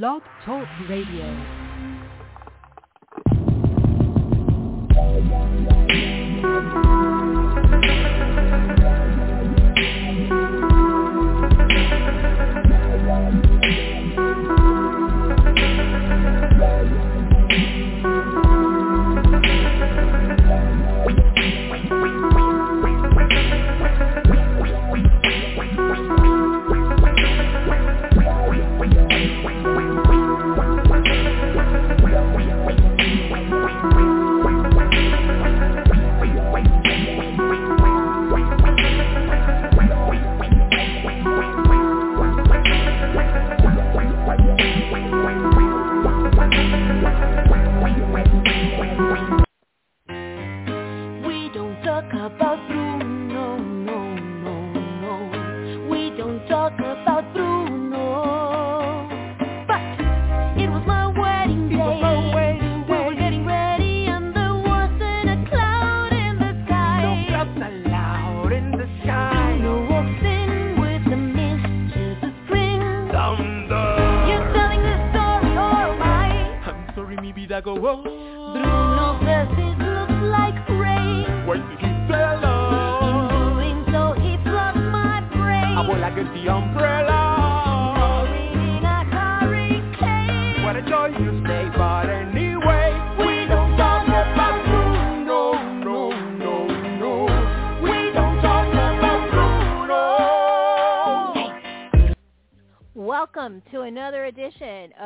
Blog 0.00 0.22
Talk 0.46 0.66
Radio. 0.88 1.61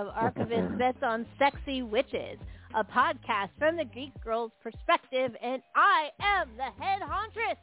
Of 0.07 0.13
Archivist 0.15 0.79
Bets 0.79 0.99
on 1.03 1.27
Sexy 1.39 1.83
Witches, 1.83 2.39
a 2.75 2.85
podcast 2.85 3.49
from 3.59 3.77
the 3.77 3.85
Geek 3.85 4.13
Girl's 4.23 4.53
perspective, 4.63 5.33
and 5.43 5.63
I 5.75 6.11
am 6.21 6.51
the 6.57 6.83
head 6.83 7.03
hauntress. 7.03 7.57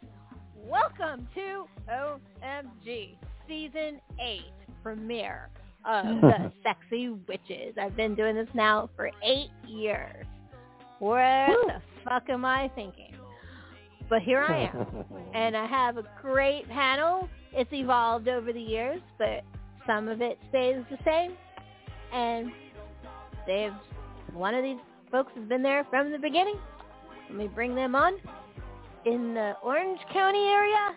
Welcome 0.56 1.28
to 1.36 1.66
OMG 1.90 3.16
Season 3.48 4.00
8 4.20 4.42
premiere 4.82 5.50
of 5.86 6.06
the 6.22 6.52
Sexy 6.64 7.10
Witches. 7.10 7.76
I've 7.82 7.96
been 7.96 8.16
doing 8.16 8.36
this 8.36 8.50
now 8.54 8.90
for 8.96 9.10
eight 9.24 9.52
years. 9.68 10.26
Where 11.00 11.48
the 11.48 11.82
fuck 12.04 12.30
am 12.30 12.46
I 12.46 12.70
thinking? 12.76 13.16
But 14.10 14.22
here 14.22 14.42
I 14.42 14.70
am 14.74 15.06
and 15.34 15.56
I 15.56 15.66
have 15.66 15.98
a 15.98 16.04
great 16.22 16.68
panel. 16.68 17.30
It's 17.54 17.72
evolved 17.72 18.28
over 18.28 18.52
the 18.52 18.62
years, 18.62 19.02
but 19.18 19.44
some 19.88 20.08
of 20.08 20.22
it 20.22 20.40
stays 20.50 20.84
the 20.90 20.98
same. 21.06 21.34
And 22.14 22.52
they've 23.48 23.74
one 24.34 24.56
of 24.56 24.64
these 24.64 24.78
folks 25.12 25.32
has 25.36 25.48
been 25.48 25.62
there 25.62 25.86
from 25.90 26.12
the 26.12 26.18
beginning. 26.18 26.56
Let 27.30 27.38
me 27.38 27.48
bring 27.48 27.76
them 27.76 27.96
on. 27.96 28.14
In 29.06 29.34
the 29.34 29.54
Orange 29.64 30.00
County 30.12 30.40
area 30.40 30.96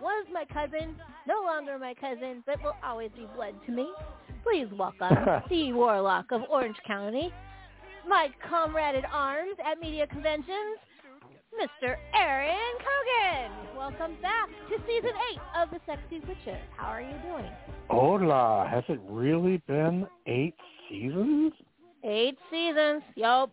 was 0.00 0.26
my 0.32 0.44
cousin, 0.44 0.94
no 1.26 1.42
longer 1.44 1.78
my 1.78 1.94
cousin, 1.94 2.42
but 2.46 2.62
will 2.62 2.76
always 2.84 3.10
be 3.16 3.26
blood 3.34 3.54
to 3.66 3.72
me. 3.72 3.90
Please 4.42 4.68
welcome 4.72 5.08
the 5.50 5.72
Warlock 5.72 6.26
of 6.30 6.42
Orange 6.48 6.76
County, 6.86 7.32
my 8.06 8.28
comrade 8.48 8.94
at 8.94 9.04
arms 9.12 9.56
at 9.64 9.80
media 9.80 10.06
conventions, 10.06 10.78
Mr. 11.54 11.96
Aaron 12.14 12.74
Cogan. 12.78 13.76
Welcome 13.76 14.16
back 14.20 14.48
to 14.68 14.76
season 14.86 15.10
eight 15.32 15.40
of 15.56 15.70
The 15.70 15.80
Sexy 15.86 16.20
Witches. 16.20 16.60
How 16.76 16.88
are 16.88 17.00
you 17.00 17.14
doing? 17.26 17.50
Hola, 17.88 18.68
has 18.70 18.84
it 18.88 19.00
really 19.08 19.62
been 19.66 20.06
eight 20.26 20.54
seasons? 20.88 21.52
Eight 22.04 22.38
seasons. 22.50 23.02
Yup. 23.16 23.50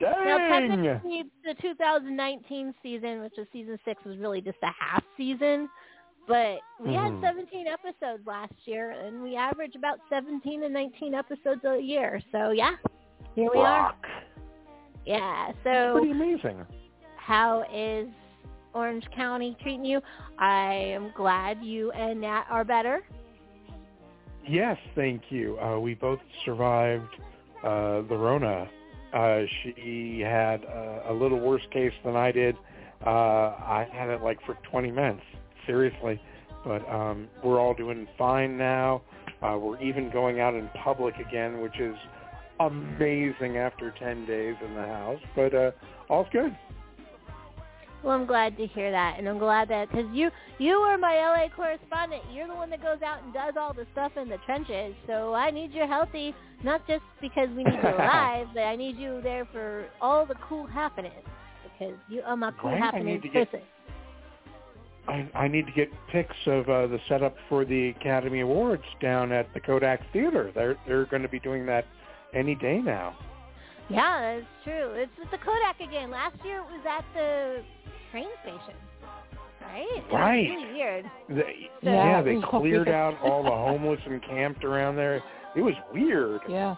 Now, 0.00 0.38
Dang! 0.38 0.68
technically, 0.68 1.24
the 1.44 1.54
2019 1.60 2.74
season, 2.82 3.22
which 3.22 3.32
was 3.36 3.46
season 3.52 3.78
six, 3.84 4.04
was 4.04 4.16
really 4.18 4.40
just 4.40 4.58
a 4.62 4.70
half 4.78 5.02
season. 5.16 5.68
But 6.28 6.60
we 6.78 6.90
Mhm. 6.90 7.20
had 7.20 7.20
17 7.20 7.66
episodes 7.66 8.24
last 8.26 8.52
year, 8.66 8.90
and 8.90 9.22
we 9.22 9.34
average 9.34 9.74
about 9.74 9.98
17 10.10 10.60
to 10.60 10.68
19 10.68 11.14
episodes 11.14 11.64
a 11.64 11.78
year. 11.80 12.20
So, 12.30 12.50
yeah, 12.50 12.76
here 13.34 13.50
we 13.52 13.58
are. 13.60 13.94
Yeah. 15.06 15.48
It's 15.48 15.58
So, 15.64 15.94
pretty 15.94 16.10
amazing. 16.12 16.66
How 17.28 17.62
is 17.70 18.08
Orange 18.72 19.04
County 19.14 19.54
treating 19.60 19.84
you? 19.84 20.00
I 20.38 20.72
am 20.72 21.12
glad 21.14 21.62
you 21.62 21.90
and 21.90 22.22
Nat 22.22 22.46
are 22.48 22.64
better. 22.64 23.02
Yes, 24.48 24.78
thank 24.94 25.24
you. 25.28 25.58
Uh, 25.58 25.78
we 25.78 25.92
both 25.92 26.20
survived 26.46 27.14
uh, 27.62 28.00
the 28.08 28.16
Rona. 28.16 28.66
Uh, 29.12 29.40
she 29.62 30.22
had 30.24 30.64
uh, 30.64 31.12
a 31.12 31.12
little 31.12 31.38
worse 31.38 31.60
case 31.70 31.92
than 32.02 32.16
I 32.16 32.32
did. 32.32 32.56
Uh, 33.04 33.10
I 33.10 33.86
had 33.92 34.08
it 34.08 34.22
like 34.22 34.38
for 34.46 34.56
20 34.70 34.90
minutes, 34.90 35.20
seriously. 35.66 36.18
But 36.64 36.88
um, 36.88 37.28
we're 37.44 37.60
all 37.60 37.74
doing 37.74 38.08
fine 38.16 38.56
now. 38.56 39.02
Uh, 39.42 39.58
we're 39.60 39.80
even 39.82 40.10
going 40.10 40.40
out 40.40 40.54
in 40.54 40.70
public 40.82 41.16
again, 41.16 41.60
which 41.60 41.78
is 41.78 41.94
amazing 42.58 43.58
after 43.58 43.92
10 43.98 44.24
days 44.24 44.56
in 44.66 44.74
the 44.74 44.86
house. 44.86 45.20
But 45.36 45.54
uh, 45.54 45.70
all's 46.08 46.26
good. 46.32 46.56
Well, 48.02 48.12
I'm 48.16 48.26
glad 48.26 48.56
to 48.58 48.66
hear 48.66 48.90
that, 48.92 49.16
and 49.18 49.28
I'm 49.28 49.38
glad 49.38 49.68
that 49.70 49.90
because 49.90 50.06
you 50.12 50.30
you 50.58 50.74
are 50.76 50.96
my 50.96 51.14
LA 51.14 51.48
correspondent. 51.54 52.22
You're 52.32 52.46
the 52.46 52.54
one 52.54 52.70
that 52.70 52.80
goes 52.80 53.02
out 53.04 53.22
and 53.24 53.34
does 53.34 53.54
all 53.58 53.74
the 53.74 53.86
stuff 53.92 54.12
in 54.16 54.28
the 54.28 54.38
trenches. 54.46 54.94
So 55.06 55.34
I 55.34 55.50
need 55.50 55.72
you 55.72 55.84
healthy, 55.86 56.32
not 56.62 56.86
just 56.86 57.02
because 57.20 57.48
we 57.50 57.64
need 57.64 57.74
you 57.82 57.88
alive, 57.96 58.46
but 58.54 58.60
I 58.62 58.76
need 58.76 58.96
you 58.98 59.20
there 59.22 59.46
for 59.52 59.86
all 60.00 60.24
the 60.26 60.36
cool 60.48 60.64
happenings 60.66 61.14
because 61.64 61.94
you 62.08 62.22
are 62.22 62.36
my 62.36 62.52
cool 62.60 62.70
Right, 62.70 62.80
I 62.82 62.84
happenings 62.86 63.22
to 63.22 63.28
get- 63.28 63.50
person. 63.50 63.66
I, 65.08 65.26
I 65.34 65.48
need 65.48 65.64
to 65.64 65.72
get 65.72 65.88
pics 66.12 66.36
of 66.46 66.68
uh, 66.68 66.86
the 66.86 66.98
setup 67.08 67.34
for 67.48 67.64
the 67.64 67.88
Academy 67.98 68.40
Awards 68.40 68.82
down 69.00 69.32
at 69.32 69.52
the 69.54 69.60
Kodak 69.60 70.02
Theater. 70.12 70.52
They're 70.54 70.76
they're 70.86 71.06
going 71.06 71.22
to 71.22 71.28
be 71.30 71.40
doing 71.40 71.64
that 71.66 71.86
any 72.34 72.54
day 72.54 72.78
now. 72.78 73.16
Yeah, 73.88 74.36
that's 74.36 74.46
true. 74.64 74.92
It's 74.92 75.10
at 75.24 75.30
the 75.30 75.38
Kodak 75.38 75.80
again. 75.80 76.10
Last 76.10 76.36
year 76.44 76.58
it 76.58 76.64
was 76.70 76.84
at 76.86 77.06
the 77.14 77.62
train 78.10 78.28
station, 78.42 78.74
right? 79.62 80.04
Right. 80.12 80.48
really 80.48 80.72
weird. 80.72 81.04
They, 81.28 81.70
So- 81.82 81.90
yeah, 81.90 82.22
they 82.22 82.40
cleared 82.50 82.88
out 82.88 83.18
all 83.22 83.42
the 83.42 83.50
homeless 83.50 84.00
and 84.06 84.22
camped 84.22 84.64
around 84.64 84.96
there. 84.96 85.22
It 85.56 85.62
was 85.62 85.74
weird. 85.92 86.40
Yeah. 86.48 86.76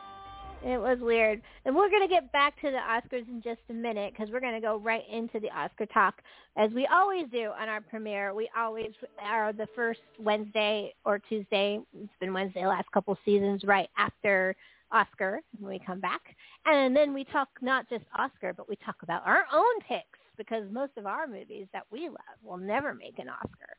It 0.62 0.78
was 0.78 0.98
weird. 1.00 1.40
And 1.64 1.74
we're 1.74 1.88
going 1.88 2.02
to 2.02 2.08
get 2.08 2.30
back 2.32 2.54
to 2.60 2.70
the 2.70 2.76
Oscars 2.76 3.26
in 3.28 3.40
just 3.42 3.60
a 3.70 3.72
minute 3.72 4.12
because 4.12 4.30
we're 4.30 4.40
going 4.40 4.54
to 4.54 4.60
go 4.60 4.76
right 4.78 5.04
into 5.10 5.40
the 5.40 5.48
Oscar 5.50 5.86
talk. 5.86 6.16
As 6.58 6.70
we 6.72 6.86
always 6.92 7.24
do 7.32 7.50
on 7.58 7.70
our 7.70 7.80
premiere, 7.80 8.34
we 8.34 8.50
always 8.54 8.90
are 9.24 9.54
the 9.54 9.66
first 9.74 10.00
Wednesday 10.18 10.92
or 11.06 11.18
Tuesday. 11.18 11.80
It's 11.98 12.12
been 12.20 12.34
Wednesday 12.34 12.60
the 12.62 12.68
last 12.68 12.90
couple 12.92 13.16
seasons 13.24 13.64
right 13.64 13.88
after 13.96 14.54
Oscar 14.92 15.40
when 15.58 15.72
we 15.72 15.78
come 15.78 15.98
back. 15.98 16.20
And 16.66 16.94
then 16.94 17.14
we 17.14 17.24
talk 17.24 17.48
not 17.62 17.88
just 17.88 18.04
Oscar, 18.18 18.52
but 18.52 18.68
we 18.68 18.76
talk 18.84 18.96
about 19.02 19.26
our 19.26 19.44
own 19.54 19.80
picks 19.88 20.18
because 20.40 20.64
most 20.72 20.92
of 20.96 21.04
our 21.04 21.26
movies 21.26 21.66
that 21.74 21.84
we 21.90 22.08
love 22.08 22.38
will 22.42 22.56
never 22.56 22.94
make 22.94 23.18
an 23.18 23.28
Oscar. 23.28 23.76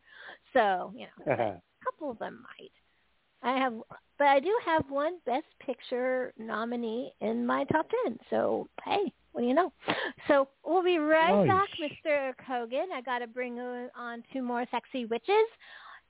So, 0.54 0.94
you 0.96 1.08
know, 1.08 1.34
a 1.34 1.62
couple 1.84 2.12
of 2.12 2.20
them 2.20 2.44
might. 2.44 2.72
I 3.44 3.58
have, 3.58 3.74
but 4.20 4.28
I 4.28 4.40
do 4.40 4.56
have 4.64 4.84
one 4.90 5.18
Best 5.26 5.48
Picture 5.66 6.32
nominee 6.38 7.12
in 7.22 7.44
my 7.46 7.64
top 7.66 7.88
ten. 8.06 8.20
So 8.30 8.68
hey, 8.86 9.12
what 9.32 9.42
do 9.42 9.48
you 9.48 9.56
know? 9.56 9.74
So 10.28 10.48
we'll 10.64 10.84
be 10.84 11.00
right 11.00 11.48
Nice. 11.48 11.48
back, 11.48 11.70
Mr. 11.82 12.34
Cogan. 12.46 12.90
I 12.94 13.02
got 13.02 13.20
to 13.20 13.28
bring 13.28 13.60
on 13.60 14.24
two 14.32 14.44
more 14.44 14.66
sexy 14.70 15.06
witches. 15.06 15.48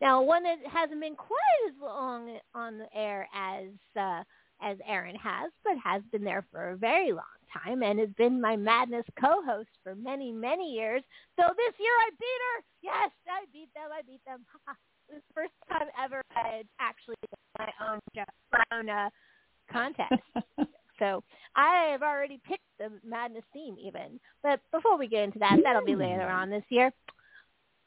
Now, 0.02 0.22
one 0.22 0.44
that 0.44 0.58
hasn't 0.70 1.00
been 1.00 1.16
quite 1.16 1.62
as 1.70 1.76
long 1.82 2.38
on 2.54 2.78
the 2.80 2.88
air 2.94 3.28
as 3.34 3.68
uh, 3.96 4.24
as 4.62 4.78
Aaron 4.86 5.16
has, 5.16 5.52
but 5.64 5.74
has 5.84 6.02
been 6.12 6.24
there 6.24 6.46
for 6.52 6.72
a 6.72 6.78
very 6.78 7.14
long 7.14 7.41
time 7.54 7.84
and 7.84 8.00
has 8.00 8.10
been 8.18 8.42
my 8.42 8.56
Madness 8.56 9.06
co-host 9.20 9.70
for 9.84 9.96
many, 9.96 10.32
many 10.32 10.72
years. 10.72 11.04
So 11.38 11.44
this 11.56 11.74
year 11.80 11.92
I 11.92 12.10
beat 12.20 12.42
her. 12.48 12.64
Yes, 12.82 13.12
I 13.28 13.46
beat 13.52 13.70
them. 13.74 13.90
I 13.94 14.02
beat 14.02 14.24
them. 14.26 14.46
this 15.10 15.18
is 15.18 15.24
the 15.30 15.34
first 15.34 15.54
time 15.70 15.88
ever 16.02 16.22
I 16.36 16.58
had 16.58 16.68
actually 16.80 17.16
done 17.30 17.68
my 17.68 17.88
own 17.92 18.00
my 18.52 18.64
own 18.78 18.90
uh, 18.90 19.10
contest. 19.72 20.14
so 21.00 21.24
I 21.56 21.90
have 21.92 22.02
already 22.02 22.40
picked 22.48 22.64
the 22.80 22.92
Madness 23.08 23.44
theme 23.54 23.76
even. 23.82 24.20
But 24.44 24.60
before 24.72 24.98
we 24.98 25.08
get 25.08 25.24
into 25.24 25.40
that, 25.40 25.58
that'll 25.64 25.86
be 25.86 25.96
later 25.96 26.28
on 26.28 26.50
this 26.50 26.64
year. 26.70 26.92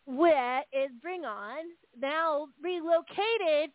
Where 0.06 0.60
is 0.72 0.90
Bring 1.00 1.24
On 1.24 1.64
now 1.98 2.48
relocated 2.62 3.70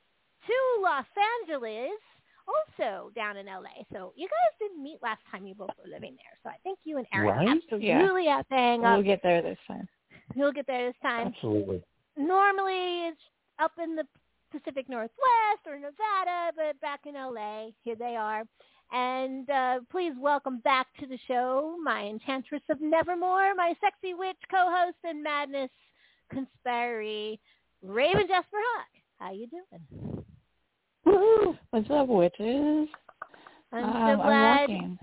to 0.45 0.81
Los 0.81 1.05
Angeles 1.41 1.99
also 2.49 3.11
down 3.15 3.37
in 3.37 3.45
LA. 3.45 3.83
So 3.93 4.13
you 4.15 4.27
guys 4.27 4.53
didn't 4.59 4.81
meet 4.83 4.99
last 5.01 5.21
time 5.31 5.45
you 5.45 5.55
both 5.55 5.69
were 5.83 5.89
living 5.91 6.15
there. 6.17 6.37
So 6.43 6.49
I 6.49 6.57
think 6.63 6.79
you 6.83 6.97
and 6.97 7.07
Aaron 7.13 7.27
Right? 7.47 7.47
absolutely 7.47 8.25
have 8.25 8.47
to 8.49 8.55
hang 8.55 8.85
up. 8.85 8.97
We'll 8.97 9.05
get 9.05 9.21
there 9.23 9.41
this 9.41 9.57
time. 9.67 9.87
You'll 10.35 10.51
get 10.51 10.67
there 10.67 10.87
this 10.87 10.95
time. 11.01 11.27
Absolutely. 11.27 11.83
Normally 12.17 13.07
it's 13.09 13.21
up 13.59 13.73
in 13.81 13.95
the 13.95 14.03
Pacific 14.51 14.89
Northwest 14.89 15.63
or 15.67 15.75
Nevada, 15.75 16.51
but 16.55 16.79
back 16.81 17.01
in 17.05 17.13
LA, 17.13 17.67
here 17.83 17.95
they 17.95 18.15
are. 18.15 18.43
And 18.91 19.47
uh, 19.49 19.79
please 19.91 20.13
welcome 20.19 20.59
back 20.59 20.87
to 20.99 21.05
the 21.05 21.19
show 21.27 21.75
my 21.83 22.05
Enchantress 22.05 22.63
of 22.69 22.81
Nevermore, 22.81 23.53
my 23.55 23.73
sexy 23.81 24.15
witch 24.15 24.37
co-host 24.49 24.97
and 25.03 25.21
Madness 25.21 25.69
conspiratory, 26.33 27.37
Ravyn 27.85 28.27
Jazper 28.27 28.57
Hawke. 28.57 28.87
How 29.19 29.31
you 29.31 29.47
doing? 29.47 30.18
Woo! 31.09 31.57
What's 31.71 31.89
up, 31.89 32.07
witches? 32.07 32.87
I'm 33.71 33.83
um, 33.83 34.17
so 34.17 34.23
glad. 34.23 34.69
I'm. 34.69 34.99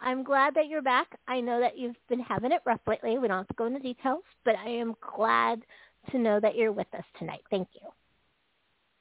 I'm 0.00 0.22
glad 0.22 0.54
that 0.54 0.68
you're 0.68 0.82
back. 0.82 1.18
I 1.26 1.40
know 1.40 1.58
that 1.58 1.76
you've 1.76 1.96
been 2.08 2.20
having 2.20 2.52
it 2.52 2.60
rough 2.64 2.80
lately. 2.86 3.18
We 3.18 3.26
don't 3.26 3.38
have 3.38 3.48
to 3.48 3.54
go 3.54 3.66
into 3.66 3.80
details, 3.80 4.22
but 4.44 4.54
I 4.54 4.68
am 4.68 4.94
glad 5.16 5.62
to 6.12 6.18
know 6.18 6.38
that 6.38 6.54
you're 6.54 6.70
with 6.70 6.86
us 6.96 7.02
tonight. 7.18 7.40
Thank 7.50 7.68
you. 7.74 7.88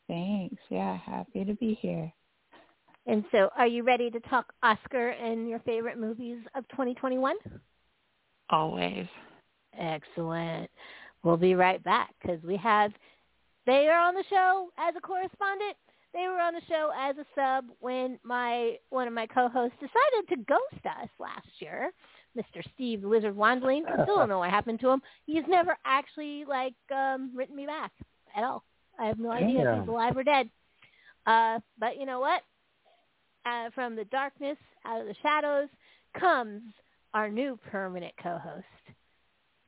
Thanks. 0.07 0.55
Yeah, 0.69 0.97
happy 0.97 1.45
to 1.45 1.53
be 1.53 1.77
here. 1.79 2.11
And 3.05 3.23
so, 3.31 3.49
are 3.55 3.67
you 3.67 3.83
ready 3.83 4.09
to 4.09 4.19
talk 4.21 4.51
Oscar 4.63 5.09
and 5.09 5.47
your 5.47 5.59
favorite 5.59 5.99
movies 5.99 6.39
of 6.55 6.67
2021? 6.69 7.35
Always. 8.49 9.05
Excellent. 9.79 10.69
We'll 11.23 11.37
be 11.37 11.53
right 11.53 11.83
back 11.83 12.15
because 12.21 12.41
we 12.43 12.57
have, 12.57 12.91
they 13.67 13.87
are 13.87 13.99
on 13.99 14.15
the 14.15 14.23
show 14.29 14.69
as 14.79 14.95
a 14.97 15.01
correspondent. 15.01 15.75
They 16.13 16.27
were 16.27 16.39
on 16.39 16.53
the 16.53 16.61
show 16.67 16.91
as 16.97 17.15
a 17.17 17.25
sub 17.35 17.65
when 17.79 18.19
my 18.23 18.77
one 18.89 19.07
of 19.07 19.13
my 19.13 19.27
co-hosts 19.27 19.77
decided 19.79 20.29
to 20.29 20.37
ghost 20.47 20.85
us 20.85 21.09
last 21.19 21.47
year, 21.59 21.91
Mr. 22.37 22.63
Steve 22.73 23.01
the 23.01 23.07
Wizard 23.07 23.35
Wandling. 23.35 23.83
I 23.87 24.03
still 24.03 24.15
don't 24.15 24.29
know 24.29 24.39
what 24.39 24.49
happened 24.49 24.79
to 24.81 24.89
him. 24.89 25.01
He's 25.25 25.43
never 25.47 25.77
actually 25.85 26.45
like 26.45 26.75
um, 26.95 27.31
written 27.35 27.55
me 27.55 27.65
back 27.65 27.91
at 28.35 28.43
all. 28.43 28.63
I 28.99 29.05
have 29.05 29.19
no 29.19 29.31
idea 29.31 29.73
if 29.73 29.79
he's 29.81 29.89
alive 29.89 30.17
or 30.17 30.23
dead. 30.23 30.49
Uh, 31.27 31.59
but 31.77 31.99
you 31.99 32.05
know 32.05 32.19
what? 32.19 32.41
Uh, 33.45 33.69
from 33.75 33.95
the 33.95 34.05
darkness, 34.05 34.57
out 34.85 35.01
of 35.01 35.07
the 35.07 35.15
shadows, 35.21 35.67
comes 36.19 36.61
our 37.13 37.29
new 37.29 37.59
permanent 37.69 38.13
co-host. 38.21 38.65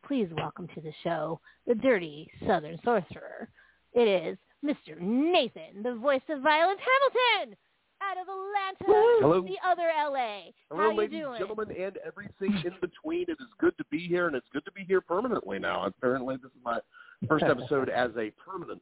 Please 0.06 0.30
welcome 0.36 0.68
to 0.74 0.82
the 0.82 0.94
show 1.04 1.40
the 1.68 1.76
dirty 1.76 2.32
Southern 2.48 2.80
sorcerer. 2.84 3.50
It 3.94 4.08
is 4.08 4.38
Mr. 4.64 5.00
Nathan, 5.00 5.84
the 5.84 5.96
voice 5.96 6.22
of 6.30 6.42
Violet 6.42 6.78
Hamilton, 6.80 7.56
out 8.02 8.18
of 8.18 8.28
Atlanta, 8.28 9.20
Hello. 9.22 9.42
the 9.42 9.58
other 9.68 9.90
LA. 9.98 10.52
Hello, 10.70 10.82
How 10.84 10.92
you 10.92 10.98
ladies 10.98 11.20
doing? 11.22 11.32
and 11.32 11.40
gentlemen, 11.40 11.72
and 11.78 11.98
everything 12.06 12.54
in 12.66 12.74
between. 12.82 13.24
It 13.24 13.38
is 13.40 13.48
good 13.60 13.78
to 13.78 13.86
be 13.92 14.00
here, 14.08 14.28
and 14.28 14.36
it's 14.36 14.48
good 14.54 14.66
to 14.66 14.72
be 14.72 14.84
here 14.84 15.02
permanently 15.02 15.60
now. 15.60 15.86
Apparently, 15.86 16.36
this 16.38 16.52
is 16.52 16.58
my 16.64 16.80
first 17.28 17.44
episode 17.46 17.90
as 17.90 18.12
a 18.18 18.32
permanent 18.32 18.82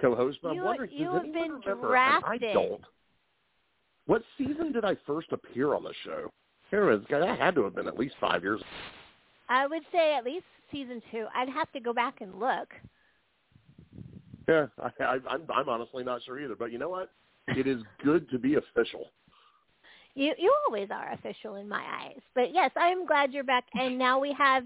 co-host. 0.00 0.38
But 0.42 0.54
You- 0.54 0.60
I'm 0.60 0.66
wondering, 0.66 0.90
you 0.92 1.04
does 1.06 1.14
have 1.14 1.22
anyone 1.24 1.32
been 1.42 1.52
remember? 1.52 1.70
And 1.70 1.80
drafted. 1.82 2.44
I 2.50 2.52
don't. 2.52 2.84
What 4.06 4.22
season 4.36 4.72
did 4.72 4.84
I 4.84 4.94
first 5.06 5.32
appear 5.32 5.74
on 5.74 5.82
the 5.84 5.94
show? 6.04 6.30
Here 6.70 6.90
it 6.90 7.00
is. 7.02 7.06
That 7.08 7.38
had 7.38 7.54
to 7.54 7.64
have 7.64 7.74
been 7.74 7.88
at 7.88 7.98
least 7.98 8.16
five 8.20 8.42
years. 8.42 8.62
I 9.48 9.66
would 9.66 9.82
say 9.92 10.14
at 10.14 10.24
least 10.24 10.44
season 10.70 11.00
two. 11.10 11.26
I'd 11.34 11.48
have 11.48 11.70
to 11.72 11.80
go 11.80 11.92
back 11.94 12.20
and 12.20 12.38
look. 12.38 12.74
Yeah, 14.48 14.66
I, 14.78 15.04
I, 15.04 15.18
I'm, 15.28 15.42
I'm 15.54 15.68
honestly 15.68 16.04
not 16.04 16.22
sure 16.24 16.40
either. 16.40 16.56
But 16.56 16.72
you 16.72 16.78
know 16.78 16.88
what? 16.88 17.10
It 17.48 17.66
is 17.66 17.82
good 18.04 18.28
to 18.30 18.38
be 18.38 18.54
official. 18.54 19.10
You 20.14 20.32
you 20.38 20.54
always 20.66 20.88
are 20.90 21.12
official 21.12 21.56
in 21.56 21.68
my 21.68 21.82
eyes. 21.82 22.20
But 22.34 22.54
yes, 22.54 22.70
I'm 22.76 23.06
glad 23.06 23.32
you're 23.32 23.44
back. 23.44 23.64
And 23.74 23.98
now 23.98 24.20
we 24.20 24.32
have, 24.38 24.64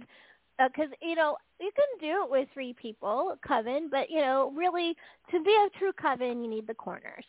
because 0.59 0.91
you 1.01 1.15
know 1.15 1.37
you 1.59 1.71
can 1.75 2.09
do 2.09 2.25
it 2.25 2.31
with 2.31 2.49
three 2.53 2.75
people, 2.75 3.35
coven. 3.47 3.89
But 3.91 4.11
you 4.11 4.21
know, 4.21 4.53
really, 4.55 4.95
to 5.31 5.43
be 5.43 5.51
a 5.51 5.79
true 5.79 5.93
coven, 6.01 6.43
you 6.43 6.51
need 6.51 6.67
the 6.67 6.75
corners. 6.75 7.25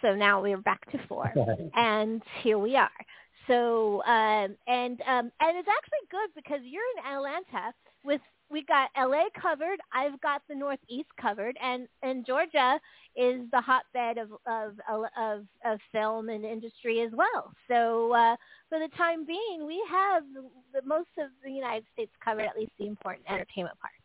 So 0.00 0.14
now 0.14 0.42
we're 0.42 0.58
back 0.58 0.88
to 0.92 0.98
four, 1.08 1.32
and 1.74 2.22
here 2.42 2.58
we 2.58 2.76
are. 2.76 2.90
So 3.48 4.02
um, 4.04 4.56
and 4.68 5.00
um, 5.02 5.32
and 5.40 5.56
it's 5.56 5.68
actually 5.68 6.06
good 6.10 6.30
because 6.36 6.60
you're 6.62 6.82
in 6.98 7.12
Atlanta 7.12 7.72
with 8.04 8.20
we 8.50 8.64
got 8.64 8.90
LA 8.96 9.24
covered. 9.40 9.78
I've 9.92 10.20
got 10.20 10.42
the 10.48 10.54
Northeast 10.54 11.08
covered, 11.20 11.56
and 11.62 11.88
and 12.02 12.24
Georgia 12.24 12.78
is 13.16 13.42
the 13.50 13.60
hotbed 13.60 14.18
of 14.18 14.30
of 14.46 14.78
of, 15.18 15.44
of 15.64 15.78
film 15.92 16.28
and 16.28 16.44
industry 16.44 17.00
as 17.00 17.10
well. 17.12 17.52
So 17.68 18.12
uh, 18.12 18.36
for 18.68 18.78
the 18.78 18.88
time 18.96 19.24
being, 19.26 19.66
we 19.66 19.82
have 19.90 20.22
the, 20.72 20.86
most 20.86 21.08
of 21.18 21.30
the 21.44 21.50
United 21.50 21.84
States 21.92 22.12
covered, 22.24 22.44
at 22.44 22.56
least 22.56 22.72
the 22.78 22.86
important 22.86 23.26
entertainment 23.28 23.76
parts. 23.80 23.96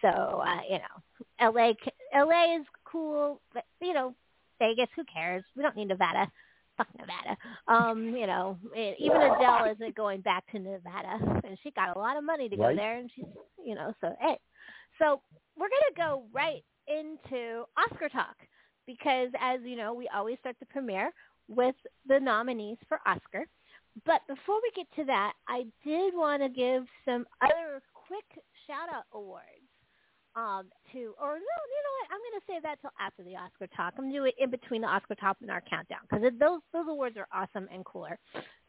So 0.00 0.40
uh, 0.40 0.60
you 0.70 0.78
know, 0.78 1.52
LA 1.52 1.72
LA 2.14 2.56
is 2.56 2.66
cool, 2.84 3.40
but 3.52 3.64
you 3.80 3.92
know, 3.92 4.14
Vegas, 4.58 4.88
who 4.96 5.04
cares? 5.04 5.44
We 5.54 5.62
don't 5.62 5.76
need 5.76 5.88
Nevada. 5.88 6.30
Fuck 6.76 6.88
Nevada. 6.98 7.36
Um, 7.68 8.14
you 8.14 8.26
know, 8.26 8.58
even 8.98 9.16
Adele 9.16 9.72
isn't 9.72 9.94
going 9.94 10.20
back 10.20 10.44
to 10.52 10.58
Nevada, 10.58 11.18
and 11.44 11.58
she 11.62 11.70
got 11.70 11.96
a 11.96 11.98
lot 11.98 12.16
of 12.16 12.24
money 12.24 12.48
to 12.48 12.56
go 12.56 12.74
there, 12.74 12.98
and 12.98 13.10
she's, 13.14 13.24
you 13.64 13.74
know, 13.74 13.94
so 14.00 14.14
hey, 14.20 14.38
so 14.98 15.20
we're 15.58 15.68
gonna 15.68 15.96
go 15.96 16.24
right 16.32 16.62
into 16.86 17.64
Oscar 17.76 18.08
talk 18.08 18.36
because, 18.86 19.30
as 19.40 19.60
you 19.64 19.76
know, 19.76 19.92
we 19.94 20.08
always 20.14 20.38
start 20.40 20.56
the 20.60 20.66
premiere 20.66 21.10
with 21.48 21.74
the 22.06 22.20
nominees 22.20 22.78
for 22.88 22.98
Oscar. 23.06 23.46
But 24.04 24.20
before 24.28 24.56
we 24.62 24.70
get 24.76 24.86
to 24.96 25.04
that, 25.04 25.32
I 25.48 25.64
did 25.84 26.14
want 26.14 26.42
to 26.42 26.48
give 26.48 26.84
some 27.04 27.24
other 27.40 27.80
quick 27.94 28.44
shout 28.66 28.88
out 28.92 29.04
awards 29.12 29.65
um, 30.36 30.68
to, 30.92 31.14
or 31.20 31.32
no, 31.34 31.58
you 31.72 31.80
know 31.82 31.94
what? 31.96 32.06
I'm 32.12 32.20
going 32.20 32.40
to 32.40 32.46
say 32.46 32.60
that 32.62 32.80
till 32.80 32.90
after 33.00 33.24
the 33.24 33.36
Oscar 33.36 33.66
talk. 33.74 33.94
I'm 33.96 34.04
going 34.04 34.12
to 34.12 34.18
do 34.20 34.24
it 34.26 34.34
in 34.38 34.50
between 34.50 34.82
the 34.82 34.88
Oscar 34.88 35.14
talk 35.14 35.38
and 35.40 35.50
our 35.50 35.62
countdown 35.62 36.00
because 36.08 36.30
those 36.38 36.60
those 36.72 36.86
awards 36.88 37.16
are 37.16 37.26
awesome 37.32 37.68
and 37.72 37.84
cooler 37.84 38.18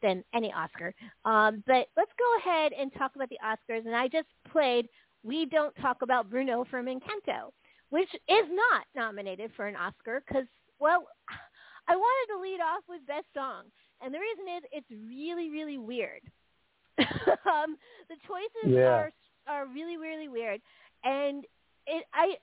than 0.02 0.24
any 0.34 0.52
Oscar. 0.52 0.94
Um, 1.24 1.62
but 1.66 1.88
let's 1.96 2.12
go 2.18 2.28
ahead 2.38 2.72
and 2.72 2.92
talk 2.94 3.12
about 3.16 3.28
the 3.28 3.38
Oscars. 3.44 3.84
And 3.86 3.94
I 3.94 4.08
just 4.08 4.28
played 4.50 4.88
"We 5.22 5.44
Don't 5.46 5.74
Talk 5.76 5.98
About 6.02 6.30
Bruno" 6.30 6.64
from 6.70 6.86
Encanto, 6.86 7.52
which 7.90 8.08
is 8.28 8.46
not 8.50 8.86
nominated 8.96 9.50
for 9.54 9.66
an 9.66 9.76
Oscar 9.76 10.22
because, 10.26 10.46
well, 10.80 11.06
I 11.86 11.96
wanted 11.96 12.34
to 12.34 12.40
lead 12.40 12.60
off 12.60 12.82
with 12.88 13.06
Best 13.06 13.26
Song, 13.34 13.64
and 14.02 14.12
the 14.12 14.18
reason 14.18 14.44
is 14.56 14.62
it's 14.72 14.90
really, 15.08 15.50
really 15.50 15.78
weird. 15.78 16.22
um, 16.98 17.76
the 18.08 18.16
choices 18.26 18.74
Yeah. 18.74 18.88
are 18.88 19.12
are 19.46 19.66
really, 19.66 19.96
really 19.96 20.28
weird, 20.28 20.60
and 21.04 21.44
it 21.88 22.04
I 22.14 22.34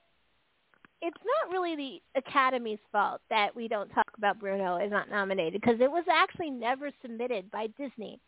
it's 1.02 1.16
not 1.24 1.52
really 1.52 1.76
the 1.76 2.20
Academy's 2.20 2.78
fault 2.90 3.20
that 3.30 3.54
we 3.54 3.68
don't 3.68 3.88
talk 3.90 4.10
about 4.16 4.40
Bruno 4.40 4.78
is 4.78 4.90
not 4.90 5.10
nominated 5.10 5.60
because 5.60 5.80
it 5.80 5.90
was 5.90 6.04
actually 6.10 6.50
never 6.50 6.90
submitted 7.02 7.50
by 7.50 7.66
Disney. 7.78 8.18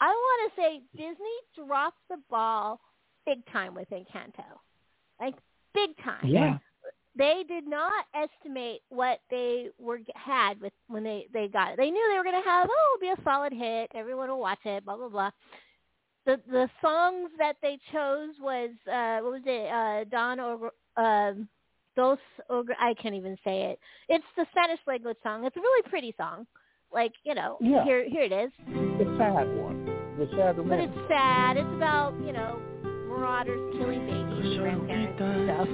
I 0.00 0.08
want 0.08 0.52
to 0.54 0.60
say 0.60 0.80
Disney 0.96 1.66
dropped 1.66 1.98
the 2.08 2.18
ball 2.28 2.80
big 3.26 3.38
time 3.52 3.74
with 3.74 3.88
Encanto, 3.90 4.44
like 5.20 5.34
big 5.74 5.90
time 6.04 6.26
Yeah. 6.26 6.58
they 7.16 7.44
did 7.48 7.66
not 7.66 8.04
estimate 8.14 8.80
what 8.88 9.20
they 9.30 9.68
were 9.78 10.00
had 10.14 10.60
with 10.60 10.72
when 10.88 11.02
they 11.04 11.26
they 11.32 11.48
got 11.48 11.72
it. 11.72 11.76
They 11.78 11.90
knew 11.90 12.08
they 12.10 12.18
were 12.18 12.24
going 12.24 12.42
to 12.42 12.48
have 12.48 12.68
oh 12.70 12.96
it'll 12.98 13.14
be 13.16 13.20
a 13.20 13.24
solid 13.24 13.52
hit, 13.52 13.90
everyone 13.94 14.28
will 14.28 14.40
watch 14.40 14.64
it, 14.64 14.84
blah 14.84 14.96
blah 14.96 15.08
blah. 15.08 15.30
The 16.30 16.38
the 16.48 16.70
songs 16.80 17.30
that 17.38 17.56
they 17.60 17.76
chose 17.90 18.34
was 18.40 18.70
uh 18.86 19.18
what 19.24 19.32
was 19.32 19.42
it 19.46 19.66
uh 19.68 20.04
Don 20.14 20.38
or 20.38 20.70
um 20.96 21.48
Dos 21.96 22.18
Ogre 22.48 22.76
I 22.78 22.94
can't 22.94 23.16
even 23.16 23.36
say 23.42 23.62
it. 23.70 23.80
It's 24.08 24.24
the 24.36 24.46
Spanish 24.52 24.78
language 24.86 25.16
song. 25.24 25.44
It's 25.44 25.56
a 25.56 25.60
really 25.60 25.82
pretty 25.90 26.14
song. 26.16 26.46
Like 26.92 27.12
you 27.24 27.34
know 27.34 27.58
Yeah. 27.60 27.82
here 27.84 28.08
here 28.08 28.22
it 28.22 28.32
is. 28.32 28.52
The 28.68 29.06
sad 29.18 29.48
one. 29.58 29.86
The 30.18 30.28
sad 30.36 30.56
one. 30.58 30.68
But 30.68 30.78
it's 30.78 30.98
sad. 31.08 31.56
It's 31.56 31.74
about 31.74 32.14
you 32.24 32.32
know 32.32 32.60
marauders 33.08 33.74
killing 33.76 34.06
babies 34.06 34.54
and 34.54 34.58
grandparents 34.60 35.20
and 35.20 35.50
stuff. 35.50 35.68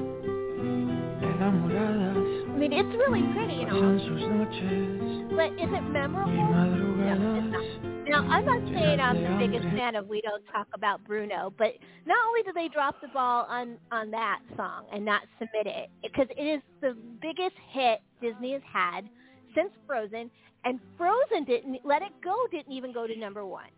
enamoradas 1.21 2.47
I 2.55 2.59
mean, 2.59 2.73
it's 2.73 2.97
really 2.97 3.23
pretty, 3.35 3.55
you 3.61 3.67
pasan 3.67 3.97
know. 3.99 4.07
sus 4.09 4.25
noches 4.33 5.37
But 5.37 5.53
is 5.61 5.69
it 5.69 5.85
y 5.85 5.93
memorable? 5.93 6.33
No, 6.33 6.65
it's 6.65 7.53
madrugadas. 7.53 7.53
not. 7.53 7.96
Now, 8.09 8.25
I'm 8.29 8.45
not 8.45 8.63
saying 8.73 9.01
I'm 9.01 9.21
the 9.23 9.37
biggest 9.47 9.65
fan 9.77 9.97
of 9.97 10.07
We 10.09 10.21
Don't 10.21 10.43
Talk 10.53 10.69
About 10.75 11.03
Bruno, 11.05 11.53
but 11.59 11.73
not 12.07 12.17
only 12.29 12.43
did 12.45 12.55
they 12.55 12.69
drop 12.69 13.01
the 13.01 13.09
ball 13.09 13.47
on 13.49 13.79
on 13.91 14.11
that 14.13 14.41
song 14.57 14.85
and 14.93 15.05
not 15.05 15.23
submit 15.41 15.67
it, 15.67 15.91
because 16.03 16.27
it 16.37 16.43
is 16.43 16.63
the 16.81 16.97
biggest 17.21 17.57
hit 17.71 18.01
Disney 18.23 18.53
has 18.53 18.63
had 18.73 19.09
since 19.57 19.71
Frozen, 19.89 20.31
and 20.65 20.79
Frozen 20.97 21.45
didn't 21.47 21.81
let 21.85 22.03
it 22.03 22.13
go. 22.23 22.35
Didn't 22.53 22.73
even 22.73 22.93
go 22.93 23.07
to 23.09 23.17
number 23.17 23.45
one. 23.45 23.71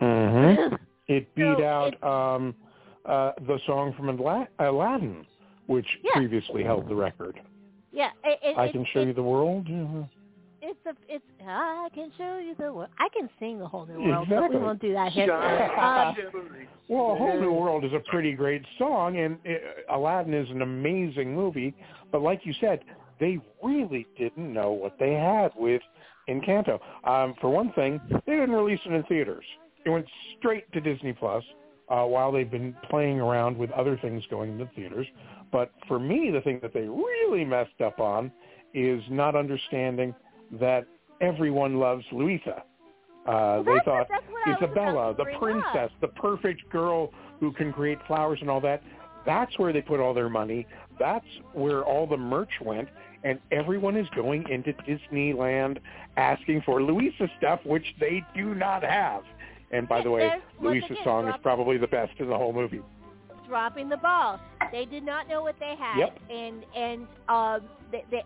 Mm-hmm. 0.00 0.74
It 1.08 1.34
beat 1.34 1.56
So 1.58 1.64
out 1.64 2.04
um, 2.36 2.54
uh, 3.04 3.32
the 3.48 3.58
song 3.66 3.92
from 3.96 4.08
Aladdin, 4.60 5.26
which 5.66 5.86
Yeah. 6.04 6.12
previously 6.14 6.62
held 6.62 6.88
the 6.88 6.94
record. 6.94 7.40
yeah, 7.90 8.10
it, 8.22 8.38
it, 8.44 8.56
I 8.56 8.70
can 8.70 8.86
show 8.92 9.00
you 9.02 9.12
the 9.12 9.22
world. 9.22 9.66
Yeah. 9.68 10.04
It's 10.62 10.78
a, 10.86 10.90
it's. 11.08 11.24
I 11.46 11.88
can 11.94 12.12
show 12.18 12.38
you 12.38 12.54
the 12.58 12.72
world. 12.72 12.90
I 12.98 13.08
can 13.16 13.30
sing 13.38 13.58
the 13.58 13.66
whole 13.66 13.86
new 13.86 14.02
world, 14.02 14.28
but 14.28 14.50
we 14.50 14.56
won't 14.56 14.80
do 14.80 14.92
that 14.92 15.12
here. 15.12 15.32
Um, 15.32 16.16
Well, 16.88 17.12
A 17.12 17.16
Whole 17.16 17.40
New 17.40 17.52
World 17.52 17.84
is 17.84 17.92
a 17.92 18.00
pretty 18.10 18.32
great 18.32 18.62
song, 18.76 19.16
and 19.16 19.38
uh, 19.46 19.96
Aladdin 19.96 20.34
is 20.34 20.50
an 20.50 20.62
amazing 20.62 21.32
movie. 21.32 21.72
But 22.10 22.20
like 22.20 22.40
you 22.42 22.52
said, 22.60 22.80
they 23.20 23.38
really 23.62 24.08
didn't 24.18 24.52
know 24.52 24.72
what 24.72 24.96
they 24.98 25.12
had 25.12 25.52
with 25.54 25.80
Encanto. 26.28 26.80
Um, 27.04 27.34
for 27.40 27.48
one 27.48 27.72
thing, 27.74 28.00
they 28.26 28.32
didn't 28.32 28.50
release 28.50 28.80
it 28.84 28.92
in 28.92 29.04
theaters. 29.04 29.44
It 29.86 29.90
went 29.90 30.06
straight 30.36 30.70
to 30.72 30.80
Disney 30.80 31.12
Plus. 31.12 31.44
Uh, 31.88 32.04
while 32.04 32.30
they've 32.30 32.50
been 32.50 32.74
playing 32.88 33.20
around 33.20 33.56
with 33.56 33.68
other 33.72 33.98
things 34.00 34.22
going 34.30 34.52
into 34.52 34.70
theaters, 34.76 35.08
but 35.50 35.72
for 35.88 35.98
me, 35.98 36.30
the 36.32 36.40
thing 36.40 36.60
that 36.62 36.72
they 36.72 36.88
really 36.88 37.44
messed 37.44 37.80
up 37.84 37.98
on 37.98 38.30
is 38.74 39.02
not 39.10 39.34
understanding 39.34 40.14
that 40.58 40.86
everyone 41.20 41.78
loves 41.78 42.04
Luisa. 42.12 42.62
Uh, 43.26 43.62
they 43.62 43.76
thought 43.84 44.06
that's 44.08 44.24
what 44.30 44.48
I 44.48 44.50
was 44.50 44.70
Isabela, 44.70 45.16
the 45.16 45.38
princess, 45.38 45.90
up. 45.94 46.00
the 46.00 46.08
perfect 46.08 46.68
girl 46.70 47.12
who 47.38 47.52
can 47.52 47.72
create 47.72 47.98
flowers 48.06 48.38
and 48.40 48.50
all 48.50 48.60
that. 48.62 48.82
That's 49.26 49.56
where 49.58 49.72
they 49.72 49.82
put 49.82 50.00
all 50.00 50.14
their 50.14 50.30
money. 50.30 50.66
That's 50.98 51.26
where 51.52 51.84
all 51.84 52.06
the 52.06 52.16
merch 52.16 52.50
went. 52.64 52.88
And 53.22 53.38
everyone 53.52 53.96
is 53.96 54.06
going 54.16 54.48
into 54.48 54.72
Disneyland 54.72 55.78
asking 56.16 56.62
for 56.64 56.82
Luisa 56.82 57.28
stuff, 57.36 57.60
which 57.64 57.84
they 58.00 58.24
do 58.34 58.54
not 58.54 58.82
have. 58.82 59.22
And 59.70 59.86
by 59.86 60.02
the 60.02 60.10
way, 60.10 60.32
Luisa's 60.60 60.96
song 61.04 61.28
is 61.28 61.34
probably 61.42 61.76
the 61.76 61.86
best 61.86 62.12
in 62.18 62.28
the 62.28 62.36
whole 62.36 62.54
movie. 62.54 62.80
dropping 63.46 63.88
the 63.90 63.96
ball. 63.98 64.40
They 64.72 64.84
did 64.86 65.04
not 65.04 65.28
know 65.28 65.42
what 65.42 65.56
they 65.60 65.74
had, 65.78 65.98
Yep. 65.98 66.18
and 66.30 66.64
and 66.74 67.06
um, 67.28 67.60
they, 67.92 68.04
they, 68.10 68.22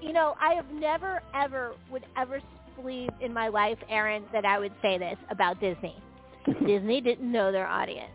you 0.00 0.12
know, 0.12 0.34
I 0.40 0.54
have 0.54 0.70
never 0.70 1.22
ever 1.34 1.74
would 1.90 2.06
ever 2.16 2.40
believe 2.76 3.10
in 3.20 3.32
my 3.32 3.48
life, 3.48 3.78
Aaron, 3.88 4.26
that 4.32 4.44
I 4.44 4.58
would 4.58 4.74
say 4.82 4.98
this 4.98 5.18
about 5.30 5.60
Disney. 5.60 6.02
Disney 6.66 7.00
didn't 7.00 7.30
know 7.30 7.52
their 7.52 7.66
audience, 7.66 8.12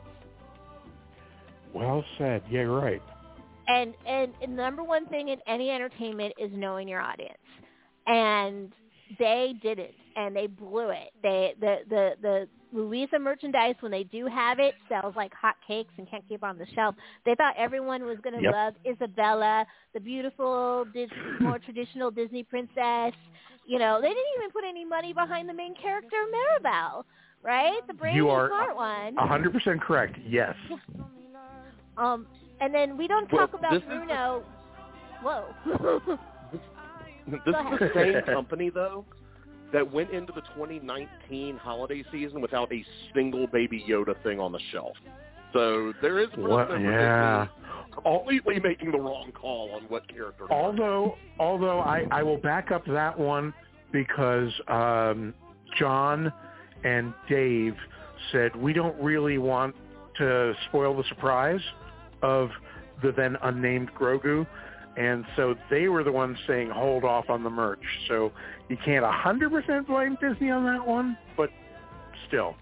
Well 1.74 2.04
said. 2.18 2.44
Yeah, 2.50 2.62
you're 2.62 2.80
right. 2.82 3.04
and 3.68 3.96
and 4.06 4.34
the 4.42 4.48
number 4.48 4.84
one 4.84 5.08
thing 5.08 5.30
in 5.30 5.40
any 5.48 5.70
entertainment 5.72 6.34
is 6.38 6.52
knowing 6.54 6.88
your 6.88 7.02
audience, 7.02 7.38
and 8.08 8.74
they 9.20 9.54
didn't, 9.62 9.96
and 10.16 10.36
they 10.36 10.48
blew 10.48 10.90
it. 10.90 11.12
They 11.24 11.54
the 11.60 11.78
the 11.90 12.12
the 12.22 12.50
Luisa 12.74 13.18
merchandise 13.20 13.76
when 13.80 13.92
they 13.92 14.04
do 14.04 14.26
have 14.28 14.60
it 14.60 14.76
sells 14.90 15.16
like 15.16 15.32
hotcakes 15.34 15.90
and 15.98 16.10
can't 16.10 16.28
keep 16.28 16.44
on 16.44 16.58
the 16.58 16.66
shelf. 16.76 16.96
They 17.26 17.36
thought 17.36 17.54
everyone 17.58 18.04
was 18.06 18.18
going 18.24 18.36
to 18.38 18.42
Yep. 18.44 18.54
love 18.54 18.74
Isabela, 18.86 19.66
the 19.94 20.00
beautiful, 20.00 20.86
Dis- 20.94 21.10
more 21.40 21.60
traditional 21.60 22.12
Disney 22.12 22.44
princess. 22.44 23.14
You 23.66 23.80
know, 23.80 24.00
they 24.02 24.10
didn't 24.10 24.24
even 24.38 24.52
put 24.52 24.64
any 24.68 24.86
money 24.86 25.14
behind 25.14 25.48
the 25.50 25.54
main 25.54 25.74
character 25.76 26.18
Mirabel, 26.32 27.06
right? 27.44 27.80
The 27.88 27.94
brave 27.94 28.16
You 28.16 28.30
and 28.30 28.38
are 28.38 28.48
smart 28.50 28.76
one. 28.76 29.18
A 29.18 29.28
hundred 29.28 29.54
percent 29.54 29.82
correct. 29.82 30.18
Yes. 30.28 30.56
Um, 31.98 32.28
and 32.62 32.74
then 32.74 32.98
we 32.98 33.08
don't 33.08 33.32
Well, 33.32 33.48
talk 33.48 33.58
about 33.58 33.72
this 33.72 33.82
is- 33.84 33.88
Bruno. 33.88 34.44
Whoa. 35.22 35.46
This 37.28 37.40
Go 37.44 37.74
is 37.74 37.80
the 37.80 37.90
same 37.96 38.22
company 38.36 38.70
though 38.70 39.04
that 39.76 39.92
went 39.92 40.10
into 40.12 40.32
the 40.32 40.40
2019 40.56 41.58
holiday 41.58 42.02
season 42.10 42.40
without 42.40 42.72
a 42.72 42.82
single 43.14 43.46
Baby 43.46 43.84
Yoda 43.86 44.16
thing 44.24 44.40
on 44.40 44.54
the 44.54 44.60
shelf. 44.72 44.96
So 45.52 45.92
there 46.02 46.18
is 46.18 46.30
What? 46.38 46.70
Yeah. 46.80 47.48
Completely 48.02 48.62
making 48.62 48.92
the 48.92 48.98
wrong 48.98 49.34
call 49.34 49.72
on 49.74 49.84
what 49.90 50.08
character. 50.08 50.46
Although, 50.50 51.18
although 51.40 51.82
I, 51.82 52.06
I 52.10 52.24
will 52.24 52.38
back 52.38 52.72
up 52.72 52.86
that 52.88 53.20
one 53.20 53.54
because 53.92 54.50
um, 54.70 55.34
John 55.78 56.32
and 56.86 57.14
Dave 57.28 57.76
said 58.32 58.56
we 58.56 58.72
don't 58.72 58.98
really 59.02 59.38
want 59.38 59.76
to 60.20 60.54
spoil 60.70 60.96
the 60.96 61.04
surprise 61.10 61.62
of 62.22 62.50
the 63.04 63.12
then 63.12 63.36
unnamed 63.44 63.90
Grogu, 63.94 64.48
and 64.98 65.26
so 65.36 65.56
they 65.70 65.88
were 65.88 66.04
the 66.04 66.12
ones 66.12 66.38
saying 66.48 66.70
hold 66.70 67.04
off 67.04 67.30
on 67.30 67.44
the 67.44 67.50
merch. 67.50 67.84
So 68.08 68.32
you 68.70 68.78
can't 68.84 69.04
a 69.04 69.12
hundred 69.12 69.52
percent 69.52 69.88
blame 69.88 70.18
Disney 70.22 70.52
on 70.52 70.64
that 70.66 70.86
one, 70.86 71.18
but 71.36 71.50
still. 72.28 72.56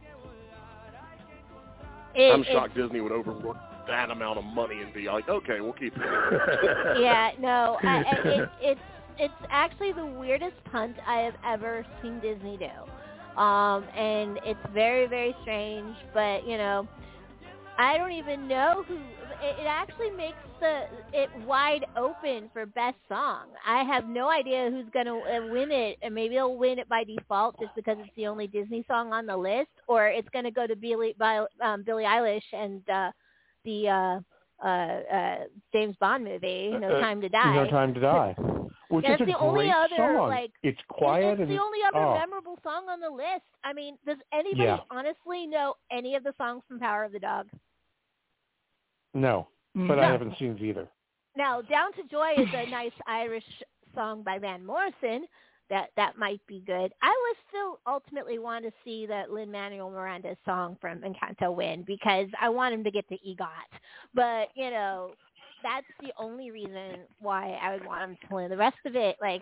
It- 2.16 2.32
I'm 2.32 2.44
shocked 2.44 2.76
Disney 2.76 3.02
would 3.02 3.12
overlook 3.12 3.58
that 3.88 4.10
amount 4.10 4.40
of 4.40 4.46
money 4.46 4.82
and 4.82 4.94
be 4.94 5.08
like, 5.08 5.28
okay, 5.28 5.60
we'll 5.60 5.74
keep 5.74 5.94
it. 5.96 6.02
yeah, 7.02 7.32
no, 7.40 7.78
I, 7.84 7.98
I, 7.98 8.28
it, 8.28 8.50
it's 8.62 8.82
it's 9.20 9.34
actually 9.52 9.94
the 9.94 10.06
weirdest 10.06 10.56
punt 10.72 10.96
I 11.06 11.20
have 11.20 11.36
ever 11.46 11.86
seen 12.02 12.20
Disney 12.20 12.58
do, 12.58 13.40
um, 13.42 13.84
and 13.96 14.40
it's 14.44 14.60
very 14.74 15.08
very 15.08 15.36
strange. 15.42 15.96
But 16.14 16.48
you 16.48 16.58
know, 16.58 16.88
I 17.78 17.98
don't 17.98 18.14
even 18.14 18.48
know 18.48 18.84
who. 18.88 18.96
It, 18.96 19.60
it 19.60 19.68
actually 19.68 20.12
makes 20.12 20.38
the 20.64 20.84
it 21.12 21.30
wide 21.46 21.86
open 21.98 22.50
for 22.54 22.66
best 22.66 22.98
song. 23.10 23.48
I 23.68 23.84
have 23.84 24.06
no 24.08 24.30
idea 24.30 24.70
who's 24.72 24.86
gonna 24.94 25.18
uh, 25.18 25.48
win 25.52 25.72
it, 25.72 25.98
and 26.02 26.16
maybe 26.16 26.36
they'll 26.36 26.56
win 26.56 26.80
it 26.80 26.88
by 26.88 27.04
default 27.04 27.60
just 27.60 27.76
because 27.76 27.98
it's 28.00 28.16
the 28.16 28.28
only 28.28 28.48
Disney 28.48 28.86
song 28.88 29.12
on 29.14 29.26
the 29.26 29.36
list, 29.36 29.70
or 29.88 30.08
it's 30.08 30.30
gonna 30.30 30.52
go 30.52 30.66
to 30.66 30.76
Billy 30.76 31.16
by 31.20 31.46
um, 31.62 31.84
Billie 31.84 32.06
Eilish 32.06 32.42
and 32.54 32.90
uh, 32.90 33.12
the. 33.66 33.90
Uh, 33.90 34.20
uh, 34.64 35.02
uh, 35.14 35.36
James 35.74 35.94
Bond 36.00 36.24
movie, 36.24 36.70
No 36.80 36.88
Uh, 36.88 37.02
Time 37.02 37.20
to 37.20 37.28
Die. 37.28 37.56
No 37.56 37.70
time 37.70 37.94
to 37.94 38.00
die. 38.00 38.34
Which 38.88 39.04
That's 39.06 39.20
is 39.20 39.28
a 39.28 39.32
the 39.32 39.38
only 39.38 39.70
other, 39.70 39.98
song. 39.98 40.30
like- 40.30 40.54
it's 40.62 40.80
quiet 40.88 41.34
it's 41.34 41.42
and 41.42 41.52
the 41.52 41.62
only 41.62 41.80
other 41.86 41.98
oh. 42.00 42.14
memorable 42.14 42.58
song 42.64 42.88
on 42.88 43.02
the 43.02 43.10
list. 43.10 43.44
I 43.66 43.74
mean, 43.74 43.98
does 44.06 44.20
anybody 44.32 44.64
Yeah. 44.64 44.78
honestly 44.90 45.48
know 45.48 45.74
any 45.92 46.16
of 46.16 46.24
the 46.24 46.34
songs 46.38 46.64
from 46.66 46.80
Power 46.80 47.04
of 47.04 47.12
the 47.12 47.20
Dog? 47.20 47.50
no, 49.14 49.48
but 49.76 49.96
No. 49.96 50.02
I 50.02 50.12
haven't 50.12 50.38
seen 50.40 50.52
it 50.58 50.62
either. 50.62 50.88
Now, 51.36 51.62
Down 51.62 51.92
to 51.94 52.04
Joy 52.10 52.34
is 52.38 52.48
a 52.54 52.70
nice 52.70 52.92
Irish 53.08 53.44
song 53.96 54.24
by 54.24 54.40
Van 54.40 54.66
Morrison. 54.66 55.26
That 55.70 55.90
that 55.96 56.18
might 56.18 56.42
be 56.46 56.62
good. 56.68 56.92
I 57.02 57.08
would 57.10 57.38
still 57.50 57.80
ultimately 57.88 58.38
want 58.38 58.66
to 58.66 58.72
see 58.84 59.06
that 59.08 59.32
Lin 59.32 59.50
Manuel 59.52 59.90
Miranda 59.90 60.36
song 60.46 60.78
from 60.82 61.00
Encanto 61.00 61.56
win 61.56 61.84
because 61.88 62.28
I 62.40 62.50
want 62.50 62.74
him 62.74 62.84
to 62.84 62.92
get 62.92 63.06
the 63.10 63.20
EGOT. 63.28 63.80
But 64.14 64.50
you 64.56 64.70
know, 64.70 65.14
that's 65.64 65.88
the 66.02 66.12
only 66.20 66.52
reason 66.52 67.00
why 67.20 67.58
I 67.62 67.72
would 67.74 67.86
want 67.86 68.04
him 68.04 68.18
to 68.28 68.36
win. 68.36 68.50
The 68.52 68.58
rest 68.58 68.76
of 68.86 68.96
it, 68.98 69.16
like, 69.22 69.42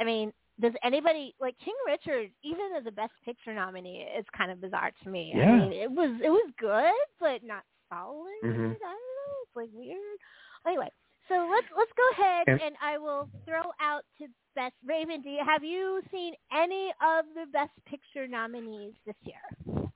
I 0.00 0.04
mean, 0.04 0.32
does 0.60 0.72
anybody 0.82 1.34
like 1.38 1.54
King 1.64 1.74
Richard 1.86 2.30
even 2.42 2.70
as 2.76 2.84
a 2.86 2.90
Best 2.90 3.12
Picture 3.24 3.54
nominee? 3.54 4.06
It's 4.08 4.28
kind 4.36 4.50
of 4.50 4.60
bizarre 4.62 4.90
to 5.04 5.08
me. 5.10 5.32
Yeah. 5.36 5.50
I 5.50 5.58
mean, 5.60 5.72
it 5.74 5.90
was 5.90 6.18
it 6.24 6.30
was 6.30 6.50
good, 6.58 6.90
but 7.20 7.44
not 7.44 7.62
solid. 7.90 8.24
Mhm. 8.42 8.48
I 8.50 8.52
don't 8.52 8.70
know. 8.70 8.72
It's 8.72 8.80
like 9.58 9.70
weird. 9.72 10.18
Anyway, 10.66 10.88
so 11.28 11.34
let's 11.50 11.66
let's 11.76 11.92
go 11.96 12.06
ahead 12.22 12.44
And- 12.48 12.60
and, 12.62 12.76
I 12.82 12.96
will 12.98 13.28
throw 13.44 13.62
out 13.80 14.04
to 14.18 14.26
Best 14.54 14.74
Ravyn. 14.88 15.22
Do 15.22 15.30
you 15.30 15.44
have 15.44 15.62
you 15.62 16.00
seen 16.10 16.34
any 16.52 16.92
of 17.02 17.24
the 17.34 17.46
Best 17.52 17.72
Picture 17.86 18.26
nominees 18.26 18.94
this 19.06 19.16
year? 19.22 19.90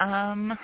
Um, 0.00 0.56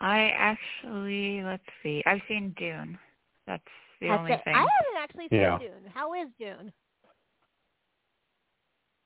I 0.00 0.30
actually 0.36 1.42
let's 1.42 1.62
see. 1.82 2.02
I've 2.06 2.20
seen 2.28 2.54
Dune. 2.58 2.98
That's 3.46 3.62
the 4.00 4.08
That's 4.08 4.18
only 4.20 4.32
it. 4.32 4.40
thing. 4.44 4.54
I 4.54 4.60
haven't 4.60 4.98
actually 5.02 5.28
seen 5.30 5.40
Yeah. 5.40 5.58
Dune. 5.58 5.90
How 5.94 6.14
is 6.14 6.28
Dune? 6.38 6.72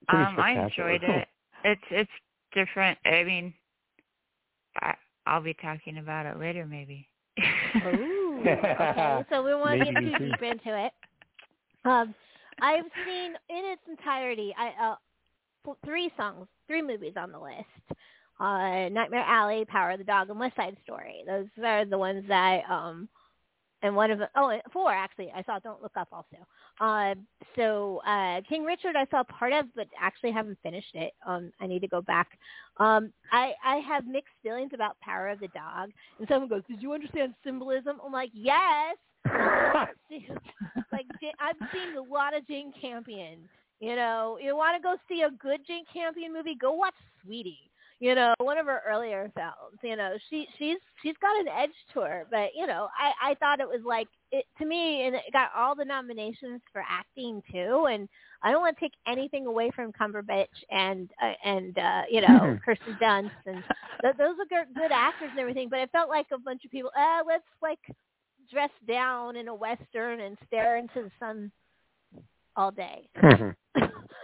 Pretty 0.09 0.25
Um, 0.25 0.41
I 0.41 0.51
enjoyed 0.65 1.03
it. 1.05 1.29
It's 1.63 1.83
it's 1.91 2.11
different. 2.53 2.99
I 3.05 3.23
mean, 3.23 3.53
I, 4.81 4.95
I'll 5.31 5.41
be 5.41 5.55
talking 5.55 5.99
about 5.99 6.27
it 6.27 6.41
later, 6.41 6.67
maybe. 6.67 7.07
Ooh. 7.87 8.41
okay, 8.47 9.25
so 9.31 9.45
we 9.45 9.55
won't 9.55 9.85
get 9.85 9.95
too 9.95 10.19
deep 10.19 10.43
into 10.43 10.87
it. 10.87 10.93
Um, 11.85 12.13
I've 12.61 12.85
seen 13.07 13.35
in 13.49 13.65
its 13.71 13.81
entirety. 13.89 14.53
I 14.59 14.93
uh, 15.69 15.75
three 15.87 16.11
songs, 16.17 16.49
three 16.67 16.83
movies 16.83 17.15
on 17.17 17.31
the 17.31 17.39
list. 17.39 18.01
Uh, 18.41 18.89
Nightmare 18.89 19.25
Alley, 19.25 19.65
Power 19.67 19.93
of 19.93 19.99
the 19.99 20.05
Dog, 20.05 20.31
and 20.31 20.41
West 20.41 20.57
Side 20.57 20.77
Story. 20.83 21.23
Those 21.27 21.47
are 21.65 21.85
the 21.85 21.97
ones 21.97 22.25
that 22.27 22.63
um 22.69 23.09
and 23.83 23.97
one 23.97 24.11
of 24.11 24.19
them, 24.19 24.29
oh, 24.37 24.59
four 24.73 24.93
actually. 24.93 25.33
I 25.35 25.43
saw 25.43 25.59
Don't 25.59 25.83
Look 25.83 25.97
Up 25.97 26.09
also. 26.13 26.37
Uh, 26.81 27.15
so 27.57 28.01
uh, 28.07 28.41
King 28.49 28.65
Richard 28.65 28.97
I 28.97 29.07
saw 29.11 29.23
part 29.25 29.53
of, 29.53 29.67
but 29.75 29.87
actually 29.99 30.33
haven't 30.33 30.59
finished 30.63 30.95
it. 30.95 31.13
Um, 31.27 31.53
I 31.61 31.67
need 31.67 31.81
to 31.81 31.89
go 31.89 32.03
back. 32.03 32.39
Um, 32.79 33.13
I 33.33 33.53
I 33.65 33.77
have 33.77 34.07
mixed 34.07 34.35
feelings 34.43 34.71
about 34.75 35.01
Power 35.01 35.29
of 35.29 35.41
the 35.41 35.49
Dog, 35.49 35.91
and 36.19 36.29
someone 36.29 36.49
goes, 36.49 36.63
"Did 36.69 36.83
you 36.83 36.93
understand 36.93 37.35
symbolism?" 37.45 38.01
I'm 38.05 38.13
like, 38.13 38.31
"Yes." 38.33 38.97
like 40.93 41.07
I've 41.41 41.69
seen 41.73 41.97
a 41.97 42.03
lot 42.03 42.37
of 42.37 42.47
Jane 42.47 42.73
Campion. 42.81 43.49
You 43.81 43.97
know, 43.97 44.39
you 44.43 44.55
want 44.57 44.77
to 44.77 44.83
go 44.83 44.97
see 45.09 45.23
a 45.23 45.31
good 45.31 45.61
Jane 45.67 45.85
Campion 45.93 46.35
movie? 46.35 46.55
Go 46.55 46.73
watch 46.73 46.95
Sweetie 47.25 47.71
you 48.01 48.15
know, 48.15 48.35
one 48.39 48.57
of 48.57 48.65
her 48.65 48.81
earlier 48.89 49.31
films. 49.37 49.79
You 49.83 49.95
know, 49.95 50.15
she 50.31 50.49
she's 50.59 50.79
she's 51.03 51.15
got 51.21 51.39
an 51.39 51.49
edge 51.49 51.75
to 51.93 52.01
her, 52.01 52.27
but 52.31 52.51
you 52.57 52.67
know, 52.67 52.89
I 52.99 53.31
I 53.31 53.35
thought 53.35 53.61
it 53.61 53.69
was 53.69 53.83
like 53.85 54.09
it 54.33 54.47
to 54.59 54.65
me, 54.65 55.07
and 55.07 55.15
it 55.15 55.25
got 55.35 55.51
all 55.55 55.77
the 55.77 55.85
nominations 55.85 56.63
for 56.73 56.83
acting 56.89 57.43
too. 57.53 57.87
And 57.91 58.09
I 58.43 58.51
don't 58.51 58.63
want 58.63 58.77
to 58.77 58.81
take 58.81 58.95
anything 59.07 59.47
away 59.47 59.71
from 59.77 59.93
Cumberbatch 59.93 60.47
and 60.71 61.11
uh, 61.23 61.35
and 61.45 61.79
uh, 61.79 62.03
you 62.11 62.23
know 62.23 62.59
Kirsten 62.65 62.97
Dunst, 63.01 63.31
and 63.45 63.63
th- 64.03 64.17
those 64.17 64.37
are 64.41 64.49
good, 64.49 64.75
good 64.75 64.93
actors 64.93 65.29
and 65.31 65.39
everything. 65.39 65.69
But 65.69 65.81
it 65.81 65.93
felt 65.93 66.09
like 66.09 66.27
a 66.33 66.39
bunch 66.39 66.65
of 66.65 66.71
people. 66.71 66.91
Uh, 66.99 67.23
let's 67.27 67.45
like 67.61 67.81
dress 68.51 68.71
down 68.89 69.37
in 69.37 69.49
a 69.49 69.55
western 69.55 70.21
and 70.21 70.39
stare 70.47 70.79
into 70.79 71.03
the 71.03 71.11
sun 71.21 71.53
all 72.57 72.71
day. 72.71 73.09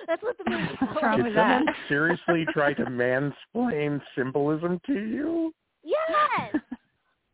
That's 0.06 0.22
what 0.22 0.36
the 0.38 0.48
movie 0.50 0.76
What's 0.80 1.02
wrong 1.02 1.16
Did 1.16 1.26
with 1.26 1.34
someone 1.34 1.66
that? 1.66 1.74
seriously 1.88 2.46
try 2.52 2.72
to 2.74 2.84
mansplain 2.84 4.00
symbolism 4.16 4.80
to 4.86 4.92
you? 4.92 5.52
Yes. 5.84 6.54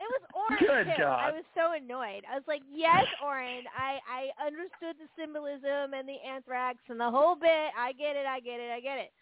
It 0.02 0.10
was 0.10 0.26
Oren 0.34 0.58
Good 0.58 0.96
too. 0.98 1.04
I 1.06 1.30
was 1.30 1.44
so 1.54 1.78
annoyed. 1.78 2.26
I 2.26 2.34
was 2.34 2.42
like, 2.48 2.62
"Yes, 2.66 3.06
Oren. 3.22 3.62
I 3.70 4.02
I 4.10 4.34
understood 4.44 4.98
the 4.98 5.06
symbolism 5.14 5.94
and 5.94 6.08
the 6.08 6.18
anthrax 6.26 6.78
and 6.88 6.98
the 6.98 7.08
whole 7.08 7.36
bit. 7.36 7.70
I 7.78 7.92
get 7.92 8.16
it. 8.16 8.26
I 8.26 8.40
get 8.40 8.58
it. 8.58 8.72
I 8.74 8.80
get 8.80 8.98
it." 8.98 9.12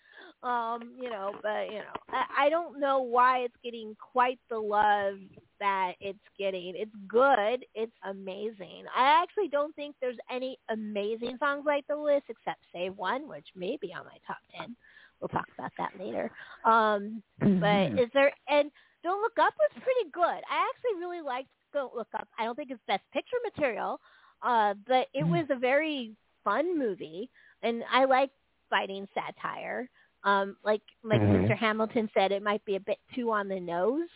Um, 0.42 0.92
you 0.98 1.10
know, 1.10 1.34
but 1.42 1.66
you 1.66 1.78
know, 1.78 1.94
I, 2.08 2.46
I 2.46 2.48
don't 2.48 2.80
know 2.80 3.00
why 3.00 3.40
it's 3.40 3.56
getting 3.62 3.94
quite 4.00 4.38
the 4.48 4.58
love 4.58 5.16
that 5.58 5.92
it's 6.00 6.18
getting. 6.38 6.72
It's 6.76 6.94
good. 7.06 7.66
It's 7.74 7.92
amazing. 8.08 8.84
I 8.96 9.22
actually 9.22 9.48
don't 9.48 9.76
think 9.76 9.96
there's 10.00 10.16
any 10.30 10.58
amazing 10.70 11.36
songs 11.38 11.64
like 11.66 11.86
the 11.88 11.96
list 11.96 12.24
except 12.28 12.60
Save 12.72 12.96
One, 12.96 13.28
which 13.28 13.46
may 13.54 13.76
be 13.80 13.92
on 13.92 14.06
my 14.06 14.16
top 14.26 14.38
ten. 14.56 14.74
We'll 15.20 15.28
talk 15.28 15.46
about 15.58 15.72
that 15.76 15.92
later. 16.02 16.30
Um, 16.64 17.22
but 17.38 18.00
is 18.00 18.08
there 18.14 18.32
and 18.48 18.70
Don't 19.02 19.20
Look 19.20 19.38
Up 19.38 19.52
was 19.58 19.82
pretty 19.82 20.10
good. 20.10 20.22
I 20.24 20.68
actually 20.68 20.98
really 20.98 21.20
liked 21.20 21.50
Don't 21.74 21.94
Look 21.94 22.08
Up. 22.14 22.26
I 22.38 22.44
don't 22.44 22.54
think 22.56 22.70
it's 22.70 22.80
best 22.86 23.02
picture 23.12 23.36
material, 23.44 24.00
uh, 24.42 24.72
but 24.88 25.08
it 25.12 25.26
was 25.26 25.44
a 25.50 25.56
very 25.58 26.12
fun 26.42 26.78
movie, 26.78 27.28
and 27.62 27.82
I 27.92 28.06
like 28.06 28.30
biting 28.70 29.06
satire. 29.14 29.90
Um, 30.24 30.56
like 30.64 30.82
like 31.02 31.20
Mhm. 31.20 31.48
Mr. 31.48 31.56
Hamilton 31.56 32.10
said, 32.14 32.30
it 32.32 32.42
might 32.42 32.64
be 32.64 32.76
a 32.76 32.80
bit 32.80 32.98
too 33.14 33.30
on 33.32 33.48
the 33.48 33.58
nose. 33.60 34.08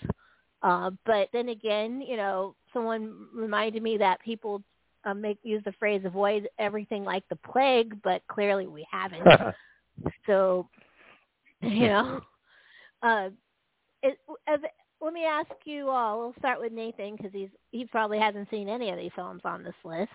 Uh, 0.63 0.91
but 1.05 1.29
then 1.33 1.49
again, 1.51 2.01
you 2.01 2.17
know, 2.17 2.55
someone 2.73 3.29
reminded 3.35 3.83
me 3.83 3.97
that 3.99 4.21
people 4.21 4.63
uh, 5.05 5.15
make 5.15 5.39
use 5.43 5.63
the 5.65 5.73
phrase 5.73 6.03
"avoid 6.05 6.49
everything 6.59 7.05
like 7.05 7.27
the 7.29 7.37
plague," 7.37 8.01
but 8.03 8.23
clearly 8.29 8.67
we 8.67 8.87
haven't. 8.91 9.27
So, 10.27 10.69
you 11.61 11.87
know, 11.87 12.21
uh, 13.03 13.29
it, 14.03 14.19
as, 14.49 14.61
let 15.01 15.13
me 15.13 15.25
ask 15.25 15.51
you 15.65 15.89
all. 15.89 16.19
We'll 16.19 16.35
start 16.39 16.61
with 16.61 16.73
Nathan 16.73 17.17
because 17.17 17.33
he's 17.33 17.51
he 17.71 17.85
probably 17.85 18.19
hasn't 18.19 18.51
seen 18.51 18.69
any 18.69 18.91
of 18.91 18.97
these 18.99 19.13
films 19.15 19.43
on 19.45 19.63
this 19.63 19.75
list. 19.85 20.11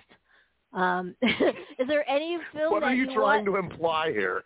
Um, 0.74 1.16
is 1.22 1.88
there 1.88 2.08
any 2.10 2.38
film 2.54 2.74
What 2.74 2.84
are 2.84 2.94
you 2.94 3.06
trying 3.06 3.18
want? 3.18 3.46
to 3.46 3.56
imply 3.58 4.12
here? 4.12 4.44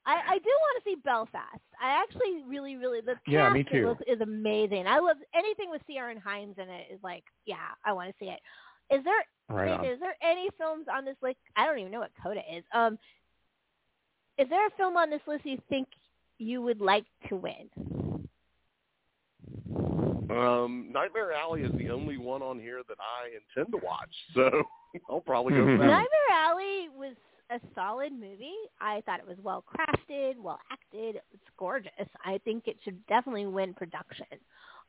I, 0.04 0.20
I 0.34 0.38
do 0.38 0.48
want 0.50 0.82
to 0.82 0.90
see 0.90 0.96
Belfast. 1.04 1.60
I 1.80 2.02
actually 2.02 2.42
really, 2.46 2.76
really 2.76 3.00
the 3.00 3.12
cast 3.14 3.20
Yeah, 3.28 3.50
me 3.50 3.62
too. 3.64 3.86
looks- 3.88 4.02
is 4.06 4.20
amazing. 4.20 4.86
I 4.86 4.98
love 4.98 5.16
anything 5.34 5.70
with 5.70 5.82
Ciaran 5.86 6.18
Hinds 6.18 6.58
in 6.58 6.68
it. 6.68 6.86
Is 6.92 7.00
like, 7.02 7.24
yeah, 7.46 7.56
I 7.84 7.92
want 7.92 8.08
to 8.10 8.14
see 8.18 8.30
it. 8.30 8.40
Is 8.94 9.04
there 9.04 9.24
right 9.48 9.84
is 9.92 10.00
there 10.00 10.16
any 10.22 10.48
films 10.58 10.86
on 10.92 11.04
this 11.04 11.16
list? 11.22 11.36
I 11.56 11.66
don't 11.66 11.78
even 11.78 11.92
know 11.92 12.00
what 12.00 12.10
Coda 12.22 12.40
is. 12.52 12.64
Um, 12.74 12.98
is 14.38 14.48
there 14.48 14.66
a 14.66 14.70
film 14.72 14.96
on 14.96 15.08
this 15.10 15.20
list 15.26 15.44
you 15.46 15.58
think 15.68 15.88
you 16.38 16.62
would 16.62 16.80
like 16.80 17.04
to 17.28 17.36
win? 17.36 17.68
Um, 20.36 20.88
Nightmare 20.92 21.32
Alley 21.32 21.62
is 21.62 21.72
the 21.76 21.90
only 21.90 22.16
one 22.18 22.42
on 22.42 22.58
here 22.58 22.80
that 22.88 22.98
I 23.00 23.28
intend 23.36 23.72
to 23.72 23.84
watch, 23.84 24.14
so 24.34 24.62
I'll 25.10 25.20
probably 25.20 25.52
go 25.54 25.64
for 25.64 25.72
Mhm. 25.72 25.78
Nightmare 25.78 26.32
Alley 26.32 26.88
was 26.96 27.14
a 27.50 27.60
solid 27.74 28.12
movie. 28.12 28.54
I 28.80 29.02
thought 29.02 29.20
it 29.20 29.26
was 29.26 29.38
well 29.42 29.62
crafted, 29.62 30.38
well 30.38 30.58
acted. 30.70 31.16
It's 31.32 31.48
gorgeous. 31.58 31.92
I 32.24 32.38
think 32.44 32.66
it 32.66 32.76
should 32.82 33.04
definitely 33.06 33.46
win 33.46 33.74
production. 33.74 34.26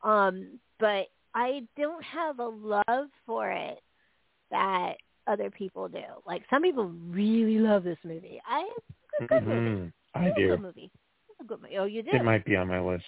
Um, 0.02 0.58
but 0.78 1.08
I 1.34 1.66
don't 1.76 2.02
have 2.04 2.38
a 2.38 2.46
love 2.46 3.08
for 3.26 3.50
it 3.50 3.80
that 4.50 4.94
other 5.26 5.50
people 5.50 5.88
do. 5.88 6.02
Like 6.26 6.42
some 6.50 6.62
people 6.62 6.86
really 7.08 7.58
love 7.58 7.84
this 7.84 7.98
movie. 8.04 8.40
I 8.46 8.60
it's 9.20 9.24
a 9.24 9.26
good 9.26 9.46
movie. 9.46 9.70
Mhm. 9.70 9.92
I 10.14 10.26
It's 10.26 10.36
a 10.36 10.40
do. 10.40 10.48
good 10.48 10.60
movie. 10.62 10.90
It's 11.30 11.40
a 11.40 11.44
good 11.44 11.60
movie. 11.62 11.78
Oh, 11.78 11.84
you 11.84 12.02
do. 12.02 12.10
It 12.12 12.22
might 12.24 12.44
be 12.44 12.56
on 12.56 12.68
my 12.68 12.80
list. 12.80 13.04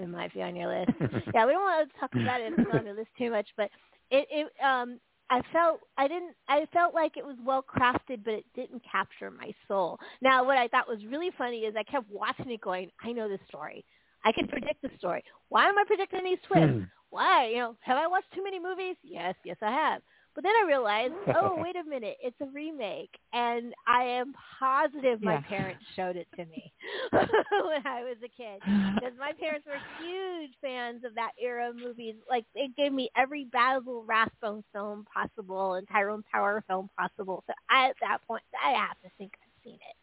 It 0.00 0.08
might 0.08 0.32
be 0.34 0.42
on 0.42 0.56
your 0.56 0.68
list. 0.68 0.92
yeah, 1.34 1.46
we 1.46 1.52
don't 1.52 1.62
want 1.62 1.90
to 1.90 2.00
talk 2.00 2.10
about 2.14 2.40
it 2.40 2.52
if 2.52 2.58
it's 2.58 2.70
on 2.72 2.86
your 2.86 2.94
list 2.94 3.10
too 3.18 3.30
much, 3.30 3.48
but 3.56 3.70
it, 4.10 4.26
it 4.30 4.64
um 4.64 4.98
I 5.30 5.42
felt 5.52 5.80
I 5.96 6.08
didn't 6.08 6.34
I 6.48 6.66
felt 6.72 6.94
like 6.94 7.16
it 7.16 7.24
was 7.24 7.36
well 7.44 7.62
crafted 7.64 8.24
but 8.24 8.34
it 8.34 8.44
didn't 8.54 8.82
capture 8.90 9.30
my 9.30 9.52
soul. 9.68 9.98
Now 10.20 10.44
what 10.44 10.58
I 10.58 10.68
thought 10.68 10.88
was 10.88 10.98
really 11.08 11.30
funny 11.36 11.60
is 11.60 11.74
I 11.76 11.84
kept 11.84 12.10
watching 12.10 12.50
it 12.50 12.60
going, 12.60 12.90
I 13.02 13.12
know 13.12 13.28
this 13.28 13.40
story. 13.48 13.84
I 14.24 14.32
can 14.32 14.48
predict 14.48 14.82
the 14.82 14.90
story. 14.98 15.24
Why 15.48 15.68
am 15.68 15.78
I 15.78 15.84
predicting 15.86 16.24
these 16.24 16.38
twists? 16.46 16.70
Hmm. 16.70 16.82
Why? 17.10 17.48
You 17.48 17.56
know, 17.56 17.76
have 17.80 17.98
I 17.98 18.06
watched 18.06 18.32
too 18.34 18.44
many 18.44 18.60
movies? 18.60 18.96
Yes, 19.02 19.34
yes 19.44 19.56
I 19.62 19.70
have. 19.70 20.02
But 20.34 20.44
then 20.44 20.52
I 20.62 20.66
realized, 20.66 21.14
oh, 21.34 21.58
wait 21.62 21.76
a 21.76 21.84
minute, 21.88 22.16
it's 22.22 22.40
a 22.40 22.46
remake, 22.46 23.10
and 23.32 23.74
I 23.86 24.04
am 24.04 24.34
positive 24.58 25.20
my 25.22 25.34
Yeah. 25.34 25.40
parents 25.48 25.82
showed 25.96 26.16
it 26.16 26.28
to 26.36 26.44
me 26.46 26.72
when 27.12 27.86
I 27.86 28.02
was 28.04 28.16
a 28.24 28.28
kid 28.28 28.62
because 28.98 29.14
my 29.18 29.32
parents 29.38 29.66
were 29.66 29.80
huge 29.98 30.52
fans 30.60 31.04
of 31.04 31.14
that 31.16 31.32
era 31.42 31.70
of 31.70 31.76
movies. 31.76 32.14
Like 32.28 32.44
they 32.54 32.68
gave 32.76 32.92
me 32.92 33.10
every 33.16 33.44
Basil 33.44 34.04
Rathbone 34.06 34.62
film 34.72 35.04
possible 35.12 35.74
and 35.74 35.86
Tyrone 35.88 36.24
Power 36.32 36.62
film 36.66 36.88
possible. 36.98 37.42
So 37.46 37.52
I, 37.68 37.90
at 37.90 37.96
that 38.00 38.18
point, 38.26 38.42
I 38.64 38.72
have 38.72 38.98
to 39.02 39.10
think 39.18 39.32
I've 39.42 39.64
seen 39.64 39.74
it. 39.74 39.96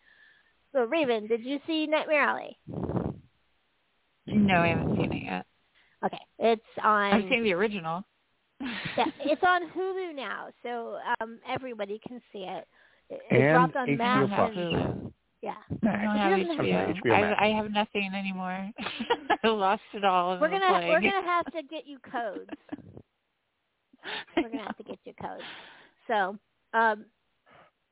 So 0.74 0.86
Ravyn, 0.88 1.28
did 1.30 1.44
you 1.46 1.60
see 1.66 1.88
Nightmare 1.88 2.24
Alley? 2.24 2.58
No, 4.28 4.56
I 4.62 4.68
haven't 4.68 4.96
seen 4.98 5.14
it 5.14 5.24
yet. 5.24 5.46
Okay, 6.06 6.20
it's 6.40 6.62
on. 6.84 7.14
I've 7.14 7.30
seen 7.30 7.44
the 7.44 7.54
original. 7.54 8.04
Yeah, 8.62 9.06
it's 9.20 9.42
on 9.46 9.70
Hulu 9.72 10.16
now, 10.16 10.48
so 10.64 10.98
um 11.22 11.40
everybody 11.50 12.00
can 12.08 12.22
see 12.34 12.40
it. 12.40 12.68
It, 13.10 13.22
it 13.32 13.42
And 13.42 13.54
dropped 13.54 13.76
on 13.76 13.88
HBO 13.88 13.98
Max 13.98 14.34
Plus. 14.36 14.52
and 14.58 15.14
yeah. 15.42 15.54
I 15.70 16.04
don't 16.04 16.18
have 16.18 16.32
If 16.34 16.48
you 16.48 16.56
don't 16.56 16.66
HBO. 16.66 17.02
HBO 17.04 17.22
Max. 17.22 17.38
I, 17.40 17.46
I 17.46 17.50
have 17.56 17.72
nothing 17.72 18.12
anymore. 18.18 18.72
I 19.44 19.48
lost 19.48 19.82
it 19.94 20.04
all. 20.04 20.34
in 20.34 20.40
We're 20.42 20.50
gonna 20.50 20.68
plague. 20.68 20.90
we're 20.90 21.02
gonna 21.02 21.26
have 21.26 21.46
to 21.54 21.62
get 21.64 21.86
you 21.86 22.00
codes. 22.12 22.50
We're 24.38 24.50
gonna 24.50 24.64
have 24.64 24.78
to 24.78 24.84
get 24.84 25.00
you 25.04 25.14
codes. 25.22 25.44
So, 26.08 26.38
um, 26.74 27.06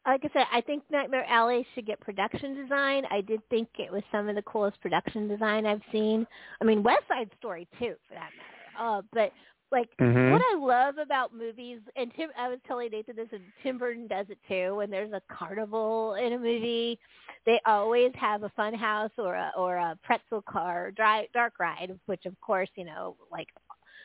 like 0.05 0.21
I 0.23 0.29
said, 0.33 0.45
I 0.53 0.61
think 0.61 0.83
Nightmare 0.89 1.25
Alley 1.27 1.65
should 1.73 1.85
get 1.85 1.99
production 1.99 2.55
design. 2.55 3.03
I 3.11 3.21
did 3.21 3.41
think 3.49 3.67
it 3.79 3.91
was 3.91 4.03
some 4.11 4.29
of 4.29 4.35
the 4.35 4.41
coolest 4.43 4.79
production 4.81 5.27
design 5.27 5.65
I've 5.65 5.81
seen. 5.91 6.25
I 6.61 6.65
mean, 6.65 6.83
West 6.83 7.03
Side 7.09 7.29
Story 7.37 7.67
too, 7.79 7.95
for 8.07 8.13
that 8.13 8.29
matter. 8.37 8.97
Uh, 8.97 9.01
but 9.13 9.31
like 9.71 9.89
Mhm. 9.97 10.31
what 10.31 10.41
I 10.41 10.55
love 10.57 10.97
about 10.97 11.33
movies, 11.33 11.81
and 11.95 12.13
Tim, 12.15 12.31
I 12.37 12.47
was 12.47 12.59
telling 12.67 12.91
Nathan 12.91 13.15
this, 13.15 13.31
and 13.31 13.43
Tim 13.63 13.77
Burton 13.77 14.07
does 14.07 14.29
it 14.29 14.39
too. 14.47 14.75
When 14.75 14.89
there's 14.89 15.11
a 15.11 15.21
carnival 15.29 16.15
in 16.15 16.33
a 16.33 16.37
movie, 16.37 16.99
they 17.45 17.59
always 17.65 18.13
have 18.15 18.43
a 18.43 18.49
fun 18.49 18.73
house 18.73 19.11
or 19.17 19.35
a 19.35 19.51
or 19.57 19.77
a 19.77 19.97
pretzel 20.03 20.41
car, 20.43 20.91
dry, 20.91 21.27
dark 21.33 21.59
ride, 21.59 21.99
which 22.05 22.25
of 22.25 22.39
course 22.41 22.69
you 22.75 22.85
know 22.85 23.17
like. 23.31 23.49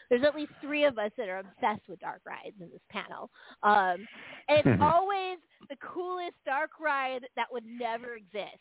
There's 0.09 0.25
at 0.25 0.35
least 0.35 0.51
three 0.61 0.83
of 0.83 0.99
us 0.99 1.13
that 1.17 1.29
are 1.29 1.39
obsessed 1.39 1.89
with 1.89 2.01
dark 2.01 2.23
rides 2.27 2.61
in 2.61 2.69
this 2.69 2.83
panel. 2.91 3.31
Um, 3.63 4.09
and 4.49 4.59
it's 4.67 4.83
always 4.83 5.39
the 5.69 5.77
coolest 5.77 6.35
dark 6.45 6.81
ride 6.81 7.29
that 7.37 7.47
would 7.53 7.65
never 7.65 8.15
exist. 8.17 8.59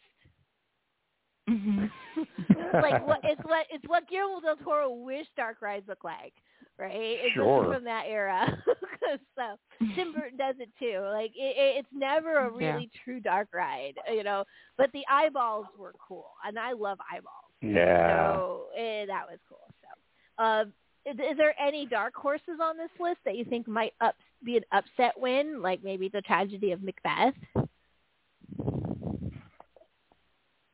Mhm. 1.50 1.90
like 2.84 3.06
what 3.08 3.22
it's 3.24 3.42
what 3.44 3.66
it's 3.72 3.84
what 3.88 4.08
Guillermo 4.08 4.42
del 4.42 4.58
Toro 4.58 4.92
wished 4.92 5.36
dark 5.36 5.64
rides 5.64 5.88
look 5.88 6.04
like, 6.04 6.34
right? 6.80 6.92
It's 6.96 7.34
Sure. 7.34 7.74
from 7.74 7.84
that 7.84 8.06
era. 8.08 8.48
so 9.36 9.58
Tim 9.96 10.14
Burton 10.16 10.38
does 10.38 10.56
it 10.60 10.70
too. 10.80 11.02
Like 11.12 11.32
it, 11.36 11.56
it, 11.58 11.78
it's 11.80 11.90
never 11.94 12.38
a 12.48 12.52
Yeah. 12.62 12.74
really 12.74 12.90
true 13.04 13.20
dark 13.20 13.50
ride, 13.54 13.96
you 14.12 14.24
know. 14.24 14.44
But 14.78 14.92
the 14.94 15.04
eyeballs 15.12 15.66
were 15.78 15.94
cool, 16.08 16.32
and 16.46 16.58
I 16.58 16.72
love 16.74 16.98
eyeballs. 17.12 17.52
Yeah. 17.62 18.34
So 18.36 18.66
eh, 18.78 19.06
that 19.06 19.26
was 19.30 19.40
cool. 19.50 19.60
So, 19.82 20.44
uh, 20.44 20.66
is, 21.06 21.16
is 21.16 21.38
there 21.38 21.54
any 21.60 21.86
dark 21.86 22.14
horses 22.16 22.60
on 22.62 22.78
this 22.78 22.90
list 23.00 23.18
that 23.26 23.36
you 23.36 23.44
think 23.46 23.68
might 23.68 23.94
up 24.02 24.16
be 24.44 24.58
an 24.58 24.64
upset 24.72 25.14
win, 25.20 25.62
like 25.62 25.84
maybe 25.84 26.08
the 26.10 26.22
tragedy 26.22 26.72
of 26.72 26.82
Macbeth? 26.82 27.34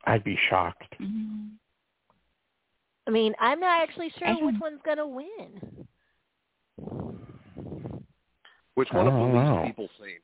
I'd 0.04 0.22
be 0.24 0.38
shocked. 0.48 0.94
Mm-hmm. 1.00 1.46
I 3.08 3.10
mean, 3.10 3.34
I'm 3.40 3.60
not 3.60 3.82
actually 3.82 4.12
sure 4.18 4.28
which 4.44 4.56
one's 4.60 4.80
going 4.84 4.96
to 4.98 5.06
win. 5.06 5.86
Which 8.76 8.92
one 8.92 9.06
of 9.06 9.14
the 9.14 9.18
don't 9.18 9.62
least 9.62 9.66
people 9.68 9.88
seen? 9.98 10.18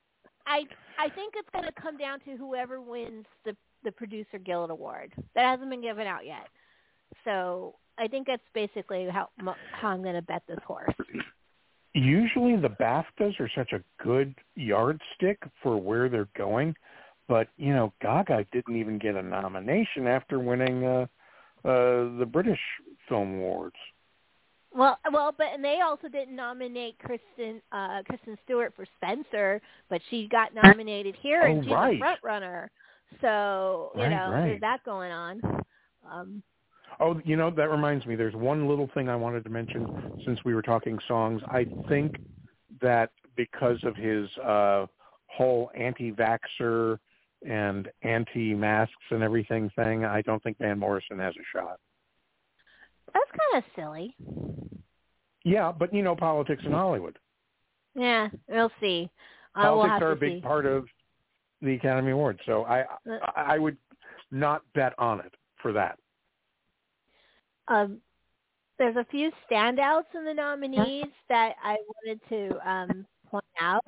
I 0.46 0.64
I 0.98 1.08
think 1.08 1.34
it's 1.36 1.48
going 1.52 1.64
to 1.64 1.72
come 1.80 1.96
down 1.96 2.20
to 2.20 2.36
whoever 2.36 2.80
wins 2.80 3.24
the 3.44 3.56
the 3.82 3.90
producer 3.90 4.38
guild 4.38 4.70
award. 4.70 5.12
That 5.34 5.44
hasn't 5.44 5.70
been 5.70 5.80
given 5.80 6.06
out 6.06 6.24
yet. 6.24 6.48
So, 7.24 7.74
I 7.98 8.08
think 8.08 8.26
that's 8.26 8.42
basically 8.54 9.08
how 9.10 9.30
how 9.72 9.88
I'm 9.88 10.02
going 10.02 10.14
to 10.14 10.22
bet 10.22 10.42
this 10.46 10.58
horse. 10.66 10.94
Usually 11.94 12.56
the 12.56 12.68
BAFTAs 12.68 13.40
are 13.40 13.50
such 13.54 13.72
a 13.72 13.82
good 14.02 14.34
yardstick 14.54 15.42
for 15.62 15.76
where 15.78 16.08
they're 16.08 16.28
going, 16.36 16.74
but 17.28 17.48
you 17.56 17.72
know 17.72 17.92
Gaga 18.02 18.46
didn't 18.52 18.76
even 18.76 18.98
get 18.98 19.14
a 19.14 19.22
nomination 19.22 20.06
after 20.06 20.38
winning 20.38 20.84
uh, 20.84 21.06
uh, 21.64 22.18
the 22.18 22.28
British 22.30 22.60
Film 23.08 23.36
Awards. 23.36 23.76
Well, 24.74 24.98
well, 25.12 25.34
but 25.36 25.48
and 25.52 25.62
they 25.62 25.80
also 25.84 26.08
didn't 26.08 26.34
nominate 26.34 26.98
Kristen 26.98 27.60
uh 27.72 28.02
Kristen 28.08 28.38
Stewart 28.44 28.72
for 28.74 28.86
Spencer, 28.96 29.60
but 29.90 30.00
she 30.10 30.28
got 30.28 30.54
nominated 30.54 31.14
here, 31.20 31.42
and 31.46 31.58
Oh, 31.58 31.62
she's 31.62 31.72
right. 31.72 31.96
a 31.96 31.98
front 31.98 32.20
runner. 32.22 32.70
So 33.20 33.92
you 33.94 34.02
Right, 34.02 34.10
know, 34.10 34.30
right. 34.30 34.44
there's 34.46 34.60
that 34.60 34.84
going 34.84 35.12
on. 35.12 35.42
Um, 36.10 36.42
Oh, 37.00 37.20
you 37.24 37.36
know 37.36 37.50
that 37.50 37.70
reminds 37.70 38.06
me. 38.06 38.16
There's 38.16 38.34
one 38.34 38.68
little 38.68 38.88
thing 38.94 39.08
I 39.08 39.16
wanted 39.16 39.44
to 39.44 39.50
mention 39.50 40.20
since 40.24 40.38
we 40.44 40.54
were 40.54 40.62
talking 40.62 40.98
songs. 41.08 41.42
I 41.48 41.66
think 41.88 42.16
that 42.80 43.10
because 43.36 43.78
of 43.82 43.96
his 43.96 44.28
uh, 44.38 44.86
whole 45.26 45.70
anti-vaxxer 45.76 46.98
and 47.48 47.88
anti-masks 48.02 48.94
and 49.10 49.22
everything 49.22 49.70
thing, 49.74 50.04
I 50.04 50.22
don't 50.22 50.42
think 50.42 50.58
Van 50.58 50.78
Morrison 50.78 51.18
has 51.18 51.34
a 51.36 51.58
shot. 51.58 51.80
That's 53.12 53.30
kind 53.30 53.64
of 53.64 53.64
silly. 53.76 54.16
Yeah, 55.44 55.72
but 55.72 55.92
you 55.92 56.02
know 56.02 56.14
politics 56.14 56.62
in 56.64 56.72
Hollywood. 56.72 57.18
Yeah, 57.94 58.28
we'll 58.48 58.72
see. 58.80 59.10
Uh, 59.54 59.62
we'll 59.64 59.82
Politics 59.82 59.92
have 59.92 60.02
are 60.02 60.06
to 60.06 60.12
a 60.12 60.16
big 60.16 60.38
see. 60.38 60.40
part 60.40 60.66
of 60.66 60.86
the 61.60 61.74
Academy 61.74 62.12
Awards, 62.12 62.40
so 62.46 62.64
I 62.64 62.82
Uh, 62.82 63.18
I 63.36 63.54
I 63.54 63.58
would 63.58 63.76
not 64.30 64.62
bet 64.74 64.94
on 64.98 65.20
it 65.20 65.34
for 65.60 65.72
that. 65.72 65.98
Um, 67.68 68.00
there's 68.78 68.96
a 68.96 69.06
few 69.10 69.30
standouts 69.48 70.06
in 70.14 70.24
the 70.24 70.34
nominees 70.34 71.06
that 71.28 71.54
I 71.62 71.76
wanted 71.94 72.20
to 72.30 72.68
um, 72.70 73.06
point 73.30 73.44
out. 73.60 73.84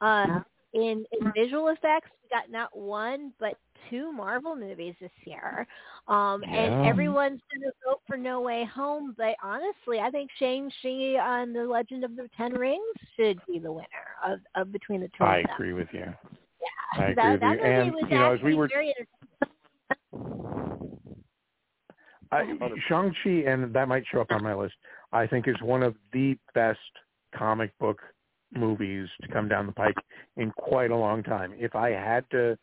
Uh, 0.00 0.40
in, 0.72 1.04
in 1.12 1.32
visual 1.34 1.68
effects, 1.68 2.10
we 2.22 2.28
got 2.30 2.50
not 2.50 2.76
one 2.76 3.32
but 3.40 3.58
two 3.88 4.12
Marvel 4.12 4.54
movies 4.56 4.94
this 5.00 5.10
year, 5.24 5.66
um, 6.08 6.42
Yeah. 6.42 6.56
and 6.56 6.86
everyone's 6.86 7.40
going 7.52 7.62
to 7.62 7.72
vote 7.86 8.00
for 8.06 8.16
No 8.16 8.40
Way 8.40 8.64
Home. 8.74 9.14
But 9.16 9.36
honestly, 9.42 10.00
I 10.00 10.10
think 10.10 10.30
Shang 10.38 10.70
Chi 10.82 11.16
on 11.18 11.52
the 11.52 11.64
Legend 11.64 12.04
of 12.04 12.16
the 12.16 12.28
Ten 12.36 12.52
Rings 12.54 12.82
should 13.16 13.40
be 13.46 13.58
the 13.58 13.72
winner 13.72 13.86
of, 14.24 14.40
of 14.54 14.72
between 14.72 15.00
the 15.00 15.10
two 15.16 15.24
I 15.24 15.38
of 15.38 15.44
them. 15.46 15.54
agree 15.54 15.72
with 15.72 15.88
you. 15.92 16.00
Yeah, 16.00 17.00
I 17.00 17.04
agree 17.04 17.14
that, 17.14 17.30
with 17.32 17.40
that 17.40 17.56
you. 17.56 17.62
And, 17.64 18.10
you 18.10 18.18
know, 18.18 18.32
as 18.34 18.42
we 18.42 18.54
were- 18.54 18.68
very 18.68 18.94
I, 22.32 22.44
Shang-Chi, 22.88 23.50
and 23.50 23.74
that 23.74 23.88
might 23.88 24.04
show 24.06 24.20
up 24.20 24.30
on 24.30 24.44
my 24.44 24.54
list, 24.54 24.74
I 25.12 25.26
think 25.26 25.48
is 25.48 25.60
one 25.62 25.82
of 25.82 25.96
the 26.12 26.38
best 26.54 26.78
comic 27.34 27.76
book 27.78 28.00
movies 28.54 29.08
to 29.22 29.28
come 29.28 29.48
down 29.48 29.66
the 29.66 29.72
pike 29.72 29.96
in 30.36 30.52
quite 30.52 30.92
a 30.92 30.96
long 30.96 31.22
time. 31.24 31.52
If 31.56 31.74
I 31.74 31.90
had 31.90 32.24
to 32.30 32.56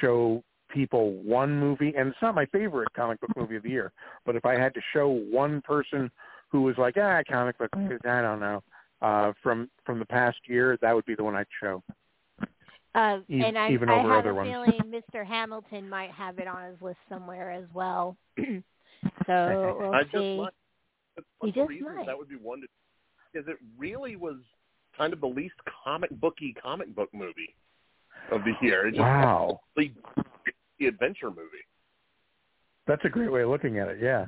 show 0.00 0.42
people 0.72 1.12
one 1.22 1.58
movie, 1.58 1.94
and 1.96 2.08
it's 2.08 2.18
not 2.22 2.34
my 2.34 2.46
favorite 2.46 2.88
comic 2.94 3.20
book 3.20 3.30
movie 3.36 3.56
of 3.56 3.62
the 3.62 3.70
year, 3.70 3.92
but 4.26 4.36
if 4.36 4.44
I 4.44 4.54
had 4.54 4.74
to 4.74 4.80
show 4.92 5.08
one 5.08 5.60
person 5.62 6.10
who 6.50 6.62
was 6.62 6.76
like, 6.78 6.96
ah, 6.98 7.22
comic 7.28 7.58
book 7.58 7.70
I 7.74 8.20
don't 8.22 8.40
know, 8.40 8.62
uh, 9.00 9.32
from 9.42 9.70
from 9.84 9.98
the 9.98 10.06
past 10.06 10.38
year, 10.46 10.78
that 10.82 10.94
would 10.94 11.06
be 11.06 11.14
the 11.14 11.24
one 11.24 11.34
I'd 11.36 11.46
show. 11.60 11.82
Uh, 12.94 13.20
E- 13.28 13.42
and 13.42 13.56
I, 13.56 13.70
even 13.70 13.88
I 13.88 14.00
over 14.00 14.10
have 14.10 14.20
other 14.20 14.32
a 14.32 14.34
ones. 14.34 14.48
feeling 14.48 14.92
Mr. 14.92 15.24
Hamilton 15.26 15.88
might 15.88 16.10
have 16.10 16.38
it 16.38 16.46
on 16.46 16.70
his 16.70 16.82
list 16.82 16.98
somewhere 17.08 17.50
as 17.50 17.64
well. 17.72 18.16
so 18.36 18.42
we'll 19.26 19.94
I 19.94 20.02
see. 20.04 20.08
just 20.12 20.36
might. 20.36 20.52
That's 21.16 21.26
one 21.38 21.48
You 21.48 21.48
of 21.48 21.54
the 21.54 21.60
just 21.60 21.68
reasons 21.68 21.96
might. 21.96 22.06
that 22.06 22.18
would 22.18 22.28
be 22.28 22.36
one 22.36 22.60
to 22.60 22.66
because 23.32 23.48
it 23.48 23.56
really 23.78 24.16
was 24.16 24.36
kind 24.96 25.12
of 25.12 25.20
the 25.20 25.26
least 25.26 25.54
comic 25.84 26.10
booky 26.20 26.54
comic 26.62 26.94
book 26.94 27.08
movie 27.12 27.54
of 28.30 28.42
the 28.44 28.52
year. 28.60 28.86
It 28.86 28.92
just 28.92 29.00
Wow. 29.00 29.60
the, 29.76 29.90
the 30.82 30.88
adventure 30.88 31.30
movie. 31.30 31.64
That's 32.86 33.04
a 33.04 33.08
great 33.08 33.30
way 33.30 33.42
of 33.42 33.48
looking 33.50 33.78
at 33.78 33.88
it, 33.88 33.98
yeah. 34.02 34.26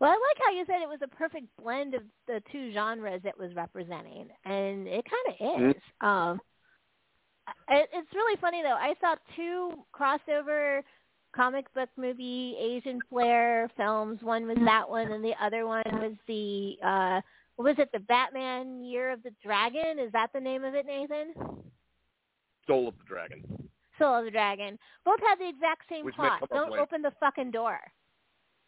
Well, 0.00 0.10
I 0.10 0.14
like 0.14 0.38
how 0.44 0.52
you 0.52 0.64
said 0.66 0.82
it 0.82 0.88
was 0.88 1.00
a 1.02 1.08
perfect 1.08 1.46
blend 1.62 1.94
of 1.94 2.02
the 2.26 2.42
two 2.50 2.72
genres 2.72 3.20
it 3.24 3.38
was 3.38 3.54
representing, 3.54 4.28
and 4.44 4.88
it 4.88 5.04
kind 5.04 5.28
of 5.28 5.62
is. 5.70 5.82
Um, 6.00 6.40
it, 7.68 7.88
it's 7.92 8.14
really 8.14 8.38
funny 8.40 8.62
though. 8.62 8.74
I 8.74 8.94
saw 9.00 9.14
two 9.36 9.84
crossover 9.94 10.80
comic 11.36 11.72
book 11.74 11.88
movie 11.96 12.56
Asian 12.58 13.00
flair 13.10 13.70
films. 13.76 14.20
One 14.22 14.46
was 14.46 14.58
that 14.64 14.88
one, 14.88 15.12
and 15.12 15.24
the 15.24 15.34
other 15.40 15.66
one 15.66 15.84
was 15.92 16.14
the 16.26 16.76
uh, 16.84 17.20
what 17.56 17.64
was 17.66 17.76
it? 17.78 17.90
The 17.92 18.00
Batman 18.00 18.82
Year 18.82 19.12
of 19.12 19.22
the 19.22 19.32
Dragon. 19.44 19.98
Is 19.98 20.10
that 20.12 20.30
the 20.34 20.40
name 20.40 20.64
of 20.64 20.74
it, 20.74 20.86
Nathan? 20.86 21.34
Soul 22.66 22.88
of 22.88 22.94
the 22.98 23.04
Dragon. 23.06 23.63
Soul 23.98 24.18
of 24.18 24.24
the 24.24 24.30
Dragon. 24.30 24.78
Both 25.04 25.20
have 25.28 25.38
the 25.38 25.48
exact 25.48 25.82
same 25.88 26.04
Which 26.04 26.14
plot. 26.14 26.42
Don't 26.50 26.70
later. 26.70 26.82
open 26.82 27.02
the 27.02 27.12
fucking 27.20 27.50
door. 27.50 27.78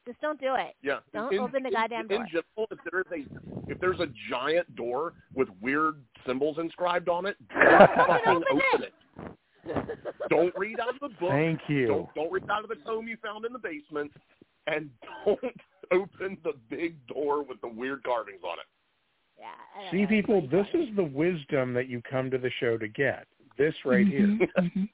Just 0.07 0.21
don't 0.21 0.41
do 0.41 0.55
it. 0.55 0.75
Yeah. 0.83 0.99
Don't 1.13 1.33
in, 1.33 1.41
open 1.41 1.63
the 1.63 1.69
in- 1.69 1.75
goddamn 1.75 2.03
in, 2.03 2.09
door. 2.09 2.27
general, 2.31 2.69
if 2.71 2.79
there's 2.91 3.07
a 3.13 3.71
if 3.71 3.81
there's 3.81 3.99
a 4.01 4.07
giant 4.31 4.75
door 4.77 5.15
with 5.35 5.49
weird 5.61 5.97
symbols 6.27 6.59
inscribed 6.59 7.09
on 7.09 7.27
it, 7.27 7.37
don't 7.55 7.91
fucking 8.07 8.29
open 8.29 8.45
open 8.51 8.83
it. 8.83 8.95
it. 9.67 9.99
Don't 10.31 10.55
read 10.57 10.79
out 10.79 10.91
of 10.91 11.01
the 11.01 11.09
book. 11.09 11.31
Thank 11.31 11.61
you. 11.67 11.89
Don't 11.89 12.15
don't 12.15 12.33
read 12.33 12.49
out 12.51 12.63
of 12.63 12.69
the 12.69 12.77
tome 12.87 13.09
you 13.09 13.17
found 13.21 13.45
in 13.45 13.53
the 13.53 13.59
basement, 13.59 14.13
and 14.69 14.89
don't 15.25 15.41
open 15.93 16.39
the 16.45 16.53
big 16.71 17.05
door 17.09 17.43
with 17.43 17.61
the 17.61 17.69
weird 17.69 18.05
carvings 18.05 18.43
on 18.45 18.59
it. 18.61 18.67
Yeah. 19.39 19.91
See, 19.91 20.03
know. 20.03 20.09
people, 20.09 20.49
this 20.51 20.67
is 20.73 20.89
the 20.95 21.05
wisdom 21.05 21.75
that 21.75 21.89
you 21.89 22.01
come 22.09 22.31
to 22.31 22.39
the 22.39 22.51
show 22.61 22.79
to 22.79 22.89
get. 22.89 23.27
This 23.59 23.75
right 23.85 24.07
mm-hmm, 24.07 24.37
here. 24.39 24.49
Mm-hmm. 24.59 24.85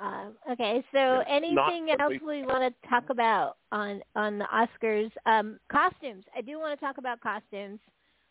Um, 0.00 0.36
okay, 0.52 0.84
so 0.92 0.98
Yeah, 0.98 1.24
anything 1.28 1.90
else 1.98 2.14
we 2.24 2.42
want 2.44 2.72
to 2.72 2.88
talk 2.88 3.10
about 3.10 3.56
on 3.72 4.00
on 4.14 4.38
the 4.38 4.46
Oscars? 4.46 5.10
Um, 5.26 5.58
costumes. 5.70 6.24
I 6.36 6.40
do 6.40 6.58
want 6.58 6.78
to 6.78 6.84
talk 6.84 6.98
about 6.98 7.20
costumes, 7.20 7.80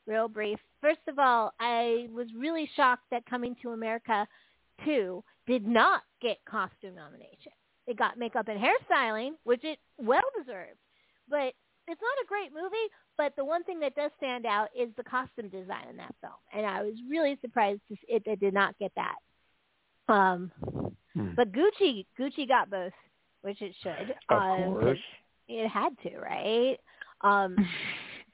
real 0.06 0.28
brief. 0.28 0.60
First 0.82 1.02
of 1.08 1.20
all, 1.20 1.54
I 1.60 2.08
was 2.14 2.28
really 2.38 2.70
shocked 2.76 3.04
that 3.12 3.26
Coming 3.26 3.56
to 3.62 3.72
America 3.72 4.26
2 4.86 5.24
did 5.46 5.68
not 5.68 6.04
get 6.22 6.38
costume 6.46 6.96
nomination. 6.96 7.52
It 7.86 7.98
got 7.98 8.18
makeup 8.18 8.48
and 8.48 8.60
hairstyling, 8.60 9.32
which 9.44 9.64
it 9.64 9.80
well 9.98 10.22
deserved, 10.38 10.80
but 11.30 11.54
it's 11.88 12.02
not 12.02 12.24
a 12.24 12.28
great 12.28 12.54
movie. 12.54 12.76
But 13.18 13.36
the 13.36 13.46
one 13.46 13.64
thing 13.64 13.80
that 13.80 13.96
does 13.96 14.12
stand 14.18 14.46
out 14.46 14.70
is 14.78 14.90
the 14.96 15.04
costume 15.04 15.50
design 15.50 15.88
in 15.90 15.98
that 15.98 16.16
film, 16.22 16.34
and 16.54 16.66
I 16.66 16.84
was 16.84 16.94
really 17.10 17.38
surprised 17.42 17.82
to, 17.90 17.96
it, 18.08 18.24
it 18.26 18.40
did 18.40 18.54
not 18.54 18.78
get 18.78 18.92
that. 18.96 19.16
Um, 20.14 20.52
Hmm. 21.18 21.34
but 21.36 21.52
Gucci, 21.52 22.06
Gucci 22.20 22.48
got 22.48 22.70
both, 22.70 22.94
which 23.42 23.62
it 23.62 23.74
should. 23.82 24.14
Of 24.30 24.42
um, 24.42 24.74
course. 24.74 25.00
it 25.48 25.68
had 25.68 25.98
to, 26.04 26.20
right? 26.20 26.78
Um, 27.22 27.56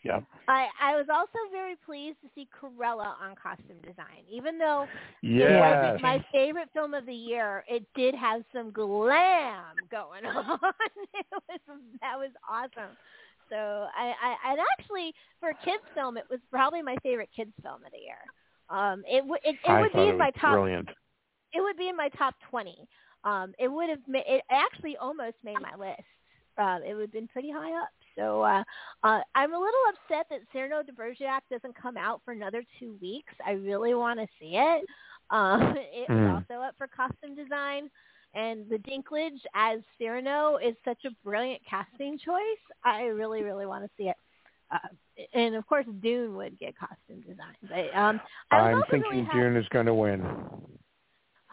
Yep. 0.04 0.26
I 0.50 0.68
I 0.82 0.96
was 0.98 1.06
also 1.10 1.50
very 1.50 1.76
pleased 1.86 2.18
to 2.24 2.30
see 2.36 2.48
Cruella 2.52 3.14
on 3.22 3.36
costume 3.42 3.78
design, 3.82 4.28
even 4.30 4.58
though 4.58 4.86
it 5.22 5.60
wasn't 5.60 6.02
my 6.02 6.24
favorite 6.32 6.68
film 6.74 6.94
of 6.94 7.06
the 7.06 7.14
year. 7.14 7.64
It 7.70 7.86
did 7.96 8.14
have 8.14 8.44
some 8.54 8.72
glam 8.72 9.64
going 9.90 10.26
on. 10.26 10.60
it 11.14 11.26
was 11.40 11.60
that 12.02 12.18
was 12.18 12.32
awesome. 12.50 12.98
So 13.50 13.56
I, 13.98 14.14
I 14.22 14.52
and 14.52 14.60
actually 14.78 15.14
for 15.40 15.52
a 15.52 15.56
kids 15.64 15.84
film, 15.96 16.18
it 16.18 16.26
was 16.30 16.40
probably 16.52 16.82
my 16.82 16.98
favorite 17.02 17.30
kids 17.34 17.54
film 17.62 17.86
of 17.86 17.92
the 17.94 18.00
year. 18.00 18.20
Um, 18.70 19.04
it 19.08 19.26
would 19.26 19.40
it, 19.46 19.56
it 19.64 19.70
I 19.70 19.82
would 19.82 19.94
be 19.94 20.10
in 20.10 20.18
my 20.18 20.32
top 20.32 20.52
brilliant. 20.52 20.90
It 21.54 21.62
would 21.62 21.78
be 21.78 21.90
in 21.90 21.96
my 21.98 22.10
top 22.10 22.36
20. 22.50 22.88
Um, 23.24 23.54
it 23.60 23.68
would 23.72 23.90
have 23.90 24.00
ma- 24.08 24.20
it 24.28 24.44
actually 24.50 24.98
almost 24.98 25.36
made 25.44 25.58
my 25.62 25.76
list. 25.80 26.02
Uh, 26.58 26.80
it 26.88 26.94
would 26.94 27.02
have 27.04 27.12
been 27.12 27.28
pretty 27.28 27.52
high 27.52 27.72
up. 27.82 27.90
So 28.16 28.44
uh, 28.44 28.64
uh, 29.04 29.22
I'm 29.34 29.54
a 29.54 29.58
little 29.60 29.80
upset 29.90 30.28
that 30.30 30.42
Cyrano 30.52 30.84
de 30.84 30.92
Bergerac 30.94 31.42
doesn't 31.50 31.76
come 31.82 31.98
out 31.98 32.22
for 32.24 32.32
another 32.32 32.64
two 32.80 32.96
weeks. 33.02 33.34
I 33.46 33.52
really 33.52 33.96
want 33.96 34.20
to 34.20 34.28
see 34.40 34.56
it. 34.56 34.86
Um, 35.32 35.62
it 35.78 36.10
was 36.10 36.18
Mm. 36.18 36.36
also 36.50 36.62
up 36.62 36.76
for 36.78 36.88
costume 36.88 37.36
design. 37.36 37.90
And 38.36 38.68
the 38.70 38.78
Dinklage 38.78 39.40
as 39.56 39.80
Cyrano 39.98 40.58
is 40.58 40.76
such 40.84 41.06
a 41.06 41.12
brilliant 41.24 41.62
casting 41.70 42.18
choice. 42.18 42.64
I 42.84 43.04
really, 43.04 43.44
really 43.44 43.66
want 43.66 43.84
to 43.84 43.90
see 43.98 44.10
it. 44.10 44.18
uh, 44.72 44.78
and 45.34 45.56
of 45.56 45.66
course 45.68 45.86
Dune 46.02 46.36
would 46.36 46.58
get 46.60 46.74
costume 46.78 47.22
design. 47.22 47.56
But 47.64 47.96
um, 47.98 48.20
I 48.52 48.58
I'm 48.58 48.84
thinking 48.90 49.12
really 49.12 49.28
Dune 49.34 49.56
is 49.56 49.68
going 49.70 49.86
to 49.86 49.94
win. 49.94 50.26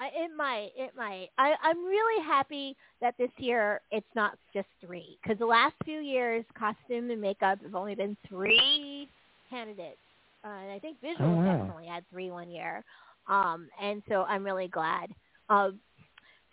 I, 0.01 0.07
it 0.25 0.31
might, 0.35 0.71
it 0.77 0.93
might. 0.97 1.29
I, 1.37 1.53
I'm 1.63 1.85
really 1.85 2.25
happy 2.25 2.75
that 3.03 3.15
this 3.19 3.31
year 3.37 3.83
it's 3.91 4.07
not 4.15 4.39
just 4.55 4.69
three, 4.85 5.19
because 5.23 5.39
the 5.39 5.45
last 5.47 5.75
few 5.85 6.01
years, 6.01 6.43
costume 6.59 7.11
and 7.11 7.21
makeup 7.21 7.59
have 7.63 7.75
only 7.75 7.95
been 7.95 8.17
three 8.27 9.11
candidates, 9.51 9.99
uh, 10.43 10.49
and 10.49 10.73
I 10.73 10.79
think 10.79 11.01
visual 11.03 11.29
Oh, 11.29 11.35
wow. 11.37 11.59
definitely 11.59 11.87
had 11.87 12.09
three 12.11 12.31
one 12.31 12.51
year, 12.51 12.83
um, 13.29 13.69
and 13.81 14.03
so 14.09 14.23
I'm 14.23 14.43
really 14.43 14.69
glad. 14.69 15.11
Um, 15.51 15.79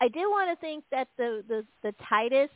I 0.02 0.10
did 0.10 0.26
want 0.26 0.50
to 0.52 0.60
think 0.60 0.84
that 0.92 1.08
the 1.18 1.42
the, 1.48 1.66
the 1.84 1.94
tightest 2.10 2.52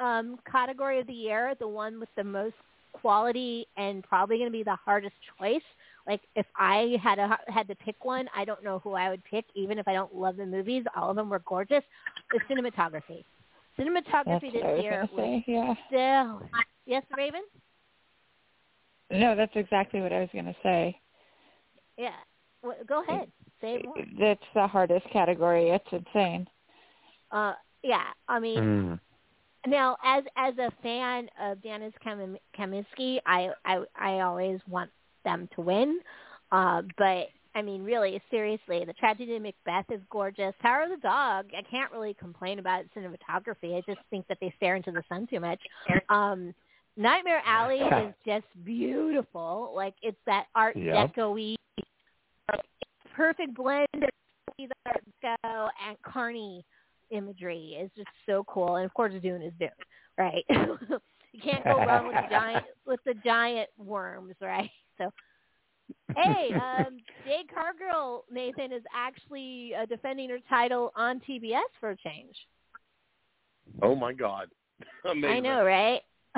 um, 0.00 0.36
category 0.50 0.98
of 0.98 1.06
the 1.06 1.12
year, 1.12 1.54
the 1.60 1.68
one 1.68 2.00
with 2.00 2.08
the 2.16 2.24
most 2.24 2.54
quality 2.92 3.66
and 3.76 4.02
probably 4.02 4.38
going 4.38 4.50
to 4.50 4.58
be 4.58 4.64
the 4.64 4.76
hardest 4.84 5.14
choice, 5.38 5.62
like 6.08 6.22
if 6.34 6.46
I 6.56 6.96
had 7.02 7.18
a, 7.18 7.38
had 7.48 7.68
to 7.68 7.74
pick 7.76 8.04
one, 8.04 8.28
I 8.34 8.44
don't 8.44 8.64
know 8.64 8.78
who 8.80 8.92
I 8.94 9.10
would 9.10 9.22
pick, 9.24 9.44
even 9.54 9.78
if 9.78 9.86
I 9.86 9.92
don't 9.92 10.14
love 10.14 10.36
the 10.38 10.46
movies. 10.46 10.84
All 10.96 11.10
of 11.10 11.16
them 11.16 11.28
were 11.28 11.40
gorgeous. 11.40 11.84
The 12.32 12.40
cinematography, 12.52 13.24
cinematography 13.78 14.54
what 14.54 14.64
I 14.64 14.74
this 14.76 14.82
year 14.82 15.08
going 15.14 15.42
to 15.42 15.44
say. 15.44 15.44
Yeah. 15.46 15.66
was 15.68 15.76
stellar. 15.88 16.48
Yes, 16.86 17.02
Ravyn. 17.16 17.42
No, 19.10 19.36
that's 19.36 19.52
exactly 19.54 20.00
what 20.00 20.12
I 20.12 20.20
was 20.20 20.28
going 20.32 20.46
to 20.46 20.56
say. 20.62 20.98
Yeah. 21.98 22.10
Well, 22.62 22.74
go 22.86 23.02
ahead. 23.02 23.30
Say 23.60 23.82
more. 23.84 23.94
That's 24.18 24.40
the 24.54 24.66
hardest 24.66 25.06
category. 25.12 25.70
It's 25.70 25.84
insane. 25.92 26.46
Uh, 27.30 27.52
yeah. 27.82 28.04
I 28.28 28.38
mean, 28.38 28.58
Mm. 28.58 29.00
now 29.66 29.96
as 30.04 30.24
as 30.36 30.54
a 30.58 30.70
fan 30.82 31.28
of 31.40 31.62
Janusz 31.62 31.92
Kam- 32.02 32.38
Kaminski, 32.56 33.18
I 33.26 33.50
I 33.64 33.84
I 33.98 34.20
always 34.20 34.60
want 34.68 34.90
them 35.28 35.48
to 35.54 35.60
win. 35.60 36.00
Uh, 36.50 36.82
but 36.96 37.28
I 37.54 37.62
mean, 37.62 37.82
really, 37.82 38.20
seriously, 38.30 38.84
the 38.84 38.92
tragedy 38.94 39.36
of 39.36 39.42
Macbeth 39.42 39.86
is 39.90 40.00
gorgeous. 40.10 40.54
Power 40.60 40.82
of 40.84 40.90
the 40.90 40.96
Dog, 40.96 41.46
I 41.56 41.62
can't 41.68 41.92
really 41.92 42.14
complain 42.14 42.58
about 42.58 42.84
cinematography. 42.96 43.76
I 43.76 43.82
just 43.86 44.00
think 44.10 44.26
that 44.28 44.38
they 44.40 44.52
stare 44.56 44.76
into 44.76 44.92
the 44.92 45.02
sun 45.08 45.26
too 45.28 45.40
much. 45.40 45.60
Um, 46.08 46.54
Nightmare 46.96 47.42
Alley 47.44 47.78
is 47.78 48.14
just 48.26 48.46
beautiful. 48.64 49.72
Like 49.74 49.94
it's 50.02 50.18
that 50.26 50.46
Art 50.54 50.76
Yep. 50.76 51.14
Deco-y, 51.14 51.56
perfect 53.14 53.54
blend 53.54 53.86
of 53.94 54.10
the 54.56 54.68
Art 54.86 55.04
Deco 55.22 55.68
and 55.86 55.96
Carney 56.02 56.64
imagery 57.10 57.78
is 57.80 57.90
just 57.96 58.08
so 58.26 58.44
cool. 58.48 58.76
And 58.76 58.84
of 58.84 58.94
course, 58.94 59.12
Dune 59.22 59.42
is 59.42 59.52
Dune, 59.58 59.68
right? 60.16 60.44
you 60.50 61.40
can't 61.42 61.64
go 61.64 61.78
wrong 61.78 62.06
with 62.08 62.16
the 62.16 62.28
giant 62.30 62.64
with 62.86 63.00
the 63.04 63.14
giant 63.24 63.68
worms, 63.78 64.34
right? 64.40 64.70
So, 64.98 65.10
hey, 66.16 66.52
um, 66.54 66.98
Jade 67.26 67.46
Cargill 67.52 68.24
Nathan 68.30 68.72
is 68.72 68.82
actually 68.94 69.72
uh, 69.74 69.86
defending 69.86 70.28
her 70.30 70.38
title 70.48 70.92
on 70.96 71.20
TBS 71.20 71.60
for 71.80 71.90
a 71.90 71.96
change. 71.96 72.34
Oh 73.82 73.94
my 73.94 74.12
God. 74.12 74.48
Amazing. 75.04 75.30
I 75.30 75.40
know, 75.40 75.64
right? 75.64 76.00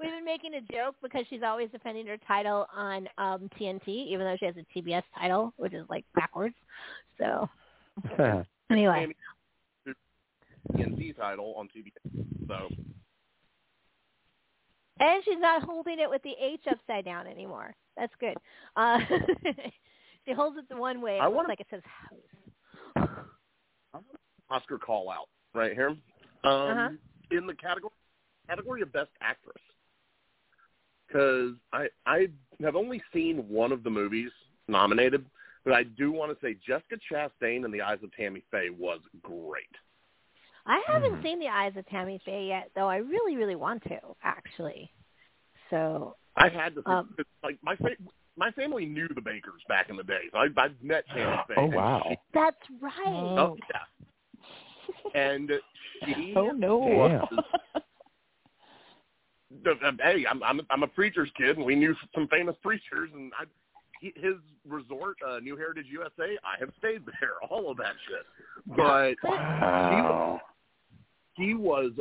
We've 0.00 0.10
been 0.10 0.24
making 0.24 0.54
a 0.54 0.60
joke 0.72 0.94
because 1.02 1.24
she's 1.28 1.42
always 1.42 1.70
defending 1.70 2.06
her 2.06 2.18
title 2.26 2.66
on 2.74 3.08
um 3.18 3.48
TNT, 3.58 3.88
even 3.88 4.20
though 4.20 4.36
she 4.38 4.46
has 4.46 4.54
a 4.56 4.78
TBS 4.78 5.02
title, 5.18 5.52
which 5.56 5.74
is 5.74 5.84
like 5.88 6.04
backwards. 6.14 6.54
So 7.18 7.48
anyway, 8.70 9.08
TNT 10.72 11.16
title 11.16 11.54
on 11.56 11.68
TBS. 11.68 12.46
So 12.46 12.68
and 15.00 15.22
she's 15.24 15.38
not 15.38 15.62
holding 15.62 15.98
it 15.98 16.08
with 16.10 16.22
the 16.22 16.34
H 16.40 16.62
upside 16.70 17.04
down 17.04 17.26
anymore. 17.26 17.74
That's 17.96 18.12
good. 18.20 18.36
Uh, 18.76 18.98
she 20.26 20.32
holds 20.32 20.56
it 20.58 20.68
the 20.68 20.76
one 20.76 21.00
way. 21.00 21.18
I 21.18 21.28
wanna- 21.28 21.48
like 21.48 21.60
it 21.60 21.66
says 21.70 21.82
house. 22.96 23.08
Oscar 24.50 24.78
call 24.78 25.10
out 25.10 25.28
right 25.54 25.72
here. 25.74 25.90
Um, 25.90 25.98
Uh-huh. 26.44 26.88
In 27.30 27.46
the 27.46 27.54
category 27.54 27.92
category 28.48 28.80
of 28.80 28.90
best 28.92 29.10
actress, 29.20 29.60
because 31.06 31.52
I 31.72 31.88
I 32.06 32.28
have 32.62 32.76
only 32.76 33.02
seen 33.12 33.46
one 33.48 33.72
of 33.72 33.82
the 33.82 33.90
movies 33.90 34.30
nominated, 34.68 35.26
but 35.64 35.74
I 35.74 35.82
do 35.82 36.10
want 36.10 36.32
to 36.32 36.46
say 36.46 36.54
Jessica 36.66 36.96
Chastain 37.12 37.66
in 37.66 37.70
The 37.70 37.82
Eyes 37.82 37.98
of 38.02 38.10
Tammy 38.14 38.42
Faye 38.50 38.70
was 38.70 39.00
great. 39.20 39.66
I 40.68 40.82
haven't 40.86 41.18
Mhm. 41.18 41.22
seen 41.22 41.38
the 41.40 41.48
eyes 41.48 41.76
of 41.76 41.86
Tammy 41.86 42.18
Faye 42.24 42.46
yet, 42.48 42.70
though. 42.74 42.88
I 42.88 42.96
really, 42.98 43.36
really 43.36 43.56
want 43.56 43.82
to 43.84 43.98
actually. 44.22 44.92
So 45.70 46.16
I've 46.36 46.52
had 46.52 46.74
to 46.76 46.82
Um, 46.86 47.16
like 47.42 47.58
my 47.62 47.74
fa- 47.76 47.96
my 48.36 48.50
family 48.52 48.86
knew 48.86 49.08
the 49.08 49.20
Bakkers 49.20 49.66
back 49.68 49.88
in 49.90 49.96
the 49.96 50.04
day. 50.04 50.28
So 50.30 50.38
I 50.38 50.48
I've 50.56 50.80
met 50.82 51.06
Tammy 51.08 51.36
Faye. 51.48 51.54
Oh 51.56 51.66
wow. 51.66 52.02
she- 52.08 52.16
that's 52.32 52.70
right. 52.80 52.92
oh 53.06 53.56
yeah. 53.70 53.84
And 55.14 55.50
she 56.04 56.32
Oh 56.36 56.50
no. 56.52 56.78
was 56.78 57.22
the- 59.62 59.96
hey, 60.02 60.26
I'm 60.26 60.42
I'm 60.42 60.60
I'm 60.70 60.82
a 60.82 60.86
preacher's 60.88 61.30
kid, 61.36 61.56
and 61.56 61.64
we 61.64 61.74
knew 61.74 61.94
some 62.14 62.28
famous 62.28 62.56
preachers, 62.62 63.10
and 63.14 63.32
I, 63.38 63.44
he, 64.00 64.12
his 64.16 64.34
resort, 64.66 65.16
uh, 65.26 65.40
New 65.40 65.56
Heritage 65.56 65.86
USA, 65.90 66.38
I 66.44 66.58
have 66.60 66.70
stayed 66.78 67.04
there, 67.20 67.42
all 67.50 67.70
of 67.70 67.78
that 67.78 67.94
shit. 68.06 68.26
But 68.76 69.16
Wow. 69.24 70.40
He 71.38 71.54
was 71.54 71.92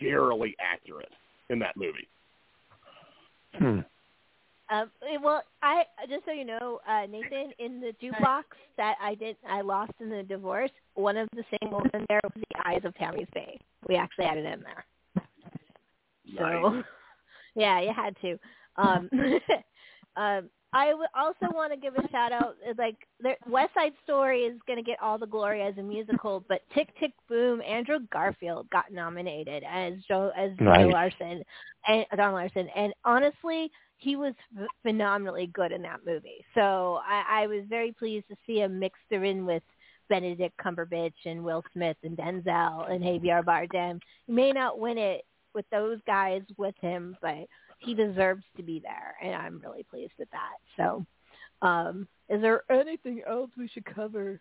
scarily 0.00 0.54
accurate 0.60 1.12
in 1.50 1.58
that 1.58 1.76
movie. 1.76 2.08
Hmm. 3.54 3.80
Um, 4.70 4.90
eh, 5.02 5.16
well, 5.22 5.42
I 5.62 5.84
just 6.08 6.26
so 6.26 6.32
you 6.32 6.44
know, 6.44 6.80
uh, 6.86 7.06
Nathan, 7.06 7.52
in 7.58 7.80
the 7.80 7.94
jukebox 8.02 8.44
that 8.76 8.96
I 9.02 9.14
did, 9.14 9.36
I 9.48 9.62
lost 9.62 9.92
in 9.98 10.10
the 10.10 10.22
divorce. 10.22 10.70
One 10.94 11.16
of 11.16 11.28
the 11.34 11.42
singles 11.58 11.86
in 11.94 12.04
there 12.08 12.20
was 12.22 12.32
the 12.34 12.68
eyes 12.68 12.82
of 12.84 12.94
Tammy 12.96 13.26
Faye. 13.32 13.58
We 13.88 13.96
actually 13.96 14.26
had 14.26 14.36
it 14.36 14.44
in 14.44 14.62
there. 14.62 14.84
So, 16.36 16.68
Nice. 16.68 16.84
yeah, 17.54 17.80
you 17.80 17.92
had 17.94 18.14
to. 18.20 18.38
Um, 18.76 19.08
um, 20.16 20.50
I 20.78 20.92
also 21.16 21.52
want 21.54 21.72
to 21.72 21.78
give 21.78 21.94
a 21.96 22.08
shout 22.10 22.32
out. 22.32 22.56
uh, 22.68 22.72
Like, 22.78 22.96
there, 23.20 23.36
West 23.48 23.74
Side 23.74 23.92
Story 24.04 24.42
is 24.42 24.58
going 24.66 24.78
to 24.78 24.82
get 24.82 25.00
all 25.02 25.18
the 25.18 25.26
glory 25.26 25.62
as 25.62 25.76
a 25.78 25.82
musical, 25.82 26.44
but 26.48 26.60
Tick 26.74 26.88
Tick 27.00 27.12
Boom, 27.28 27.60
Andrew 27.62 27.98
Garfield 28.12 28.68
got 28.70 28.92
nominated 28.92 29.64
as 29.68 29.94
Joe 30.06 30.30
as 30.36 30.50
Joe 30.58 30.88
Larson 30.92 31.42
and 31.88 32.06
Don 32.16 32.32
Larson, 32.34 32.68
and 32.76 32.92
honestly, 33.04 33.70
he 33.96 34.14
was 34.14 34.34
ph- 34.56 34.68
phenomenally 34.82 35.48
good 35.52 35.72
in 35.72 35.82
that 35.82 36.00
movie. 36.06 36.44
So 36.54 37.00
I, 37.04 37.42
I 37.42 37.46
was 37.48 37.64
very 37.68 37.92
pleased 37.92 38.28
to 38.28 38.36
see 38.46 38.58
him 38.60 38.78
mixed 38.78 39.10
in 39.10 39.44
with 39.44 39.62
Benedict 40.08 40.54
Cumberbatch 40.64 41.12
and 41.26 41.42
Will 41.44 41.64
Smith 41.72 41.96
and 42.04 42.16
Denzel 42.16 42.90
and 42.90 43.02
Javier 43.02 43.42
Bardem. 43.44 44.00
He 44.26 44.32
may 44.32 44.52
not 44.52 44.78
win 44.78 44.98
it 44.98 45.24
with 45.54 45.64
those 45.70 45.98
guys 46.06 46.42
with 46.56 46.74
him, 46.80 47.16
but 47.20 47.46
he 47.78 47.94
deserves 47.94 48.44
to 48.56 48.62
be 48.62 48.80
there, 48.80 49.16
and 49.22 49.34
I'm 49.34 49.60
really 49.60 49.84
pleased 49.84 50.12
with 50.18 50.28
that. 50.30 50.56
So, 50.76 51.06
um, 51.62 52.06
is 52.28 52.42
there 52.42 52.62
anything 52.70 53.22
else 53.28 53.50
we 53.56 53.68
should 53.68 53.84
cover? 53.84 54.40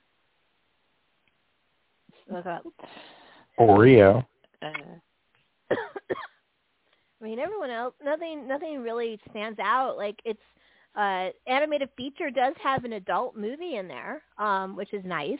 Look 2.30 2.46
up. 2.46 2.66
Oreo. 3.60 4.26
Uh, 4.62 4.68
I 7.22 7.24
mean, 7.24 7.40
everyone 7.40 7.70
else, 7.70 7.94
nothing, 8.04 8.48
nothing 8.48 8.82
really 8.82 9.20
stands 9.30 9.60
out. 9.60 9.98
Like 9.98 10.20
it's 10.26 10.40
uh, 10.96 11.30
animated 11.48 11.90
feature 11.96 12.30
does 12.30 12.54
have 12.62 12.84
an 12.84 12.94
adult 12.94 13.36
movie 13.36 13.76
in 13.76 13.88
there, 13.88 14.24
um, 14.38 14.76
which 14.76 14.94
is 14.94 15.04
nice. 15.06 15.40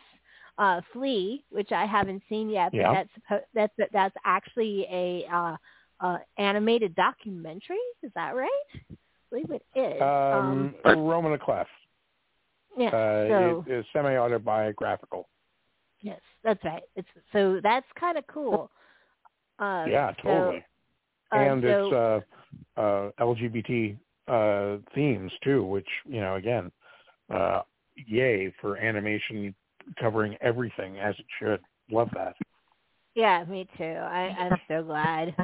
Uh, 0.58 0.82
Flee, 0.92 1.44
which 1.52 1.72
I 1.72 1.86
haven't 1.86 2.24
seen 2.28 2.50
yet, 2.50 2.72
but 2.72 2.78
Yeah. 2.78 3.04
that's 3.30 3.44
that's 3.54 3.74
that's 3.94 4.16
actually 4.26 4.88
a 4.92 5.26
uh, 5.32 5.56
uh, 6.00 6.18
animated 6.38 6.96
documentary. 6.96 7.78
Is 8.04 8.12
that 8.16 8.36
right? 8.36 8.50
I 8.76 8.96
believe 9.30 9.52
it 9.52 9.66
is. 9.76 10.02
Um, 10.02 10.76
Roman 10.86 11.32
the 11.32 11.38
Clef. 11.38 11.68
yeah. 12.78 12.88
Uh, 12.88 13.28
so 13.28 13.64
it 13.68 13.72
is 13.72 13.86
semi-autobiographical. 13.94 15.28
yes, 16.02 16.22
that's 16.44 16.64
right. 16.64 16.84
It's 16.96 17.08
so 17.34 17.60
that's 17.62 17.86
kind 18.00 18.18
of 18.18 18.26
cool. 18.28 18.72
Uh, 19.60 19.86
yeah, 19.90 20.12
so, 20.22 20.30
totally. 20.30 20.66
uh, 21.34 21.38
and 21.40 21.64
so- 21.64 22.24
it's 22.76 22.78
uh, 22.78 22.82
uh, 22.82 23.12
LGBT 23.20 23.98
uh, 24.28 24.78
themes 24.94 25.32
too, 25.44 25.64
which 25.64 25.88
you 26.06 26.22
know, 26.22 26.36
again, 26.36 26.72
uh, 27.34 27.62
yay 27.96 28.54
for 28.62 28.78
animation 28.78 29.56
covering 30.00 30.38
everything 30.42 31.00
as 31.00 31.16
it 31.18 31.26
should. 31.40 31.60
Love 31.90 32.10
that. 32.14 32.36
Yeah, 33.16 33.44
me 33.46 33.68
too. 33.78 33.84
I, 33.84 34.36
I'm 34.40 34.60
so 34.68 34.84
glad. 34.84 35.36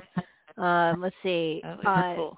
Um, 0.58 1.02
let's 1.02 1.16
see. 1.24 1.62
Uh, 1.86 2.16
cool. 2.16 2.38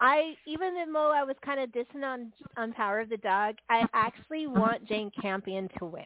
I 0.00 0.34
even 0.46 0.74
though 0.92 1.10
I 1.12 1.24
was 1.24 1.36
kind 1.44 1.58
of 1.60 1.70
dissing 1.70 2.04
on 2.04 2.32
on 2.56 2.72
Power 2.72 3.00
of 3.00 3.08
the 3.08 3.16
Dog, 3.16 3.56
I 3.68 3.84
actually 3.94 4.46
want 4.46 4.86
Jane 4.86 5.10
Campion 5.20 5.68
to 5.78 5.84
win. 5.86 6.04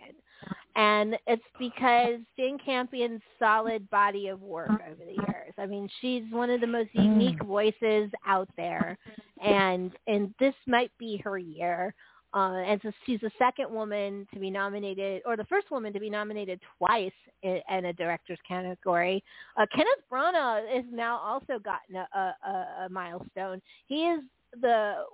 and 0.76 1.16
it's 1.26 1.42
because 1.58 2.20
Jane 2.38 2.58
Campion's 2.64 3.20
solid 3.38 3.88
body 3.90 4.28
of 4.28 4.40
work 4.40 4.70
over 4.70 5.04
the 5.04 5.12
years. 5.12 5.52
I 5.58 5.66
mean, 5.66 5.88
she's 6.00 6.22
one 6.30 6.50
of 6.50 6.60
the 6.60 6.66
most 6.66 6.90
unique 6.94 7.42
voices 7.44 8.10
out 8.26 8.48
there, 8.56 8.96
and 9.44 9.92
and 10.06 10.34
this 10.40 10.54
might 10.66 10.90
be 10.98 11.18
her 11.18 11.38
year. 11.38 11.94
Uh, 12.34 12.62
and 12.66 12.80
so 12.82 12.90
she's 13.04 13.20
the 13.20 13.30
second 13.38 13.70
woman 13.70 14.26
to 14.32 14.40
be 14.40 14.50
nominated, 14.50 15.20
or 15.26 15.36
the 15.36 15.44
first 15.44 15.70
woman 15.70 15.92
to 15.92 16.00
be 16.00 16.08
nominated 16.08 16.58
twice 16.78 17.12
in, 17.42 17.60
in 17.70 17.84
a 17.86 17.92
director's 17.92 18.38
category. 18.48 19.22
Uh, 19.58 19.66
Kenneth 19.74 20.02
Branagh 20.10 20.74
has 20.74 20.84
now 20.90 21.18
also 21.18 21.58
gotten 21.58 21.96
a, 21.96 22.06
a, 22.18 22.84
a 22.84 22.88
milestone. 22.88 23.60
He 23.86 24.06
is 24.06 24.20
the 24.60 25.04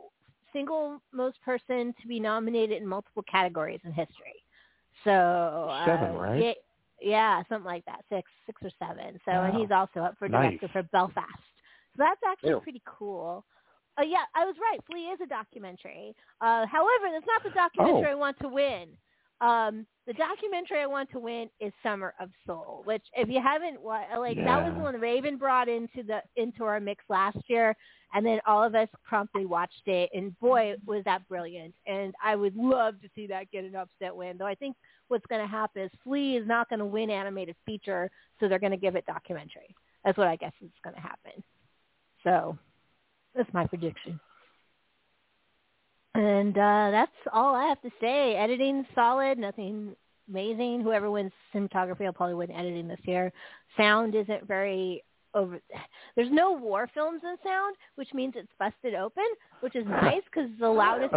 single 0.53 1.03
most 1.13 1.43
person 1.45 1.95
to 2.01 2.07
be 2.07 2.21
nominated 2.21 2.81
in 2.81 2.87
multiple 2.87 3.25
categories 3.31 3.81
in 3.85 3.93
history. 3.93 4.43
So 5.05 5.11
uh, 5.11 5.87
Seven, 5.87 6.15
right? 6.15 6.43
Yeah, 6.43 6.53
yeah, 7.01 7.43
something 7.49 7.67
like 7.67 7.85
that, 7.87 8.05
six, 8.09 8.31
six 8.47 8.61
or 8.63 8.71
seven. 8.79 9.21
So, 9.25 9.31
and 9.31 9.57
he's 9.57 9.71
also 9.71 10.01
up 10.01 10.17
for 10.19 10.29
director 10.29 10.67
Nice. 10.67 10.73
for 10.73 10.83
Belfast. 10.85 11.27
So 11.97 11.99
that's 11.99 12.21
actually 12.27 12.51
Ew. 12.51 12.61
pretty 12.61 12.83
cool. 12.85 13.45
Uh, 13.99 14.05
yeah, 14.05 14.25
I 14.35 14.45
was 14.45 14.55
right. 14.61 14.81
Flee 14.87 15.07
is 15.07 15.19
a 15.23 15.27
documentary. 15.27 16.15
Uh, 16.41 16.67
however, 16.67 17.07
that's 17.13 17.27
not 17.27 17.43
the 17.43 17.51
documentary 17.51 18.11
Oh. 18.11 18.13
I 18.13 18.15
want 18.15 18.39
to 18.41 18.49
win. 18.49 18.89
Um, 19.41 19.87
the 20.07 20.15
documentary 20.15 20.81
I 20.81 20.87
want 20.87 21.11
to 21.11 21.19
win 21.21 21.49
is 21.61 21.73
Summer 21.83 22.13
of 22.19 22.31
Soul, 22.47 22.83
which 22.87 23.05
if 23.15 23.29
you 23.29 23.41
haven't, 23.41 23.85
like 23.85 24.09
that 24.11 24.19
was 24.19 24.37
Yeah. 24.37 24.71
the 24.75 24.81
one 24.81 24.95
Ravyn 24.97 25.39
brought 25.39 25.69
into 25.69 26.03
the 26.03 26.23
into 26.37 26.65
our 26.65 26.81
mix 26.81 27.05
last 27.09 27.39
year, 27.49 27.77
and 28.15 28.27
then 28.27 28.41
all 28.47 28.65
of 28.65 28.75
us 28.75 28.89
promptly 29.05 29.47
watched 29.47 29.87
it, 29.87 30.11
and 30.13 30.37
boy, 30.41 30.75
was 30.87 31.05
that 31.05 31.27
brilliant! 31.29 31.73
And 31.87 32.15
I 32.23 32.35
would 32.35 32.57
love 32.57 33.01
to 33.01 33.09
see 33.15 33.29
that 33.29 33.51
get 33.53 33.65
an 33.65 33.77
upset 33.77 34.15
win. 34.15 34.39
Though 34.39 34.47
I 34.47 34.57
think 34.57 34.77
what's 35.07 35.27
going 35.27 35.43
to 35.43 35.47
happen 35.47 35.83
is 35.83 35.91
Flee 36.03 36.37
is 36.37 36.47
not 36.47 36.69
going 36.69 36.81
to 36.81 36.87
win 36.87 37.09
animated 37.11 37.55
feature, 37.65 38.11
so 38.41 38.49
they're 38.49 38.59
going 38.59 38.73
to 38.73 38.77
give 38.77 38.97
it 38.97 39.07
documentary. 39.07 39.73
That's 40.05 40.19
what 40.19 40.27
I 40.27 40.35
guess 40.37 40.53
is 40.61 40.71
going 40.83 40.97
to 40.97 41.01
happen. 41.03 41.45
So 42.25 42.59
that's 43.39 43.53
my 43.55 43.67
prediction. 43.67 44.21
And 46.15 46.57
uh, 46.59 46.91
that's 46.91 47.13
all 47.33 47.55
I 47.55 47.67
have 47.67 47.81
to 47.83 47.91
say. 48.01 48.35
Editing 48.35 48.85
solid, 48.95 49.39
nothing 49.39 49.95
amazing. 50.29 50.83
Whoever 50.83 51.11
wins 51.11 51.33
cinematography 51.55 52.01
will 52.01 52.13
probably 52.13 52.35
win 52.35 52.51
editing 52.51 52.89
this 52.89 53.01
year. 53.05 53.33
Sound 53.77 54.15
isn't 54.15 54.47
very 54.47 55.05
over. 55.35 55.61
There's 56.17 56.33
no 56.33 56.53
war 56.53 56.89
films 56.93 57.21
in 57.23 57.37
sound, 57.45 57.77
which 57.95 58.13
means 58.15 58.35
it's 58.37 58.49
busted 58.59 58.95
open, 58.95 59.25
which 59.61 59.77
is 59.77 59.87
nice 59.87 60.23
because 60.33 60.51
the 60.59 60.69
loudest 60.69 61.15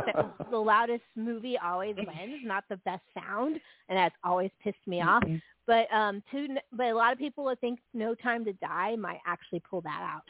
the 0.52 0.58
loudest 0.58 1.04
movie 1.16 1.58
always 1.58 1.96
wins, 1.96 2.42
not 2.44 2.64
the 2.70 2.78
best 2.78 3.04
sound, 3.14 3.60
and 3.90 3.98
that's 3.98 4.16
always 4.24 4.52
pissed 4.64 4.86
me 4.86 5.02
off. 5.02 5.24
But 5.68 5.92
um, 5.94 6.22
two, 6.32 6.48
but 6.74 6.88
a 6.88 6.96
lot 6.96 7.14
of 7.14 7.20
people 7.20 7.44
would 7.46 7.60
think 7.62 7.80
No 7.94 8.14
Time 8.16 8.46
to 8.46 8.54
Die 8.54 8.96
might 8.98 9.20
actually 9.26 9.62
pull 9.62 9.82
that 9.82 10.02
out. 10.02 10.30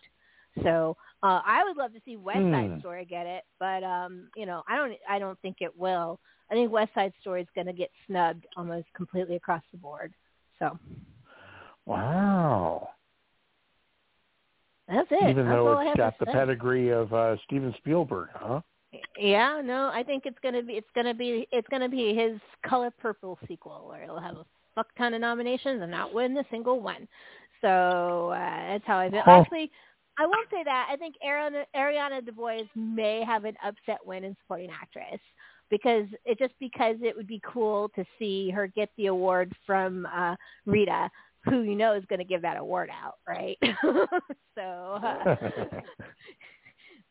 So 0.64 0.98
uh, 1.24 1.42
I 1.46 1.64
would 1.64 1.78
love 1.78 1.94
to 1.94 2.02
see 2.06 2.18
West 2.18 2.40
Side 2.52 2.72
Hmm. 2.72 2.80
Story 2.80 3.06
get 3.06 3.26
it, 3.26 3.44
but 3.60 3.84
um, 3.84 4.28
you 4.36 4.46
know, 4.46 4.64
I 4.68 4.76
don't, 4.76 4.94
I 5.10 5.20
don't 5.20 5.40
think 5.42 5.58
it 5.62 5.76
will. 5.78 6.20
I 6.50 6.54
think 6.56 6.72
West 6.72 6.94
Side 6.94 7.14
Story 7.22 7.42
is 7.42 7.48
going 7.56 7.68
to 7.68 7.74
get 7.74 7.90
snubbed 8.08 8.46
almost 8.58 8.88
completely 8.94 9.36
across 9.38 9.64
the 9.72 9.78
board. 9.78 10.14
So 10.60 10.78
Wow. 11.86 12.90
that's 14.88 15.08
it. 15.12 15.30
Even 15.30 15.46
That's 15.46 15.58
though 15.58 15.80
it's 15.80 15.98
got 15.98 16.20
the 16.20 16.26
say. 16.26 16.32
pedigree 16.34 16.90
of 16.90 17.14
uh, 17.14 17.38
Steven 17.46 17.74
Spielberg, 17.78 18.30
huh? 18.34 18.62
Yeah, 19.18 19.62
no, 19.64 19.90
I 19.94 20.04
think 20.04 20.26
it's 20.26 20.38
gonna 20.44 20.62
be, 20.62 20.74
it's 20.74 20.90
gonna 20.94 21.14
be, 21.14 21.48
it's 21.52 21.68
gonna 21.70 21.88
be 21.88 22.14
his 22.14 22.40
Color 22.68 22.92
Purple 22.92 23.40
sequel, 23.48 23.86
where 23.88 24.04
he'll 24.04 24.20
have 24.20 24.36
a 24.36 24.46
fuck 24.76 24.88
ton 24.98 25.14
of 25.14 25.22
nominations 25.22 25.82
and 25.82 25.92
not 25.92 26.14
win 26.14 26.38
a 26.38 26.44
single 26.52 26.82
one. 26.82 27.08
So 27.62 28.32
uh, 28.32 28.68
that's 28.68 28.84
how 28.86 28.98
I 28.98 29.10
feel. 29.10 29.22
Huh. 29.24 29.40
Actually, 29.42 29.72
I 30.18 30.26
won't 30.26 30.50
say 30.52 30.64
that. 30.64 30.88
I 30.92 30.96
think 30.98 31.16
Ariana, 31.26 31.64
Ariana 31.76 32.22
DeBose 32.22 32.70
may 32.76 33.24
have 33.26 33.46
an 33.46 33.56
upset 33.66 34.00
win 34.06 34.24
in 34.24 34.36
supporting 34.42 34.70
actress 34.70 35.20
because 35.70 36.06
it 36.26 36.38
just 36.38 36.54
because 36.60 36.98
it 37.02 37.16
would 37.16 37.28
be 37.28 37.42
cool 37.46 37.90
to 37.96 38.04
see 38.20 38.52
her 38.52 38.68
get 38.68 38.90
the 38.98 39.08
award 39.08 39.54
from 39.66 40.06
uh, 40.14 40.36
Rita, 40.66 41.10
who 41.46 41.62
you 41.62 41.76
know 41.76 41.96
is 41.96 42.04
going 42.10 42.20
to 42.20 42.26
give 42.26 42.42
that 42.42 42.58
award 42.58 42.90
out, 42.92 43.16
right? 43.28 43.58
so. 44.56 44.62
Uh, 44.62 45.36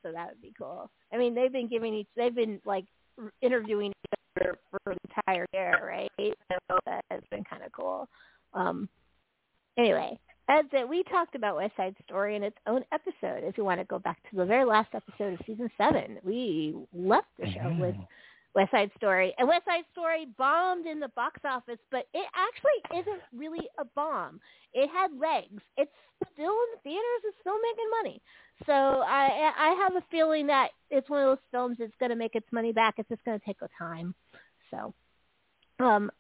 so 0.03 0.13
that 0.13 0.29
would 0.29 0.43
be 0.43 0.53
cool. 0.59 0.91
I 1.13 1.17
mean, 1.17 1.35
they've 1.35 1.53
been 1.53 1.69
giving 1.69 1.95
each, 1.95 2.09
they've 2.17 2.35
been 2.35 2.61
like 2.65 2.85
interviewing 3.43 3.91
each 3.91 4.21
other 4.41 4.59
for 4.71 4.95
the 4.95 4.97
entire 5.09 5.47
year, 5.53 5.81
right? 5.87 6.35
So 6.53 6.79
that 6.87 7.05
has 7.11 7.21
been 7.31 7.45
kind 7.45 7.63
of 7.63 7.73
cool. 7.73 8.09
Um, 8.55 8.89
anyway, 9.79 10.19
that's 10.51 10.69
it. 10.73 10.89
We 10.89 11.03
talked 11.05 11.35
about 11.35 11.57
West 11.57 11.77
Side 11.77 11.95
Story 12.05 12.35
in 12.37 12.43
its 12.43 12.57
own 12.67 12.83
episode. 12.93 13.45
If 13.45 13.57
you 13.57 13.65
want 13.65 13.81
to 13.81 13.85
go 13.85 13.99
back 13.99 14.19
to 14.31 14.37
the 14.37 14.45
very 14.45 14.65
last 14.65 14.89
episode 14.95 15.35
of 15.35 15.41
season 15.47 15.71
seven, 15.79 16.19
we 16.25 16.75
left 16.93 17.29
the 17.39 17.47
show 17.47 17.77
with 17.79 17.95
West 18.55 18.73
Side 18.73 18.91
Story. 18.97 19.33
And 19.39 19.47
West 19.47 19.65
Side 19.65 19.85
Story 19.93 20.27
bombed 20.37 20.87
in 20.87 20.99
the 20.99 21.09
box 21.09 21.41
office, 21.45 21.79
but 21.93 22.07
it 22.15 22.27
actually 22.35 23.01
isn't 23.01 23.23
really 23.33 23.69
a 23.79 23.85
bomb. 23.95 24.41
It 24.75 24.91
had 24.91 25.13
legs. 25.19 25.63
It's 25.77 25.93
still 26.33 26.51
in 26.51 26.69
the 26.75 26.81
theaters. 26.83 27.23
It's 27.25 27.37
still 27.41 27.59
making 27.63 27.91
money. 28.03 28.23
So 28.67 28.73
I 28.73 29.53
I 29.57 29.69
have 29.83 29.95
a 29.95 30.05
feeling 30.11 30.49
that 30.49 30.71
it's 30.91 31.09
one 31.09 31.23
of 31.23 31.29
those 31.29 31.45
films 31.53 31.77
that's 31.79 31.93
going 32.01 32.11
to 32.11 32.17
make 32.17 32.35
its 32.35 32.47
money 32.51 32.73
back. 32.73 32.95
It's 32.99 33.09
just 33.09 33.25
going 33.25 33.39
to 33.39 33.47
take 33.47 33.63
a 33.63 33.69
time. 33.79 34.15
So, 34.71 34.95
um, 35.79 36.11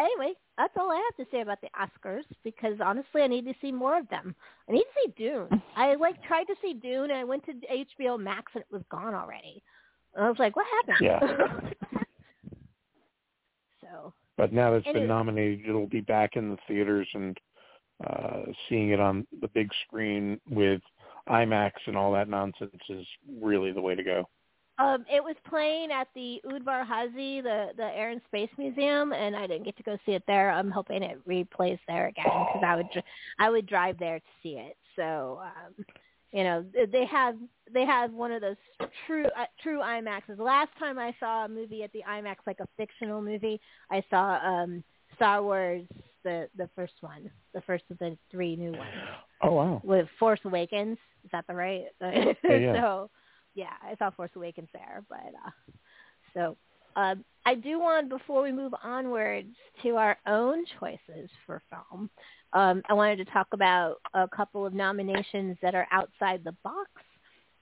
anyway, 0.00 0.34
that's 0.56 0.72
all 0.76 0.90
I 0.90 0.96
have 0.96 1.16
to 1.26 1.30
say 1.30 1.40
about 1.40 1.60
the 1.60 1.68
Oscars 1.78 2.24
because 2.42 2.74
honestly, 2.84 3.22
I 3.22 3.26
need 3.26 3.44
to 3.46 3.54
see 3.60 3.72
more 3.72 3.98
of 3.98 4.08
them. 4.08 4.34
I 4.68 4.72
need 4.72 4.82
to 4.82 4.86
see 5.04 5.12
Dune. 5.16 5.62
I 5.76 5.94
like 5.94 6.22
tried 6.24 6.44
to 6.44 6.54
see 6.62 6.74
Dune 6.74 7.10
and 7.10 7.18
I 7.18 7.24
went 7.24 7.44
to 7.46 7.52
HBO 7.52 8.18
Max 8.18 8.52
and 8.54 8.62
it 8.62 8.72
was 8.72 8.82
gone 8.90 9.14
already. 9.14 9.62
And 10.14 10.24
I 10.24 10.28
was 10.28 10.38
like, 10.38 10.56
what 10.56 10.66
happened? 10.86 10.98
Yeah. 11.00 11.20
so 13.80 14.12
But 14.36 14.52
now 14.52 14.70
that 14.70 14.78
it's 14.78 14.86
been 14.86 15.04
it- 15.04 15.08
nominated, 15.08 15.66
it'll 15.68 15.86
be 15.86 16.00
back 16.00 16.36
in 16.36 16.50
the 16.50 16.58
theaters 16.68 17.08
and 17.14 17.38
uh, 18.06 18.42
seeing 18.68 18.90
it 18.90 19.00
on 19.00 19.26
the 19.40 19.48
big 19.48 19.70
screen 19.86 20.40
with 20.50 20.80
IMAX 21.28 21.72
and 21.86 21.96
all 21.96 22.12
that 22.12 22.28
nonsense 22.28 22.74
is 22.88 23.06
really 23.40 23.72
the 23.72 23.80
way 23.80 23.94
to 23.94 24.02
go. 24.02 24.28
Um, 24.78 25.04
it 25.12 25.22
was 25.22 25.36
playing 25.48 25.92
at 25.92 26.08
the 26.14 26.40
Udvar 26.44 26.84
Hazy, 26.84 27.40
the 27.40 27.68
the 27.76 27.84
Air 27.84 28.10
and 28.10 28.20
Space 28.26 28.50
Museum, 28.58 29.12
and 29.12 29.36
I 29.36 29.46
didn't 29.46 29.64
get 29.64 29.76
to 29.76 29.82
go 29.84 29.96
see 30.04 30.12
it 30.12 30.24
there. 30.26 30.50
I'm 30.50 30.70
hoping 30.70 31.02
it 31.02 31.20
replays 31.28 31.78
there 31.86 32.08
again 32.08 32.24
because 32.26 32.62
I 32.66 32.76
would 32.76 33.04
I 33.38 33.50
would 33.50 33.66
drive 33.66 33.98
there 33.98 34.18
to 34.18 34.26
see 34.42 34.56
it. 34.56 34.76
So, 34.96 35.40
um, 35.42 35.84
you 36.32 36.42
know, 36.42 36.64
they 36.90 37.06
have 37.06 37.36
they 37.72 37.84
have 37.84 38.12
one 38.12 38.32
of 38.32 38.40
those 38.40 38.56
true 39.06 39.26
uh, 39.38 39.44
true 39.62 39.78
IMAXs. 39.78 40.38
Last 40.38 40.70
time 40.78 40.98
I 40.98 41.14
saw 41.20 41.44
a 41.44 41.48
movie 41.48 41.84
at 41.84 41.92
the 41.92 42.02
IMAX, 42.08 42.36
like 42.44 42.58
a 42.60 42.66
fictional 42.76 43.22
movie, 43.22 43.60
I 43.92 44.02
saw 44.10 44.38
um, 44.44 44.82
Star 45.14 45.40
Wars 45.42 45.84
the 46.24 46.48
the 46.56 46.68
first 46.74 46.94
one, 47.00 47.30
the 47.52 47.60
first 47.60 47.84
of 47.90 47.98
the 47.98 48.18
three 48.30 48.56
new 48.56 48.72
ones 48.72 48.94
Oh 49.42 49.52
wow! 49.52 49.80
with 49.84 50.08
Force 50.18 50.40
Awakens. 50.44 50.98
Is 51.24 51.30
that 51.30 51.46
the 51.46 51.54
right? 51.54 51.84
yeah. 52.00 52.74
so, 52.74 53.10
yeah, 53.54 53.72
I 53.82 53.94
saw 53.96 54.10
Force 54.10 54.30
Awakens 54.36 54.68
there, 54.72 55.02
but 55.08 55.32
uh, 55.46 55.72
so 56.34 56.56
um, 56.96 57.24
I 57.46 57.54
do 57.54 57.78
want 57.78 58.08
before 58.08 58.42
we 58.42 58.52
move 58.52 58.72
onwards 58.82 59.54
to 59.82 59.96
our 59.96 60.16
own 60.26 60.64
choices 60.78 61.30
for 61.46 61.62
film. 61.70 62.10
Um, 62.52 62.82
I 62.88 62.94
wanted 62.94 63.16
to 63.16 63.24
talk 63.26 63.48
about 63.52 63.96
a 64.14 64.28
couple 64.28 64.64
of 64.64 64.74
nominations 64.74 65.56
that 65.60 65.74
are 65.74 65.86
outside 65.90 66.42
the 66.44 66.54
box. 66.62 66.90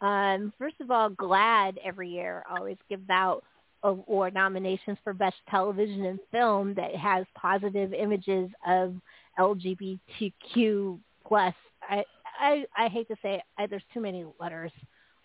Um, 0.00 0.52
first 0.58 0.76
of 0.80 0.90
all, 0.90 1.10
GLAAD 1.10 1.76
every 1.84 2.10
year 2.10 2.44
always 2.50 2.76
gives 2.88 3.08
out 3.08 3.42
award 3.84 4.34
nominations 4.34 4.98
for 5.02 5.12
best 5.12 5.36
television 5.48 6.04
and 6.04 6.18
film 6.30 6.74
that 6.74 6.94
has 6.94 7.24
positive 7.34 7.92
images 7.92 8.50
of 8.66 8.94
LGBTQ 9.38 10.98
plus. 11.26 11.54
I, 11.88 12.04
I 12.38 12.64
I 12.76 12.88
hate 12.88 13.08
to 13.08 13.16
say 13.22 13.36
it, 13.36 13.42
I, 13.58 13.66
there's 13.66 13.82
too 13.92 14.00
many 14.00 14.24
letters. 14.40 14.72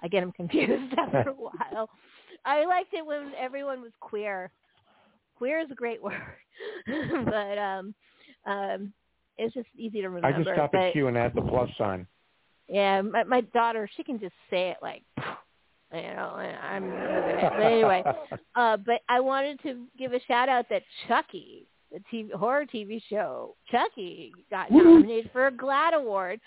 I 0.01 0.07
get 0.07 0.21
them 0.21 0.31
confused 0.31 0.93
after 0.97 1.29
a 1.29 1.33
while. 1.33 1.89
I 2.45 2.65
liked 2.65 2.93
it 2.93 3.05
when 3.05 3.31
everyone 3.37 3.81
was 3.81 3.91
queer. 3.99 4.51
Queer 5.37 5.59
is 5.59 5.71
a 5.71 5.75
great 5.75 6.01
word, 6.03 6.15
but 7.25 7.57
um, 7.57 7.93
um, 8.45 8.93
it's 9.37 9.53
just 9.53 9.67
easy 9.77 10.01
to 10.01 10.07
remember. 10.07 10.27
I 10.27 10.43
just 10.43 10.55
stop 10.55 10.71
but, 10.71 10.81
at 10.81 10.93
Q 10.93 11.07
and 11.07 11.17
add 11.17 11.33
the 11.35 11.41
plus 11.41 11.69
sign. 11.77 12.07
Yeah, 12.67 13.01
my, 13.01 13.23
my 13.23 13.41
daughter, 13.41 13.89
she 13.95 14.03
can 14.03 14.19
just 14.19 14.33
say 14.49 14.69
it 14.69 14.77
like, 14.81 15.03
you 15.93 16.01
know, 16.01 16.37
and 16.39 16.57
I'm. 16.57 16.89
But 16.89 17.61
anyway, 17.61 18.03
uh, 18.55 18.77
but 18.77 19.01
I 19.07 19.19
wanted 19.19 19.61
to 19.63 19.85
give 19.97 20.13
a 20.13 20.19
shout 20.27 20.49
out 20.49 20.65
that 20.69 20.81
Chucky, 21.07 21.67
the 21.91 21.99
TV, 22.11 22.31
horror 22.33 22.65
TV 22.65 23.01
show, 23.09 23.55
Chucky 23.71 24.33
got 24.49 24.71
nominated 24.71 25.29
for 25.31 25.47
a 25.47 25.51
GLAAD 25.51 25.93
award 25.93 26.41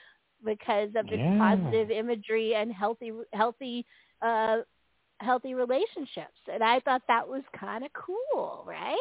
because 0.44 0.90
of 0.96 1.06
its 1.12 1.22
Yeah. 1.22 1.38
positive 1.38 1.90
imagery 1.90 2.54
and 2.54 2.72
healthy, 2.72 3.12
healthy, 3.32 3.84
uh, 4.22 4.58
healthy 5.20 5.54
relationships. 5.54 6.38
And 6.52 6.62
I 6.62 6.80
thought 6.80 7.02
that 7.08 7.26
was 7.28 7.42
kind 7.58 7.84
of 7.84 7.92
cool, 7.92 8.64
right? 8.66 8.96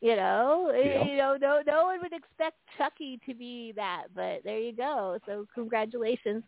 You 0.00 0.16
know, 0.16 0.72
Yeah. 0.74 1.04
you 1.04 1.16
know, 1.16 1.36
no, 1.40 1.62
no 1.66 1.84
one 1.84 2.00
would 2.00 2.12
expect 2.12 2.56
Chucky 2.76 3.18
to 3.26 3.34
be 3.34 3.72
that, 3.76 4.06
but 4.14 4.42
there 4.44 4.58
you 4.58 4.72
go. 4.72 5.18
So 5.26 5.46
congratulations, 5.54 6.42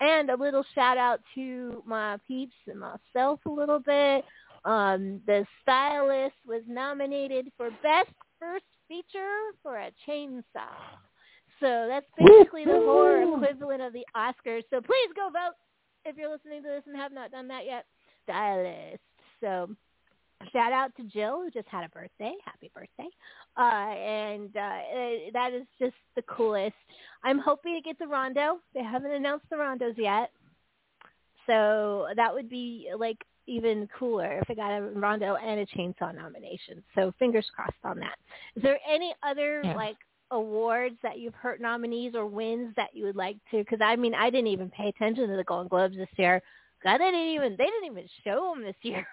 and 0.00 0.30
a 0.30 0.36
little 0.36 0.64
shout 0.74 0.98
out 0.98 1.20
to 1.34 1.82
my 1.86 2.18
peeps 2.26 2.56
and 2.66 2.80
myself 2.80 3.40
a 3.46 3.50
little 3.50 3.78
bit. 3.78 4.24
Um, 4.64 5.20
the 5.26 5.46
stylist 5.62 6.34
was 6.46 6.62
nominated 6.66 7.52
for 7.56 7.70
best 7.82 8.10
first 8.40 8.64
feature 8.88 9.52
for 9.62 9.76
a 9.78 9.92
chainsaw. 10.08 10.42
So 11.60 11.86
that's 11.88 12.06
basically 12.18 12.64
the 12.64 12.82
horror 12.84 13.22
equivalent 13.22 13.82
of 13.82 13.92
the 13.92 14.04
Oscars. 14.14 14.62
So 14.70 14.80
please 14.80 15.10
go 15.14 15.28
vote 15.30 15.54
if 16.04 16.16
you're 16.16 16.30
listening 16.30 16.62
to 16.62 16.68
this 16.68 16.82
and 16.86 16.96
have 16.96 17.12
not 17.12 17.30
done 17.30 17.48
that 17.48 17.64
yet. 17.64 17.86
Stylist. 18.24 19.00
So 19.40 19.70
shout 20.52 20.72
out 20.72 20.94
to 20.96 21.04
Jill 21.04 21.42
who 21.42 21.50
just 21.50 21.68
had 21.68 21.84
a 21.84 21.88
birthday. 21.88 22.34
Happy 22.44 22.70
birthday. 22.74 23.08
Uh, 23.56 23.94
and 23.96 24.54
uh, 24.56 24.78
eh, 24.94 25.30
that 25.32 25.52
is 25.54 25.66
just 25.78 25.94
the 26.14 26.22
coolest. 26.22 26.74
I'm 27.24 27.38
hoping 27.38 27.74
to 27.74 27.80
get 27.80 27.98
the 27.98 28.06
Rondo. 28.06 28.58
They 28.74 28.82
haven't 28.82 29.12
announced 29.12 29.46
the 29.50 29.56
Rondos 29.56 29.96
yet. 29.96 30.30
So 31.46 32.08
that 32.16 32.34
would 32.34 32.50
be 32.50 32.88
like 32.98 33.18
even 33.46 33.88
cooler 33.96 34.40
if 34.42 34.50
I 34.50 34.54
got 34.54 34.76
a 34.76 34.82
Rondo 34.82 35.36
and 35.36 35.60
a 35.60 35.66
Chainsaw 35.66 36.14
nomination. 36.14 36.82
So 36.94 37.12
fingers 37.18 37.46
crossed 37.54 37.76
on 37.84 37.98
that. 38.00 38.16
Is 38.56 38.62
there 38.62 38.78
any 38.88 39.14
other 39.22 39.62
Yeah. 39.64 39.74
like 39.76 39.96
awards 40.30 40.96
that 41.02 41.18
you've 41.18 41.34
heard 41.34 41.60
nominees 41.60 42.14
or 42.14 42.26
wins 42.26 42.74
that 42.76 42.90
you 42.94 43.04
would 43.04 43.16
like 43.16 43.36
to? 43.50 43.58
Because 43.58 43.80
I 43.82 43.96
mean, 43.96 44.14
I 44.14 44.30
didn't 44.30 44.48
even 44.48 44.70
pay 44.70 44.88
attention 44.88 45.28
to 45.28 45.36
the 45.36 45.44
Golden 45.44 45.68
Globes 45.68 45.96
this 45.96 46.08
year. 46.16 46.42
'Cause 46.82 46.90
I 46.94 46.98
didn't 46.98 47.20
even 47.20 47.52
they 47.56 47.64
didn't 47.64 47.86
even 47.86 48.08
show 48.24 48.52
them 48.54 48.62
this 48.62 48.76
year. 48.82 49.06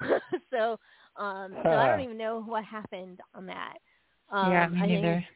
so 0.50 0.78
um, 1.16 1.52
so 1.64 1.68
I 1.70 1.88
don't 1.88 2.00
even 2.00 2.16
know 2.18 2.40
what 2.42 2.64
happened 2.64 3.20
on 3.34 3.46
that. 3.46 3.74
Um, 4.30 4.52
yeah, 4.52 4.66
me 4.68 4.78
I 4.78 4.86
think- 4.86 5.02
neither. 5.02 5.26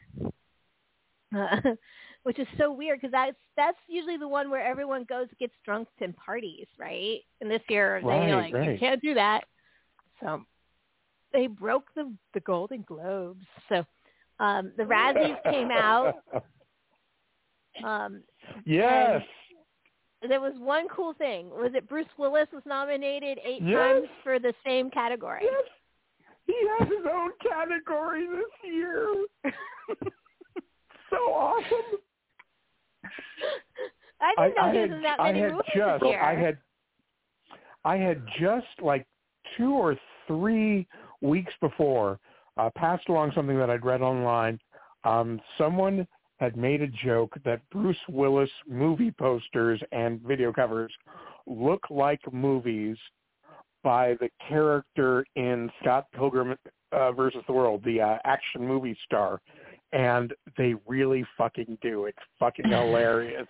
uh, 1.34 1.60
which 2.22 2.38
is 2.38 2.46
so 2.56 2.70
weird 2.72 3.00
because 3.00 3.10
that's 3.12 3.36
that's 3.56 3.78
usually 3.88 4.16
the 4.16 4.28
one 4.28 4.48
where 4.50 4.64
everyone 4.64 5.04
goes 5.08 5.26
gets 5.40 5.54
drunk 5.64 5.88
and 6.00 6.16
parties, 6.16 6.66
right? 6.78 7.20
And 7.40 7.50
this 7.50 7.62
year 7.68 8.00
Right, 8.04 8.26
they 8.26 8.34
like 8.34 8.52
you 8.52 8.78
can't 8.78 9.02
do 9.02 9.14
that, 9.14 9.42
so 10.20 10.42
they 11.32 11.46
broke 11.48 11.86
the 11.96 12.12
the 12.34 12.40
Golden 12.40 12.82
Globes. 12.82 13.44
So 13.68 13.84
um, 14.42 14.72
the 14.76 14.82
Razzies 14.82 15.36
came 15.44 15.70
out. 15.70 16.14
Um, 17.82 18.22
yes. 18.66 19.22
there 20.28 20.42
was 20.42 20.52
one 20.58 20.88
cool 20.94 21.14
thing. 21.14 21.48
Was 21.48 21.72
it 21.74 21.88
Bruce 21.88 22.04
Willis 22.18 22.46
was 22.52 22.62
nominated 22.66 23.38
eight 23.42 23.62
Yes. 23.62 23.74
times 23.78 24.08
for 24.22 24.38
the 24.38 24.52
same 24.62 24.90
category? 24.90 25.40
Yes. 25.42 25.64
He 26.46 26.54
has 26.78 26.86
his 26.86 27.06
own 27.10 27.30
category 27.42 28.26
this 28.26 28.70
year. 28.70 29.06
so 31.08 31.16
awesome. 31.16 31.98
I 34.20 34.34
didn't 34.48 34.54
know 34.54 34.58
I 34.60 34.72
there 34.72 34.80
had, 34.82 34.90
was 34.90 35.02
that 35.02 35.20
I 35.20 35.24
many 35.32 35.40
had 35.40 35.52
movies 35.52 35.64
just 35.74 36.00
this 36.02 36.08
year. 36.10 36.22
I 36.22 36.34
had 36.38 36.58
I 37.86 37.96
had 37.96 38.22
just 38.38 38.66
like 38.82 39.06
two 39.56 39.72
or 39.72 39.96
three 40.28 40.86
weeks 41.22 41.54
before 41.60 42.20
uh, 42.56 42.70
passed 42.76 43.08
along 43.08 43.32
something 43.34 43.58
that 43.58 43.70
I'd 43.70 43.84
read 43.84 44.02
online. 44.02 44.58
Um, 45.04 45.40
someone 45.58 46.06
had 46.38 46.56
made 46.56 46.82
a 46.82 46.88
joke 46.88 47.34
that 47.44 47.60
Bruce 47.70 47.96
Willis 48.08 48.50
movie 48.68 49.12
posters 49.12 49.80
and 49.92 50.20
video 50.22 50.52
covers 50.52 50.92
look 51.46 51.82
like 51.90 52.20
movies 52.32 52.96
by 53.82 54.14
the 54.20 54.28
character 54.48 55.24
in 55.36 55.70
Scott 55.80 56.06
Pilgrim 56.14 56.56
uh, 56.92 57.12
versus 57.12 57.42
the 57.46 57.52
World, 57.52 57.82
the 57.84 58.00
uh, 58.00 58.18
action 58.24 58.66
movie 58.66 58.96
star, 59.04 59.40
and 59.92 60.32
they 60.56 60.74
really 60.86 61.24
fucking 61.36 61.78
do. 61.82 62.06
It's 62.06 62.18
fucking 62.38 62.64
hilarious. 62.68 63.46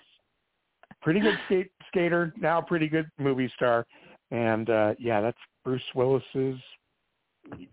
Pretty 1.00 1.20
good 1.20 1.38
skate 1.46 1.70
skater, 1.88 2.32
now 2.40 2.61
pretty 2.61 2.88
good 2.88 3.11
movie 3.18 3.50
star, 3.57 3.86
and 4.30 4.70
uh, 4.70 4.94
yeah, 4.98 5.20
that's 5.20 5.38
Bruce 5.64 5.82
Willis's 5.94 6.61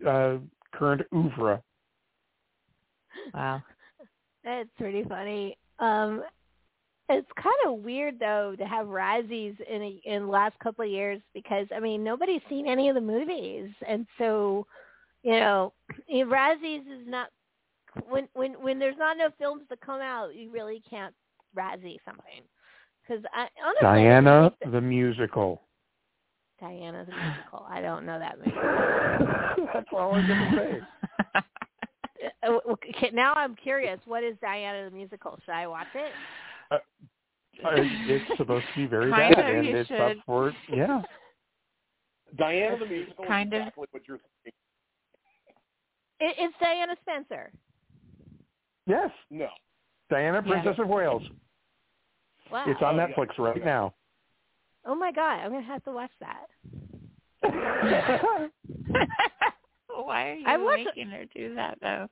uh, 0.06 0.36
current 0.74 1.02
oeuvre. 1.14 1.62
Wow. 3.34 3.62
That's 4.44 4.68
pretty 4.78 5.04
funny. 5.04 5.56
Um, 5.78 6.22
it's 7.08 7.28
kind 7.36 7.56
of 7.66 7.82
weird 7.84 8.18
though 8.18 8.54
to 8.56 8.64
have 8.64 8.86
Razzies 8.86 9.56
in 9.68 9.82
a, 9.82 10.00
in 10.04 10.22
the 10.22 10.28
last 10.28 10.58
couple 10.60 10.84
of 10.84 10.90
years 10.90 11.20
because 11.34 11.66
I 11.74 11.80
mean 11.80 12.04
nobody's 12.04 12.42
seen 12.48 12.68
any 12.68 12.88
of 12.88 12.94
the 12.94 13.00
movies, 13.00 13.70
and 13.86 14.06
so 14.16 14.66
you 15.22 15.32
know 15.32 15.72
Razzies 16.14 16.80
is 16.80 17.06
not 17.06 17.28
when 18.08 18.28
when 18.34 18.52
when 18.62 18.78
there's 18.78 18.98
not 18.98 19.16
enough 19.16 19.32
films 19.38 19.62
to 19.70 19.76
come 19.76 20.00
out, 20.00 20.34
you 20.34 20.50
really 20.50 20.82
can't 20.88 21.14
Razzie 21.56 21.98
something 22.04 22.42
because 23.02 23.24
I 23.34 23.48
honestly 23.64 23.88
I 23.88 23.94
Diana 23.94 24.52
think 24.60 24.72
the 24.72 24.80
musical. 24.80 25.62
That- 26.60 26.66
Diana's 26.68 27.08
musical. 27.08 27.66
I 27.68 27.80
don't 27.80 28.04
know 28.06 28.18
that 28.18 28.38
movie. 28.38 28.50
that's 29.72 29.86
all 29.92 30.14
I'm 30.14 30.26
gonna 30.26 30.50
say. 30.56 31.40
Uh, 32.46 32.58
okay, 32.72 33.10
now 33.12 33.32
I'm 33.34 33.54
curious. 33.56 33.98
What 34.06 34.22
is 34.24 34.34
Diana 34.40 34.88
the 34.90 34.96
musical? 34.96 35.38
Should 35.44 35.52
I 35.54 35.66
watch 35.66 35.86
it? 35.94 36.12
Uh, 36.70 36.78
it's 37.62 38.36
supposed 38.38 38.64
to 38.74 38.80
be 38.80 38.86
very 38.86 39.10
Kind 39.10 39.36
bad, 39.36 39.50
of, 39.50 39.56
and 39.56 39.66
you 39.66 39.76
it's 39.76 39.90
up 39.90 39.96
should. 40.12 40.18
for 40.26 40.52
yeah. 40.68 41.02
Diana 42.38 42.78
the 42.78 42.86
musical 42.86 43.24
Kind 43.26 43.52
is 43.52 43.56
of. 43.58 43.62
exactly 43.66 43.86
what 43.90 44.02
you're 44.08 44.18
thinking. 44.44 44.52
it 46.20 46.34
it's 46.38 46.54
Diana 46.60 46.94
Spencer. 47.02 47.50
Yes, 48.86 49.10
No. 49.30 49.48
Diana, 50.10 50.42
Yeah. 50.44 50.52
Princess 50.52 50.78
of 50.78 50.88
Wales. 50.88 51.22
Wow. 52.50 52.64
It's 52.66 52.80
on 52.82 52.98
Oh, 52.98 53.06
yeah. 53.06 53.14
Netflix 53.14 53.38
right 53.38 53.56
Yeah. 53.58 53.64
now. 53.64 53.94
Oh 54.86 54.94
my 54.94 55.12
god, 55.12 55.40
I'm 55.40 55.50
gonna 55.52 55.62
have 55.64 55.84
to 55.84 55.92
watch 55.92 56.10
that. 56.20 56.46
Why 59.88 60.28
are 60.30 60.34
you 60.34 60.44
I 60.46 60.56
watched- 60.56 60.84
making 60.86 61.10
her 61.10 61.24
do 61.34 61.54
that 61.54 61.78
though? 61.80 62.08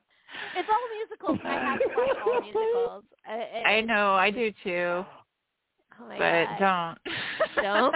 It's 0.55 0.69
all 0.71 0.77
musicals. 0.95 1.39
I 1.43 1.53
have 1.53 1.79
to 1.79 1.87
watch 1.97 2.17
all 2.25 2.41
musicals. 2.41 3.03
I, 3.27 3.59
I, 3.65 3.69
I 3.77 3.81
know, 3.81 4.13
I 4.13 4.29
do 4.29 4.51
too, 4.63 5.03
Oh 6.01 6.07
my 6.07 6.17
but 6.17 6.45
god. 6.59 6.97
don't. 7.05 7.15
Don't. 7.63 7.95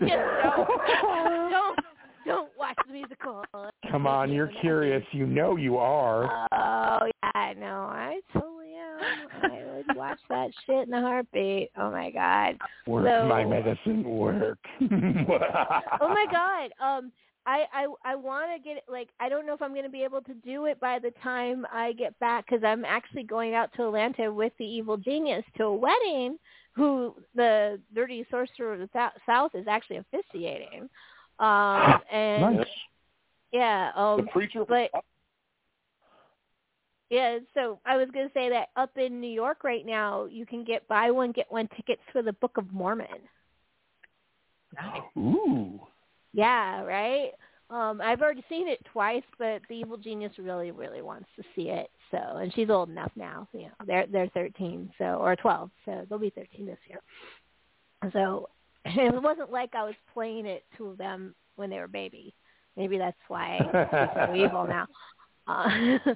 Just 0.00 0.12
don't. 0.42 1.50
Don't. 1.50 1.78
Don't 2.26 2.50
watch 2.58 2.76
the 2.86 2.92
musical. 2.92 3.44
Come 3.90 4.06
on, 4.06 4.30
you're 4.32 4.50
curious. 4.60 5.02
You 5.12 5.26
know 5.26 5.56
you 5.56 5.76
are. 5.78 6.46
Oh 6.52 7.06
yeah, 7.22 7.52
no, 7.58 7.66
I 7.90 8.20
totally 8.32 8.52
am. 8.52 8.57
I 9.42 9.62
would 9.86 9.96
watch 9.96 10.18
that 10.28 10.50
shit 10.66 10.88
in 10.88 10.94
a 10.94 11.00
heartbeat. 11.00 11.70
Oh 11.76 11.90
my 11.90 12.10
god. 12.10 12.58
Work 12.86 13.06
so- 13.08 13.26
my 13.26 13.44
medicine, 13.44 14.04
work. 14.04 14.58
Oh 14.80 16.08
my 16.08 16.26
god. 16.30 16.70
Um 16.80 17.12
I 17.46 17.64
I 17.72 17.86
I 18.04 18.14
want 18.14 18.50
to 18.56 18.62
get 18.62 18.76
it 18.78 18.84
like 18.90 19.08
I 19.20 19.28
don't 19.28 19.46
know 19.46 19.54
if 19.54 19.62
I'm 19.62 19.72
going 19.72 19.84
to 19.84 19.90
be 19.90 20.02
able 20.04 20.20
to 20.22 20.34
do 20.34 20.66
it 20.66 20.78
by 20.80 20.98
the 20.98 21.12
time 21.22 21.66
I 21.72 21.92
get 21.92 22.18
back 22.18 22.46
cuz 22.46 22.60
I'm 22.64 22.84
actually 22.84 23.22
going 23.24 23.54
out 23.54 23.72
to 23.74 23.86
Atlanta 23.86 24.32
with 24.32 24.52
the 24.58 24.66
evil 24.66 24.96
genius 24.96 25.44
to 25.56 25.64
a 25.64 25.74
wedding 25.74 26.38
who 26.72 27.14
the 27.34 27.80
dirty 27.94 28.24
sorcerer 28.30 28.74
of 28.74 28.80
the 28.80 29.10
south 29.26 29.54
is 29.54 29.66
actually 29.66 29.96
officiating. 29.98 30.88
Um 31.38 32.00
and 32.12 32.56
Nice. 32.58 32.66
yeah, 33.52 33.92
The 33.94 34.00
um 34.00 34.28
preacher. 34.28 34.64
but 34.64 34.90
yeah, 37.10 37.38
so 37.54 37.80
I 37.86 37.96
was 37.96 38.08
going 38.12 38.28
to 38.28 38.34
say 38.34 38.50
that 38.50 38.68
up 38.76 38.96
in 38.96 39.20
New 39.20 39.30
York 39.30 39.64
right 39.64 39.86
now, 39.86 40.26
you 40.26 40.44
can 40.44 40.64
get 40.64 40.86
buy 40.88 41.10
one 41.10 41.32
get 41.32 41.50
one 41.50 41.68
tickets 41.76 42.02
for 42.12 42.22
the 42.22 42.34
Book 42.34 42.56
of 42.56 42.72
Mormon. 42.72 43.06
Nice. 44.74 45.02
Ooh. 45.16 45.80
Yeah, 46.34 46.82
right. 46.82 47.30
Um, 47.70 48.00
I've 48.02 48.20
already 48.22 48.44
seen 48.48 48.68
it 48.68 48.80
twice, 48.92 49.24
but 49.38 49.60
the 49.68 49.74
evil 49.74 49.96
genius 49.96 50.32
really, 50.38 50.70
really 50.70 51.02
wants 51.02 51.28
to 51.36 51.42
see 51.54 51.68
it. 51.68 51.90
So, 52.10 52.18
and 52.18 52.52
she's 52.54 52.70
old 52.70 52.88
enough 52.88 53.12
now. 53.16 53.46
So, 53.52 53.58
you 53.58 53.64
know, 53.66 53.86
they're 53.86 54.06
they're 54.06 54.28
thirteen, 54.28 54.90
so 54.98 55.04
or 55.04 55.36
twelve, 55.36 55.70
so 55.84 56.06
they'll 56.08 56.18
be 56.18 56.30
thirteen 56.30 56.66
this 56.66 56.78
year. 56.88 57.00
So, 58.12 58.48
it 58.84 59.22
wasn't 59.22 59.50
like 59.50 59.74
I 59.74 59.84
was 59.84 59.94
playing 60.14 60.46
it 60.46 60.64
to 60.78 60.94
them 60.98 61.34
when 61.56 61.70
they 61.70 61.78
were 61.78 61.88
babies. 61.88 62.32
Maybe 62.76 62.96
that's 62.96 63.18
why 63.28 63.58
she's 63.62 64.26
so 64.26 64.34
evil 64.34 64.66
now. 64.66 64.86
Uh, 65.48 65.68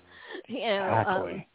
you 0.49 0.61
know, 0.61 1.05
um, 1.07 1.23
Exactly. 1.23 1.49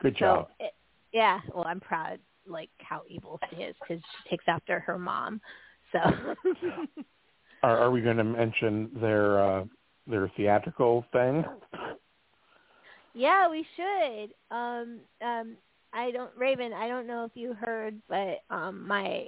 Good 0.00 0.14
so, 0.14 0.18
job. 0.18 0.48
it, 0.60 0.72
yeah, 1.12 1.40
well, 1.52 1.64
I'm 1.66 1.80
proud 1.80 2.18
like 2.46 2.70
how 2.78 3.02
evil 3.08 3.38
she 3.50 3.56
is 3.56 3.74
because 3.80 4.02
she 4.24 4.30
takes 4.30 4.44
after 4.48 4.80
her 4.80 4.98
mom. 4.98 5.40
So. 5.92 5.98
Are, 7.64 7.78
are 7.78 7.90
we 7.92 8.00
going 8.00 8.16
to 8.16 8.24
mention 8.24 8.90
their 9.00 9.38
uh, 9.38 9.64
their 10.08 10.28
theatrical 10.36 11.04
thing? 11.12 11.44
Yeah, 13.14 13.48
we 13.48 13.64
should. 13.76 14.30
Um, 14.50 15.00
um, 15.24 15.56
I 15.92 16.10
don't, 16.10 16.36
Ravyn. 16.36 16.72
I 16.72 16.88
don't 16.88 17.06
know 17.06 17.24
if 17.24 17.32
you 17.34 17.54
heard, 17.54 18.00
but 18.08 18.38
um, 18.50 18.86
my 18.86 19.26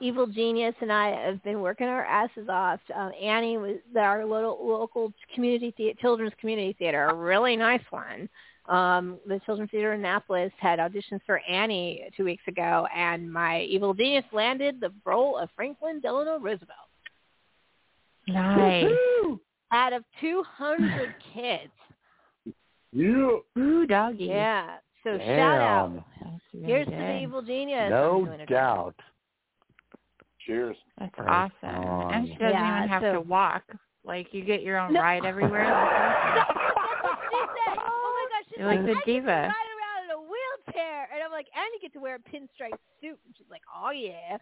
Evil 0.00 0.26
Genius 0.26 0.74
and 0.80 0.92
I 0.92 1.10
have 1.26 1.42
been 1.42 1.60
working 1.60 1.86
our 1.86 2.04
asses 2.04 2.48
off. 2.48 2.80
Um, 2.94 3.12
Annie 3.20 3.58
was 3.58 3.76
our 3.98 4.24
little 4.24 4.58
local 4.62 5.12
community 5.34 5.74
the- 5.76 5.94
children's 6.00 6.32
community 6.40 6.74
theater, 6.78 7.04
a 7.06 7.14
really 7.14 7.56
nice 7.56 7.82
one. 7.90 8.28
Um, 8.66 9.18
the 9.26 9.40
Children's 9.46 9.70
Theater 9.72 9.94
in 9.94 10.00
Annapolis 10.00 10.52
had 10.58 10.78
auditions 10.78 11.20
for 11.26 11.40
Annie 11.48 12.04
two 12.16 12.24
weeks 12.24 12.42
ago, 12.46 12.86
and 12.94 13.30
my 13.32 13.62
Evil 13.62 13.94
Genius 13.94 14.24
landed 14.32 14.80
the 14.80 14.92
role 15.04 15.36
of 15.38 15.48
Franklin 15.56 16.00
Delano 16.00 16.38
Roosevelt 16.38 16.70
Nice. 18.28 18.86
out 19.72 19.92
of 19.92 20.04
200 20.20 21.14
kids. 21.34 21.72
Yeah. 22.92 23.38
Ooh, 23.58 23.86
doggy. 23.86 24.24
Yeah. 24.24 24.76
So 25.04 25.18
shout 25.18 25.60
out. 25.60 26.04
Really 26.52 26.66
Here's 26.66 26.86
to 26.86 26.92
the 26.92 27.20
Evil 27.22 27.42
Genius. 27.42 27.90
No 27.90 28.36
doubt. 28.48 28.94
Cheers. 30.50 30.76
That's 30.98 31.16
Right 31.18 31.28
awesome. 31.62 31.84
on. 31.84 32.14
And 32.14 32.26
she 32.26 32.34
doesn't 32.34 32.50
Yeah, 32.50 32.78
even 32.78 32.88
have 32.88 33.02
so- 33.02 33.12
to 33.14 33.20
walk. 33.20 33.62
Like 34.04 34.32
you 34.34 34.42
get 34.44 34.62
your 34.62 34.78
own 34.78 34.92
No. 34.94 35.00
ride 35.00 35.24
everywhere. 35.24 35.62
That's 35.64 36.50
awesome. 36.50 36.56
That's 36.56 37.02
what 37.04 37.18
she 37.30 37.38
said. 37.38 37.78
Oh 37.78 38.10
my 38.16 38.26
gosh, 38.32 38.44
she's 38.48 38.58
You're 38.58 38.66
like, 38.66 38.78
like 38.78 38.86
the 38.86 38.92
I 38.92 38.94
get 38.94 39.04
to 39.04 39.12
diva. 39.12 39.26
ride 39.30 39.70
around 39.76 40.00
in 40.04 40.10
a 40.10 40.20
wheelchair, 40.26 41.08
and 41.54 41.56
I'm 41.56 41.60
like, 41.62 41.64
and 41.64 41.66
you 41.74 41.80
get 41.82 41.92
to 41.94 42.00
wear 42.00 42.14
a 42.16 42.18
pinstripe 42.18 42.78
suit. 43.00 43.18
And 43.26 43.34
she's 43.36 43.46
like, 43.50 43.62
oh 43.74 43.90
yeah. 43.90 44.36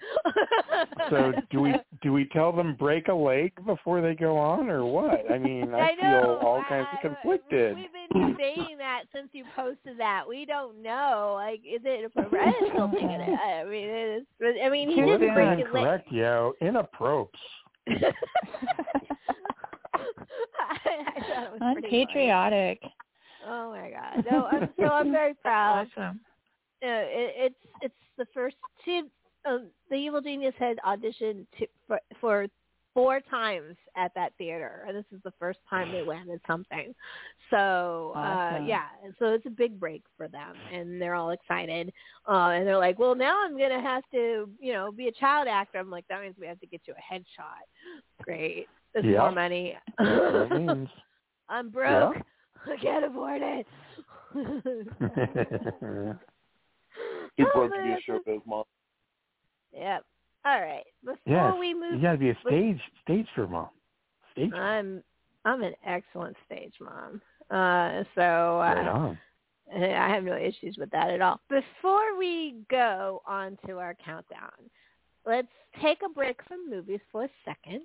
So 1.11 1.32
do 1.50 1.61
we 1.61 1.74
do 2.02 2.12
we 2.12 2.26
tell 2.26 2.52
them 2.52 2.74
break 2.78 3.09
a 3.09 3.14
leg 3.14 3.52
before 3.66 4.00
they 4.00 4.14
go 4.14 4.36
on 4.36 4.68
or 4.68 4.84
what? 4.84 5.30
I 5.30 5.38
mean, 5.38 5.74
I, 5.74 5.90
I 5.90 5.94
know. 5.94 6.20
feel 6.22 6.38
all 6.48 6.61
I- 6.64 6.68
kinds 6.68 6.88
of 6.92 6.98
I- 6.98 7.02
conflicted. 7.09 7.76
We've 7.76 7.92
been 8.12 8.36
saying 8.38 8.76
that 8.78 9.04
since 9.14 9.28
you 9.32 9.44
posted 9.56 9.98
that. 9.98 10.24
We 10.28 10.44
don't 10.44 10.82
know. 10.82 11.32
Like, 11.36 11.61
is 11.61 11.80
it 11.84 12.04
appropriate? 12.04 12.44
I'm 12.46 12.54
still 12.70 12.88
thinking 12.92 13.11
it. 13.11 13.38
I 13.38 13.64
mean, 13.64 13.88
it 13.88 14.22
is. 14.42 14.56
I 14.64 14.68
mean, 14.68 14.90
he 14.90 15.02
Well, 15.02 15.18
didn't 15.18 15.34
break 15.34 15.48
his 15.59 15.59
leg. 15.59 15.66
incorrect, 15.82 16.12
yo. 16.12 16.52
Inappropriate. 16.61 17.28
I, 17.88 18.12
I 20.70 21.20
thought 21.20 21.44
it 21.44 21.52
was 21.52 21.61
pretty 21.74 21.88
funny. 21.88 22.02
Unpatriotic. 22.02 22.80
Oh 23.50 23.70
my 23.70 23.90
god! 23.90 24.24
No, 24.30 24.46
I'm 24.46 24.68
so 24.78 24.84
I'm 24.84 25.11
very 25.12 25.34
proud. 25.34 25.86
Awesome. 25.96 26.20
Uh, 26.83 26.87
it, 26.87 27.35
it's 27.37 27.55
it's 27.83 27.95
the 28.16 28.26
first 28.33 28.57
two. 28.85 29.03
Uh, 29.45 29.59
the 29.91 29.97
Evil 29.97 30.20
Genius 30.20 30.55
had 30.59 30.76
auditioned 30.87 31.47
to, 31.59 31.66
for, 31.87 32.01
for 32.20 32.47
four 32.95 33.20
times 33.20 33.76
at 33.97 34.12
that 34.14 34.33
theater, 34.39 34.85
and 34.87 34.97
this 34.97 35.05
is 35.12 35.20
the 35.24 35.33
first 35.39 35.61
time 35.70 35.93
they 35.93 36.03
landed 36.03 36.41
something. 36.47 36.95
So 37.51 38.12
uh, 38.16 38.59
yeah, 38.66 38.87
so 39.18 39.26
it's 39.26 39.47
a 39.47 39.51
big 39.51 39.79
break 39.79 40.03
for 40.16 40.29
them, 40.29 40.57
and 40.72 41.01
they're 41.01 41.14
all 41.14 41.31
excited. 41.31 41.93
Uh, 42.29 42.51
and 42.51 42.66
they're 42.66 42.76
like, 42.79 42.99
"Well, 42.99 43.14
now 43.14 43.43
I'm 43.45 43.57
gonna 43.57 43.81
have 43.81 44.03
to, 44.12 44.49
you 44.61 44.72
know, 44.72 44.91
be 44.93 45.09
a 45.09 45.12
child 45.12 45.49
actor." 45.49 45.79
I'm 45.79 45.91
like, 45.91 46.07
"That 46.09 46.20
means 46.22 46.35
we 46.41 46.47
have 46.47 46.61
to 46.61 46.66
get 46.66 46.83
you 46.87 46.95
a 46.95 47.14
headshot." 47.14 47.66
Great, 48.22 48.66
that's 48.95 49.07
Yeah. 49.07 49.20
more 49.20 49.33
money. 49.33 49.79
I'm 51.49 51.70
broke. 51.70 52.16
I 52.66 52.76
can't 52.83 53.05
afford 53.05 53.43
it. 53.43 53.66
He's 57.39 57.47
Oh, 57.55 57.59
broke 57.61 57.72
to 57.72 57.78
man, 57.78 57.86
be 57.86 57.91
a 57.91 57.95
that's 57.95 58.05
show 58.05 58.20
biz 58.26 58.41
mom. 58.47 58.64
Yep. 59.72 60.05
All 60.45 60.61
right. 60.61 60.84
Before 61.05 61.18
yes. 61.26 61.55
we 61.59 61.68
You 61.68 62.03
gotta 62.03 62.18
be 62.18 62.30
a 62.30 62.39
stage 62.47 62.80
stage 63.03 63.26
for 63.34 63.47
mom. 63.47 63.68
Stage. 64.32 64.53
I'm 64.53 65.03
I'm 65.45 65.62
an 65.62 65.74
excellent 65.86 66.36
stage 66.45 66.74
mom. 66.80 67.22
Uh, 67.51 68.03
so 68.14 68.20
uh, 68.61 68.91
on. 68.93 69.18
I 69.74 70.09
have 70.09 70.24
no 70.24 70.36
issues 70.36 70.76
with 70.78 70.91
that 70.91 71.11
at 71.11 71.20
all. 71.20 71.41
Before 71.49 72.18
we 72.18 72.57
go 72.70 73.22
on 73.26 73.57
to 73.66 73.78
our 73.78 73.95
countdown, 73.95 74.51
let's 75.24 75.49
take 75.80 75.99
a 76.05 76.09
break 76.09 76.41
from 76.49 76.68
movies 76.68 77.01
for 77.12 77.24
a 77.24 77.28
second 77.45 77.82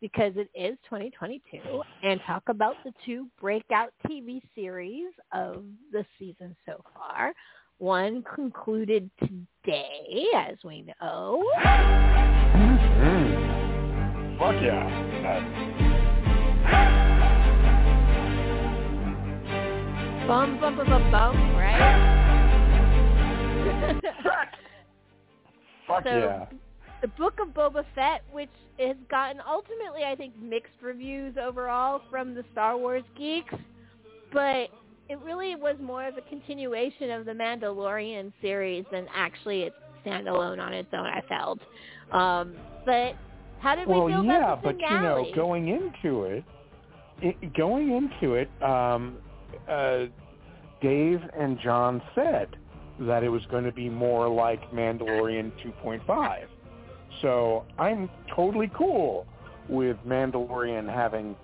because 0.00 0.32
it 0.36 0.48
is 0.54 0.76
2022 0.84 1.82
and 2.02 2.20
talk 2.26 2.42
about 2.48 2.74
the 2.84 2.92
two 3.04 3.26
breakout 3.40 3.92
TV 4.06 4.40
series 4.54 5.12
of 5.32 5.64
the 5.92 6.04
season 6.18 6.54
so 6.66 6.82
far. 6.94 7.32
One 7.78 8.22
concluded 8.34 9.10
today, 9.20 10.26
as 10.36 10.56
we 10.64 10.86
know. 11.00 11.44
Mm. 12.54 14.38
Fuck 14.38 14.54
yeah. 14.62 14.90
Bum, 20.26 20.58
bum, 20.58 20.76
bum, 20.76 20.86
bum, 20.88 21.10
bum, 21.10 21.56
right? 21.56 22.00
Fuck 25.86 26.04
So- 26.04 26.08
yeah. 26.08 26.46
the 27.02 27.08
Book 27.08 27.38
of 27.40 27.48
Boba 27.48 27.84
Fett, 27.94 28.22
which 28.32 28.48
has 28.78 28.96
gotten 29.10 29.42
ultimately, 29.46 30.04
I 30.04 30.14
think, 30.16 30.32
mixed 30.40 30.80
reviews 30.80 31.36
overall 31.36 32.00
from 32.10 32.34
the 32.34 32.42
Star 32.52 32.78
Wars 32.78 33.04
geeks, 33.18 33.52
but 34.32 34.68
it 35.08 35.18
really 35.22 35.54
was 35.54 35.76
more 35.82 36.06
of 36.06 36.16
a 36.16 36.22
continuation 36.22 37.10
of 37.10 37.26
the 37.26 37.32
Mandalorian 37.32 38.32
series 38.40 38.84
than 38.90 39.06
actually 39.14 39.62
it's 39.62 39.76
standalone 40.04 40.60
on 40.60 40.72
its 40.72 40.88
own. 40.92 41.06
I 41.06 41.22
felt, 41.28 41.60
um, 42.12 42.54
but 42.84 43.14
how 43.60 43.74
did 43.74 43.88
Well, 43.88 44.04
we 44.04 44.12
feel 44.12 44.24
yeah, 44.24 44.52
about 44.52 44.62
the 44.62 44.68
Well, 44.68 44.76
yeah, 44.78 44.88
but 44.88 44.94
you 44.94 45.02
know, 45.02 45.34
going 45.34 45.68
into 45.68 46.24
it, 46.24 46.44
it 47.22 47.54
going 47.54 47.92
into 47.92 48.34
it, 48.34 48.50
um, 48.62 49.16
uh, 49.68 50.04
Dave 50.82 51.20
and 51.38 51.58
John 51.60 52.02
said 52.14 52.56
that 53.00 53.22
it 53.22 53.28
was 53.28 53.42
going 53.50 53.64
to 53.64 53.72
be 53.72 53.88
more 53.88 54.28
like 54.28 54.70
Mandalorian 54.72 55.50
2.5. 55.82 56.46
So 57.22 57.64
I'm 57.78 58.10
totally 58.34 58.70
cool 58.76 59.26
with 59.68 59.96
Mandalorian 60.06 60.92
having 60.92 61.34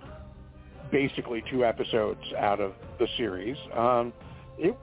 basically 0.90 1.42
two 1.50 1.64
episodes 1.64 2.20
out 2.38 2.60
of 2.60 2.72
the 2.98 3.06
series. 3.16 3.56
Um, 3.76 4.12
it 4.58 4.76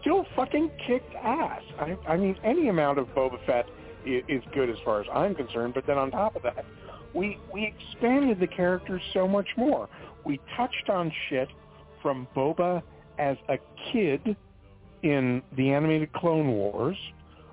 still 0.00 0.26
fucking 0.36 0.70
kicked 0.86 1.14
ass. 1.14 1.62
I, 1.78 1.96
I 2.06 2.16
mean, 2.16 2.36
any 2.44 2.68
amount 2.68 2.98
of 2.98 3.06
Boba 3.08 3.44
Fett 3.46 3.66
is, 4.06 4.22
is 4.28 4.42
good 4.54 4.70
as 4.70 4.76
far 4.84 5.00
as 5.00 5.06
I'm 5.12 5.34
concerned. 5.34 5.74
But 5.74 5.86
then 5.86 5.98
on 5.98 6.10
top 6.10 6.36
of 6.36 6.42
that, 6.42 6.64
we 7.14 7.38
we 7.52 7.66
expanded 7.66 8.40
the 8.40 8.46
characters 8.46 9.02
so 9.12 9.28
much 9.28 9.48
more. 9.56 9.88
We 10.24 10.40
touched 10.56 10.88
on 10.88 11.12
shit 11.28 11.48
from 12.00 12.26
Boba 12.34 12.82
as 13.18 13.36
a 13.48 13.58
kid 13.92 14.36
in 15.02 15.42
the 15.56 15.70
animated 15.70 16.12
Clone 16.12 16.48
Wars. 16.52 16.96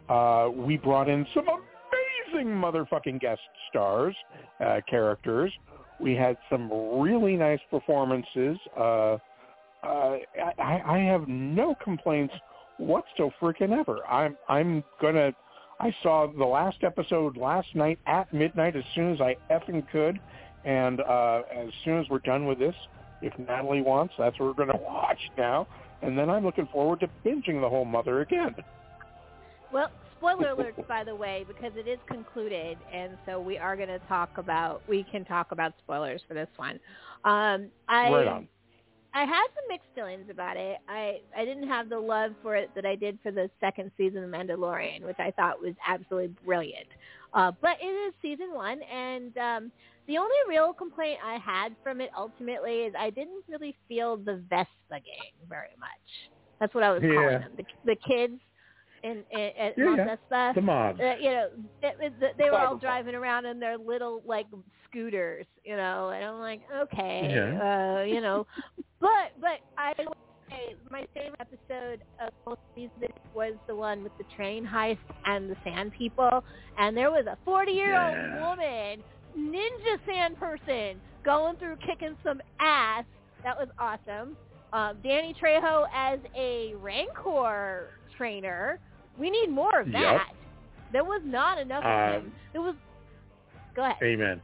Uh, 0.07 0.49
we 0.53 0.77
brought 0.77 1.09
in 1.09 1.25
some 1.33 1.45
amazing 1.47 2.47
motherfucking 2.47 3.19
guest 3.19 3.41
stars, 3.69 4.15
uh, 4.63 4.79
characters. 4.87 5.51
We 5.99 6.15
had 6.15 6.37
some 6.49 6.71
really 6.99 7.35
nice 7.35 7.59
performances. 7.69 8.57
Uh, 8.77 9.17
uh, 9.83 10.17
I, 10.57 10.81
I 10.85 10.97
have 10.99 11.27
no 11.27 11.75
complaints 11.83 12.33
whatso 12.77 13.31
freaking 13.41 13.77
ever. 13.77 14.05
I'm 14.07 14.37
I'm 14.47 14.83
gonna. 15.01 15.31
I 15.79 15.93
saw 16.03 16.27
the 16.27 16.45
last 16.45 16.77
episode 16.83 17.37
last 17.37 17.67
night 17.73 17.99
at 18.05 18.33
midnight 18.33 18.75
as 18.75 18.83
soon 18.95 19.13
as 19.13 19.21
I 19.21 19.37
effing 19.49 19.89
could, 19.91 20.19
and 20.65 20.99
uh, 21.01 21.41
as 21.55 21.69
soon 21.85 21.99
as 21.99 22.09
we're 22.09 22.19
done 22.19 22.45
with 22.45 22.59
this, 22.59 22.75
if 23.21 23.37
Natalie 23.39 23.81
wants, 23.81 24.13
that's 24.17 24.37
what 24.39 24.47
we're 24.47 24.65
gonna 24.65 24.81
watch 24.81 25.19
now. 25.37 25.67
And 26.01 26.17
then 26.17 26.29
I'm 26.29 26.45
looking 26.45 26.67
forward 26.71 27.01
to 27.01 27.09
binging 27.25 27.61
the 27.61 27.69
whole 27.69 27.85
mother 27.85 28.21
again. 28.21 28.55
Well, 29.71 29.91
spoiler 30.19 30.53
alerts, 30.55 30.87
by 30.87 31.03
the 31.03 31.15
way, 31.15 31.45
because 31.47 31.71
it 31.75 31.87
is 31.87 31.97
concluded, 32.07 32.77
and 32.93 33.17
so 33.25 33.39
we 33.39 33.57
are 33.57 33.75
going 33.75 33.89
to 33.89 33.99
talk 34.07 34.37
about. 34.37 34.81
We 34.87 35.05
can 35.11 35.25
talk 35.25 35.51
about 35.51 35.73
spoilers 35.83 36.21
for 36.27 36.33
this 36.33 36.49
one. 36.57 36.79
Um, 37.23 37.67
I 37.87 38.09
right 38.11 38.27
on. 38.27 38.47
I 39.13 39.21
had 39.21 39.47
some 39.55 39.63
mixed 39.69 39.87
feelings 39.95 40.25
about 40.29 40.57
it. 40.57 40.77
I 40.87 41.19
I 41.35 41.45
didn't 41.45 41.67
have 41.67 41.89
the 41.89 41.99
love 41.99 42.31
for 42.43 42.55
it 42.55 42.69
that 42.75 42.85
I 42.85 42.95
did 42.95 43.17
for 43.23 43.31
the 43.31 43.49
second 43.59 43.91
season 43.97 44.23
of 44.23 44.29
Mandalorian, 44.29 45.03
which 45.03 45.19
I 45.19 45.31
thought 45.31 45.61
was 45.61 45.73
absolutely 45.87 46.35
brilliant. 46.45 46.87
Uh, 47.33 47.51
but 47.61 47.77
it 47.81 47.85
is 47.85 48.13
season 48.21 48.53
one, 48.53 48.79
and 48.83 49.37
um, 49.37 49.71
the 50.07 50.17
only 50.17 50.35
real 50.47 50.73
complaint 50.73 51.19
I 51.25 51.37
had 51.37 51.75
from 51.83 52.01
it 52.01 52.09
ultimately 52.17 52.81
is 52.81 52.93
I 52.97 53.09
didn't 53.09 53.43
really 53.47 53.75
feel 53.87 54.17
the 54.17 54.41
Vespa 54.49 54.67
gang 54.89 55.33
very 55.47 55.75
much. 55.79 55.89
That's 56.59 56.73
what 56.73 56.83
I 56.83 56.91
was 56.91 57.01
calling 57.01 57.39
them. 57.39 57.51
The, 57.57 57.63
the 57.85 57.95
kids 57.95 58.39
in, 59.03 59.23
in 59.31 59.49
at 59.59 59.77
Yeah, 59.77 59.85
Mount 59.85 59.97
yeah. 59.97 60.05
Vespa 60.05 60.51
The 60.55 60.61
mods. 60.61 60.99
uh, 60.99 61.15
you 61.19 61.29
know, 61.31 61.47
it, 61.81 61.95
it, 62.21 62.35
they 62.37 62.49
were 62.49 62.57
all 62.59 62.75
Cyberpunk. 62.75 62.81
driving 62.81 63.15
around 63.15 63.45
in 63.45 63.59
their 63.59 63.77
little 63.77 64.21
like 64.25 64.47
scooters, 64.89 65.45
you 65.63 65.75
know, 65.77 66.09
and 66.09 66.25
I'm 66.25 66.39
like, 66.39 66.61
okay, 66.75 67.31
Yeah. 67.35 67.99
uh, 67.99 68.03
you 68.03 68.21
know, 68.21 68.45
but 68.99 69.31
but 69.39 69.59
I 69.77 69.93
will 69.99 70.13
say 70.49 70.75
my 70.89 71.05
favorite 71.13 71.39
episode 71.39 72.01
of 72.21 72.29
both 72.45 72.57
seasons 72.75 73.13
was 73.33 73.53
the 73.67 73.75
one 73.75 74.03
with 74.03 74.15
the 74.17 74.25
train 74.35 74.65
heist 74.65 74.97
and 75.25 75.49
the 75.49 75.55
sand 75.63 75.91
people, 75.97 76.43
and 76.77 76.95
there 76.97 77.11
was 77.11 77.25
a 77.27 77.37
40 77.45 77.71
year 77.71 77.99
old 78.01 78.13
Yeah. 78.17 78.39
woman, 78.39 79.03
ninja 79.37 79.99
sand 80.07 80.37
person, 80.37 81.01
going 81.23 81.55
through 81.57 81.77
kicking 81.85 82.15
some 82.23 82.41
ass. 82.59 83.05
That 83.43 83.55
was 83.57 83.69
awesome. 83.79 84.35
Um, 84.73 84.97
Danny 85.03 85.33
Trejo 85.41 85.85
as 85.93 86.19
a 86.37 86.73
Rancor 86.75 87.89
trainer. 88.17 88.79
We 89.19 89.29
need 89.29 89.49
more 89.49 89.79
of 89.81 89.87
Yep. 89.87 90.01
that. 90.01 90.33
There 90.91 91.03
was 91.03 91.21
not 91.23 91.59
enough 91.59 91.83
of 91.83 92.15
Um, 92.15 92.21
him. 92.23 92.35
There 92.53 92.61
was 92.61 92.75
Go 93.75 93.83
ahead. 93.83 93.97
Amen. 94.01 94.41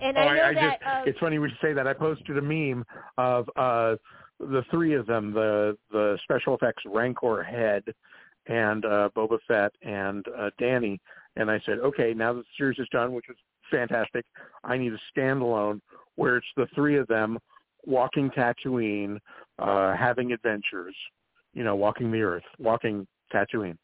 And 0.00 0.16
Oh, 0.16 0.20
I 0.22 0.34
know 0.36 0.42
I, 0.42 0.48
I 0.48 0.54
that. 0.54 0.80
just, 0.80 0.90
uh, 0.90 1.02
it's 1.06 1.18
funny 1.18 1.38
we 1.38 1.52
say 1.60 1.72
that. 1.72 1.86
I 1.86 1.92
posted 1.92 2.36
a 2.38 2.42
meme 2.42 2.84
of 3.18 3.48
uh 3.56 3.96
the 4.40 4.64
three 4.70 4.94
of 4.94 5.06
them, 5.06 5.32
the 5.32 5.76
the 5.92 6.18
special 6.24 6.54
effects 6.54 6.82
Rancor 6.86 7.42
head 7.42 7.84
and 8.46 8.84
uh 8.84 9.10
Boba 9.14 9.38
Fett 9.46 9.72
and 9.82 10.26
uh 10.36 10.50
Danny 10.58 11.00
and 11.36 11.50
I 11.50 11.60
said, 11.66 11.78
Okay, 11.78 12.14
now 12.14 12.32
that 12.32 12.40
the 12.40 12.48
series 12.56 12.78
is 12.78 12.88
done, 12.90 13.12
which 13.12 13.28
is 13.28 13.36
fantastic, 13.70 14.24
I 14.64 14.76
need 14.78 14.92
a 14.94 14.98
standalone 15.18 15.80
where 16.16 16.36
it's 16.38 16.46
the 16.56 16.66
three 16.74 16.96
of 16.96 17.06
them 17.08 17.38
walking 17.86 18.30
Tatooine, 18.30 19.18
uh 19.58 19.94
having 19.94 20.32
adventures, 20.32 20.96
you 21.52 21.62
know, 21.62 21.76
walking 21.76 22.10
the 22.10 22.22
earth, 22.22 22.44
walking 22.58 23.06
Tatooine. 23.34 23.76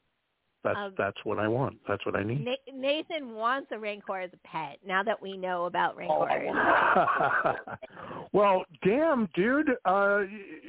That's 0.63 0.77
Um, 0.79 0.95
that's 0.99 1.17
what 1.25 1.39
I 1.39 1.49
want. 1.49 1.79
That's 1.89 2.05
what 2.05 2.15
I 2.17 2.23
need. 2.23 2.47
Nathan 2.71 3.33
wants 3.35 3.69
a 3.73 3.79
Rancor 3.79 4.21
as 4.21 4.31
a 4.35 4.37
pet. 4.47 4.79
Now 4.85 5.03
that 5.03 5.21
we 5.21 5.37
know 5.39 5.65
about 5.65 5.95
Oh, 6.07 6.27
Rancors, 6.27 6.55
well, 8.33 8.65
damn, 8.85 9.27
dude, 9.35 9.71
uh, 9.87 10.25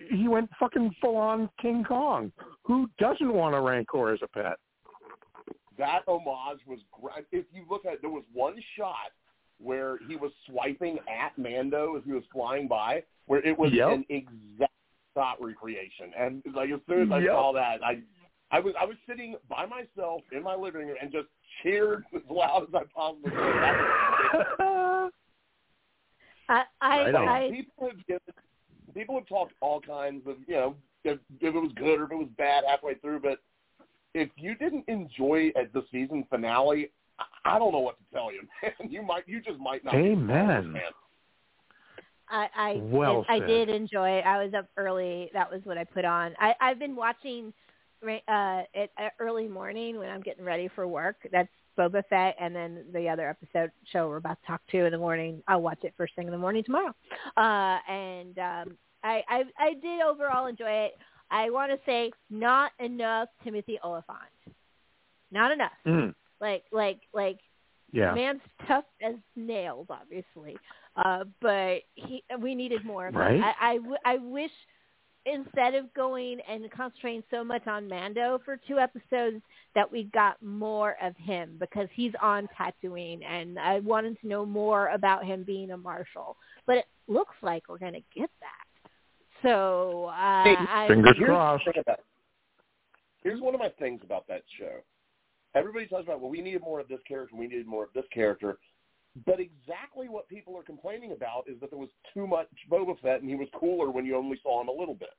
he 0.10 0.28
went 0.30 0.50
fucking 0.60 0.96
full 1.02 1.18
on 1.18 1.50
King 1.62 1.84
Kong. 1.84 2.32
Who 2.64 2.90
doesn't 3.00 3.34
want 3.34 3.54
a 3.56 3.60
Rancor 3.62 4.12
as 4.14 4.20
a 4.22 4.28
pet? 4.28 4.58
that 5.78 6.04
homage 6.08 6.60
was 6.68 6.80
great. 6.92 7.26
If 7.32 7.46
you 7.52 7.66
look 7.68 7.86
at, 7.86 8.02
there 8.02 8.10
was 8.12 8.24
one 8.34 8.62
shot 8.78 9.12
where 9.58 9.98
he 10.08 10.16
was 10.16 10.32
swiping 10.46 11.00
at 11.10 11.36
Mando 11.40 11.96
as 11.98 12.04
he 12.06 12.12
was 12.12 12.24
flying 12.32 12.68
by, 12.68 13.04
where 13.26 13.40
it 13.44 13.58
was 13.58 13.72
Yep. 13.72 13.90
an 13.92 14.06
exact 14.10 14.72
shot 15.16 15.42
recreation. 15.42 16.14
And 16.16 16.44
like 16.54 16.70
as 16.70 16.82
soon 16.88 17.04
as 17.04 17.12
I 17.12 17.20
Yep. 17.20 17.32
saw 17.34 17.52
that, 17.54 17.84
I, 17.84 18.04
I 18.52 18.60
was 18.60 18.74
I 18.80 18.86
was 18.86 18.98
sitting 19.08 19.36
by 19.50 19.66
myself 19.66 20.22
in 20.32 20.44
my 20.44 20.56
living 20.56 20.88
room 20.88 20.98
and 21.02 21.12
just 21.12 21.28
cheered 21.64 22.04
as 22.16 22.22
loud 22.30 22.64
as 22.68 22.76
I 22.76 22.84
possibly 22.94 23.32
could. 23.32 23.38
That 24.58 25.10
I 26.50 26.64
I, 26.82 26.98
Right 27.06 27.16
on. 27.16 27.28
I 27.28 27.50
people 27.50 27.88
have 27.88 28.08
given, 28.08 28.34
people 28.94 29.16
have 29.16 29.28
talked 29.28 29.54
all 29.62 29.80
kinds 29.80 30.28
of 30.28 30.36
you 30.48 30.56
know 30.56 30.76
if, 31.04 31.18
if 31.40 31.56
it 31.56 31.60
was 31.60 31.72
good 31.76 32.00
or 32.00 32.06
if 32.06 32.12
it 32.12 32.16
was 32.16 32.28
bad 32.38 32.64
halfway 32.68 32.96
through, 32.96 33.22
but 33.22 33.40
if 34.14 34.30
you 34.36 34.56
didn't 34.56 34.84
enjoy 34.88 35.52
at 35.56 35.72
the 35.74 35.84
season 35.92 36.26
finale, 36.30 36.92
I- 37.20 37.26
I 37.56 37.60
don't 37.60 37.72
know 37.72 37.80
what 37.80 37.98
to 37.98 38.04
tell 38.14 38.32
you, 38.34 38.42
man. 38.64 38.92
You 38.92 39.02
might 39.02 39.28
you 39.28 39.42
just 39.42 39.60
might 39.60 39.84
not. 39.86 39.94
be 39.94 40.00
a 40.12 40.16
Star 40.16 40.28
Wars 40.28 40.66
Amen. 40.66 40.74
fan. 40.74 40.92
I 42.30 42.48
I, 42.56 42.74
Well 42.82 43.26
I 43.30 43.40
said. 43.40 43.48
did 43.48 43.70
enjoy 43.70 44.10
it. 44.10 44.26
I 44.26 44.44
was 44.44 44.54
up 44.54 44.68
early. 44.78 45.30
That 45.34 45.50
was 45.52 45.62
what 45.64 45.78
I 45.78 45.84
put 45.86 46.04
on. 46.06 46.34
I 46.40 46.54
I've 46.60 46.80
been 46.80 46.96
watching 46.96 47.46
ra- 47.46 47.52
uh 48.04 48.64
at, 48.76 48.90
at 48.98 49.14
early 49.20 49.48
morning 49.48 49.98
when 49.98 50.10
I'm 50.10 50.22
getting 50.22 50.44
ready 50.46 50.70
for 50.76 50.88
work. 50.88 51.18
That's 51.32 51.50
Boba 51.78 52.04
Fett, 52.10 52.36
and 52.40 52.56
then 52.56 52.84
the 52.94 53.08
other 53.08 53.30
episode 53.30 53.72
show 53.92 54.08
we're 54.10 54.18
about 54.18 54.38
to 54.42 54.48
talk 54.48 54.62
to 54.72 54.86
in 54.86 54.92
the 54.92 54.98
morning. 54.98 55.42
I'll 55.48 55.62
watch 55.62 55.80
it 55.84 55.94
first 55.98 56.16
thing 56.16 56.26
in 56.28 56.32
the 56.32 56.38
morning 56.38 56.64
tomorrow. 56.64 56.94
Uh, 57.38 57.78
and 57.90 58.38
um, 58.38 58.78
I, 59.04 59.24
I 59.30 59.44
I 59.58 59.74
did 59.82 60.02
overall 60.02 60.48
enjoy 60.48 60.70
it. 60.70 60.98
I 61.30 61.50
want 61.50 61.72
to 61.72 61.80
say 61.86 62.12
not 62.30 62.72
enough 62.80 63.30
Timothy 63.44 63.80
Olyphant. 63.84 64.18
Not 65.32 65.52
enough. 65.52 65.72
Mm, 65.88 66.14
Like 66.42 66.64
like 66.72 67.00
like 67.14 67.40
yeah. 67.94 68.14
man's 68.14 68.42
tough 68.68 68.84
as 69.02 69.16
nails, 69.36 69.88
obviously. 69.90 70.58
Uh, 70.98 71.24
but 71.42 71.80
he, 71.96 72.22
we 72.40 72.54
needed 72.54 72.84
more 72.84 73.08
of 73.08 73.16
Right. 73.16 73.36
him. 73.36 73.44
I, 73.44 73.54
I, 73.62 73.76
w- 73.78 73.98
I 74.06 74.18
wish 74.18 74.52
instead 75.26 75.76
of 75.76 75.94
going 75.94 76.40
and 76.50 76.70
concentrating 76.72 77.24
so 77.30 77.44
much 77.44 77.68
on 77.68 77.88
Mando 77.88 78.40
for 78.44 78.58
two 78.68 78.80
episodes, 78.80 79.42
that 79.76 79.90
we 79.90 80.04
got 80.14 80.42
more 80.42 80.98
of 81.02 81.16
him 81.18 81.56
because 81.60 81.88
he's 81.94 82.12
on 82.22 82.48
Tatooine, 82.60 83.24
and 83.24 83.58
I 83.58 83.80
wanted 83.80 84.20
to 84.22 84.28
know 84.28 84.46
more 84.46 84.88
about 84.90 85.24
him 85.24 85.44
being 85.44 85.72
a 85.72 85.78
marshal. 85.78 86.36
But 86.68 86.78
it 86.78 86.86
looks 87.08 87.36
like 87.42 87.64
we're 87.70 87.78
going 87.78 87.94
to 87.94 88.04
get 88.20 88.30
that. 88.42 88.90
So 89.44 90.06
uh, 90.08 90.44
Hey, 90.44 90.56
I, 90.58 90.88
Fingers 90.88 91.14
Here's 91.18 91.28
crossed. 91.28 91.66
the 91.66 91.72
thing 91.74 91.82
about- 91.86 92.00
Here's 93.24 93.40
one 93.40 93.54
of 93.54 93.60
my 93.60 93.70
things 93.80 94.02
about 94.04 94.28
that 94.28 94.42
show. 94.58 94.78
Everybody 95.54 95.86
talks 95.86 96.04
about, 96.04 96.22
well, 96.22 96.32
we 96.32 96.42
needed 96.42 96.62
more 96.62 96.80
of 96.80 96.88
this 96.88 97.00
character, 97.08 97.36
we 97.36 97.48
needed 97.48 97.68
more 97.68 97.84
of 97.84 97.90
this 97.94 98.06
character. 98.14 98.58
But 99.26 99.40
exactly 99.40 100.08
what 100.08 100.30
people 100.30 100.58
are 100.58 100.64
complaining 100.64 101.12
about 101.12 101.44
is 101.48 101.60
that 101.60 101.70
there 101.70 101.80
was 101.80 101.90
too 102.14 102.26
much 102.26 102.48
Boba 102.70 103.00
Fett 103.02 103.22
and 103.22 103.30
he 103.30 103.36
was 103.36 103.50
cooler 103.60 103.92
when 103.92 104.06
you 104.06 104.16
only 104.16 104.40
saw 104.42 104.62
him 104.62 104.70
a 104.70 104.72
little 104.72 104.96
bit. 104.96 105.10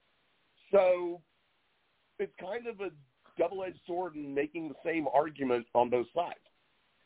So 0.71 1.21
it's 2.19 2.33
kind 2.41 2.67
of 2.67 2.81
a 2.81 2.91
double-edged 3.39 3.81
sword 3.87 4.15
and 4.15 4.35
making 4.35 4.69
the 4.69 4.75
same 4.85 5.07
argument 5.13 5.67
on 5.75 5.91
both 5.91 6.07
sides. 6.15 6.39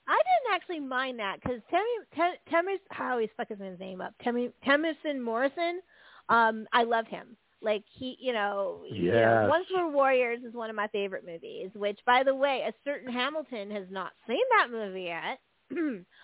I 0.08 0.16
didn't 0.16 0.54
actually 0.54 0.80
mind 0.80 1.18
that 1.18 1.40
because 1.42 1.60
Temi, 1.70 2.32
Temis, 2.48 2.78
I 2.96 3.10
always 3.10 3.28
fuck 3.36 3.48
his 3.48 3.58
name 3.80 4.00
up. 4.00 4.14
Temi, 4.22 4.50
Temison 4.64 5.20
Morrison, 5.20 5.80
um, 6.28 6.66
I 6.72 6.84
love 6.84 7.06
him. 7.08 7.36
Like 7.60 7.82
he, 7.92 8.16
you 8.20 8.32
know, 8.32 8.82
you 8.88 9.10
know, 9.10 9.18
Yes. 9.18 9.48
Once 9.48 9.66
Were 9.74 9.90
Warriors 9.90 10.40
is 10.46 10.54
one 10.54 10.70
of 10.70 10.76
my 10.76 10.86
favorite 10.88 11.26
movies. 11.26 11.70
Which, 11.74 11.98
by 12.06 12.22
the 12.22 12.34
way, 12.34 12.62
a 12.68 12.72
certain 12.84 13.12
Hamilton 13.12 13.70
has 13.72 13.86
not 13.90 14.12
seen 14.28 14.42
that 14.58 14.68
movie 14.70 15.04
yet. 15.04 15.40
Ooh. 15.72 16.04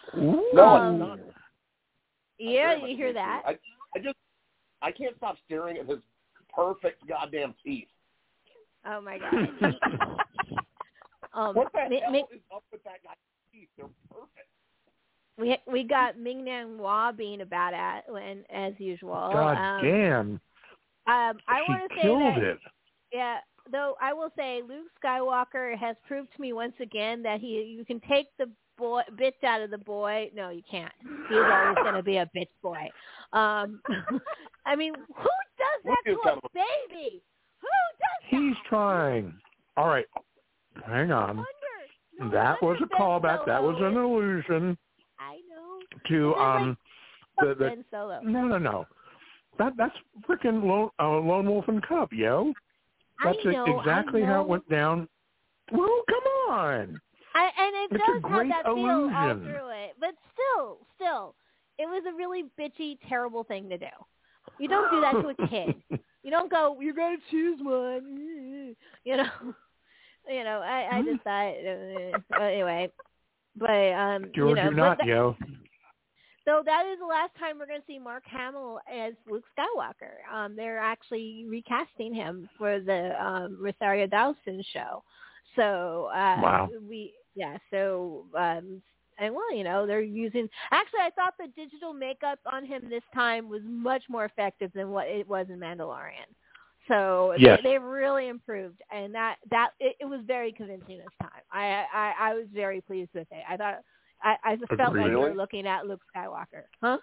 No, 0.55 0.65
Um, 0.77 0.99
not. 0.99 1.19
yeah, 2.39 2.77
you 2.77 2.97
hear 2.97 3.13
that? 3.15 3.43
I, 3.47 3.59
I 3.95 3.99
just, 3.99 4.17
I 4.83 4.91
can't 4.93 5.17
stop 5.17 5.37
staring 5.47 5.79
at 5.79 5.87
his 5.87 5.99
perfect 6.55 7.07
goddamn 7.09 7.55
teeth. 7.65 7.89
Oh 8.87 9.01
my 9.01 9.19
god. 9.19 9.49
um, 11.33 11.55
What 11.55 11.73
the 11.73 11.89
Mi- 11.89 12.01
hell 12.01 12.13
Mi- 12.13 12.25
is 12.35 12.41
up 12.55 12.65
with 12.73 12.83
that 12.85 13.03
guy's 13.05 13.15
teeth? 13.53 13.69
They're 13.79 13.87
perfect. 14.11 14.49
we 15.39 15.57
we 15.73 15.85
got 15.85 16.19
Ming-Na 16.19 16.67
Wen 16.67 17.17
being 17.17 17.41
a 17.41 17.47
badass, 17.47 18.03
and 18.09 18.45
as 18.51 18.75
usual. 18.79 19.13
God 19.33 19.57
um, 19.57 19.85
damn. 19.87 20.41
Um, 21.07 21.39
I 21.49 21.63
want 21.63 21.91
to 21.91 21.97
say 21.97 22.09
that 22.09 22.39
it. 22.43 22.59
Yeah, 23.13 23.39
though 23.71 23.95
I 24.01 24.13
will 24.13 24.31
say 24.37 24.61
Luke 24.67 24.89
Skywalker 25.03 25.77
has 25.79 25.97
proved 26.07 26.29
to 26.35 26.41
me 26.41 26.53
once 26.53 26.75
again 26.81 27.23
that 27.23 27.41
he 27.41 27.63
you 27.77 27.85
can 27.85 28.01
take 28.09 28.27
the 28.39 28.51
boy 28.79 29.03
bitch 29.17 29.43
out 29.45 29.61
of 29.61 29.71
the 29.71 29.79
boy. 29.79 30.31
No, 30.35 30.51
you 30.51 30.63
can't. 30.71 30.93
He's 31.29 31.39
always 31.39 31.77
going 31.83 31.95
to 31.95 32.03
be 32.03 32.17
a 32.17 32.31
bitch 32.37 32.49
boy. 32.63 32.89
Um, 33.33 33.81
I 34.67 34.77
mean, 34.77 34.95
who 34.95 35.29
does 35.59 35.83
that 35.85 35.97
to 36.07 36.13
a 36.13 36.41
baby? 36.55 37.23
Who 37.61 37.69
does 37.99 38.29
He's 38.29 38.55
that? 38.55 38.69
trying. 38.69 39.35
All 39.77 39.89
right. 39.89 40.07
Hang 40.87 41.13
on. 41.13 41.37
No 42.19 42.31
that 42.31 42.63
was 42.63 42.79
a 42.83 42.97
callback. 42.97 43.47
That 43.47 43.63
was 43.63 43.77
an 43.81 43.97
illusion 43.97 44.77
I 45.19 45.39
know. 45.49 45.81
to 46.09 46.31
like 46.31 46.41
um 46.41 46.79
the 47.41 47.49
the 47.49 47.55
Ben 47.55 47.85
Solo. 47.91 48.21
no 48.23 48.47
no 48.47 48.59
no. 48.59 48.87
That 49.59 49.73
that's 49.77 49.95
freaking 50.29 50.65
lone 50.65 50.91
uh, 50.99 51.09
lone 51.09 51.49
wolf 51.49 51.67
and 51.69 51.83
cub, 51.87 52.13
yo. 52.13 52.53
That's 53.25 53.39
know, 53.45 53.79
exactly 53.79 54.23
how 54.23 54.43
it 54.43 54.49
went 54.49 54.69
down. 54.69 55.09
Well, 55.71 56.03
come 56.09 56.55
on. 56.55 57.01
I, 57.35 57.45
and 57.45 57.75
it 57.75 57.91
It's 57.93 58.05
a 58.09 58.21
does 58.21 58.31
have 58.33 58.49
that 58.49 58.65
feel 58.75 58.77
all 58.77 59.01
illusion. 59.11 59.43
through 59.45 59.69
it, 59.71 59.97
but 60.01 60.15
still, 60.33 60.79
still, 60.97 61.35
it 61.79 61.87
was 61.87 62.03
a 62.09 62.15
really 62.15 62.45
bitchy, 62.59 62.99
terrible 63.09 63.45
thing 63.45 63.69
to 63.71 63.79
do. 63.79 63.87
You 64.59 64.69
don't 64.69 64.91
do 64.91 65.01
that 65.01 65.13
to 65.13 65.29
a 65.29 65.49
kid. 65.49 65.75
You 66.25 66.31
don't 66.31 66.49
go, 66.53 66.77
you 66.81 66.95
got 66.95 67.11
to 67.11 67.17
choose 67.33 67.59
one. 67.61 68.77
You 69.05 69.17
know, 69.17 69.25
you 70.29 70.45
know. 70.45 70.61
I, 70.65 70.99
I 70.99 71.03
just 71.03 71.21
thought 71.25 72.39
uh, 72.39 72.43
anyway, 72.45 72.93
but 73.57 73.93
um, 73.93 74.27
George, 74.33 74.51
you 74.51 74.55
know, 74.55 74.63
you're 74.63 74.73
not, 74.73 74.99
that- 74.99 75.07
yo. 75.09 75.37
so 76.45 76.63
that 76.65 76.87
is 76.87 77.01
the 77.01 77.07
last 77.07 77.33
time 77.41 77.59
we're 77.59 77.67
going 77.67 77.81
to 77.81 77.87
see 77.89 77.99
Mark 77.99 78.23
Hamill 78.27 78.79
as 78.89 79.15
Luke 79.29 79.43
Skywalker. 79.59 80.33
Um, 80.33 80.55
they're 80.55 80.79
actually 80.79 81.45
recasting 81.49 82.15
him 82.15 82.49
for 82.57 82.79
the 82.79 83.21
um, 83.21 83.59
Rosario 83.61 84.07
Dawson 84.07 84.63
show. 84.73 85.03
So 85.57 86.09
uh, 86.15 86.41
Wow. 86.41 86.71
we 86.89 87.15
yeah. 87.35 87.57
So 87.71 88.27
um, 88.37 88.83
and 89.19 89.35
well, 89.35 89.55
you 89.55 89.65
know, 89.65 89.87
they're 89.87 90.01
using. 90.01 90.49
Actually, 90.71 91.01
I 91.01 91.11
thought 91.11 91.35
the 91.39 91.49
digital 91.57 91.93
makeup 91.93 92.39
on 92.51 92.65
him 92.65 92.89
this 92.89 93.03
time 93.15 93.49
was 93.49 93.63
much 93.65 94.03
more 94.09 94.25
effective 94.25 94.71
than 94.75 94.91
what 94.91 95.07
it 95.07 95.29
was 95.29 95.47
in 95.49 95.59
Mandalorian. 95.59 96.29
So 96.89 97.35
Yes. 97.39 97.61
they, 97.63 97.71
they've 97.71 97.83
really 97.83 98.29
improved, 98.29 98.81
and 98.91 99.15
that 99.15 99.37
that 99.51 99.71
it, 99.79 99.97
it 100.01 100.05
was 100.07 100.21
very 100.27 100.53
convincing 100.53 100.99
this 100.99 101.07
time. 101.21 101.43
I, 101.53 101.85
I 101.93 102.13
I 102.31 102.35
was 102.35 102.47
very 102.53 102.81
pleased 102.81 103.11
with 103.15 103.29
it. 103.31 103.45
I 103.49 103.57
thought 103.57 103.79
I, 104.23 104.37
I 104.45 104.57
felt 104.77 104.95
like 104.95 105.07
Agreed. 105.07 105.11
we 105.11 105.17
were 105.17 105.35
looking 105.35 105.67
at 105.67 105.87
Luke 105.87 106.03
Skywalker, 106.15 106.65
huh? 106.81 106.99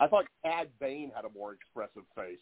I 0.00 0.08
thought 0.08 0.24
Cad 0.44 0.68
Bane 0.80 1.12
had 1.14 1.24
a 1.24 1.30
more 1.30 1.52
expressive 1.52 2.02
face. 2.16 2.38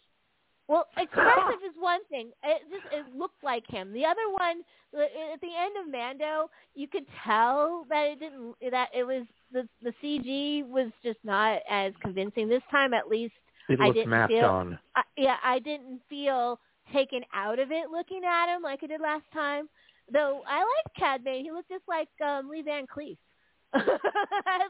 Well, 0.71 0.87
expressive 0.97 1.59
is 1.67 1.75
one 1.77 1.99
thing. 2.09 2.31
It 2.43 2.61
just 2.71 2.85
it 2.93 3.05
looked 3.15 3.43
like 3.43 3.67
him. 3.67 3.91
The 3.91 4.05
other 4.05 4.27
one, 4.31 4.61
at 4.93 5.41
the 5.41 5.53
end 5.59 5.75
of 5.83 5.91
Mando, 5.91 6.49
you 6.75 6.87
could 6.87 7.05
tell 7.25 7.85
that 7.89 8.03
it 8.13 8.19
didn't. 8.19 8.55
That 8.71 8.87
it 8.95 9.03
was 9.03 9.25
the 9.51 9.67
the 9.83 9.93
CG 10.01 10.65
was 10.69 10.89
just 11.03 11.19
not 11.25 11.59
as 11.69 11.91
convincing 12.01 12.47
this 12.47 12.63
time. 12.71 12.93
At 12.93 13.09
least, 13.09 13.33
It 13.67 13.79
I 13.81 13.91
didn't 13.91 14.09
mapped 14.09 14.31
feel- 14.31 14.45
on. 14.45 14.79
I, 14.95 15.01
yeah, 15.17 15.35
I 15.43 15.59
didn't 15.59 15.99
feel 16.09 16.57
taken 16.93 17.21
out 17.33 17.59
of 17.59 17.71
it 17.71 17.89
looking 17.91 18.21
at 18.23 18.53
him 18.55 18.61
like 18.61 18.79
I 18.83 18.87
did 18.87 19.01
last 19.01 19.25
time. 19.33 19.67
Though 20.11 20.41
I 20.47 20.59
liked 20.59 20.97
Cad 20.97 21.23
Bane. 21.23 21.43
He 21.45 21.51
looked 21.51 21.69
just 21.69 21.87
like 21.87 22.09
um, 22.25 22.49
Lee 22.49 22.61
Van 22.63 22.85
Cleef. 22.87 23.17
That's 23.73 23.85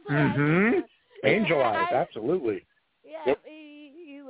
what 0.06 0.16
I 0.18 0.34
Mhm. 0.38 0.84
Angel 1.24 1.62
eyes, 1.62 1.92
absolutely. 1.94 2.66
Yeah, 3.04 3.18
Yep. 3.28 3.40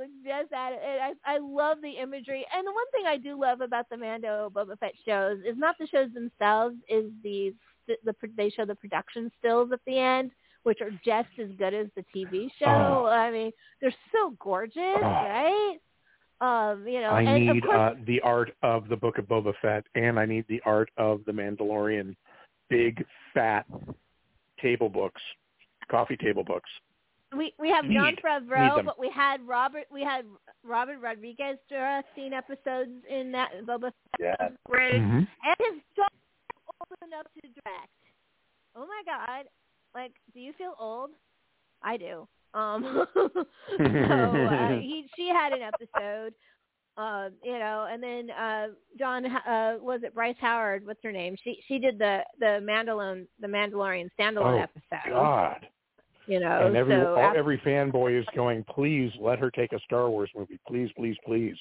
Looks 0.02 0.12
just 0.24 0.52
at 0.52 0.72
it. 0.72 0.80
And 0.84 1.16
I 1.26 1.34
I 1.34 1.38
love 1.38 1.78
the 1.82 1.90
imagery. 1.90 2.44
And 2.54 2.66
the 2.66 2.72
one 2.72 2.90
thing 2.92 3.04
I 3.06 3.16
do 3.16 3.40
love 3.40 3.60
about 3.60 3.88
the 3.90 3.96
Mando 3.96 4.50
Boba 4.54 4.78
Fett 4.78 4.92
shows 5.06 5.38
is 5.46 5.56
not 5.56 5.76
the 5.78 5.86
shows 5.86 6.08
themselves, 6.12 6.76
is 6.88 7.10
the 7.22 7.54
the, 7.86 7.96
the 8.04 8.14
they 8.36 8.50
show 8.50 8.64
the 8.64 8.74
production 8.74 9.30
stills 9.38 9.70
at 9.72 9.80
the 9.86 9.98
end, 9.98 10.30
which 10.62 10.80
are 10.80 10.90
just 11.04 11.28
as 11.40 11.48
good 11.58 11.74
as 11.74 11.86
the 11.96 12.04
TV 12.14 12.48
show. 12.58 13.04
Oh. 13.04 13.06
I 13.06 13.30
mean, 13.30 13.52
they're 13.80 13.94
so 14.12 14.34
gorgeous, 14.38 14.76
Oh. 14.76 15.00
right? 15.02 15.78
Um, 16.40 16.88
you 16.88 17.00
know, 17.00 17.10
I 17.10 17.22
and 17.22 17.46
need 17.46 17.62
course, 17.62 17.76
uh, 17.76 17.94
the 18.04 18.20
art 18.22 18.52
of 18.64 18.88
the 18.88 18.96
Book 18.96 19.18
of 19.18 19.26
Boba 19.26 19.52
Fett, 19.62 19.84
and 19.94 20.18
I 20.18 20.26
need 20.26 20.44
the 20.48 20.60
art 20.66 20.90
of 20.96 21.20
the 21.24 21.30
Mandalorian, 21.30 22.16
big 22.68 23.04
fat 23.32 23.64
table 24.60 24.88
books, 24.88 25.22
coffee 25.88 26.16
table 26.16 26.42
books. 26.42 26.68
We 27.36 27.54
we 27.58 27.68
have 27.70 27.84
Jon 27.84 27.92
need- 28.10 28.20
Favreau, 28.22 28.84
but 28.84 28.98
we 28.98 29.10
had 29.14 29.40
Robert 29.46 29.84
we 29.90 30.02
had 30.02 30.24
Robert 30.64 30.98
Rodriguez 31.00 31.56
directing 31.68 32.32
episodes 32.32 32.90
in 33.08 33.32
that 33.32 33.50
Boba 33.66 33.90
Fett 33.90 34.20
Yeah. 34.20 34.48
great. 34.68 34.94
Mm-hmm. 34.94 35.18
and 35.18 35.56
his 35.58 35.82
dog 35.96 36.08
old 36.80 36.98
enough 37.08 37.26
to 37.34 37.40
direct. 37.42 37.88
Oh 38.76 38.86
my 38.86 39.02
god! 39.06 39.46
Like, 39.94 40.12
do 40.34 40.40
you 40.40 40.52
feel 40.58 40.74
old? 40.78 41.10
I 41.82 41.96
do. 41.96 42.26
Um, 42.54 43.06
so 43.14 43.84
uh, 43.84 44.68
he 44.80 45.06
she 45.16 45.28
had 45.28 45.52
an 45.52 45.62
episode, 45.62 46.34
uh, 46.98 47.30
you 47.42 47.58
know, 47.58 47.88
and 47.90 48.02
then 48.02 48.30
uh, 48.30 48.66
John 48.98 49.24
uh, 49.24 49.74
was 49.80 50.00
it 50.02 50.14
Bryce 50.14 50.36
Howard? 50.40 50.86
What's 50.86 51.00
her 51.02 51.12
name? 51.12 51.36
She 51.42 51.62
she 51.66 51.78
did 51.78 51.98
the 51.98 52.20
the 52.40 52.60
Mandalorian 52.62 53.26
the 53.40 53.46
Mandalorian 53.46 54.08
standalone 54.18 54.62
episode. 54.62 54.82
Oh, 54.92 55.00
episode. 55.00 55.12
God. 55.12 55.66
You 56.26 56.40
know, 56.40 56.66
and 56.66 56.76
every 56.76 56.94
so 56.94 57.16
all, 57.16 57.32
every 57.36 57.58
fanboy 57.58 58.18
is 58.18 58.26
going, 58.34 58.64
please 58.64 59.10
let 59.20 59.38
her 59.38 59.50
take 59.50 59.72
a 59.72 59.80
Star 59.80 60.08
Wars 60.08 60.30
movie, 60.36 60.60
please, 60.68 60.88
please, 60.96 61.16
please. 61.26 61.56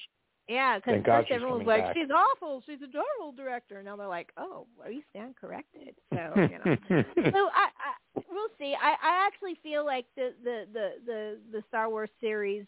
Yeah, 0.48 0.78
because 0.78 0.94
Thank 0.94 1.06
God 1.06 1.22
first 1.22 1.32
everyone 1.32 1.60
was 1.60 1.68
like, 1.68 1.84
back. 1.84 1.96
"She's 1.96 2.10
awful. 2.14 2.62
She's 2.66 2.82
a 2.82 2.92
terrible 2.92 3.32
director." 3.36 3.82
Now 3.82 3.96
they're 3.96 4.08
like, 4.08 4.32
"Oh, 4.38 4.68
we 4.86 5.04
stand 5.10 5.36
corrected." 5.40 5.96
So 6.14 6.34
you 6.36 6.60
know. 6.66 6.78
so 7.16 7.50
I, 7.54 7.70
I 7.70 8.22
we'll 8.30 8.50
see. 8.60 8.76
I, 8.80 8.92
I 9.02 9.26
actually 9.26 9.58
feel 9.64 9.86
like 9.86 10.06
the, 10.16 10.34
the 10.44 10.66
the 10.74 10.90
the 11.06 11.38
the 11.52 11.64
Star 11.70 11.90
Wars 11.90 12.10
series 12.20 12.66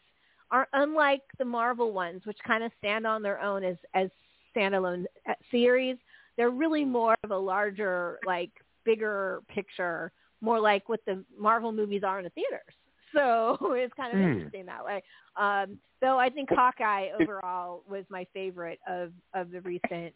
are 0.50 0.68
unlike 0.74 1.24
the 1.40 1.46
Marvel 1.46 1.92
ones, 1.92 2.22
which 2.26 2.38
kind 2.48 2.64
of 2.64 2.72
stand 2.78 3.06
on 3.06 3.22
their 3.22 3.42
own 3.42 3.64
as 3.64 3.76
as 3.94 4.10
standalone 4.56 5.06
uh, 5.28 5.34
series. 5.52 5.98
They're 6.38 6.52
really 6.52 6.86
more 6.86 7.16
of 7.24 7.32
a 7.32 7.38
larger, 7.38 8.20
like 8.26 8.52
bigger 8.86 9.42
picture, 9.48 10.12
more 10.44 10.60
like 10.60 10.90
what 10.90 11.00
the 11.06 11.24
Marvel 11.40 11.72
movies 11.72 12.02
are 12.06 12.20
in 12.20 12.26
the 12.26 12.30
theaters. 12.32 12.62
So 13.16 13.74
it's 13.74 13.94
kind 13.94 14.12
of 14.12 14.20
Hmm. 14.20 14.32
interesting 14.32 14.66
that 14.66 14.84
way. 14.84 15.04
Um, 15.36 15.78
though 16.02 16.18
I 16.18 16.30
think 16.32 16.50
Hawkeye 16.50 17.10
overall 17.16 17.84
was 17.88 18.06
my 18.10 18.26
favorite 18.34 18.80
of 18.88 19.12
of 19.36 19.52
the 19.52 19.62
recent 19.62 20.16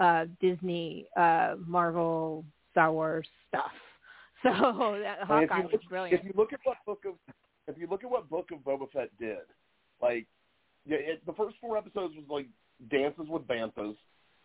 uh, 0.00 0.24
Disney, 0.40 1.06
uh, 1.16 1.54
Marvel, 1.64 2.44
Star 2.72 2.90
Wars 2.92 3.28
stuff. 3.48 3.70
So 4.42 4.50
that 5.00 5.20
Hawkeye 5.24 5.58
you 5.58 5.68
was 5.70 5.80
brilliant. 5.88 6.18
If 6.18 6.26
you 6.26 6.32
look 6.36 6.52
at 6.52 6.58
what 6.64 6.78
book 6.84 7.04
of 7.06 7.14
if 7.68 7.78
you 7.78 7.86
look 7.88 8.02
at 8.02 8.10
what 8.10 8.28
Book 8.28 8.48
of 8.52 8.58
Boba 8.58 8.90
Fett 8.90 9.16
did, 9.20 9.46
like 10.02 10.26
yeah, 10.84 10.96
it, 10.96 11.24
the 11.24 11.32
first 11.34 11.54
four 11.60 11.78
episodes 11.78 12.14
was 12.16 12.24
like 12.28 12.48
dances 12.90 13.28
with 13.28 13.46
banthas, 13.46 13.94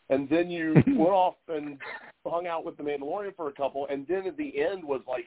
and 0.10 0.30
then 0.30 0.50
you 0.50 0.74
went 0.88 1.12
off 1.12 1.36
and 1.48 1.78
hung 2.26 2.48
out 2.48 2.66
with 2.66 2.78
the 2.78 2.84
Mandalorian 2.84 3.36
for 3.36 3.50
a 3.50 3.54
couple, 3.54 3.88
and 3.90 4.06
then 4.08 4.28
at 4.28 4.38
the 4.38 4.60
end 4.60 4.84
was 4.84 5.02
like 5.08 5.26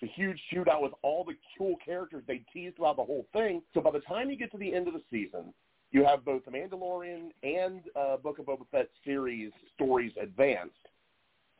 the 0.00 0.08
huge 0.08 0.40
shootout 0.52 0.82
with 0.82 0.92
all 1.02 1.24
the 1.24 1.34
cool 1.56 1.76
characters 1.84 2.22
they 2.26 2.42
teased 2.52 2.76
throughout 2.76 2.96
the 2.96 3.04
whole 3.04 3.26
thing. 3.32 3.62
So 3.72 3.80
by 3.80 3.92
the 3.92 4.00
time 4.00 4.30
you 4.30 4.36
get 4.36 4.50
to 4.52 4.58
the 4.58 4.74
end 4.74 4.88
of 4.88 4.94
the 4.94 5.02
season, 5.10 5.54
you 5.92 6.04
have 6.04 6.24
both 6.24 6.44
the 6.44 6.50
Mandalorian 6.50 7.30
and 7.42 7.82
uh, 7.94 8.16
Book 8.16 8.38
of 8.38 8.46
Boba 8.46 8.66
Fett 8.70 8.88
series 9.04 9.52
stories 9.74 10.12
advanced 10.20 10.74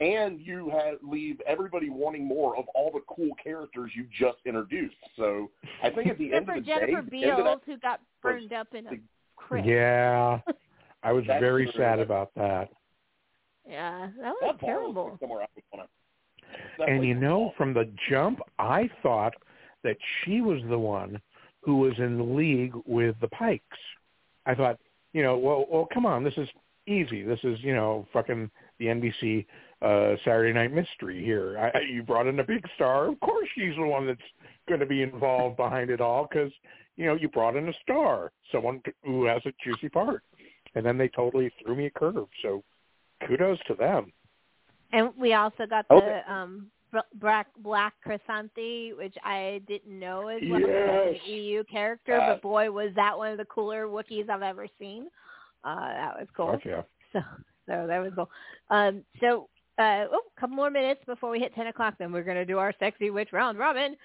and 0.02 0.40
you 0.40 0.70
have, 0.70 0.96
leave 1.02 1.40
everybody 1.46 1.88
wanting 1.88 2.26
more 2.26 2.56
of 2.56 2.64
all 2.74 2.90
the 2.92 3.02
cool 3.08 3.30
characters 3.42 3.92
you 3.94 4.06
just 4.18 4.38
introduced. 4.44 4.96
So 5.16 5.50
I 5.82 5.90
think 5.90 6.08
at 6.08 6.18
the 6.18 6.32
Except 6.32 6.48
end 6.48 6.58
of 6.58 6.64
the 6.64 6.70
Jennifer 6.70 6.86
day, 6.86 6.86
the 6.86 6.96
end 6.96 6.98
of 6.98 7.10
Beals, 7.10 7.60
that, 7.66 7.72
who 7.72 7.78
got 7.78 8.00
burned 8.20 8.52
up 8.52 8.68
in 8.74 8.86
a 8.88 8.90
crypt. 9.36 9.66
yeah, 9.66 10.40
I 11.02 11.12
was 11.12 11.24
That's 11.26 11.40
very 11.40 11.64
true. 11.64 11.74
sad 11.76 11.98
about 11.98 12.30
that. 12.36 12.68
Yeah, 13.68 14.08
that 14.20 14.34
was 14.40 14.56
that 14.60 14.66
terrible. 14.66 15.16
somewhere 15.20 15.42
I 15.42 15.46
would 15.54 15.64
want 15.72 16.90
And 16.90 17.04
you 17.04 17.14
know, 17.14 17.52
from 17.56 17.72
the 17.74 17.90
jump, 18.10 18.40
I 18.58 18.90
thought 19.02 19.34
that 19.84 19.96
she 20.24 20.40
was 20.40 20.60
the 20.68 20.78
one 20.78 21.20
who 21.60 21.76
was 21.76 21.92
in 21.98 22.36
league 22.36 22.74
with 22.86 23.14
the 23.20 23.28
Pikes. 23.28 23.64
I 24.46 24.54
thought, 24.54 24.78
you 25.12 25.22
know, 25.22 25.36
well, 25.38 25.66
well, 25.70 25.88
come 25.92 26.06
on, 26.06 26.24
this 26.24 26.36
is 26.36 26.48
easy. 26.88 27.22
This 27.22 27.38
is, 27.44 27.58
you 27.62 27.74
know, 27.74 28.06
fucking 28.12 28.50
the 28.78 28.86
NBC 28.86 29.46
uh 29.82 30.16
Saturday 30.24 30.52
Night 30.52 30.72
Mystery 30.72 31.24
here. 31.24 31.58
I, 31.58 31.78
I- 31.78 31.82
you 31.82 32.02
brought 32.02 32.26
in 32.26 32.38
a 32.40 32.44
big 32.44 32.64
star. 32.74 33.08
Of 33.08 33.20
course, 33.20 33.48
she's 33.54 33.74
the 33.76 33.82
one 33.86 34.06
that's 34.06 34.20
going 34.68 34.80
to 34.80 34.86
be 34.86 35.02
involved 35.02 35.56
behind 35.56 35.90
it 35.90 36.00
all 36.00 36.26
because, 36.30 36.52
you 36.96 37.06
know, 37.06 37.14
you 37.14 37.28
brought 37.28 37.56
in 37.56 37.68
a 37.68 37.72
star, 37.82 38.32
someone 38.50 38.80
who 39.04 39.24
has 39.24 39.42
a 39.46 39.52
juicy 39.64 39.88
part. 39.88 40.22
And 40.74 40.84
then 40.84 40.96
they 40.98 41.08
totally 41.08 41.52
threw 41.62 41.76
me 41.76 41.86
a 41.86 41.90
curve. 41.90 42.26
So, 42.42 42.62
kudos 43.26 43.58
to 43.66 43.74
them. 43.74 44.12
And 44.92 45.10
we 45.16 45.34
also 45.34 45.66
got 45.66 45.86
Okay. 45.90 46.22
the 46.26 46.32
um 46.32 46.70
Bl- 46.92 46.98
Black 47.14 47.46
Black 47.58 47.94
Krrsantan, 48.06 48.96
which 48.96 49.16
I 49.24 49.62
didn't 49.66 49.98
know 49.98 50.28
as 50.28 50.42
well 50.48 50.60
Yes. 50.60 51.20
an 51.24 51.30
EU 51.30 51.64
character, 51.64 52.18
Yes. 52.18 52.28
but 52.28 52.42
boy, 52.42 52.70
was 52.70 52.92
that 52.94 53.16
one 53.16 53.32
of 53.32 53.38
the 53.38 53.46
cooler 53.46 53.86
Wookiees 53.86 54.28
I've 54.28 54.42
ever 54.42 54.66
seen. 54.78 55.08
Uh, 55.64 55.88
that 55.88 56.18
was 56.18 56.28
cool. 56.36 56.60
Yeah. 56.64 56.82
So, 57.12 57.20
so 57.66 57.86
that 57.86 57.98
was 57.98 58.12
cool. 58.14 58.30
Um, 58.70 59.04
so, 59.20 59.48
uh, 59.78 60.06
oh, 60.10 60.22
a 60.36 60.40
couple 60.40 60.56
more 60.56 60.70
minutes 60.70 61.00
before 61.06 61.30
we 61.30 61.38
hit 61.38 61.54
10 61.54 61.68
o'clock, 61.68 61.94
then 61.98 62.12
we're 62.12 62.24
going 62.24 62.36
to 62.36 62.44
do 62.44 62.58
our 62.58 62.74
sexy 62.78 63.10
witch 63.10 63.32
round 63.32 63.58
robin. 63.58 63.96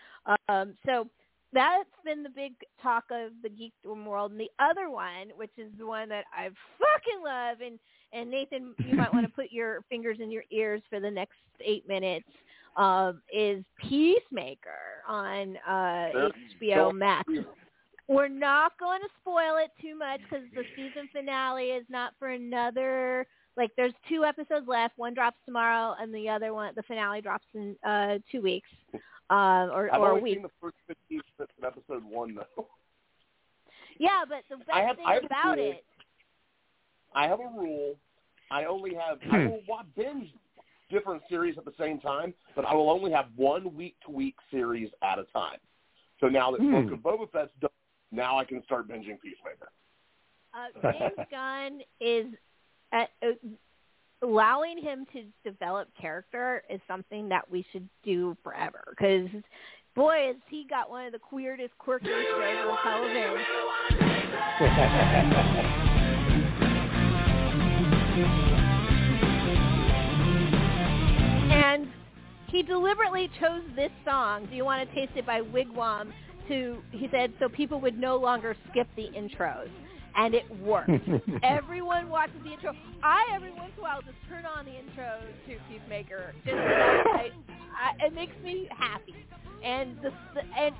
Um, 0.47 0.77
so 0.85 1.09
that's 1.57 1.89
been 2.05 2.21
the 2.21 2.29
big 2.29 2.53
talk 2.81 3.05
of 3.11 3.31
the 3.41 3.49
geekdom 3.49 4.05
world. 4.05 4.31
And 4.31 4.39
the 4.39 4.51
other 4.59 4.91
one, 4.91 5.29
which 5.35 5.51
is 5.57 5.71
the 5.79 5.87
one 5.87 6.07
that 6.09 6.25
I 6.31 6.45
fucking 6.45 7.23
love, 7.23 7.57
and, 7.65 7.79
and 8.13 8.29
Nathan, 8.29 8.75
you 8.85 8.95
might 8.95 9.11
want 9.11 9.25
to 9.25 9.31
put 9.35 9.51
your 9.51 9.81
fingers 9.89 10.19
in 10.21 10.29
your 10.29 10.43
ears 10.51 10.81
for 10.89 10.99
the 10.99 11.09
next 11.09 11.37
eight 11.65 11.87
minutes, 11.87 12.27
um, 12.77 13.21
is 13.33 13.63
Peacemaker 13.79 15.01
on 15.07 15.57
uh, 15.67 16.11
Sure. 16.11 16.31
HBO 16.61 16.75
Sure. 16.75 16.93
Max. 16.93 17.33
We're 18.07 18.27
not 18.29 18.77
going 18.79 19.01
to 19.01 19.09
spoil 19.19 19.57
it 19.57 19.71
too 19.81 19.97
much 19.97 20.21
because 20.21 20.45
the 20.55 20.63
season 20.75 21.09
finale 21.11 21.71
is 21.71 21.85
not 21.89 22.13
for 22.19 22.29
another. 22.29 23.25
Like, 23.57 23.71
there's 23.75 23.93
two 24.07 24.23
episodes 24.23 24.67
left. 24.67 24.93
One 24.97 25.13
drops 25.15 25.37
tomorrow, 25.45 25.95
and 25.99 26.13
the 26.13 26.29
other 26.29 26.53
one, 26.53 26.71
the 26.75 26.83
finale, 26.83 27.21
drops 27.21 27.45
in 27.55 27.75
uh, 27.83 28.19
two 28.31 28.41
weeks, 28.41 28.69
uh, 29.31 29.67
or 29.73 29.89
I've 29.93 29.99
or 29.99 30.09
a 30.09 30.11
only 30.11 30.21
week. 30.21 30.33
seen 30.35 30.43
the 30.43 30.49
first 30.61 30.75
15 30.87 31.21
minutes 31.39 31.53
of 31.57 31.63
episode 31.65 32.03
one, 32.05 32.35
though. 32.35 32.67
Yeah, 33.99 34.23
but 34.29 34.43
the 34.49 34.57
best 34.57 34.69
I 34.71 34.81
have- 34.81 34.95
thing 34.97 35.05
I 35.07 35.13
have 35.15 35.25
about 35.25 35.57
it, 35.57 35.83
I 37.15 37.27
have 37.27 37.39
a 37.39 37.47
rule. 37.57 37.95
I 38.51 38.65
only 38.65 38.93
have 38.93 39.17
I 39.31 39.47
will 39.47 39.61
wa- 39.67 39.83
binge 39.95 40.29
different 40.91 41.23
series 41.27 41.57
at 41.57 41.65
the 41.65 41.73
same 41.79 41.99
time, 41.99 42.33
but 42.55 42.63
I 42.63 42.73
will 42.75 42.91
only 42.91 43.11
have 43.11 43.25
one 43.35 43.75
week 43.75 43.95
to 44.05 44.11
week 44.11 44.35
series 44.51 44.89
at 45.01 45.17
a 45.17 45.23
time. 45.33 45.57
So 46.19 46.27
now 46.29 46.51
that 46.51 46.61
Hmm. 46.61 46.85
Book 46.87 46.91
of 46.93 46.99
Boba 46.99 47.31
Fett's 47.31 47.51
done, 47.59 47.71
now 48.11 48.37
I 48.37 48.45
can 48.45 48.63
start 48.63 48.87
binging 48.87 49.19
Peacemaker. 49.19 49.71
uh, 50.53 50.91
James 50.93 51.27
Gunn 51.31 51.81
is 51.99 52.27
uh, 52.93 53.05
uh, 53.23 53.27
allowing 54.21 54.81
him 54.81 55.05
to 55.13 55.23
develop 55.49 55.87
character 55.99 56.63
is 56.69 56.79
something 56.87 57.29
that 57.29 57.49
we 57.49 57.65
should 57.71 57.87
do 58.03 58.37
forever. 58.43 58.83
Because 58.89 59.27
boy, 59.95 60.27
has 60.27 60.35
he 60.49 60.65
got 60.69 60.89
one 60.89 61.05
of 61.05 61.11
the 61.11 61.19
weirdest, 61.31 61.73
quirkiest 61.79 62.07
shows 62.07 62.67
on 62.69 62.77
television. 62.83 63.37
And 71.49 71.87
he 72.49 72.63
deliberately 72.63 73.29
chose 73.39 73.61
this 73.75 73.91
song, 74.05 74.47
Do 74.49 74.55
You 74.55 74.65
Want 74.65 74.87
to 74.87 74.95
Taste 74.95 75.13
It 75.15 75.25
by 75.25 75.41
Wigwam, 75.41 76.11
to, 76.47 76.77
he 76.91 77.07
said, 77.11 77.33
so 77.39 77.49
people 77.49 77.81
would 77.81 77.97
no 77.97 78.17
longer 78.17 78.55
skip 78.69 78.87
the 78.95 79.09
intros. 79.17 79.69
And 80.17 80.33
it 80.33 80.45
works. 80.59 80.89
Everyone 81.43 82.09
watches 82.09 82.35
the 82.43 82.51
intro. 82.53 82.73
I, 83.03 83.27
every 83.35 83.53
once 83.53 83.71
in 83.75 83.79
a 83.79 83.83
while, 83.83 84.01
just 84.01 84.17
turn 84.27 84.45
on 84.45 84.65
the 84.65 84.71
intro 84.71 85.21
to 85.47 85.55
Peacemaker. 85.69 86.33
Just 86.43 86.57
I, 86.57 87.29
I, 87.77 88.05
it 88.05 88.13
makes 88.13 88.33
me 88.43 88.67
happy. 88.75 89.15
And 89.63 89.95
the, 90.01 90.09
the 90.33 90.41
and 90.57 90.75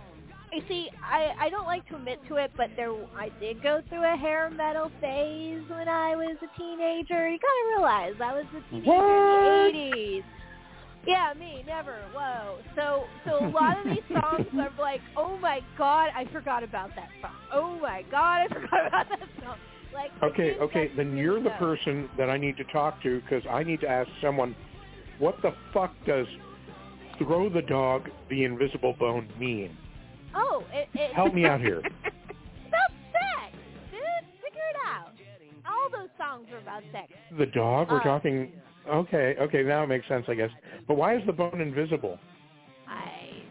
you 0.52 0.62
see, 0.68 0.90
I, 1.04 1.34
I 1.40 1.50
don't 1.50 1.66
like 1.66 1.88
to 1.90 1.96
admit 1.98 2.20
to 2.30 2.38
it, 2.38 2.52
but 2.58 2.70
there 2.76 2.92
I 3.16 3.30
did 3.40 3.62
go 3.62 3.82
through 3.90 4.12
a 4.12 4.18
hair 4.18 4.50
metal 4.50 4.90
phase 5.02 5.62
when 5.70 5.88
I 5.88 6.16
was 6.16 6.38
a 6.42 6.60
teenager. 6.60 7.30
You 7.30 7.38
gotta 7.38 7.78
realize 7.78 8.14
I 8.20 8.34
was 8.34 8.46
a 8.56 8.72
teenager 8.72 8.90
What? 8.90 9.76
in 9.76 9.92
the 9.92 9.98
80s. 9.98 10.24
Yeah, 11.08 11.34
me, 11.40 11.64
never. 11.66 11.96
Whoa. 12.14 12.58
So 12.76 13.06
so 13.26 13.46
a 13.46 13.50
lot 13.50 13.80
of 13.80 13.86
these 13.86 14.04
songs 14.14 14.46
are 14.60 14.72
like, 14.78 15.00
oh 15.16 15.38
my 15.38 15.62
god, 15.78 16.10
I 16.16 16.26
forgot 16.34 16.64
about 16.64 16.90
that 16.96 17.10
song. 17.22 17.32
Oh 17.54 17.80
my 17.80 18.04
god, 18.12 18.42
I 18.42 18.48
forgot 18.54 18.88
about 18.88 19.10
that 19.10 19.30
song. 19.44 19.56
Like 19.94 20.12
Okay, 20.22 20.58
okay, 20.60 20.92
then 20.98 21.16
you're 21.16 21.42
the 21.42 21.52
person 21.52 22.10
that 22.18 22.30
I 22.30 22.38
need 22.38 22.58
to 22.58 22.66
talk 22.66 23.02
to 23.04 23.22
because 23.22 23.44
I 23.50 23.64
need 23.64 23.80
to 23.82 23.88
ask 23.88 24.10
someone, 24.22 24.54
what 25.18 25.36
the 25.42 25.52
fuck 25.74 25.94
does 26.06 26.28
throw 27.18 27.50
the 27.50 27.62
dog 27.62 28.10
the 28.30 28.44
invisible 28.44 28.94
bone 29.00 29.30
mean? 29.40 29.76
Oh, 30.36 30.64
it, 30.74 30.90
it 30.94 31.14
Help 31.16 31.34
me 31.34 31.46
out 31.46 31.62
here. 31.62 31.80
About 31.80 32.92
sex, 33.14 33.56
dude. 33.92 34.02
Figure 34.44 34.68
it 34.70 34.78
out. 34.86 35.14
All 35.66 35.90
those 35.90 36.10
songs 36.18 36.48
are 36.52 36.60
about 36.60 36.84
sex. 36.92 37.12
The 37.40 37.46
dog? 37.48 37.90
We're 37.90 38.02
Uh, 38.02 38.04
talking. 38.04 38.52
Okay, 38.90 39.36
okay, 39.40 39.64
now 39.64 39.84
it 39.84 39.88
makes 39.88 40.08
sense, 40.08 40.26
I 40.28 40.34
guess. 40.36 40.50
But 40.88 40.96
why 40.96 41.16
is 41.16 41.26
the 41.26 41.34
bone 41.34 41.60
invisible? 41.62 42.18
I 42.88 43.44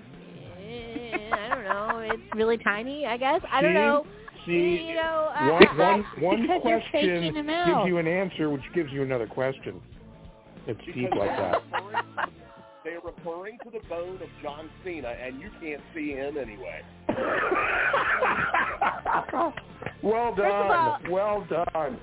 I 1.33 1.49
don't 1.49 1.65
know. 1.65 1.99
It's 2.13 2.35
really 2.35 2.57
tiny, 2.59 3.07
I 3.07 3.17
guess. 3.17 3.41
I 3.51 3.61
don't 3.61 3.75
know. 3.75 4.07
See, 4.47 4.87
you 4.89 4.95
know, 4.95 5.31
uh, 5.35 5.49
one, 5.53 5.67
I- 5.67 5.77
one, 5.77 6.05
one 6.21 6.43
Because 6.43 6.61
you're 6.65 6.81
question 6.81 7.35
gives 7.35 7.87
you 7.87 7.99
an 7.99 8.07
answer, 8.07 8.49
which 8.49 8.63
gives 8.75 8.93
you 8.93 9.03
another 9.03 9.27
question. 9.27 9.81
It's 10.67 10.81
deep 10.95 11.11
like 11.17 11.31
that. 11.31 11.63
they're 12.85 13.01
referring- 13.01 13.59
to 13.65 13.71
the 13.71 13.81
bone 13.89 14.17
of 14.23 14.29
John 14.43 14.71
Cena, 14.85 15.09
and 15.09 15.41
you 15.41 15.51
can't 15.61 15.83
see 15.95 16.11
him 16.13 16.37
anyway. 16.39 16.83
well 20.03 20.35
First 20.35 20.41
of 20.41 20.71
all- 20.71 20.99
done. 21.03 21.11
well 21.11 21.47
done. 21.51 21.99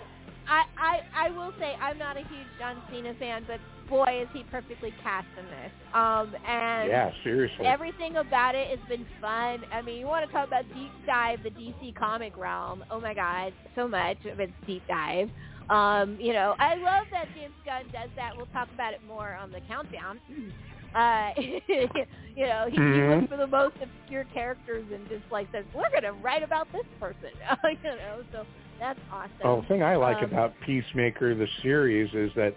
I, 0.53 0.63
I 0.77 1.25
I 1.25 1.29
will 1.31 1.51
say 1.59 1.73
I'm 1.81 1.97
not 1.97 2.15
a 2.15 2.19
huge 2.21 2.47
John 2.59 2.77
Cena 2.91 3.13
fan, 3.19 3.43
but 3.47 3.59
boy 3.89 4.21
is 4.21 4.27
he 4.33 4.43
perfectly 4.51 4.93
cast 5.01 5.27
in 5.37 5.45
this. 5.45 5.71
Um 5.93 6.35
and 6.47 6.89
Yeah, 6.89 7.09
seriously. 7.23 7.65
everything 7.65 8.17
about 8.17 8.53
it 8.55 8.67
has 8.69 8.79
been 8.87 9.05
fun. 9.19 9.63
I 9.71 9.81
mean, 9.81 9.97
you 9.99 10.05
want 10.05 10.27
to 10.27 10.31
talk 10.31 10.47
about 10.47 10.65
deep 10.75 10.91
dive 11.07 11.39
the 11.43 11.49
DC 11.49 11.95
comic 11.95 12.37
realm? 12.37 12.83
Oh 12.91 12.99
my 12.99 13.13
God, 13.13 13.53
so 13.75 13.87
much 13.87 14.17
of 14.31 14.39
it's 14.39 14.53
deep 14.67 14.83
dive. 14.87 15.29
Um, 15.69 16.17
you 16.19 16.33
know, 16.33 16.55
I 16.59 16.75
love 16.75 17.05
that 17.11 17.27
James 17.35 17.55
Gunn 17.65 17.85
does 17.91 18.09
that. 18.15 18.31
We'll 18.35 18.45
talk 18.47 18.67
about 18.73 18.93
it 18.93 18.99
more 19.07 19.33
on 19.33 19.51
the 19.51 19.61
countdown. 19.67 20.19
Uh, 20.95 21.31
you 21.37 22.45
know, 22.45 22.65
he, 22.69 22.75
he 22.75 22.81
Mhm. 22.81 23.15
looks 23.17 23.29
for 23.29 23.37
the 23.37 23.47
most 23.47 23.75
obscure 23.81 24.25
characters 24.33 24.85
and 24.93 25.07
just 25.09 25.23
like 25.31 25.47
says, 25.51 25.65
"We're 25.73 25.89
going 25.89 26.03
to 26.03 26.13
write 26.13 26.43
about 26.43 26.71
this 26.71 26.85
person." 26.99 27.29
you 27.63 27.77
know, 27.83 28.23
so 28.31 28.45
that's 28.79 28.99
awesome. 29.11 29.31
Oh, 29.43 29.61
the 29.61 29.67
thing 29.67 29.83
I 29.83 29.95
like 29.95 30.17
Um, 30.17 30.25
about 30.25 30.53
Peacemaker, 30.65 31.33
the 31.35 31.47
series, 31.61 32.13
is 32.13 32.31
that 32.35 32.53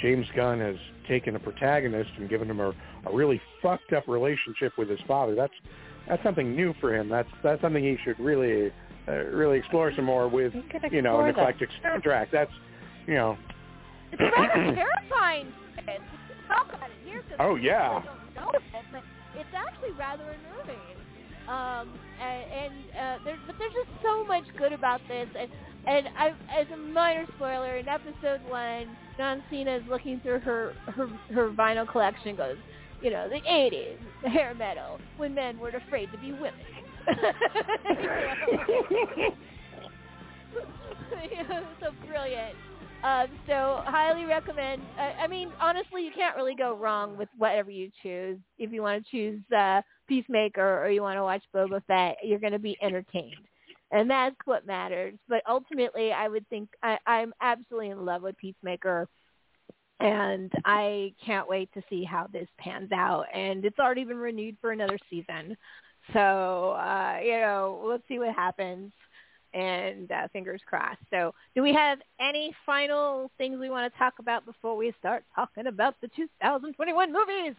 James 0.00 0.26
Gunn 0.36 0.60
has 0.60 0.76
taken 1.08 1.34
a 1.36 1.38
protagonist 1.40 2.10
and 2.18 2.28
given 2.28 2.48
him 2.48 2.60
a, 2.60 2.68
a 3.06 3.12
really 3.12 3.40
fucked 3.60 3.92
up 3.92 4.06
relationship 4.06 4.72
with 4.78 4.88
his 4.88 5.00
father. 5.08 5.34
That's 5.34 5.52
that's 6.08 6.22
something 6.22 6.54
new 6.54 6.74
for 6.80 6.94
him. 6.94 7.08
That's 7.08 7.28
that's 7.42 7.60
something 7.62 7.82
he 7.82 7.96
should 8.04 8.18
really 8.20 8.72
uh, 9.08 9.12
really 9.26 9.58
explore 9.58 9.92
some 9.94 10.04
more 10.04 10.28
with, 10.28 10.54
You 10.90 11.02
know, 11.02 11.20
an 11.20 11.26
explore 11.28 11.32
that. 11.32 11.38
eclectic 11.38 11.68
soundtrack. 11.84 12.28
That's, 12.30 12.52
you 13.06 13.14
know, 13.14 13.36
It's 14.12 14.20
rather 14.20 14.74
terrifying. 14.76 15.52
We 16.42 16.48
can 16.48 16.56
talk 16.56 16.68
about 16.74 16.90
it 16.90 16.98
here 17.04 17.22
'cause 17.28 17.36
Oh, 17.40 17.54
people 17.54 17.58
yeah. 17.62 18.02
don't 18.02 18.34
know 18.34 18.50
it, 18.74 18.84
but 18.90 19.02
it's 19.34 19.50
actually 19.54 19.92
rather 19.92 20.30
unnerving. 20.30 20.96
Um, 21.48 21.98
and, 22.20 22.44
and 22.52 22.72
uh, 22.98 23.18
there's 23.24 23.40
but 23.46 23.56
there's 23.58 23.72
just 23.72 23.90
so 24.02 24.24
much 24.26 24.44
good 24.56 24.72
about 24.72 25.00
this, 25.08 25.28
and 25.38 25.48
and 25.86 26.08
I, 26.16 26.28
as 26.60 26.66
a 26.72 26.76
minor 26.76 27.26
spoiler, 27.34 27.76
in 27.78 27.88
episode 27.88 28.42
one, 28.48 28.96
John 29.16 29.42
Cena 29.50 29.76
is 29.76 29.82
looking 29.88 30.20
through 30.20 30.38
her 30.40 30.74
her 30.86 31.08
her 31.34 31.50
vinyl 31.50 31.88
collection 31.90 32.36
goes, 32.36 32.56
you 33.00 33.10
know, 33.10 33.28
the 33.28 33.40
'80s, 33.50 33.98
the 34.22 34.28
hair 34.30 34.54
metal, 34.54 35.00
when 35.16 35.34
men 35.34 35.58
weren't 35.58 35.74
afraid 35.74 36.12
to 36.12 36.18
be 36.18 36.32
women. 36.32 36.54
You 41.36 41.48
know, 41.48 41.62
so 41.80 41.92
brilliant. 42.06 42.56
Um, 43.02 43.26
so 43.48 43.82
highly 43.84 44.24
recommend. 44.24 44.82
I, 44.96 45.24
I 45.24 45.26
mean, 45.26 45.50
honestly, 45.60 46.04
you 46.04 46.12
can't 46.14 46.36
really 46.36 46.54
go 46.54 46.76
wrong 46.76 47.16
with 47.16 47.28
whatever 47.36 47.70
you 47.70 47.90
choose. 48.00 48.38
If 48.58 48.72
you 48.72 48.82
want 48.82 49.04
to 49.04 49.10
choose 49.10 49.40
uh, 49.56 49.82
Peacemaker 50.06 50.80
or 50.82 50.88
you 50.88 51.02
want 51.02 51.16
to 51.18 51.24
watch 51.24 51.42
Boba 51.54 51.82
Fett, 51.86 52.18
you're 52.22 52.38
going 52.38 52.52
to 52.52 52.60
be 52.60 52.78
entertained, 52.80 53.34
and 53.90 54.08
that's 54.08 54.36
what 54.44 54.66
matters. 54.66 55.14
But 55.28 55.42
ultimately, 55.48 56.12
I 56.12 56.28
would 56.28 56.48
think 56.48 56.68
I, 56.84 56.96
I'm 57.04 57.34
absolutely 57.40 57.90
in 57.90 58.04
love 58.04 58.22
with 58.22 58.36
Peacemaker, 58.36 59.08
and 59.98 60.52
I 60.64 61.12
can't 61.26 61.48
wait 61.48 61.72
to 61.74 61.82
see 61.90 62.04
how 62.04 62.28
this 62.32 62.48
pans 62.58 62.92
out. 62.92 63.24
And 63.34 63.64
it's 63.64 63.80
already 63.80 64.04
been 64.04 64.18
renewed 64.18 64.58
for 64.60 64.70
another 64.70 64.98
season, 65.10 65.56
so 66.12 66.76
uh, 66.78 67.18
you 67.20 67.40
know, 67.40 67.82
let's 67.84 68.06
see 68.06 68.20
what 68.20 68.32
happens 68.32 68.92
and 69.54 70.10
uh, 70.10 70.28
fingers 70.32 70.60
crossed. 70.66 71.00
So, 71.10 71.34
do 71.54 71.62
we 71.62 71.72
have 71.74 71.98
any 72.20 72.54
final 72.64 73.30
things 73.38 73.58
we 73.58 73.70
want 73.70 73.92
to 73.92 73.98
talk 73.98 74.14
about 74.18 74.46
before 74.46 74.76
we 74.76 74.92
start 74.98 75.24
talking 75.34 75.66
about 75.66 75.94
the 76.00 76.08
2021 76.16 77.12
movies? 77.12 77.54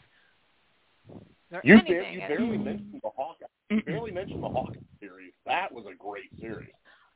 Or 1.52 1.62
You, 1.64 1.76
anything? 1.76 2.02
bar- 2.02 2.12
you 2.12 2.20
barely 2.28 2.58
mentioned 2.58 3.02
the 3.04 3.10
Hawkeye. 3.16 3.46
You 3.70 3.82
barely 3.84 4.12
mentioned 4.12 4.44
the 4.44 4.50
Hawkeye 4.50 4.80
series. 5.00 5.34
That 5.46 5.72
was 5.72 5.86
a 5.92 5.96
great 5.96 6.30
series. 6.40 6.70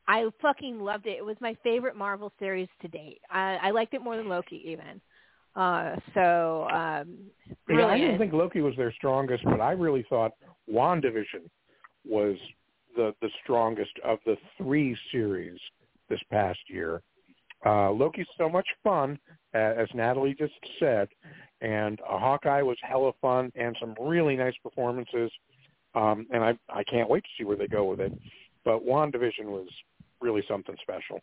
I 0.08 0.30
fucking 0.42 0.80
loved 0.80 1.06
it. 1.06 1.18
It 1.18 1.26
was 1.26 1.36
my 1.42 1.56
favorite 1.64 1.96
Marvel 1.96 2.32
series 2.40 2.70
to 2.82 2.88
date. 2.88 3.20
I, 3.30 3.58
I 3.62 3.72
liked 3.72 3.94
it 3.94 4.02
more 4.02 4.16
than 4.16 4.30
Loki 4.30 4.62
even. 4.66 5.02
Uh, 5.56 5.96
so, 6.14 6.68
um, 6.72 7.18
Yeah, 7.68 7.88
I 7.88 7.98
didn't 7.98 8.20
think 8.20 8.32
Loki 8.32 8.62
was 8.62 8.76
their 8.78 8.94
strongest, 8.94 9.44
but 9.44 9.60
I 9.60 9.72
really 9.72 10.06
thought 10.08 10.34
WandaVision 10.72 11.50
was 12.06 12.38
the 12.98 13.14
the 13.22 13.30
strongest 13.44 13.94
of 14.04 14.20
the 14.26 14.36
three 14.58 14.98
series 15.12 15.58
this 16.10 16.20
past 16.30 16.60
year. 16.68 17.02
Uh, 17.66 17.92
Loki's 17.92 18.28
so 18.38 18.50
much 18.50 18.68
fun, 18.84 19.18
as 19.54 19.88
Natalie 19.94 20.36
just 20.38 20.54
said, 20.80 21.08
and 21.62 22.00
uh, 22.02 22.20
Hawkeye 22.20 22.62
was 22.62 22.78
hella 22.82 23.14
fun 23.22 23.52
and 23.56 23.76
some 23.80 23.96
really 24.00 24.36
nice 24.36 24.54
performances. 24.62 25.32
Um, 25.96 26.28
and 26.32 26.44
I 26.44 26.58
I 26.70 26.84
can't 26.84 27.10
wait 27.10 27.24
to 27.24 27.30
see 27.38 27.46
where 27.46 27.58
they 27.58 27.68
go 27.68 27.86
with 27.86 28.02
it. 28.02 28.12
But 28.66 28.86
WandaVision 28.86 29.46
was 29.46 29.68
really 30.20 30.44
something 30.48 30.76
special. 30.82 31.22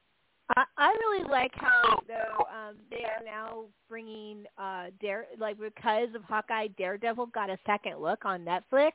I, 0.56 0.64
I 0.76 0.88
really 0.88 1.24
like 1.30 1.52
how 1.54 2.02
though 2.06 2.44
um, 2.44 2.76
they 2.90 3.04
are 3.04 3.24
now 3.24 3.64
bringing 3.88 4.44
uh, 4.58 4.86
Dare 5.00 5.26
like 5.38 5.58
because 5.58 6.08
of 6.14 6.22
Hawkeye, 6.24 6.68
Daredevil 6.76 7.26
got 7.26 7.48
a 7.50 7.58
second 7.66 7.98
look 7.98 8.24
on 8.24 8.44
Netflix, 8.44 8.92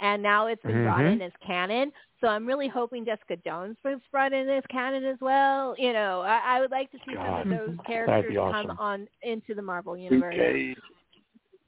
and 0.00 0.22
now 0.22 0.46
it's 0.46 0.62
been 0.62 0.84
brought 0.84 1.04
Mhm. 1.04 1.12
in 1.14 1.22
as 1.22 1.32
canon. 1.46 1.92
So 2.20 2.28
I'm 2.28 2.46
really 2.46 2.68
hoping 2.68 3.04
Jessica 3.04 3.36
Jones 3.36 3.76
was 3.84 4.00
brought 4.10 4.32
in 4.32 4.48
as 4.48 4.64
canon 4.70 5.04
as 5.04 5.18
well. 5.20 5.74
You 5.76 5.92
know, 5.92 6.22
I, 6.22 6.56
I 6.56 6.60
would 6.60 6.70
like 6.70 6.90
to 6.92 6.98
see 7.04 7.14
God, 7.14 7.42
some 7.42 7.52
of 7.52 7.58
those 7.58 7.76
characters 7.86 8.36
awesome. 8.38 8.68
come 8.68 8.78
on 8.78 9.08
into 9.22 9.54
the 9.54 9.62
Marvel 9.62 9.96
universe. 9.98 10.34
Okay. 10.34 10.74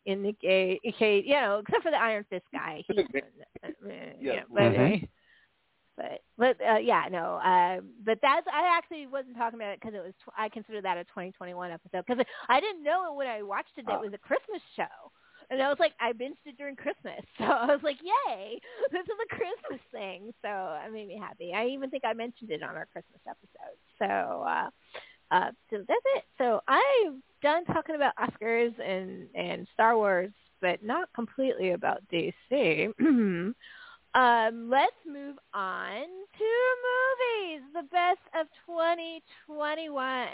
In 0.07 0.23
the 0.23 0.33
gay, 0.41 0.81
okay, 0.89 1.23
you 1.23 1.35
know, 1.35 1.59
except 1.59 1.83
for 1.83 1.91
the 1.91 2.01
Iron 2.01 2.25
Fist 2.31 2.47
guy. 2.51 2.83
He's, 2.89 2.99
uh, 2.99 3.69
yeah, 4.19 4.45
but 4.51 4.73
Mhm. 4.73 5.07
But 5.99 6.23
but 6.39 6.57
uh, 6.63 6.79
yeah, 6.79 7.05
no. 7.11 7.41
Um, 7.43 7.91
but 8.07 8.19
that's 8.23 8.47
I 8.47 8.79
actually 8.79 9.07
wasn't 9.07 9.37
talking 9.37 9.59
about 9.59 9.73
it 9.75 9.81
because 9.81 9.95
it 9.95 10.03
was 10.03 10.15
tw- 10.25 10.39
I 10.39 10.49
consider 10.49 10.81
that 10.81 10.97
a 10.97 11.05
2021 11.05 11.73
episode 11.73 12.05
because 12.07 12.25
I 12.49 12.61
didn't 12.61 12.85
know 12.85 13.13
when 13.15 13.27
I 13.27 13.43
watched 13.43 13.75
it 13.77 13.87
that 13.87 13.97
it 13.97 14.01
was 14.01 14.15
a 14.15 14.19
Christmas 14.19 14.63
show, 14.77 15.11
and 15.51 15.61
I 15.61 15.69
was 15.69 15.79
like 15.81 15.93
I 16.01 16.13
binged 16.13 16.47
it 16.47 16.57
during 16.57 16.77
Christmas, 16.77 17.21
so 17.39 17.45
I 17.45 17.67
was 17.67 17.83
like, 17.83 17.99
yay, 18.01 18.61
this 18.93 19.03
is 19.03 19.19
a 19.19 19.35
Christmas 19.35 19.83
thing. 19.91 20.33
So 20.41 20.49
it 20.87 20.93
made 20.93 21.09
me 21.09 21.19
happy. 21.21 21.53
I 21.53 21.67
even 21.67 21.91
think 21.91 22.05
I 22.07 22.15
mentioned 22.15 22.53
it 22.53 22.63
on 22.63 22.77
our 22.77 22.87
Christmas 22.87 23.21
episode. 23.27 23.77
So 23.99 24.47
uh, 24.47 24.71
uh, 25.35 25.51
so 25.71 25.79
that's 25.87 26.07
it. 26.17 26.25
So 26.39 26.61
I'm 26.69 27.23
done 27.43 27.65
talking 27.67 27.97
about 27.97 28.15
Oscars 28.17 28.73
and 28.79 29.27
and 29.35 29.67
Star 29.75 29.97
Wars, 29.97 30.31
but 30.61 30.83
not 30.85 31.09
completely 31.13 31.73
about 31.73 32.03
DC. 32.13 32.95
Um, 34.19 34.69
let's 34.69 34.97
move 35.07 35.37
on 35.55 36.03
to 36.03 36.51
movies, 36.89 37.63
the 37.73 37.85
best 37.85 38.19
of 38.35 38.49
2021. 38.67 40.27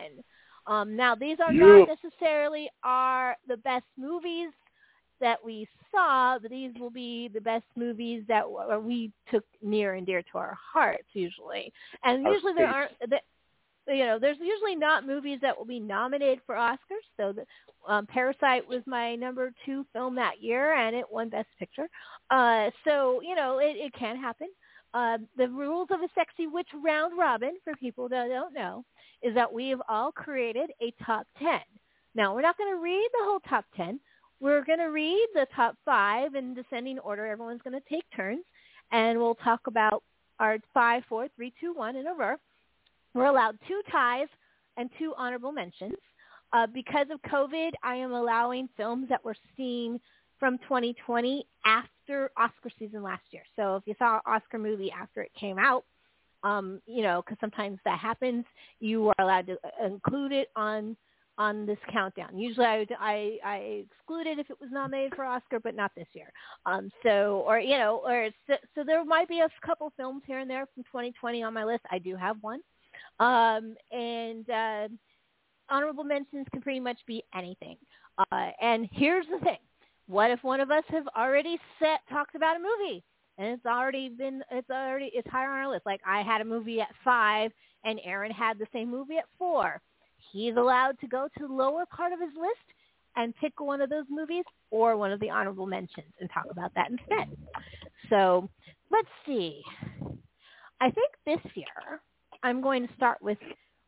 Um, 0.66 0.96
now, 0.96 1.14
these 1.14 1.38
are 1.40 1.52
Yeah. 1.52 1.84
not 1.84 1.88
necessarily 1.88 2.70
our 2.82 3.36
the 3.46 3.58
best 3.58 3.84
movies 3.98 4.52
that 5.20 5.44
we 5.44 5.68
saw, 5.90 6.38
but 6.38 6.50
these 6.50 6.72
will 6.80 6.90
be 6.90 7.28
the 7.28 7.40
best 7.40 7.66
movies 7.76 8.24
that 8.26 8.44
we 8.82 9.12
took 9.30 9.44
near 9.60 9.94
and 9.94 10.06
dear 10.06 10.22
to 10.22 10.38
our 10.38 10.56
hearts, 10.72 11.08
usually. 11.12 11.70
And 12.04 12.24
usually 12.24 12.54
there 12.54 12.68
aren't. 12.68 12.92
You 13.86 14.06
know, 14.06 14.18
there's 14.18 14.38
usually 14.40 14.74
not 14.74 15.06
movies 15.06 15.38
that 15.42 15.56
will 15.56 15.66
be 15.66 15.80
nominated 15.80 16.40
for 16.46 16.54
Oscars. 16.54 17.06
So, 17.16 17.32
the, 17.32 17.44
um, 17.92 18.06
Parasite 18.06 18.66
was 18.66 18.82
my 18.86 19.14
number 19.14 19.52
two 19.66 19.84
film 19.92 20.14
that 20.14 20.40
year, 20.40 20.74
and 20.74 20.96
it 20.96 21.04
won 21.10 21.28
Best 21.28 21.48
Picture. 21.58 21.88
Uh, 22.30 22.70
so 22.86 23.20
you 23.22 23.34
know, 23.34 23.58
it, 23.58 23.76
it 23.76 23.92
can 23.92 24.16
happen. 24.16 24.48
Uh, 24.94 25.18
the 25.36 25.48
rules 25.48 25.88
of 25.90 26.00
a 26.00 26.08
sexy 26.14 26.46
witch 26.46 26.68
round 26.82 27.18
robin, 27.18 27.54
for 27.64 27.74
people 27.76 28.08
that 28.08 28.28
don't 28.28 28.54
know, 28.54 28.84
is 29.22 29.34
that 29.34 29.52
we 29.52 29.68
have 29.68 29.82
all 29.88 30.12
created 30.12 30.70
a 30.80 30.92
top 31.04 31.26
ten. 31.38 31.60
Now 32.14 32.34
we're 32.34 32.42
not 32.42 32.56
going 32.56 32.74
to 32.74 32.80
read 32.80 33.08
the 33.12 33.24
whole 33.24 33.40
top 33.40 33.64
ten. 33.76 34.00
we're 34.40 34.64
going 34.64 34.78
to 34.78 34.86
read 34.86 35.26
the 35.34 35.46
top 35.54 35.76
five 35.84 36.34
in 36.34 36.54
descending 36.54 36.98
order. 37.00 37.26
Everyone's 37.26 37.62
going 37.62 37.78
to 37.80 37.88
take 37.88 38.04
turns, 38.14 38.44
and 38.92 39.18
we'll 39.18 39.36
talk 39.36 39.60
about 39.66 40.02
our 40.38 40.58
five, 40.72 41.02
four, 41.08 41.28
three, 41.36 41.52
two, 41.60 41.72
one 41.74 41.96
in 41.96 42.06
a 42.06 42.14
row. 42.14 42.36
We're 43.14 43.26
allowed 43.26 43.58
two 43.68 43.80
ties 43.90 44.28
and 44.76 44.90
two 44.98 45.14
honorable 45.16 45.52
mentions. 45.52 45.94
Uh, 46.52 46.66
because 46.66 47.06
of 47.10 47.20
COVID, 47.30 47.70
I 47.82 47.96
am 47.96 48.12
allowing 48.12 48.68
films 48.76 49.08
that 49.08 49.24
were 49.24 49.36
seen 49.56 50.00
from 50.38 50.58
2020 50.58 51.46
after 51.64 52.30
Oscar 52.36 52.70
season 52.78 53.02
last 53.02 53.22
year. 53.30 53.42
So 53.56 53.76
if 53.76 53.84
you 53.86 53.94
saw 53.98 54.16
an 54.16 54.20
Oscar 54.26 54.58
movie 54.58 54.90
after 54.90 55.22
it 55.22 55.32
came 55.38 55.58
out, 55.58 55.84
um, 56.42 56.80
you 56.86 57.02
know, 57.02 57.22
because 57.22 57.38
sometimes 57.40 57.78
that 57.84 57.98
happens, 57.98 58.44
you 58.78 59.08
are 59.08 59.14
allowed 59.18 59.46
to 59.46 59.54
uh, 59.54 59.86
include 59.86 60.32
it 60.32 60.48
on 60.56 60.96
on 61.36 61.66
this 61.66 61.78
countdown. 61.90 62.38
Usually, 62.38 62.66
I 62.66 62.86
I, 63.00 63.38
I 63.44 63.84
exclude 63.90 64.26
it 64.26 64.38
if 64.38 64.50
it 64.50 64.60
was 64.60 64.70
nominated 64.70 65.14
for 65.16 65.24
Oscar, 65.24 65.58
but 65.58 65.74
not 65.74 65.90
this 65.96 66.06
year. 66.12 66.30
Um, 66.66 66.90
so, 67.02 67.42
or 67.46 67.58
you 67.58 67.78
know, 67.78 68.02
or 68.04 68.28
so, 68.46 68.54
so 68.74 68.84
there 68.84 69.04
might 69.04 69.28
be 69.28 69.40
a 69.40 69.48
couple 69.66 69.92
films 69.96 70.22
here 70.26 70.38
and 70.38 70.48
there 70.48 70.66
from 70.74 70.84
2020 70.84 71.42
on 71.42 71.54
my 71.54 71.64
list. 71.64 71.82
I 71.90 71.98
do 71.98 72.14
have 72.14 72.36
one, 72.42 72.60
um, 73.20 73.74
and 73.92 74.48
uh, 74.50 74.88
honorable 75.68 76.04
mentions 76.04 76.46
can 76.52 76.60
pretty 76.60 76.80
much 76.80 76.98
be 77.06 77.22
anything. 77.34 77.76
Uh, 78.18 78.50
and 78.60 78.88
here's 78.92 79.26
the 79.26 79.38
thing: 79.44 79.58
what 80.06 80.30
if 80.30 80.42
one 80.42 80.60
of 80.60 80.70
us 80.70 80.84
have 80.88 81.06
already 81.16 81.58
set 81.78 82.00
talked 82.10 82.34
about 82.34 82.56
a 82.56 82.60
movie? 82.60 83.04
and 83.38 83.48
it's 83.48 83.66
already 83.66 84.08
been 84.08 84.42
it's 84.50 84.70
already 84.70 85.10
it's 85.12 85.28
higher 85.30 85.50
on 85.50 85.58
our 85.58 85.70
list. 85.70 85.86
Like 85.86 86.00
I 86.06 86.22
had 86.22 86.40
a 86.40 86.44
movie 86.44 86.80
at 86.80 86.88
five, 87.04 87.50
and 87.84 88.00
Aaron 88.04 88.30
had 88.30 88.58
the 88.58 88.66
same 88.72 88.90
movie 88.90 89.16
at 89.16 89.24
four. 89.38 89.80
He's 90.32 90.56
allowed 90.56 90.98
to 91.00 91.06
go 91.06 91.28
to 91.38 91.46
the 91.46 91.52
lower 91.52 91.84
part 91.86 92.12
of 92.12 92.20
his 92.20 92.30
list 92.36 92.78
and 93.16 93.34
pick 93.36 93.60
one 93.60 93.80
of 93.80 93.90
those 93.90 94.06
movies 94.08 94.44
or 94.70 94.96
one 94.96 95.12
of 95.12 95.20
the 95.20 95.30
honorable 95.30 95.66
mentions 95.66 96.12
and 96.20 96.28
talk 96.32 96.46
about 96.50 96.72
that 96.74 96.90
instead. 96.90 97.36
So 98.10 98.48
let's 98.90 99.08
see. 99.26 99.62
I 100.80 100.90
think 100.90 101.10
this 101.24 101.52
year 101.54 102.00
I'm 102.44 102.60
going 102.60 102.86
to 102.86 102.94
start 102.94 103.18
with 103.20 103.38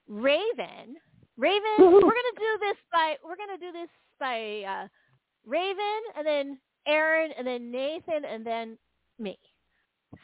Raven. 0.08 0.96
Raven, 1.38 1.62
we're 1.78 2.00
gonna 2.00 2.38
do 2.38 2.58
this 2.60 2.76
by 2.90 3.16
we're 3.22 3.36
gonna 3.36 3.58
do 3.58 3.70
this 3.70 3.88
by 4.18 4.62
uh, 4.66 4.88
Raven 5.46 6.00
and 6.16 6.26
then 6.26 6.58
Aaron 6.86 7.30
and 7.36 7.46
then 7.46 7.70
Nathan 7.70 8.24
and 8.24 8.44
then 8.46 8.78
me. 9.18 9.38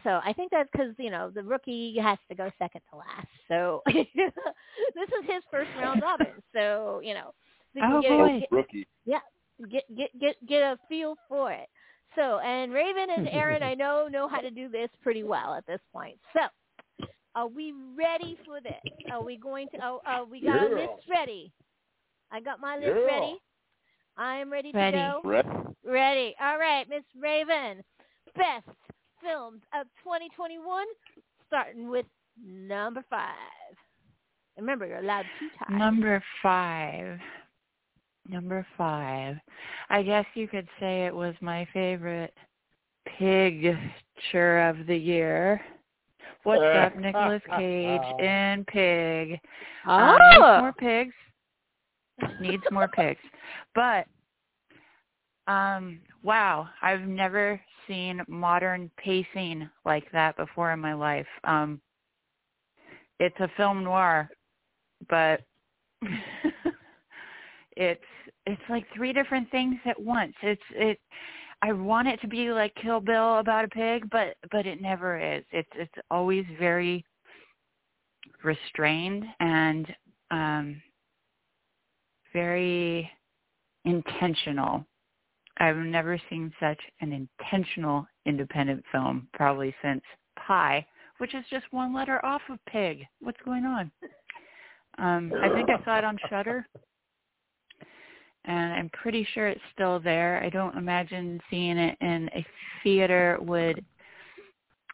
So 0.05 0.21
I 0.25 0.33
think 0.33 0.51
that's 0.51 0.71
because 0.73 0.95
you 0.99 1.11
know 1.11 1.31
the 1.31 1.43
rookie 1.43 1.97
has 2.01 2.17
to 2.31 2.35
go 2.35 2.51
second 2.59 2.81
to 2.91 2.97
last. 2.97 3.27
So 3.49 3.83
this 3.87 5.09
is 5.09 5.25
his 5.27 5.43
first 5.51 5.69
round 5.79 6.01
robin. 6.01 6.29
So 6.55 7.01
you 7.05 7.13
know, 7.13 7.35
we 7.75 7.83
Oh, 7.85 8.01
get, 8.01 8.11
boy. 8.11 8.41
get- 8.41 8.49
Rookie. 8.53 8.89
yeah, 9.05 9.19
get 9.71 9.85
get 9.95 10.19
get 10.19 10.47
get 10.49 10.63
a 10.63 10.79
feel 10.89 11.17
for 11.29 11.53
it. 11.53 11.69
So 12.17 12.39
and 12.39 12.73
Raven 12.73 13.09
and 13.11 13.29
Aaron, 13.33 13.63
I 13.63 13.75
know 13.75 14.09
know 14.11 14.29
how 14.29 14.41
to 14.41 14.51
do 14.51 14.71
this 14.71 14.89
pretty 15.03 15.25
well 15.25 15.53
at 15.55 15.67
this 15.67 15.81
point. 15.93 16.17
So 16.33 16.41
are 17.35 17.49
we 17.49 17.73
ready 17.97 18.37
for 18.45 18.61
this? 18.61 18.81
Are 19.11 19.23
we 19.23 19.37
going 19.37 19.69
to? 19.69 19.79
Oh, 19.83 20.01
oh 20.07 20.25
we 20.31 20.41
got 20.41 20.57
Yeah. 20.57 20.69
a 20.69 20.81
list 20.81 21.09
ready. 21.09 21.53
I 22.31 22.41
got 22.41 22.61
my 22.61 22.77
list 22.77 22.89
Yeah. 22.89 23.05
ready. 23.05 23.43
I'm 24.17 24.53
ready 24.53 24.73
to 24.73 24.91
go. 24.91 25.21
Red. 25.25 25.47
Ready. 25.85 26.35
All 26.41 26.59
right, 26.59 26.89
Miss 26.89 27.05
Raven. 27.19 27.83
Best 28.37 28.69
films 29.23 29.63
of 29.73 29.87
2021, 30.03 30.87
starting 31.47 31.89
with 31.89 32.07
number 32.45 33.03
five. 33.09 33.77
Remember, 34.59 34.87
you're 34.87 34.99
allowed 34.99 35.27
two 35.39 35.49
ties. 35.59 35.79
Number 35.79 36.23
five. 36.43 37.19
Number 38.29 38.67
five. 38.77 39.37
I 39.91 40.03
guess 40.03 40.27
you 40.35 40.47
could 40.47 40.69
say 40.79 41.07
it 41.07 41.15
was 41.15 41.35
my 41.41 41.67
favorite 41.73 42.35
picture 43.19 44.69
of 44.69 44.87
the 44.87 44.97
year. 44.97 45.61
What's 46.45 46.63
up, 46.77 46.97
Nicolas 46.97 47.43
Cage 47.57 48.01
in 48.19 48.65
Pig? 48.67 49.39
Um, 49.87 50.09
needs 50.09 50.41
Oh, 50.41 50.59
more 50.59 50.73
pigs. 50.73 51.15
Needs 52.41 52.63
more 52.71 52.89
pigs. 52.89 53.21
But 53.75 54.07
um 55.49 56.01
wow, 56.23 56.69
I've 56.83 57.03
never 57.03 57.61
seen 57.89 58.23
modern 58.29 58.91
pacing 58.97 59.69
like 59.85 60.11
that 60.13 60.37
before 60.37 60.73
in 60.73 60.81
my 60.81 60.95
life. 60.95 61.27
Um 61.45 61.81
it's 63.19 63.39
a 63.41 63.51
film 63.57 63.85
noir, 63.85 64.29
but 65.09 65.43
it's 67.77 68.03
it's 68.47 68.63
like 68.69 68.85
three 68.95 69.13
different 69.13 69.51
things 69.51 69.77
at 69.85 70.01
once. 70.01 70.35
It's 70.43 70.63
it 70.75 70.99
I 71.63 71.73
want 71.73 72.09
it 72.09 72.21
to 72.23 72.29
be 72.29 72.51
like 72.51 72.75
Kill 72.75 73.01
Bill 73.01 73.39
about 73.39 73.65
a 73.65 73.69
pig, 73.69 74.11
but 74.11 74.37
but 74.51 74.67
it 74.67 74.83
never 74.83 75.19
is. 75.19 75.45
It's 75.53 75.69
it's 75.75 75.95
always 76.11 76.45
very 76.59 77.05
restrained 78.43 79.25
and 79.39 79.87
um 80.33 80.83
very 82.33 83.09
intentional. 83.85 84.85
I've 85.59 85.77
never 85.77 86.19
seen 86.29 86.53
such 86.59 86.81
an 87.01 87.13
intentional 87.13 88.07
independent 88.27 88.83
film 88.91 89.29
probably 89.33 89.75
since 89.83 90.03
Pi, 90.47 90.85
which 91.19 91.35
is 91.35 91.45
just 91.51 91.67
one 91.71 91.95
letter 91.95 92.25
off 92.25 92.43
of 92.51 92.59
Pig. 92.67 93.05
What's 93.21 93.41
going 93.45 93.65
on? 93.65 93.91
Um, 94.99 95.33
I 95.43 95.49
think 95.55 95.69
I 95.71 95.83
saw 95.85 95.99
it 95.99 96.05
on 96.05 96.19
Shudder, 96.29 96.67
and 98.45 98.73
I'm 98.73 98.91
pretty 98.91 99.27
sure 99.35 99.49
it's 99.49 99.61
still 99.73 100.01
there. 100.01 100.43
I 100.45 100.51
don't 100.51 100.77
imagine 100.77 101.41
seeing 101.51 101.79
it 101.79 101.97
in 102.01 102.29
a 102.35 102.45
theater 102.83 103.39
would 103.41 103.85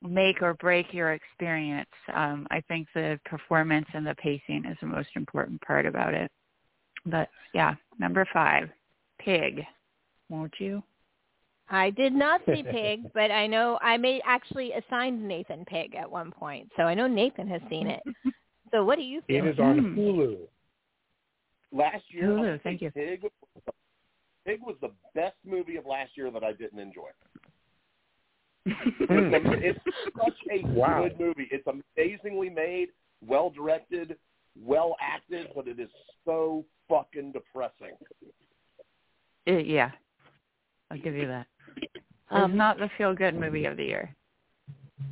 make 0.03 0.43
or 0.43 0.55
break 0.55 0.93
your 0.93 1.13
experience. 1.13 1.89
Um, 2.15 2.47
I 2.51 2.61
think 2.69 2.87
the 2.95 3.19
performance 3.25 3.87
and 3.95 4.07
the 4.07 4.15
pacing 4.17 4.65
is 4.65 4.77
the 4.81 4.87
most 4.87 5.09
important 5.17 5.61
part 5.63 5.87
about 5.87 6.15
it. 6.15 6.31
But 7.07 7.29
yeah, 7.55 7.75
number 7.99 8.27
five, 8.33 8.69
Pig. 9.19 9.65
Won't 10.29 10.55
you? 10.59 10.83
I 11.71 11.91
did 11.91 12.13
not 12.13 12.41
see 12.47 12.63
Pig, 12.63 13.11
but 13.15 13.31
I 13.31 13.47
know 13.47 13.79
I 13.83 13.97
may 13.97 14.21
actually 14.25 14.73
assigned 14.73 15.27
Nathan 15.27 15.65
Pig 15.65 15.95
at 15.95 16.11
one 16.11 16.31
point, 16.31 16.71
so 16.77 16.85
I 16.85 16.95
know 16.95 17.07
Nathan 17.07 17.49
has 17.49 17.63
seen 17.69 17.87
it. 17.89 18.03
So 18.71 18.85
what 18.85 18.97
do 18.97 19.03
you 19.03 19.23
It 19.29 19.43
feel? 19.43 19.47
is 19.47 19.59
on 19.59 19.79
Hmm. 19.79 19.99
Hulu. 19.99 20.37
Last 21.73 22.05
year, 22.11 22.25
Hulu, 22.25 22.55
I 22.55 22.59
thank 22.63 22.81
you. 22.81 22.91
Pig, 22.91 23.23
Pig 24.47 24.61
was 24.63 24.77
the 24.81 24.91
best 25.15 25.37
movie 25.45 25.77
of 25.77 25.85
last 25.87 26.13
year 26.17 26.31
that 26.31 26.43
I 26.43 26.53
didn't 26.53 26.79
enjoy. 26.79 27.09
It's 28.71 29.79
such 30.17 30.39
a 30.51 30.67
Wow. 30.67 31.03
good 31.03 31.19
movie. 31.19 31.49
It's 31.51 31.67
amazingly 31.67 32.51
made, 32.51 32.89
well 33.27 33.51
directed, 33.51 34.17
well 34.61 34.97
acted, 35.01 35.49
but 35.55 35.69
it 35.69 35.79
is 35.79 35.89
so 36.25 36.65
fucking 36.89 37.33
depressing. 37.33 37.97
It- 39.47 39.67
yeah, 39.67 39.91
I'll 40.91 40.99
give 40.99 41.15
you 41.15 41.27
that. 41.29 41.47
Um, 42.31 42.51
it's 42.53 42.59
not 42.59 42.79
the 42.79 42.91
feel-good 42.99 43.35
movie 43.35 43.65
of 43.67 43.77
the 43.77 43.85
year. 43.85 44.15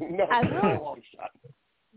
No, 0.01 0.25
I 0.25 0.43
not 0.43 0.65
a 0.65 0.79
will- 0.79 0.85
long 0.85 1.01
shot. 1.15 1.31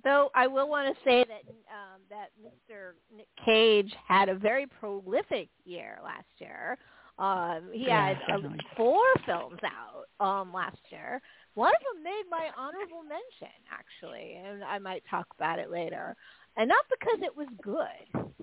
Though 0.04 0.30
I 0.36 0.48
will 0.48 0.70
want 0.70 0.96
to 0.96 1.04
say 1.04 1.24
that 1.28 1.44
um, 1.72 2.02
that 2.10 2.30
Mr. 2.44 2.92
Nick 3.16 3.28
Cage 3.46 3.94
had 4.08 4.30
a 4.30 4.36
very 4.36 4.68
prolific 4.68 5.50
year 5.66 6.00
last 6.04 6.28
year. 6.38 6.78
Um, 7.18 7.70
he 7.74 7.88
Yeah, 7.88 8.10
had 8.10 8.18
uh, 8.32 8.38
four 8.76 9.02
films 9.26 9.60
out 9.64 10.06
um, 10.26 10.54
last 10.54 10.78
year. 10.90 11.22
One 11.56 11.72
of 11.74 11.96
them 11.96 12.04
made 12.04 12.24
my 12.30 12.50
honorable 12.58 13.04
mention, 13.04 13.56
actually, 13.72 14.36
and 14.44 14.64
I 14.64 14.80
might 14.80 15.04
talk 15.10 15.28
about 15.36 15.60
it 15.60 15.70
later. 15.72 16.16
And 16.58 16.70
not 16.70 16.86
because 16.90 17.20
it 17.22 17.36
was 17.36 17.48
good. 17.62 18.34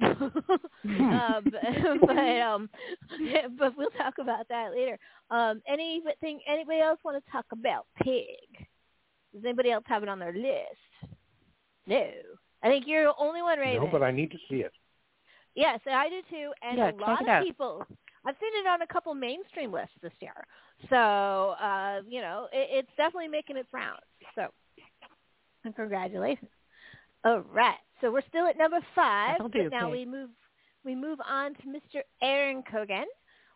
um, 1.10 1.52
but 2.06 2.40
um, 2.40 2.68
but 3.58 3.76
we'll 3.76 3.90
talk 3.90 4.14
about 4.20 4.48
that 4.48 4.72
later. 4.72 4.98
Um, 5.30 5.60
anything? 5.68 6.40
Anybody 6.48 6.80
else 6.80 6.98
want 7.04 7.22
to 7.24 7.32
talk 7.32 7.46
about 7.52 7.86
Pig? 8.02 8.66
Does 9.34 9.44
anybody 9.44 9.70
else 9.70 9.84
have 9.86 10.02
it 10.02 10.08
on 10.08 10.18
their 10.18 10.32
list? 10.34 11.14
No. 11.86 12.04
I 12.62 12.68
think 12.68 12.84
you're 12.86 13.04
the 13.04 13.14
only 13.18 13.42
one, 13.42 13.58
Raven. 13.58 13.82
No, 13.82 13.88
but 13.90 14.02
I 14.02 14.10
need 14.10 14.30
to 14.30 14.38
see 14.48 14.56
it. 14.56 14.72
Yes, 15.54 15.80
I 15.90 16.08
do 16.08 16.20
too. 16.30 16.52
And 16.62 16.78
Yeah, 16.78 16.88
a 16.88 16.92
check 16.92 17.00
lot 17.00 17.20
it 17.20 17.24
of 17.24 17.28
out. 17.28 17.44
people. 17.44 17.86
I've 18.24 18.36
seen 18.40 18.50
it 18.64 18.68
on 18.68 18.82
a 18.82 18.86
couple 18.86 19.12
mainstream 19.14 19.72
lists 19.72 19.96
this 20.00 20.12
year. 20.20 20.34
So, 20.88 20.96
uh, 20.96 22.02
you 22.08 22.20
know, 22.20 22.46
it, 22.52 22.68
it's 22.70 22.88
definitely 22.96 23.28
making 23.28 23.56
its 23.56 23.68
rounds. 23.72 24.00
So, 24.34 24.46
and 25.64 25.74
congratulations. 25.74 26.50
All 27.24 27.40
right. 27.52 27.76
So 28.00 28.10
we're 28.12 28.22
still 28.28 28.46
at 28.46 28.56
number 28.56 28.78
five. 28.94 29.34
That'll 29.38 29.48
do, 29.48 29.64
but 29.70 29.76
now 29.76 29.90
we 29.90 30.04
move 30.04 30.30
we 30.84 30.94
move 30.94 31.18
on 31.28 31.54
to 31.54 31.62
Mr. 31.62 32.00
Aaron 32.22 32.62
Cogan. 32.70 33.04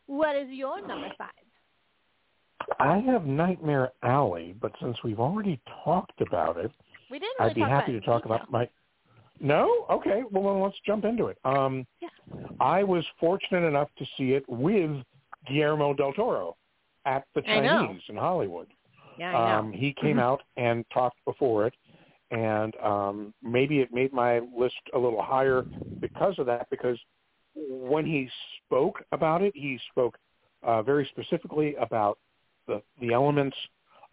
What 0.06 0.36
is 0.36 0.48
your 0.50 0.86
number 0.86 1.08
five? 1.18 1.30
I 2.78 2.98
have 2.98 3.26
Nightmare 3.26 3.92
Alley, 4.02 4.54
but 4.60 4.72
since 4.80 4.96
we've 5.04 5.20
already 5.20 5.60
talked 5.84 6.20
about 6.20 6.56
it, 6.56 6.70
We 7.10 7.18
didn't 7.18 7.34
really 7.38 7.50
I'd 7.50 7.54
be 7.54 7.60
happy 7.62 7.92
to 7.92 8.00
talk 8.00 8.22
detail. 8.22 8.36
about 8.36 8.50
my. 8.50 8.68
No, 9.40 9.86
okay. 9.90 10.22
Well, 10.30 10.54
then 10.54 10.62
let's 10.62 10.76
jump 10.86 11.04
into 11.04 11.26
it. 11.26 11.38
Um, 11.44 11.86
Yeah. 12.00 12.08
I 12.60 12.82
was 12.82 13.04
fortunate 13.20 13.66
enough 13.66 13.88
to 13.98 14.06
see 14.16 14.32
it 14.32 14.44
with 14.48 15.04
Guillermo 15.46 15.94
del 15.94 16.12
Toro 16.12 16.56
at 17.04 17.24
the 17.34 17.42
Chinese 17.42 18.02
in 18.08 18.16
Hollywood. 18.16 18.66
Yeah, 19.18 19.28
I 19.30 19.32
know. 19.32 19.58
Um, 19.58 19.72
he 19.72 19.92
came 19.92 20.18
out 20.18 20.42
and 20.56 20.84
talked 20.92 21.24
before 21.24 21.66
it, 21.66 21.74
and 22.30 22.74
um, 22.82 23.34
maybe 23.42 23.80
it 23.80 23.92
made 23.92 24.12
my 24.12 24.40
list 24.56 24.74
a 24.94 24.98
little 24.98 25.22
higher 25.22 25.64
because 26.00 26.38
of 26.38 26.46
that. 26.46 26.68
Because 26.70 26.98
when 27.54 28.04
he 28.04 28.28
spoke 28.64 29.02
about 29.12 29.42
it, 29.42 29.52
he 29.54 29.78
spoke 29.90 30.18
uh, 30.62 30.82
very 30.82 31.06
specifically 31.12 31.74
about 31.76 32.18
the 32.66 32.82
the 33.00 33.12
elements 33.12 33.56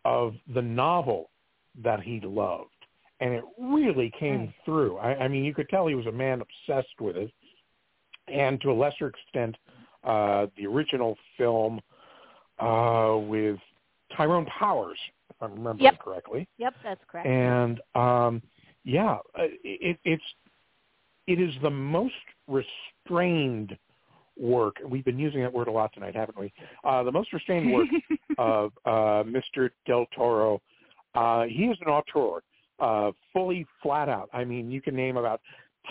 of 0.06 0.36
the 0.54 0.62
novel 0.62 1.30
that 1.84 2.01
he 2.01 2.20
loved, 2.24 2.70
and 3.20 3.34
it 3.34 3.43
really 3.60 4.12
came 4.20 4.54
through. 4.66 4.97
I, 4.97 5.16
I 5.24 5.28
mean, 5.28 5.43
you 5.43 5.54
could 5.54 5.70
tell 5.70 5.88
he 5.88 5.95
was 5.95 6.06
a 6.08 6.12
man 6.12 6.41
obsessed 6.41 6.99
with 6.99 7.16
it, 7.18 7.32
and 8.28 8.60
to 8.62 8.72
a 8.72 8.74
lesser 8.74 9.08
extent, 9.08 9.56
uh, 10.04 10.47
the 10.58 10.68
original 10.68 11.18
film 11.38 11.80
uh, 12.60 13.18
with 13.18 13.58
Tyrone 14.16 14.45
Powers, 14.45 14.97
if 15.30 15.36
I'm 15.41 15.51
remembering 15.51 15.86
Yep. 15.86 15.99
correctly. 15.99 16.47
Yep, 16.58 16.74
that's 16.84 17.01
correct. 17.08 17.28
And 17.28 17.82
um, 17.95 18.41
yeah, 18.84 19.18
uh, 19.38 19.47
it, 19.64 19.97
it's 20.04 20.24
it 21.28 21.39
is 21.39 21.54
the 21.62 21.70
most 21.70 22.14
restrained 22.47 23.78
work. 24.40 24.78
We've 24.88 25.06
been 25.06 25.20
using 25.20 25.42
that 25.42 25.54
word 25.54 25.68
a 25.68 25.72
lot 25.72 25.94
tonight, 25.94 26.16
haven't 26.16 26.38
we? 26.38 26.52
Uh, 26.84 27.04
the 27.04 27.12
most 27.12 27.34
restrained 27.34 27.72
work 27.72 27.88
of 28.38 28.72
uh, 28.86 29.24
Mr. 29.24 29.70
Del 29.86 30.06
Toro. 30.16 30.62
Uh, 31.16 31.44
he 31.44 31.66
is 31.66 31.78
an 31.86 31.92
auteur, 31.92 32.42
uh, 32.80 33.12
fully 33.32 33.66
flat 33.82 34.10
out. 34.10 34.30
I 34.34 34.44
mean, 34.44 34.72
you 34.72 34.82
can 34.82 34.96
name 34.96 35.18
about 35.18 35.42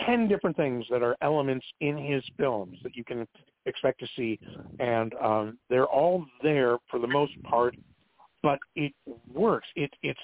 ten 0.05 0.27
different 0.27 0.57
things 0.57 0.85
that 0.89 1.01
are 1.01 1.15
elements 1.21 1.65
in 1.79 1.97
his 1.97 2.23
films 2.37 2.77
that 2.83 2.95
you 2.95 3.03
can 3.03 3.27
expect 3.65 3.99
to 4.01 4.07
see, 4.15 4.39
and 4.79 5.13
um, 5.21 5.57
they're 5.69 5.85
all 5.85 6.25
there 6.41 6.77
for 6.89 6.99
the 6.99 7.07
most 7.07 7.31
part. 7.43 7.75
But 8.41 8.59
it 8.75 8.91
works. 9.33 9.67
It, 9.77 9.91
it's 10.03 10.19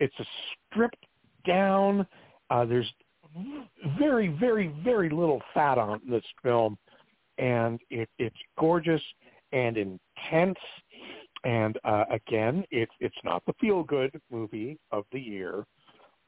it's 0.00 0.14
a 0.18 0.24
stripped 0.72 1.06
down. 1.46 2.06
Uh, 2.50 2.64
there's 2.64 2.92
very, 3.98 4.28
very, 4.28 4.72
very 4.82 5.10
little 5.10 5.40
fat 5.52 5.78
on 5.78 6.00
this 6.08 6.24
film, 6.42 6.78
and 7.38 7.80
it, 7.90 8.08
it's 8.18 8.36
gorgeous 8.58 9.02
and 9.52 9.76
intense. 9.76 10.58
And 11.44 11.78
uh, 11.84 12.04
again, 12.10 12.64
it's 12.70 12.92
it's 13.00 13.16
not 13.24 13.42
the 13.46 13.52
feel 13.60 13.82
good 13.82 14.18
movie 14.30 14.78
of 14.92 15.04
the 15.12 15.20
year, 15.20 15.64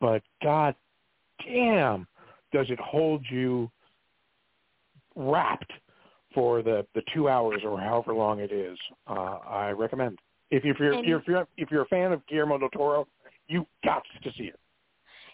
but 0.01 0.23
god 0.43 0.75
damn, 1.47 2.07
does 2.53 2.67
it 2.71 2.79
hold 2.81 3.25
you 3.31 3.71
wrapped 5.15 5.73
for 6.35 6.63
the 6.63 6.87
the 6.95 7.03
two 7.15 7.29
hours 7.29 7.63
or 7.65 7.81
however 7.81 8.13
long 8.13 8.41
it 8.41 8.53
is? 8.53 8.79
Uh, 9.07 9.39
I 9.49 9.71
recommend. 9.71 10.19
If, 10.51 10.65
you- 10.65 10.73
if 10.73 10.79
you're 10.81 10.93
if 11.19 11.27
you're 11.27 11.49
if 11.57 11.71
you're 11.71 11.83
a 11.83 11.87
fan 11.87 12.13
of 12.13 12.25
Guillermo 12.27 12.59
del 12.59 12.69
Toro, 12.71 13.09
you 13.49 13.67
got 13.85 14.03
to 14.23 14.31
see 14.37 14.45
it. 14.45 14.59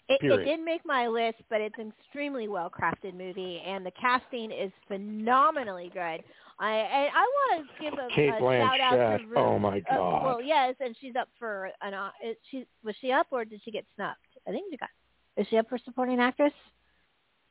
It, 0.09 0.19
it 0.21 0.45
did 0.45 0.59
make 0.63 0.81
my 0.85 1.07
list, 1.07 1.37
but 1.49 1.61
it's 1.61 1.75
an 1.79 1.93
extremely 1.99 2.47
well 2.49 2.69
crafted 2.69 3.13
movie, 3.13 3.61
and 3.65 3.85
the 3.85 3.91
casting 3.91 4.51
is 4.51 4.71
phenomenally 4.87 5.89
good. 5.93 6.23
I 6.59 6.71
and 6.73 7.09
I 7.15 7.25
want 7.25 7.67
to 7.67 7.83
give 7.83 7.93
a, 7.93 8.07
Kate 8.13 8.29
a 8.29 8.39
shout 8.39 8.79
out 8.81 8.91
to 8.91 9.23
Blanchett. 9.23 9.29
Ru- 9.29 9.37
Oh 9.37 9.59
my 9.59 9.77
uh, 9.89 9.97
god. 9.97 10.25
well, 10.25 10.41
yes, 10.41 10.75
and 10.81 10.95
she's 10.99 11.15
up 11.15 11.29
for 11.39 11.69
an. 11.81 11.93
Uh, 11.93 12.09
is 12.23 12.35
she 12.51 12.65
was 12.83 12.95
she 12.99 13.11
up 13.11 13.27
or 13.31 13.45
did 13.45 13.61
she 13.63 13.71
get 13.71 13.85
snubbed? 13.95 14.17
I 14.47 14.51
think 14.51 14.65
she 14.71 14.77
got. 14.77 14.89
Is 15.37 15.47
she 15.49 15.57
up 15.57 15.69
for 15.69 15.77
supporting 15.77 16.19
actress? 16.19 16.53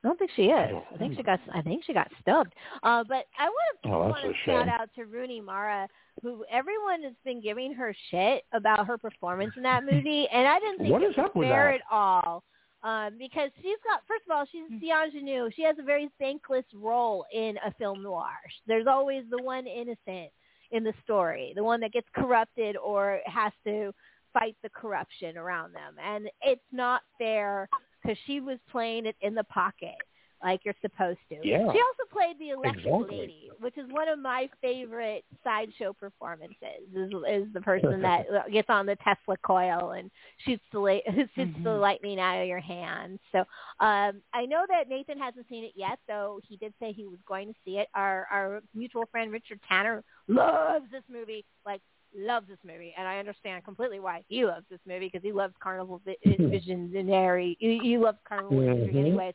I 0.04 0.08
don't 0.08 0.18
think 0.18 0.30
she 0.34 0.46
is. 0.46 0.70
don't 0.70 0.84
I 0.94 0.96
think 0.98 1.16
she 1.16 1.22
got. 1.22 1.40
I 1.54 1.62
think 1.62 1.84
she 1.84 1.92
got 1.92 2.08
stubbed. 2.20 2.52
Uh, 2.82 3.04
but 3.06 3.26
I 3.38 3.44
want 3.48 3.82
to 3.84 3.88
Oh, 3.90 3.98
want 4.08 4.22
to 4.22 4.32
shout 4.44 4.66
shame. 4.66 4.68
out 4.68 4.88
to 4.96 5.04
Rooney 5.04 5.40
Mara, 5.40 5.88
who 6.22 6.44
everyone 6.50 7.02
has 7.04 7.12
been 7.24 7.40
giving 7.40 7.72
her 7.74 7.94
shit 8.10 8.42
about 8.52 8.86
her 8.86 8.98
performance 8.98 9.52
in 9.56 9.62
that 9.62 9.84
movie, 9.90 10.26
and 10.32 10.46
I 10.48 10.58
didn't 10.58 10.78
think 10.78 10.90
What 10.92 11.02
it 11.02 11.10
is 11.10 11.16
was 11.16 11.26
up 11.26 11.36
with 11.36 11.48
fair 11.48 11.72
at 11.72 11.82
all. 11.90 12.42
Um, 12.84 13.10
because 13.16 13.50
she's 13.62 13.76
got, 13.84 14.02
first 14.08 14.22
of 14.28 14.36
all, 14.36 14.44
she's 14.50 14.68
the 14.80 14.90
ingenue. 14.90 15.48
She 15.54 15.62
has 15.62 15.76
a 15.78 15.84
very 15.84 16.08
thankless 16.18 16.64
role 16.74 17.24
in 17.32 17.56
a 17.64 17.72
film 17.74 18.02
noir. 18.02 18.26
There's 18.66 18.88
always 18.88 19.22
the 19.30 19.40
one 19.40 19.68
innocent 19.68 20.32
in 20.72 20.82
the 20.82 20.92
story, 21.04 21.52
the 21.54 21.62
one 21.62 21.78
that 21.78 21.92
gets 21.92 22.08
corrupted 22.12 22.76
or 22.76 23.20
has 23.26 23.52
to 23.66 23.92
fight 24.32 24.56
the 24.64 24.68
corruption 24.70 25.36
around 25.36 25.72
them. 25.72 25.94
And 26.04 26.28
it's 26.42 26.60
not 26.72 27.02
fair 27.18 27.68
because 28.02 28.18
she 28.26 28.40
was 28.40 28.58
playing 28.70 29.06
it 29.06 29.16
in 29.20 29.34
the 29.34 29.44
pocket 29.44 29.94
like 30.42 30.60
you're 30.64 30.74
supposed 30.82 31.20
to. 31.28 31.36
Yeah. 31.44 31.58
She 31.72 31.78
also 31.78 32.10
played 32.10 32.38
the 32.38 32.50
Electric 32.50 32.84
Exactly. 32.84 33.16
Lady, 33.18 33.50
which 33.60 33.78
is 33.78 33.84
one 33.90 34.08
of 34.08 34.18
my 34.18 34.48
favorite 34.60 35.24
sideshow 35.44 35.92
performances. 35.92 36.82
Is, 36.94 37.12
is 37.28 37.52
the 37.52 37.60
person 37.60 38.02
that 38.02 38.26
gets 38.52 38.68
on 38.68 38.86
the 38.86 38.96
Tesla 38.96 39.36
coil 39.46 39.92
and 39.92 40.10
shoots 40.44 40.62
the 40.72 40.80
la- 40.80 40.98
shoots 41.36 41.52
the 41.62 41.70
Mhm. 41.70 41.80
lightning 41.80 42.18
out 42.18 42.40
of 42.40 42.48
your 42.48 42.60
hand. 42.60 43.20
So 43.30 43.38
um, 43.78 44.20
I 44.32 44.46
know 44.46 44.64
that 44.68 44.88
Nathan 44.88 45.18
hasn't 45.18 45.48
seen 45.48 45.64
it 45.64 45.72
yet, 45.76 45.98
though 46.08 46.40
he 46.48 46.56
did 46.56 46.74
say 46.80 46.92
he 46.92 47.06
was 47.06 47.20
going 47.26 47.48
to 47.48 47.54
see 47.64 47.78
it. 47.78 47.88
Our 47.94 48.26
our 48.30 48.62
mutual 48.74 49.06
friend 49.12 49.30
Richard 49.30 49.60
Tanner 49.68 50.02
loves 50.26 50.86
this 50.90 51.04
movie, 51.08 51.44
like 51.64 51.80
loves 52.16 52.48
this 52.48 52.58
movie, 52.64 52.94
and 52.96 53.06
I 53.08 53.18
understand 53.18 53.64
completely 53.64 54.00
why 54.00 54.22
he 54.28 54.44
loves 54.44 54.66
this 54.70 54.80
movie 54.86 55.06
because 55.06 55.22
he 55.22 55.32
loves 55.32 55.54
Carnival 55.62 56.00
vi- 56.04 56.16
Visionary. 56.38 57.56
He, 57.58 57.78
he 57.82 57.98
loves 57.98 58.18
Carnival 58.28 58.60
Imagery 58.60 58.92
Mhm. 58.94 58.98
anyways. 59.00 59.34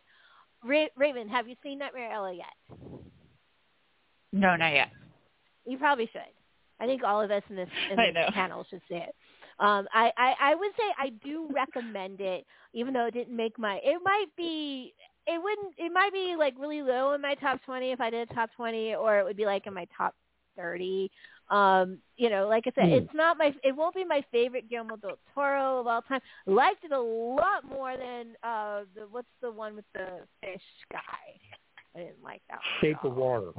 Ra- 0.63 0.87
Raven, 0.95 1.27
have 1.29 1.47
you 1.47 1.55
seen 1.63 1.79
Nightmare 1.79 2.11
Alley 2.11 2.37
yet? 2.37 2.89
No, 4.33 4.55
not 4.55 4.73
yet. 4.73 4.89
You 5.65 5.77
probably 5.77 6.07
should. 6.11 6.21
I 6.79 6.85
think 6.85 7.03
all 7.03 7.21
of 7.21 7.31
us 7.31 7.43
in 7.49 7.55
this, 7.55 7.69
in 7.89 7.97
this 7.97 8.29
panel 8.33 8.65
should 8.69 8.81
see 8.87 8.95
it. 8.95 9.15
Um, 9.59 9.87
I, 9.91 10.11
I, 10.17 10.33
I 10.39 10.55
would 10.55 10.71
say 10.77 10.83
I 10.99 11.09
do 11.25 11.49
recommend 11.51 12.21
it, 12.21 12.45
even 12.73 12.93
though 12.93 13.07
it 13.07 13.13
didn't 13.15 13.35
make 13.35 13.57
my. 13.57 13.79
It 13.83 13.99
might 14.03 14.27
be. 14.37 14.93
It 15.25 15.41
wouldn't. 15.41 15.73
It 15.79 15.91
might 15.91 16.13
be 16.13 16.35
like 16.37 16.53
really 16.59 16.83
low 16.83 17.13
in 17.13 17.21
my 17.21 17.33
top 17.35 17.59
twenty 17.65 17.91
if 17.91 17.99
I 17.99 18.11
did 18.11 18.29
a 18.29 18.33
top 18.35 18.51
twenty, 18.55 18.93
or 18.93 19.17
it 19.17 19.23
would 19.23 19.35
be 19.35 19.45
like 19.47 19.65
in 19.65 19.73
my 19.73 19.87
top 19.97 20.13
thirty. 20.55 21.09
Um, 21.49 21.99
you 22.17 22.29
know, 22.29 22.47
like 22.47 22.65
I 22.67 22.71
said, 22.75 22.89
Hmm. 22.89 22.93
it's 22.95 23.13
not 23.13 23.37
my. 23.37 23.55
It 23.63 23.75
won't 23.75 23.95
be 23.95 24.03
my 24.03 24.21
favorite 24.31 24.69
Guillermo 24.69 24.97
del 24.97 25.17
Toro 25.33 25.79
of 25.79 25.87
all 25.87 26.01
time. 26.01 26.21
Liked 26.45 26.83
it 26.83 26.91
a 26.91 26.99
lot 26.99 27.63
more 27.63 27.95
than 27.95 28.35
uh 28.43 28.81
the 28.95 29.07
what's 29.11 29.27
the 29.41 29.51
one 29.51 29.75
with 29.75 29.85
the 29.93 30.27
fish 30.41 30.61
guy. 30.91 30.99
I 31.95 31.99
didn't 31.99 32.21
like 32.23 32.41
that. 32.49 32.59
one 32.59 32.81
Shape 32.81 33.03
of. 33.03 33.15
Water. 33.15 33.51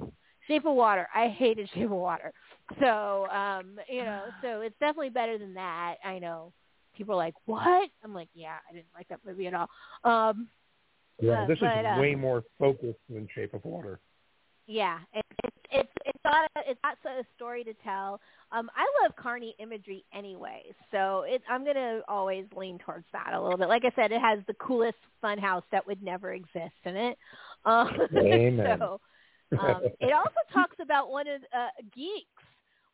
Shape 0.47 0.65
of 0.67 0.75
Water. 0.75 1.09
I 1.15 1.29
hated 1.29 1.69
Shape 1.75 1.85
of 1.85 1.91
Water. 1.93 2.33
So, 2.81 3.27
um, 3.31 3.79
you 3.89 4.05
know, 4.05 4.25
so 4.43 4.61
it's 4.61 4.77
definitely 4.81 5.11
better 5.11 5.39
than 5.39 5.55
that. 5.55 5.97
I 6.05 6.19
know 6.19 6.53
people 6.97 7.15
are 7.15 7.19
like, 7.19 7.35
"What?" 7.47 7.89
I'm 8.05 8.13
like, 8.15 8.29
"Yeah, 8.35 8.57
I 8.69 8.73
didn't 8.75 8.93
like 8.95 9.09
that 9.09 9.21
movie 9.25 9.47
at 9.47 9.55
all." 9.55 9.69
Um, 10.05 10.49
Yeah, 11.21 11.43
Uh, 11.43 11.47
this 11.47 11.59
but, 11.59 11.67
is 11.67 11.87
uh, 11.87 12.01
way 12.01 12.15
more 12.15 12.45
focused 12.59 13.01
than 13.09 13.27
Shape 13.35 13.55
of 13.55 13.65
Water. 13.65 13.99
Yeah, 14.69 14.99
it, 15.15 15.25
it's 15.43 15.57
it's 15.73 15.93
it's 16.05 16.19
not 16.25 16.51
a, 16.57 16.71
it's 16.71 16.81
not 16.85 16.97
a 17.07 17.25
story 17.35 17.65
to 17.65 17.73
tell. 17.83 18.21
Um, 18.53 18.71
I 18.77 18.87
love 19.03 19.13
carny 19.17 19.55
imagery 19.59 20.05
anyway, 20.15 20.63
so 20.91 21.25
it, 21.27 21.43
I'm 21.51 21.65
gonna 21.65 22.01
always 22.07 22.45
lean 22.55 22.79
towards 22.79 23.07
that 23.13 23.33
a 23.33 23.41
little 23.41 23.57
bit. 23.59 23.69
Like 23.69 23.85
I 23.85 23.93
said, 23.97 24.13
it 24.13 24.21
has 24.21 24.41
the 24.47 24.55
coolest 24.55 24.99
fun 25.21 25.39
house 25.39 25.65
that 25.73 25.87
would 25.87 26.03
never 26.03 26.35
exist 26.35 26.77
in 26.85 26.97
it. 26.97 27.19
Um, 27.65 27.89
Amen. 28.17 28.79
so 28.79 29.01
um, 29.59 29.83
it 30.01 30.13
also 30.13 30.41
talks 30.53 30.77
about 30.81 31.11
one 31.11 31.27
of 31.27 31.41
uh, 31.57 31.69
geeks, 31.95 32.45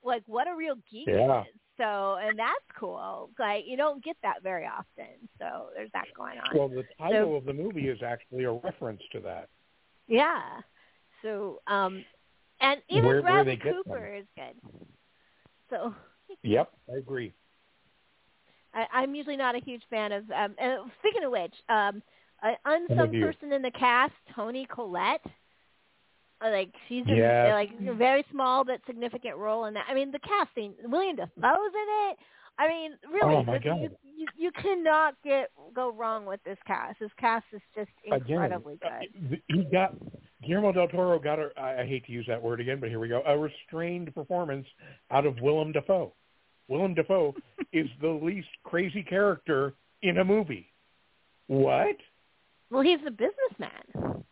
like 0.04 0.22
what 0.26 0.46
a 0.48 0.54
real 0.54 0.76
geek 0.90 1.08
Yeah. 1.08 1.40
is. 1.42 1.46
So, 1.76 2.18
and 2.22 2.38
that's 2.38 2.78
cool. 2.78 3.30
Like 3.36 3.64
you 3.66 3.76
don't 3.76 4.02
get 4.04 4.16
that 4.22 4.44
very 4.44 4.64
often. 4.64 5.28
So 5.40 5.70
there's 5.74 5.90
that 5.92 6.04
going 6.16 6.38
on. 6.38 6.56
well, 6.56 6.68
the 6.68 6.84
title 6.98 7.36
of 7.36 7.44
the 7.44 7.52
movie 7.52 7.88
is 7.88 7.98
actually 8.00 8.44
a 8.44 8.52
reference 8.52 9.02
to 9.10 9.18
that. 9.20 9.48
yeah. 10.06 10.60
So, 11.24 11.60
um, 11.66 12.04
and 12.60 12.80
even 12.88 13.04
Where- 13.06 13.22
where 13.22 13.32
Bradley 13.44 13.56
get 13.56 13.72
Cooper 13.74 14.14
is 14.14 14.26
good. 14.36 14.54
So 15.70 15.94
Yep, 16.42 16.70
I 16.92 16.96
agree. 16.98 17.32
I, 18.74 18.86
I'm 18.92 19.14
usually 19.14 19.36
not 19.36 19.54
a 19.54 19.60
huge 19.60 19.82
fan 19.88 20.12
of. 20.12 20.24
Um, 20.30 20.54
and 20.58 20.90
speaking 21.00 21.24
of 21.24 21.30
which, 21.32 21.54
um, 21.68 22.02
an 22.42 22.56
unsung 22.66 23.10
person 23.20 23.52
in 23.52 23.62
the 23.62 23.70
cast, 23.70 24.12
Toni 24.34 24.66
Collette. 24.72 25.24
uh, 26.44 26.50
Like 26.50 26.70
she's 26.88 27.04
in 27.08 27.16
Yes. 27.16 27.52
like 27.52 27.70
a 27.88 27.94
very 27.94 28.24
small 28.30 28.64
but 28.64 28.80
significant 28.86 29.36
role 29.36 29.64
in 29.66 29.74
that. 29.74 29.86
I 29.88 29.94
mean, 29.94 30.10
the 30.12 30.18
casting. 30.20 30.74
William 30.84 31.16
Dafoe's 31.16 31.32
in 31.74 32.10
it. 32.10 32.18
I 32.58 32.68
mean, 32.68 32.92
really, 33.10 33.34
Oh. 33.46 33.52
You, 33.80 33.90
you 34.16 34.26
you 34.36 34.50
cannot 34.52 35.14
get 35.24 35.50
go 35.74 35.90
wrong 35.92 36.24
with 36.26 36.40
this 36.44 36.58
cast. 36.66 37.00
This 37.00 37.10
cast 37.18 37.44
is 37.52 37.62
just 37.74 37.90
Again, 38.06 38.20
incredibly 38.42 38.76
good. 38.76 39.40
he 39.48 39.64
got 39.72 39.94
Guillermo 40.46 40.72
del 40.72 40.88
Toro 40.88 41.18
got 41.18 41.38
a. 41.38 41.50
I 41.60 41.84
hate 41.86 42.04
to 42.06 42.12
use 42.12 42.26
that 42.28 42.42
word 42.42 42.60
again, 42.60 42.78
but 42.80 42.88
here 42.88 42.98
we 43.00 43.08
go. 43.08 43.22
A 43.26 43.36
restrained 43.36 44.14
performance 44.14 44.66
out 45.10 45.26
of 45.26 45.40
Willem 45.40 45.72
Dafoe. 45.72 46.12
Willem 46.68 46.94
Dafoe 46.94 47.34
is 47.72 47.86
the 48.00 48.08
least 48.08 48.48
crazy 48.64 49.02
character 49.02 49.74
in 50.02 50.18
a 50.18 50.24
movie. 50.24 50.72
What? 51.46 51.96
Well, 52.70 52.82
he's 52.82 53.00
the 53.04 53.10
businessman. 53.10 54.24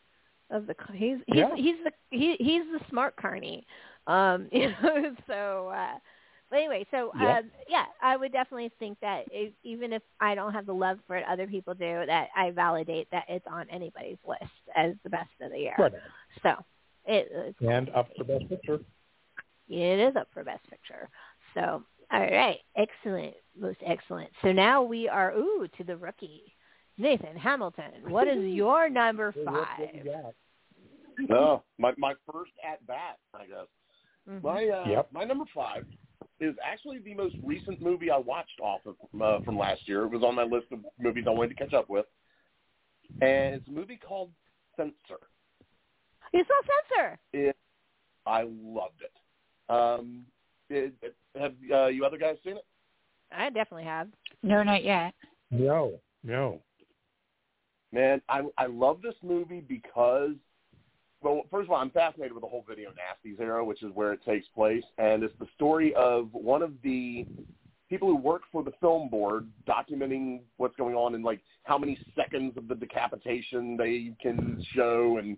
of 0.51 0.67
the 0.67 0.75
he's 0.95 1.19
he's 1.27 1.37
Yeah. 1.37 1.55
he's 1.57 1.77
the 1.85 1.93
he 2.11 2.37
he's 2.39 2.65
the 2.73 2.81
smart 2.89 3.17
carney. 3.17 3.67
Um, 4.07 4.49
you 4.53 4.69
know, 4.83 5.15
so 5.27 5.69
uh, 5.75 5.99
but 6.53 6.59
anyway, 6.59 6.87
so 6.91 7.11
Yeah. 7.19 7.39
um, 7.39 7.51
yeah, 7.67 7.87
I 8.03 8.15
would 8.15 8.31
definitely 8.31 8.69
think 8.79 9.01
that 9.01 9.25
if, 9.33 9.55
even 9.63 9.91
if 9.91 10.03
I 10.21 10.35
don't 10.35 10.53
have 10.53 10.67
the 10.67 10.75
love 10.75 10.99
for 11.07 11.17
it, 11.17 11.25
other 11.27 11.47
people 11.47 11.73
do. 11.73 12.05
That 12.07 12.29
I 12.37 12.51
validate 12.51 13.09
that 13.11 13.25
it's 13.27 13.47
on 13.47 13.69
anybody's 13.71 14.19
list 14.23 14.53
as 14.77 14.93
the 15.03 15.09
best 15.09 15.31
of 15.41 15.51
the 15.51 15.59
year. 15.59 15.75
Right. 15.79 15.93
So 16.43 16.51
it, 17.07 17.29
it's 17.33 17.59
And 17.63 17.89
up 17.91 18.11
for 18.19 18.25
best 18.25 18.47
picture. 18.51 18.81
it 19.71 19.99
is 19.99 20.15
up 20.15 20.29
for 20.35 20.45
best 20.45 20.69
picture. 20.69 21.09
So 21.55 21.83
all 22.13 22.21
right, 22.21 22.59
excellent, 22.77 23.35
most 23.59 23.79
excellent. 23.87 24.29
So 24.43 24.53
now 24.53 24.83
we 24.83 25.09
are 25.09 25.33
ooh 25.33 25.67
to 25.79 25.85
the 25.85 25.97
rookie, 25.97 26.55
Nathan 26.99 27.35
Hamilton. 27.35 28.11
What 28.11 28.29
is 28.29 28.45
your 28.45 28.91
number 28.91 29.35
five? 29.47 29.89
No, 31.31 31.63
my 31.79 31.95
my 31.97 32.13
first 32.31 32.53
at 32.63 32.87
bat, 32.87 33.17
I 33.35 33.47
guess. 33.47 33.69
Mhm. 34.29 34.43
My 34.43 34.69
uh, 34.69 34.89
Yep. 34.91 35.13
my 35.13 35.25
number 35.25 35.45
five 35.55 35.87
is 36.43 36.55
actually 36.65 36.99
the 36.99 37.15
most 37.15 37.37
recent 37.43 37.81
movie 37.81 38.11
I 38.11 38.19
watched 38.19 38.61
off 38.61 38.81
of 38.85 38.97
uh, 39.21 39.41
from 39.45 39.59
last 39.59 39.83
year. 39.87 40.05
It 40.05 40.11
was 40.11 40.23
on 40.23 40.35
my 40.35 40.43
list 40.43 40.67
of 40.73 40.81
movies 40.99 41.25
I 41.27 41.31
wanted 41.31 41.51
to 41.51 41.55
catch 41.55 41.73
up 41.73 41.89
with, 41.89 42.07
and 43.21 43.55
it's 43.55 43.69
a 43.69 43.71
movie 43.71 43.99
called 43.99 44.31
Censor. 44.77 45.21
You 46.33 46.45
saw 46.47 46.99
Censor. 46.99 47.19
It, 47.33 47.57
I 48.27 48.43
loved 48.43 49.03
it. 49.03 49.73
Um, 49.73 50.25
it, 50.69 50.93
it 51.03 51.15
have 51.39 51.55
uh, 51.73 51.87
you 51.87 52.05
other 52.05 52.19
guys 52.19 52.37
seen 52.45 52.57
it? 52.57 52.67
I 53.31 53.47
definitely 53.47 53.85
have. 53.85 54.09
No, 54.43 54.63
not 54.63 54.85
yet. 54.85 55.15
No, 55.51 56.01
no. 56.25 56.61
Man, 57.93 58.21
I 58.29 58.43
I 58.59 58.67
love 58.67 59.01
this 59.03 59.15
movie 59.23 59.61
because 59.61 60.33
well, 61.23 61.43
first 61.51 61.67
of 61.67 61.71
all, 61.71 61.79
I'm 61.79 61.91
fascinated 61.91 62.33
with 62.33 62.43
the 62.43 62.49
whole 62.49 62.65
video 62.69 62.91
nasties 62.91 63.41
era, 63.41 63.65
which 63.65 63.83
is 63.83 63.91
where 63.95 64.13
it 64.13 64.25
takes 64.25 64.47
place, 64.49 64.85
and 64.99 65.23
it's 65.23 65.35
the 65.39 65.47
story 65.55 65.95
of 65.95 66.29
one 66.33 66.63
of 66.63 66.73
the 66.83 67.27
people 67.89 68.09
who 68.09 68.17
work 68.17 68.43
for 68.51 68.63
the 68.63 68.73
film 68.81 69.09
board 69.09 69.47
documenting 69.69 70.41
what's 70.57 70.75
going 70.77 70.95
on 70.95 71.15
and 71.15 71.25
like 71.25 71.41
how 71.65 71.77
many 71.77 71.99
seconds 72.17 72.57
of 72.57 72.67
the 72.67 72.75
decapitation 72.75 73.77
they 73.77 74.15
can 74.21 74.65
show, 74.75 75.19
and 75.19 75.37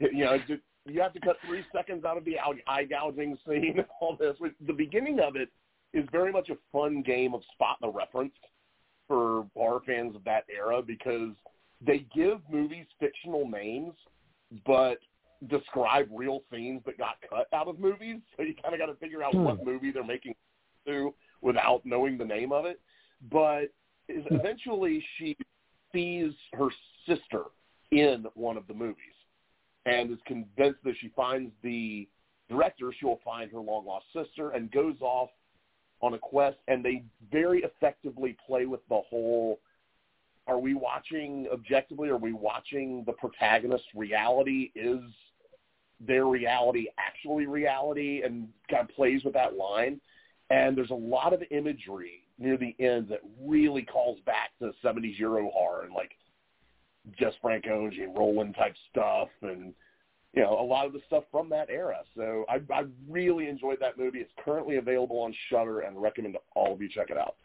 you 0.00 0.24
know, 0.24 0.36
just, 0.48 0.60
you 0.86 1.00
have 1.00 1.12
to 1.14 1.20
cut 1.20 1.36
three 1.46 1.64
seconds 1.74 2.04
out 2.04 2.16
of 2.16 2.24
the 2.24 2.36
eye- 2.66 2.84
gouging 2.84 3.38
scene 3.46 3.74
and 3.78 3.86
all 4.00 4.16
this. 4.18 4.36
The 4.66 4.72
beginning 4.72 5.20
of 5.20 5.36
it 5.36 5.48
is 5.92 6.04
very 6.10 6.32
much 6.32 6.50
a 6.50 6.56
fun 6.72 7.02
game 7.02 7.34
of 7.34 7.42
spot 7.52 7.78
the 7.80 7.88
reference 7.88 8.34
for 9.06 9.46
horror 9.54 9.80
fans 9.86 10.16
of 10.16 10.24
that 10.24 10.44
era 10.54 10.82
because 10.82 11.30
they 11.86 12.06
give 12.14 12.40
movies 12.50 12.86
fictional 12.98 13.48
names, 13.48 13.94
but 14.66 14.98
describe 15.48 16.08
real 16.12 16.42
scenes 16.52 16.82
that 16.86 16.98
got 16.98 17.16
cut 17.28 17.46
out 17.52 17.68
of 17.68 17.78
movies. 17.78 18.20
So 18.36 18.42
you 18.42 18.54
kind 18.62 18.74
of 18.74 18.80
got 18.80 18.86
to 18.86 18.94
figure 18.94 19.22
out 19.22 19.32
Hmm. 19.32 19.44
what 19.44 19.64
movie 19.64 19.90
they're 19.90 20.04
making 20.04 20.34
to 20.86 21.14
without 21.40 21.84
knowing 21.84 22.18
the 22.18 22.24
name 22.24 22.52
of 22.52 22.64
it. 22.64 22.80
But 23.30 23.66
eventually, 24.08 25.04
she 25.16 25.36
sees 25.92 26.32
her 26.52 26.68
sister 27.06 27.44
in 27.90 28.26
one 28.34 28.56
of 28.56 28.66
the 28.66 28.74
movies 28.74 29.14
and 29.86 30.10
is 30.10 30.18
convinced 30.26 30.82
that 30.84 30.94
she 31.00 31.08
finds 31.08 31.52
the 31.62 32.08
director, 32.48 32.92
she 32.98 33.06
will 33.06 33.20
find 33.24 33.50
her 33.52 33.60
long 33.60 33.86
lost 33.86 34.06
sister, 34.12 34.50
and 34.50 34.70
goes 34.70 34.96
off 35.00 35.30
on 36.00 36.14
a 36.14 36.18
quest. 36.18 36.56
And 36.68 36.84
they 36.84 37.04
very 37.30 37.62
effectively 37.62 38.36
play 38.46 38.66
with 38.66 38.80
the 38.88 39.00
whole 39.08 39.60
are 40.46 40.58
we 40.58 40.74
watching 40.74 41.46
objectively? 41.52 42.08
Are 42.10 42.18
we 42.18 42.32
watching 42.32 43.02
the 43.06 43.12
protagonist's 43.12 43.86
reality? 43.94 44.70
Is 44.74 45.00
their 46.00 46.26
reality 46.26 46.86
actually 46.98 47.46
reality? 47.46 48.22
And 48.24 48.48
kind 48.70 48.88
of 48.88 48.94
plays 48.94 49.24
with 49.24 49.34
that 49.34 49.56
line. 49.56 50.00
And 50.50 50.76
there's 50.76 50.90
a 50.90 50.94
lot 50.94 51.32
of 51.32 51.42
imagery 51.50 52.22
near 52.38 52.56
the 52.56 52.74
end 52.78 53.08
that 53.08 53.20
really 53.40 53.82
calls 53.82 54.18
back 54.26 54.50
to 54.58 54.72
70s 54.84 55.18
Euro 55.18 55.50
horror 55.50 55.84
and 55.84 55.94
like 55.94 56.12
Jess 57.18 57.32
Francoge 57.42 58.02
and 58.02 58.16
Rollin 58.16 58.52
type 58.54 58.74
stuff 58.90 59.28
and 59.42 59.74
you 60.34 60.42
know, 60.42 60.58
a 60.58 60.62
lot 60.62 60.84
of 60.84 60.92
the 60.92 61.00
stuff 61.06 61.24
from 61.30 61.48
that 61.50 61.70
era. 61.70 61.98
So 62.16 62.44
I, 62.48 62.60
I 62.72 62.84
really 63.08 63.48
enjoyed 63.48 63.78
that 63.80 63.96
movie. 63.96 64.18
It's 64.18 64.32
currently 64.44 64.76
available 64.76 65.20
on 65.20 65.32
Shudder 65.48 65.80
and 65.80 66.00
recommend 66.00 66.36
all 66.56 66.72
of 66.72 66.82
you 66.82 66.88
check 66.88 67.10
it 67.10 67.16
out. 67.16 67.36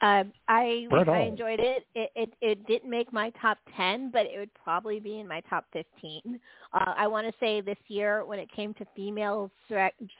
Um, 0.00 0.32
I 0.46 0.86
Right 0.92 1.08
I 1.08 1.22
enjoyed 1.22 1.58
it. 1.58 1.84
It, 1.94 2.10
it. 2.14 2.32
it 2.40 2.66
didn't 2.66 2.88
make 2.88 3.12
my 3.12 3.30
top 3.42 3.58
ten, 3.76 4.10
but 4.12 4.26
it 4.26 4.38
would 4.38 4.54
probably 4.54 5.00
be 5.00 5.18
in 5.18 5.26
my 5.26 5.40
top 5.50 5.64
fifteen. 5.72 6.38
Uh, 6.72 6.94
I 6.96 7.06
want 7.08 7.26
to 7.26 7.32
say 7.40 7.60
this 7.60 7.78
year, 7.88 8.24
when 8.24 8.38
it 8.38 8.48
came 8.52 8.74
to 8.74 8.86
female 8.94 9.50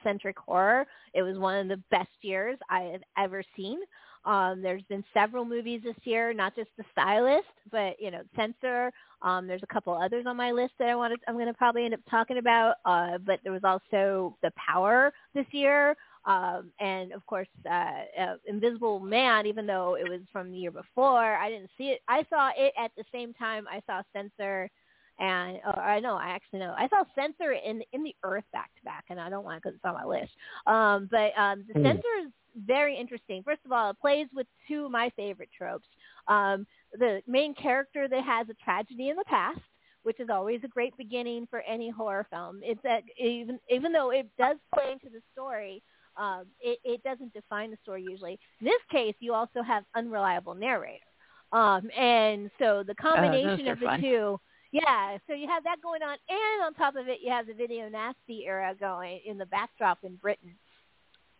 centric 0.02 0.38
horror, 0.38 0.84
it 1.14 1.22
was 1.22 1.38
one 1.38 1.59
of 1.59 1.68
the 1.68 1.82
best 1.90 2.10
years 2.22 2.59
I 2.68 2.82
have 2.82 3.02
ever 3.16 3.42
seen. 3.56 3.78
Um, 4.24 4.62
there's 4.62 4.82
been 4.88 5.05
several 5.14 5.44
movies 5.44 5.80
this 5.84 5.96
year, 6.02 6.32
not 6.34 6.56
just 6.56 6.70
The 6.76 6.84
Stylist, 6.92 7.46
but 7.70 8.00
you 8.00 8.10
know, 8.10 8.22
Censor. 8.36 8.92
Um, 9.22 9.46
there's 9.46 9.62
a 9.62 9.72
couple 9.72 9.94
others 9.94 10.26
on 10.26 10.36
my 10.36 10.50
list 10.50 10.74
that 10.78 10.88
I 10.88 10.96
wanted. 10.96 11.20
I'm 11.28 11.34
going 11.34 11.46
to 11.46 11.55
probably 11.55 11.84
end 11.84 11.94
up 11.94 12.00
talking 12.10 12.38
about. 12.38 12.74
Uh, 12.84 13.18
but 13.18 13.40
there 13.42 13.52
was 13.52 13.64
also 13.64 14.36
The 14.42 14.52
Power 14.56 15.12
this 15.34 15.46
year 15.52 15.96
um, 16.28 16.70
and 16.78 17.12
of 17.12 17.24
course 17.26 17.48
uh, 17.68 18.02
uh, 18.20 18.36
Invisible 18.46 19.00
Man, 19.00 19.46
even 19.46 19.66
though 19.66 19.96
it 19.96 20.09
was 20.09 20.20
from 20.30 20.52
the 20.52 20.59
year 20.59 20.70
before, 20.70 21.34
I 21.36 21.48
didn't 21.48 21.70
see 21.78 21.88
it. 21.88 22.00
I 22.06 22.24
saw 22.28 22.50
it 22.55 22.74
at 22.78 22.92
the 22.96 23.05
same 23.10 23.32
time 23.32 23.66
I 23.66 23.80
saw 23.86 24.02
Censor, 24.12 24.70
and 25.18 25.56
or 25.64 25.80
I 25.80 26.00
know 26.00 26.16
I 26.16 26.28
actually 26.28 26.60
know 26.60 26.74
I 26.76 26.86
saw 26.88 27.05
Censor 27.14 27.52
in 27.52 27.82
in 27.92 28.05
the 28.05 28.14
Earth 28.22 28.44
back 28.52 28.70
to 28.76 28.84
back, 28.84 29.06
and 29.09 29.18
I 29.18 29.30
don't 29.30 29.44
want 29.44 29.56
it 29.56 29.62
because 29.62 29.76
it's 29.76 29.84
on 29.84 29.94
my 29.94 30.05
list. 30.05 30.32
Um, 30.66 31.09
but 31.10 31.32
um, 31.40 31.64
the 31.66 31.72
Hmm. 31.74 31.82
Censor 31.82 32.26
is 32.26 32.32
very 32.66 32.94
interesting. 32.98 33.42
First 33.42 33.60
of 33.64 33.72
all, 33.72 33.90
it 33.90 34.00
plays 34.00 34.26
with 34.34 34.46
two 34.68 34.84
of 34.84 34.90
my 34.90 35.10
favorite 35.16 35.50
tropes. 35.56 35.88
Um, 36.28 36.66
the 36.92 37.22
main 37.26 37.55
character 37.55 38.06
that 38.06 38.24
has 38.24 38.48
a 38.50 38.55
tragedy 38.62 39.09
in 39.09 39.16
the 39.16 39.24
past 39.24 39.60
which 40.05 40.20
is 40.20 40.28
always 40.30 40.60
a 40.64 40.68
great 40.68 40.96
beginning 40.96 41.46
for 41.50 41.60
any 41.62 41.90
horror 41.90 42.26
film. 42.30 42.60
It's 42.62 42.80
that 42.82 43.02
even 43.18 43.59
even 43.68 43.92
though 43.92 44.10
it 44.10 44.26
does 44.38 44.56
play 44.72 44.92
into 44.92 45.10
the 45.10 45.20
story, 45.34 45.82
um, 46.18 46.44
it, 46.60 46.78
it 46.84 47.02
doesn't 47.02 47.32
define 47.32 47.70
the 47.70 47.78
story 47.82 48.02
usually. 48.02 48.38
In 48.60 48.66
this 48.66 48.82
case, 48.90 49.14
you 49.20 49.32
also 49.32 49.62
have 49.62 49.84
unreliable 49.94 50.54
narrator, 50.54 51.04
um, 51.52 51.90
and 51.96 52.50
so 52.58 52.82
the 52.86 52.94
combination 52.94 53.68
are 53.68 53.72
of 53.72 53.80
the 53.80 53.86
fun. 53.86 54.00
two. 54.00 54.40
Yeah, 54.70 55.16
so 55.26 55.32
you 55.32 55.48
have 55.48 55.64
that 55.64 55.76
going 55.82 56.02
on, 56.02 56.18
and 56.28 56.64
on 56.66 56.74
top 56.74 56.94
of 56.96 57.08
it, 57.08 57.20
you 57.22 57.30
have 57.30 57.46
the 57.46 57.54
video 57.54 57.88
nasty 57.88 58.44
era 58.46 58.74
going 58.78 59.20
in 59.24 59.38
the 59.38 59.46
backdrop 59.46 59.98
in 60.02 60.16
Britain. 60.16 60.54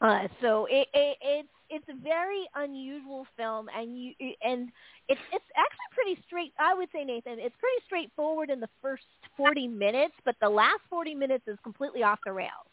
Uh, 0.01 0.29
so 0.41 0.67
it, 0.71 0.87
it, 0.95 1.17
it's 1.21 1.49
it's 1.71 1.85
a 1.91 2.03
very 2.03 2.49
unusual 2.55 3.27
film, 3.37 3.69
and 3.77 3.99
you 4.01 4.13
and 4.43 4.71
it's 5.09 5.21
it's 5.33 5.45
actually 5.57 5.91
pretty 5.93 6.23
straight. 6.27 6.53
I 6.59 6.73
would 6.73 6.89
say 6.95 7.05
Nathan, 7.05 7.39
it's 7.39 7.57
pretty 7.59 7.85
straightforward 7.85 8.49
in 8.49 8.61
the 8.61 8.69
first 8.81 9.03
forty 9.37 9.67
minutes, 9.67 10.15
but 10.25 10.37
the 10.41 10.49
last 10.49 10.81
forty 10.89 11.15
minutes 11.15 11.45
is 11.49 11.59
completely 11.65 12.03
off 12.03 12.21
the 12.25 12.33
rails. 12.33 12.68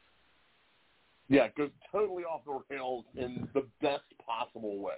Yeah, 1.27 1.45
it 1.45 1.55
goes 1.55 1.71
totally 1.91 2.23
off 2.23 2.41
the 2.45 2.59
rails 2.73 3.05
in 3.15 3.47
the 3.53 3.65
best 3.81 4.03
possible 4.25 4.79
way. 4.79 4.93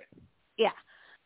Yeah. 0.58 0.72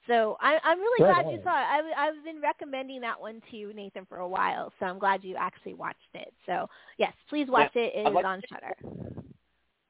So 0.08 0.38
I, 0.42 0.58
I'm 0.64 0.80
really 0.80 1.04
Right 1.04 1.24
glad 1.24 1.32
you 1.32 1.40
saw 1.44 1.52
it. 1.52 1.94
I, 1.96 2.08
I've 2.08 2.24
been 2.24 2.42
recommending 2.42 3.02
that 3.02 3.20
one 3.20 3.42
to 3.50 3.58
you, 3.58 3.74
Nathan, 3.74 4.06
for 4.06 4.18
a 4.18 4.28
while. 4.28 4.74
So 4.80 4.86
I'm 4.86 5.00
glad 5.00 5.24
you 5.24 5.36
actually 5.36 5.74
watched 5.76 6.00
it. 6.14 6.34
So 6.46 6.68
yes, 6.98 7.14
please 7.30 7.48
watch 7.50 7.76
it. 7.76 7.94
It 7.96 8.08
I'd 8.08 8.10
is 8.10 8.16
like 8.16 8.26
on 8.26 8.42
Shudder. 8.50 8.76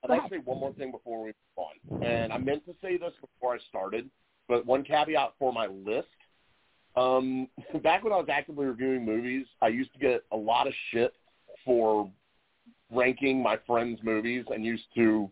I'd 0.04 0.08
Go 0.08 0.14
like 0.14 0.24
to 0.24 0.30
say 0.30 0.42
one 0.44 0.60
more 0.60 0.74
thing 0.74 0.92
before 0.92 1.22
we 1.24 1.28
move 1.28 1.36
on. 1.56 2.04
And 2.04 2.34
I 2.34 2.38
meant 2.38 2.66
to 2.66 2.74
say 2.82 2.98
this 2.98 3.14
before 3.22 3.56
I 3.56 3.60
started, 3.70 4.10
but 4.48 4.66
one 4.66 4.84
caveat 4.84 5.34
for 5.40 5.54
my 5.54 5.68
list. 5.68 6.08
Um, 6.96 7.48
back 7.84 8.04
when 8.04 8.12
I 8.12 8.18
was 8.18 8.28
actively 8.30 8.66
reviewing 8.66 9.06
movies, 9.06 9.46
I 9.62 9.70
used 9.70 9.94
to 9.94 10.00
get 10.00 10.24
a 10.32 10.38
lot 10.38 10.68
of 10.68 10.74
shit 10.92 11.14
for 11.64 12.10
ranking 12.92 13.42
my 13.42 13.58
friends' 13.66 14.00
movies 14.04 14.46
and 14.54 14.64
used 14.66 14.86
to, 14.96 15.30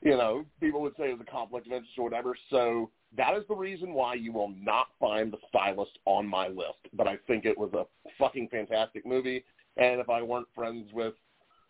you 0.00 0.16
know, 0.16 0.44
people 0.60 0.80
would 0.82 0.94
say 0.96 1.10
it 1.10 1.18
was 1.18 1.26
a 1.26 1.30
conflict 1.30 1.66
of 1.66 1.72
interest 1.72 1.98
or 1.98 2.04
whatever. 2.04 2.34
So 2.50 2.90
that 3.16 3.34
is 3.34 3.44
the 3.48 3.54
reason 3.54 3.92
why 3.92 4.14
you 4.14 4.32
will 4.32 4.52
not 4.60 4.88
find 4.98 5.32
The 5.32 5.38
Stylist 5.48 5.98
on 6.04 6.26
my 6.26 6.48
list. 6.48 6.88
But 6.92 7.06
I 7.06 7.16
think 7.26 7.44
it 7.44 7.56
was 7.56 7.72
a 7.74 7.84
fucking 8.18 8.48
fantastic 8.48 9.04
movie. 9.04 9.44
And 9.76 10.00
if 10.00 10.08
I 10.08 10.22
weren't 10.22 10.48
friends 10.54 10.90
with 10.92 11.14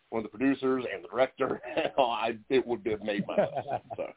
one 0.09 0.23
of 0.23 0.31
the 0.31 0.37
producers 0.37 0.85
and 0.93 1.03
the 1.03 1.07
director, 1.07 1.61
I, 1.97 2.37
it 2.49 2.65
would 2.65 2.85
have 2.85 3.01
made 3.01 3.25
my 3.27 3.35
list. 3.35 3.83
So. 3.97 4.07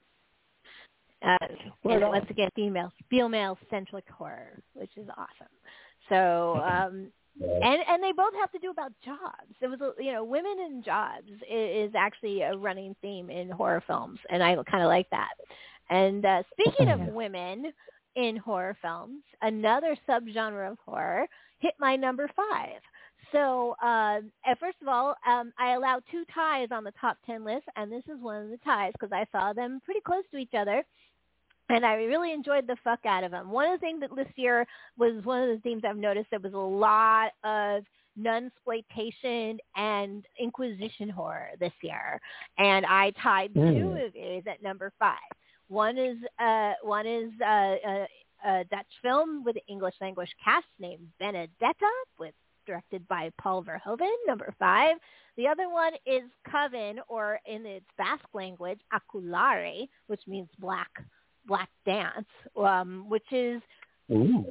Uh, 1.22 1.36
Right 1.82 2.02
and 2.02 2.08
once 2.08 2.26
again, 2.28 2.50
female 2.54 2.92
female 3.08 3.58
centric 3.70 4.04
horror, 4.10 4.62
which 4.74 4.90
is 4.96 5.08
awesome. 5.16 5.48
So 6.08 6.60
um, 6.62 7.08
and 7.40 7.80
and 7.88 8.02
they 8.02 8.12
both 8.12 8.34
have 8.40 8.50
to 8.52 8.58
do 8.58 8.70
about 8.70 8.92
jobs. 9.04 9.54
It 9.60 9.68
was 9.68 9.80
a- 9.80 10.02
you 10.02 10.12
know 10.12 10.24
women 10.24 10.56
in 10.66 10.82
jobs 10.82 11.30
is 11.50 11.92
actually 11.96 12.42
a 12.42 12.56
running 12.56 12.94
theme 13.02 13.30
in 13.30 13.50
horror 13.50 13.82
films, 13.86 14.18
and 14.30 14.42
I 14.42 14.54
kind 14.70 14.82
of 14.82 14.88
like 14.88 15.08
that. 15.10 15.32
And 15.90 16.24
uh, 16.24 16.42
speaking 16.52 16.92
of 16.92 17.00
women 17.14 17.72
in 18.16 18.36
horror 18.36 18.76
films, 18.80 19.22
another 19.42 19.96
subgenre 20.08 20.70
of 20.70 20.78
horror 20.84 21.26
hit 21.58 21.74
my 21.78 21.96
number 21.96 22.28
five. 22.34 22.80
So, 23.32 23.74
uh, 23.82 24.20
first 24.60 24.76
of 24.80 24.88
all, 24.88 25.14
um, 25.26 25.52
I 25.58 25.72
allow 25.72 26.00
two 26.10 26.24
ties 26.32 26.68
on 26.70 26.84
the 26.84 26.92
top 27.00 27.18
10 27.26 27.44
list, 27.44 27.64
and 27.76 27.90
this 27.90 28.04
is 28.08 28.20
one 28.20 28.42
of 28.44 28.50
the 28.50 28.58
ties 28.58 28.92
because 28.92 29.12
I 29.12 29.26
saw 29.32 29.52
them 29.52 29.80
pretty 29.84 30.00
close 30.00 30.22
to 30.30 30.38
each 30.38 30.54
other. 30.56 30.84
And 31.68 31.84
I 31.84 31.94
really 31.94 32.32
enjoyed 32.32 32.66
the 32.66 32.76
fuck 32.84 33.00
out 33.04 33.24
of 33.24 33.32
them. 33.32 33.50
One 33.50 33.66
of 33.70 33.80
the 33.80 33.84
things 33.84 34.00
that 34.00 34.14
this 34.14 34.28
year 34.36 34.66
was 34.96 35.24
one 35.24 35.42
of 35.42 35.48
the 35.48 35.60
themes 35.62 35.82
I've 35.84 35.96
noticed 35.96 36.28
there 36.30 36.38
was 36.38 36.54
a 36.54 36.56
lot 36.56 37.32
of 37.44 37.82
nunsploitation 38.18 39.58
and 39.76 40.24
Inquisition 40.38 41.08
horror 41.08 41.50
this 41.60 41.72
year, 41.82 42.20
and 42.58 42.86
I 42.86 43.12
tied 43.22 43.52
Mm. 43.54 43.74
two 43.74 43.88
movies 43.90 44.44
at 44.46 44.62
number 44.62 44.92
five. 44.98 45.18
One 45.68 45.98
is 45.98 46.16
uh, 46.38 46.74
one 46.82 47.06
is 47.06 47.30
uh, 47.40 47.74
a, 47.84 48.08
a 48.44 48.64
Dutch 48.64 48.86
film 49.02 49.42
with 49.44 49.56
an 49.56 49.62
English 49.68 49.94
language 50.00 50.34
cast 50.42 50.66
named 50.78 51.08
Benedetta, 51.18 51.90
with 52.18 52.34
directed 52.66 53.06
by 53.08 53.30
Paul 53.40 53.64
Verhoeven. 53.64 54.14
Number 54.26 54.54
five. 54.58 54.96
The 55.36 55.46
other 55.46 55.68
one 55.68 55.92
is 56.06 56.22
Coven, 56.50 56.98
or 57.08 57.38
in 57.44 57.66
its 57.66 57.86
Basque 57.98 58.32
language, 58.32 58.80
Akelarre, 58.92 59.86
which 60.06 60.22
means 60.26 60.48
black 60.58 60.90
black 61.46 61.68
dance, 61.84 62.26
um, 62.56 63.06
which 63.08 63.30
is 63.32 63.60
Ooh. 64.10 64.46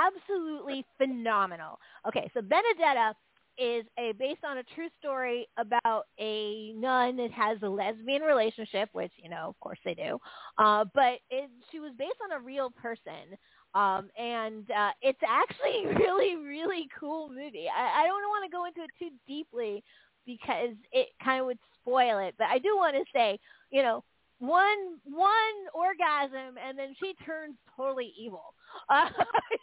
absolutely 0.00 0.84
phenomenal. 0.98 1.78
Okay, 2.06 2.30
so 2.34 2.40
Benedetta 2.40 3.14
is 3.56 3.84
a 3.98 4.12
based 4.18 4.42
on 4.44 4.58
a 4.58 4.62
true 4.74 4.88
story 4.98 5.46
about 5.58 6.06
a 6.18 6.72
nun 6.72 7.16
that 7.16 7.30
has 7.30 7.58
a 7.62 7.68
lesbian 7.68 8.22
relationship, 8.22 8.88
which 8.92 9.12
you 9.16 9.28
know, 9.28 9.48
of 9.48 9.60
course 9.60 9.78
they 9.84 9.94
do. 9.94 10.18
Uh, 10.58 10.84
but 10.94 11.20
it, 11.30 11.50
she 11.70 11.80
was 11.80 11.92
based 11.98 12.18
on 12.24 12.40
a 12.40 12.44
real 12.44 12.70
person, 12.70 13.36
um, 13.74 14.08
and 14.18 14.70
uh, 14.70 14.90
it's 15.02 15.20
actually 15.26 15.86
really, 16.04 16.36
really 16.36 16.88
cool 16.98 17.28
movie. 17.28 17.66
I, 17.74 18.02
I 18.02 18.06
don't 18.06 18.28
want 18.28 18.44
to 18.44 18.50
go 18.50 18.66
into 18.66 18.82
it 18.82 18.90
too 18.98 19.14
deeply 19.26 19.84
because 20.26 20.74
it 20.92 21.08
kind 21.22 21.40
of 21.40 21.46
would 21.46 21.58
spoil 21.80 22.18
it, 22.18 22.34
but 22.38 22.48
I 22.48 22.58
do 22.58 22.76
want 22.76 22.96
to 22.96 23.04
say, 23.14 23.38
you 23.70 23.82
know, 23.82 24.02
one 24.38 24.98
one 25.04 25.56
orgasm 25.74 26.58
and 26.62 26.78
then 26.78 26.94
she 27.00 27.14
turns 27.24 27.54
totally 27.76 28.12
evil. 28.18 28.42
Uh, 28.88 29.06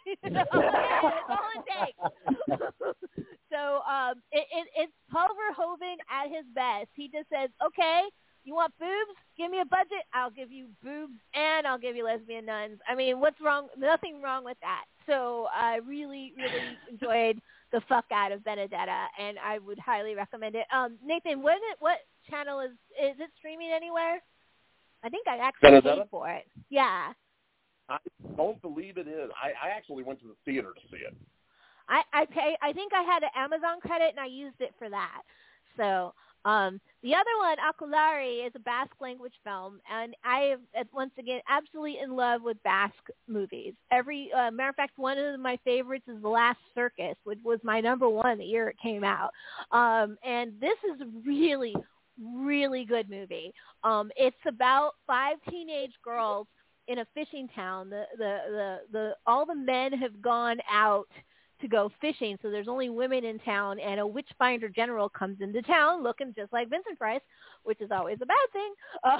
you 0.06 0.30
know, 0.30 0.42
that's 0.52 1.28
all 1.28 1.50
it 1.54 1.64
takes. 1.68 2.58
so 3.52 3.80
um, 3.84 4.14
it, 4.32 4.46
it, 4.50 4.66
it's 4.74 4.92
Paul 5.12 5.28
Verhoeven 5.36 5.96
at 6.10 6.34
his 6.34 6.46
best. 6.54 6.88
He 6.94 7.08
just 7.08 7.28
says, 7.28 7.50
"Okay, 7.64 8.04
you 8.44 8.54
want 8.54 8.72
boobs? 8.80 9.18
Give 9.36 9.50
me 9.50 9.60
a 9.60 9.66
budget. 9.66 10.08
I'll 10.14 10.30
give 10.30 10.50
you 10.50 10.68
boobs 10.82 11.12
and 11.34 11.66
I'll 11.66 11.78
give 11.78 11.94
you 11.94 12.06
lesbian 12.06 12.46
nuns." 12.46 12.78
I 12.88 12.94
mean, 12.94 13.20
what's 13.20 13.38
wrong? 13.38 13.68
Nothing 13.76 14.22
wrong 14.22 14.44
with 14.46 14.56
that. 14.62 14.84
So 15.06 15.46
I 15.54 15.80
really, 15.86 16.32
really 16.38 16.78
enjoyed 16.90 17.42
the 17.70 17.82
fuck 17.88 18.06
out 18.12 18.32
of 18.32 18.44
Benedetta, 18.44 19.06
and 19.18 19.38
I 19.38 19.58
would 19.58 19.78
highly 19.78 20.14
recommend 20.14 20.54
it. 20.54 20.66
Um, 20.74 20.96
Nathan, 21.04 21.42
what 21.42 21.58
what 21.80 21.98
channel 22.30 22.60
is 22.60 22.72
is 22.98 23.20
it 23.20 23.30
streaming 23.38 23.70
anywhere? 23.74 24.22
I 25.02 25.08
think 25.08 25.26
I 25.26 25.38
actually 25.38 25.80
paid 25.80 26.08
for 26.10 26.28
it. 26.30 26.46
Yeah. 26.70 27.12
I 27.88 27.98
don't 28.36 28.60
believe 28.62 28.96
it 28.96 29.08
is. 29.08 29.30
I, 29.42 29.68
I 29.68 29.70
actually 29.70 30.04
went 30.04 30.20
to 30.20 30.26
the 30.26 30.36
theater 30.44 30.72
to 30.74 30.88
see 30.90 31.02
it. 31.02 31.14
I 31.88 32.02
I 32.12 32.26
pay. 32.26 32.56
I 32.62 32.72
think 32.72 32.92
I 32.94 33.02
had 33.02 33.22
an 33.22 33.30
Amazon 33.36 33.80
credit 33.80 34.10
and 34.10 34.20
I 34.20 34.26
used 34.26 34.60
it 34.60 34.72
for 34.78 34.88
that. 34.88 35.22
So 35.76 36.14
um, 36.44 36.80
the 37.02 37.14
other 37.14 37.30
one, 37.38 37.56
Akelarre, 37.58 38.46
is 38.46 38.52
a 38.54 38.60
Basque 38.60 39.00
language 39.00 39.34
film, 39.44 39.80
and 39.90 40.14
I 40.24 40.40
am 40.40 40.60
uh, 40.78 40.84
once 40.92 41.12
again 41.18 41.40
absolutely 41.48 41.98
in 42.02 42.16
love 42.16 42.42
with 42.42 42.62
Basque 42.64 43.10
movies. 43.28 43.74
Every 43.90 44.30
uh, 44.32 44.50
matter 44.50 44.70
of 44.70 44.76
fact, 44.76 44.98
one 44.98 45.18
of 45.18 45.38
my 45.38 45.58
favorites 45.64 46.04
is 46.08 46.20
The 46.20 46.28
Last 46.28 46.58
Circus, 46.74 47.16
which 47.24 47.38
was 47.44 47.60
my 47.62 47.80
number 47.80 48.08
one 48.08 48.38
the 48.38 48.44
year 48.44 48.68
it 48.68 48.76
came 48.82 49.04
out. 49.04 49.30
Um, 49.70 50.16
and 50.24 50.52
this 50.60 50.76
is 50.92 51.06
really, 51.24 51.74
really 52.36 52.84
good 52.84 53.08
movie. 53.08 53.52
Um, 53.84 54.10
it's 54.16 54.36
about 54.46 54.92
five 55.06 55.36
teenage 55.50 55.92
girls 56.04 56.46
in 56.88 56.98
a 56.98 57.06
fishing 57.14 57.48
town. 57.54 57.90
The 57.90 58.04
the 58.16 58.38
the, 58.50 58.78
the 58.92 59.12
all 59.26 59.46
the 59.46 59.54
men 59.54 59.92
have 59.92 60.20
gone 60.20 60.58
out 60.70 61.08
to 61.60 61.68
go 61.68 61.90
fishing, 62.00 62.36
so 62.42 62.50
there's 62.50 62.68
only 62.68 62.90
women 62.90 63.24
in 63.24 63.38
town, 63.40 63.78
and 63.78 64.00
a 64.00 64.06
witch 64.06 64.28
finder 64.38 64.68
general 64.68 65.08
comes 65.08 65.38
into 65.40 65.62
town 65.62 66.02
looking 66.02 66.34
just 66.36 66.52
like 66.52 66.68
Vincent 66.68 66.98
Price, 66.98 67.20
which 67.62 67.80
is 67.80 67.90
always 67.90 68.18
a 68.20 68.26
bad 68.26 68.36
thing. 68.52 68.74
Uh, 69.04 69.18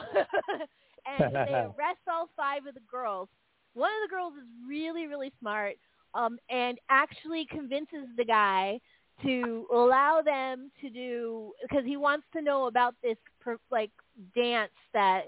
and 1.25 1.35
they 1.35 1.55
arrest 1.55 2.01
all 2.11 2.29
five 2.37 2.67
of 2.67 2.75
the 2.75 2.81
girls. 2.91 3.29
One 3.75 3.91
of 3.91 4.09
the 4.09 4.15
girls 4.15 4.35
is 4.35 4.49
really, 4.69 5.07
really 5.07 5.33
smart, 5.41 5.77
um, 6.15 6.39
and 6.51 6.79
actually 6.91 7.47
convinces 7.51 8.07
the 8.17 8.25
guy 8.25 8.81
to 9.23 9.67
allow 9.73 10.23
them 10.25 10.71
to 10.81 10.91
do 10.91 11.53
because 11.63 11.85
he 11.85 11.97
wants 11.97 12.27
to 12.35 12.43
know 12.43 12.67
about 12.67 12.95
this 13.03 13.17
per, 13.41 13.59
like 13.71 13.91
dance 14.35 14.73
that 14.93 15.25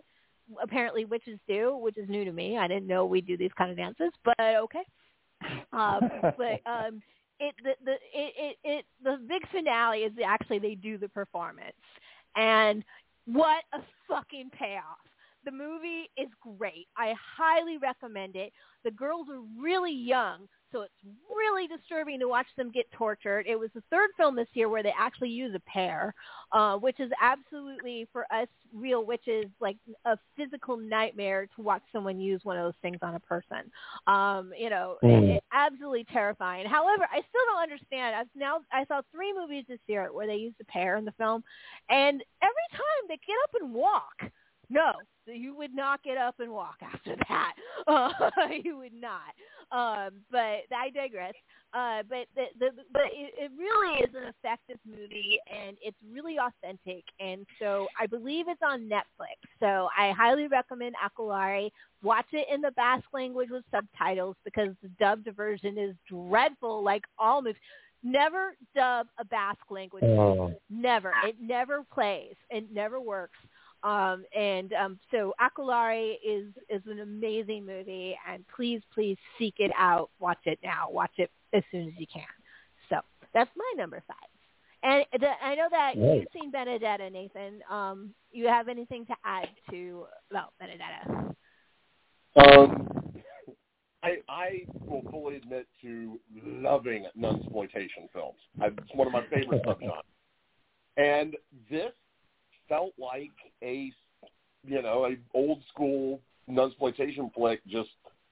apparently 0.62 1.04
witches 1.04 1.38
do, 1.48 1.76
which 1.76 1.96
is 1.96 2.08
new 2.08 2.24
to 2.24 2.32
me. 2.32 2.58
I 2.58 2.68
didn't 2.68 2.86
know 2.86 3.06
we 3.06 3.20
do 3.20 3.36
these 3.36 3.52
kind 3.56 3.70
of 3.70 3.76
dances, 3.76 4.10
but 4.24 4.34
okay. 4.40 4.82
Um, 5.72 6.00
but 6.22 6.60
um, 6.66 7.02
it 7.40 7.54
the 7.62 7.74
the 7.84 7.92
it, 8.12 8.32
it 8.36 8.56
it 8.64 8.84
the 9.02 9.18
big 9.28 9.42
finale 9.50 9.98
is 9.98 10.12
actually 10.24 10.58
they 10.58 10.74
do 10.74 10.98
the 10.98 11.08
performance, 11.08 11.72
and 12.36 12.84
what 13.26 13.64
a 13.72 13.78
fucking 14.08 14.50
payoff! 14.58 14.98
The 15.44 15.50
movie 15.52 16.10
is 16.16 16.28
great. 16.40 16.88
I 16.96 17.14
highly 17.36 17.76
recommend 17.78 18.36
it. 18.36 18.52
The 18.82 18.90
girls 18.90 19.28
are 19.30 19.40
really 19.60 19.92
young, 19.92 20.48
so 20.72 20.82
it's 20.82 20.92
really 21.34 21.66
disturbing 21.66 22.18
to 22.20 22.28
watch 22.28 22.46
them 22.56 22.70
get 22.70 22.90
tortured. 22.92 23.46
It 23.46 23.58
was 23.58 23.70
the 23.74 23.82
third 23.90 24.10
film 24.16 24.36
this 24.36 24.48
year 24.54 24.68
where 24.68 24.82
they 24.82 24.92
actually 24.98 25.30
use 25.30 25.54
a 25.54 25.60
pear, 25.60 26.14
uh, 26.52 26.76
which 26.76 26.98
is 27.00 27.10
absolutely 27.20 28.08
for 28.12 28.26
us 28.32 28.48
real 28.72 29.04
witches 29.04 29.46
like 29.60 29.76
a 30.04 30.18
physical 30.36 30.76
nightmare 30.76 31.46
to 31.56 31.62
watch 31.62 31.82
someone 31.92 32.18
use 32.18 32.40
one 32.44 32.56
of 32.56 32.64
those 32.64 32.80
things 32.82 32.98
on 33.02 33.14
a 33.14 33.20
person. 33.20 33.70
Um, 34.06 34.52
you 34.58 34.70
know, 34.70 34.96
Mm. 35.02 35.30
it, 35.30 35.36
it, 35.36 35.44
absolutely 35.52 36.04
terrifying. 36.04 36.66
However, 36.66 37.06
I 37.10 37.20
still 37.28 37.44
don't 37.46 37.62
understand. 37.62 38.16
I've 38.16 38.28
now 38.34 38.60
I 38.72 38.84
saw 38.86 39.02
three 39.12 39.32
movies 39.32 39.64
this 39.68 39.80
year 39.86 40.12
where 40.12 40.26
they 40.26 40.36
used 40.36 40.56
a 40.60 40.64
pear 40.64 40.96
in 40.96 41.04
the 41.04 41.12
film, 41.12 41.44
and 41.88 42.22
every 42.42 42.68
time 42.72 43.08
they 43.08 43.18
get 43.26 43.36
up 43.44 43.54
and 43.60 43.72
walk. 43.74 44.30
No, 44.70 44.92
you 45.26 45.56
would 45.56 45.74
not 45.74 46.02
get 46.02 46.16
up 46.16 46.40
and 46.40 46.50
walk 46.50 46.76
after 46.82 47.16
that. 47.28 47.54
Uh, 47.86 48.10
you 48.62 48.78
would 48.78 48.94
not. 48.94 49.34
Um, 49.72 50.20
but 50.30 50.62
I 50.74 50.90
digress. 50.94 51.34
Uh, 51.72 52.04
but 52.08 52.26
the, 52.36 52.44
the, 52.60 52.70
but 52.92 53.06
it, 53.12 53.34
it 53.36 53.50
really 53.58 53.98
is 53.98 54.14
an 54.14 54.22
effective 54.28 54.78
movie, 54.88 55.38
and 55.52 55.76
it's 55.82 55.96
really 56.12 56.36
authentic. 56.38 57.02
And 57.18 57.44
so 57.58 57.88
I 57.98 58.06
believe 58.06 58.46
it's 58.48 58.62
on 58.62 58.88
Netflix. 58.88 59.42
So 59.58 59.88
I 59.98 60.12
highly 60.12 60.46
recommend 60.46 60.94
Akelarre. 61.04 61.70
Watch 62.02 62.26
it 62.32 62.46
in 62.52 62.60
the 62.60 62.70
Basque 62.72 63.08
language 63.12 63.48
with 63.50 63.64
subtitles 63.72 64.36
because 64.44 64.68
the 64.82 64.88
dubbed 65.00 65.28
version 65.36 65.76
is 65.76 65.96
dreadful, 66.08 66.84
like 66.84 67.02
all 67.18 67.42
movies. 67.42 67.60
Never 68.04 68.54
dub 68.76 69.08
a 69.18 69.24
Basque 69.24 69.70
language 69.70 70.04
movie. 70.04 70.18
Oh. 70.18 70.54
Never. 70.70 71.12
It 71.24 71.36
never 71.40 71.82
plays. 71.92 72.34
It 72.50 72.70
never 72.72 73.00
works. 73.00 73.38
Um, 73.84 74.24
and 74.34 74.72
um, 74.72 74.98
so 75.10 75.34
Akelarre 75.40 76.14
is 76.26 76.46
is 76.70 76.82
an 76.86 77.00
amazing 77.00 77.66
movie, 77.66 78.16
and 78.26 78.42
please, 78.56 78.80
please 78.94 79.18
seek 79.38 79.56
it 79.58 79.70
out. 79.76 80.08
Watch 80.18 80.38
it 80.46 80.58
now. 80.64 80.88
Watch 80.90 81.12
it 81.18 81.30
as 81.52 81.62
soon 81.70 81.88
as 81.88 81.94
you 81.98 82.06
can. 82.12 82.22
So 82.88 82.96
that's 83.34 83.50
my 83.54 83.72
number 83.76 84.02
five. 84.08 84.16
And 84.82 85.04
the, 85.20 85.28
I 85.42 85.54
know 85.54 85.68
that 85.70 85.94
Right. 85.96 86.20
you've 86.20 86.28
seen 86.32 86.50
Benedetta, 86.50 87.10
Nathan. 87.10 87.60
Um, 87.70 88.14
you 88.32 88.48
have 88.48 88.68
anything 88.68 89.04
to 89.06 89.14
add 89.24 89.48
to 89.70 90.06
about 90.30 90.52
Benedetta? 90.58 91.34
Um, 92.36 93.22
I 94.02 94.18
I 94.28 94.66
will 94.86 95.02
fully 95.10 95.36
admit 95.36 95.66
to 95.82 96.18
loving 96.42 97.06
nunsploitation 97.18 98.10
films. 98.14 98.38
I, 98.60 98.66
it's 98.66 98.94
one 98.94 99.06
of 99.06 99.12
my 99.12 99.24
favorite 99.26 99.62
subgenres. 99.66 100.00
And 100.96 101.36
this 101.70 101.92
felt 102.68 102.92
like 102.98 103.32
a 103.62 103.92
you 104.66 104.82
know 104.82 105.06
a 105.06 105.16
old 105.36 105.62
school 105.72 106.20
nunsploitation 106.50 107.32
flick, 107.34 107.60
just 107.66 107.90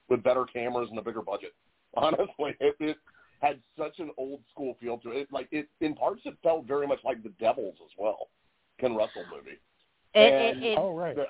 with 0.09 0.23
better 0.23 0.45
cameras 0.45 0.89
and 0.89 0.99
a 0.99 1.01
bigger 1.01 1.21
budget. 1.21 1.53
Honestly, 1.95 2.55
it, 2.59 2.75
it 2.79 2.97
had 3.39 3.59
such 3.77 3.99
an 3.99 4.09
old 4.17 4.41
school 4.51 4.75
feel 4.79 4.97
to 4.99 5.11
it. 5.11 5.27
Like 5.31 5.47
it 5.51 5.67
in 5.81 5.93
parts, 5.95 6.21
it 6.25 6.35
felt 6.43 6.65
very 6.65 6.87
much 6.87 6.99
like 7.03 7.21
The 7.23 7.33
Devils 7.39 7.75
as 7.83 7.91
well, 7.97 8.29
Ken 8.79 8.95
Russell 8.95 9.25
movie. 9.31 9.59
It, 10.15 10.33
And- 10.33 10.63
it, 10.63 10.67
it's 10.71 10.79
Oh, 10.81 10.93
right. 10.95 11.15
good. 11.15 11.27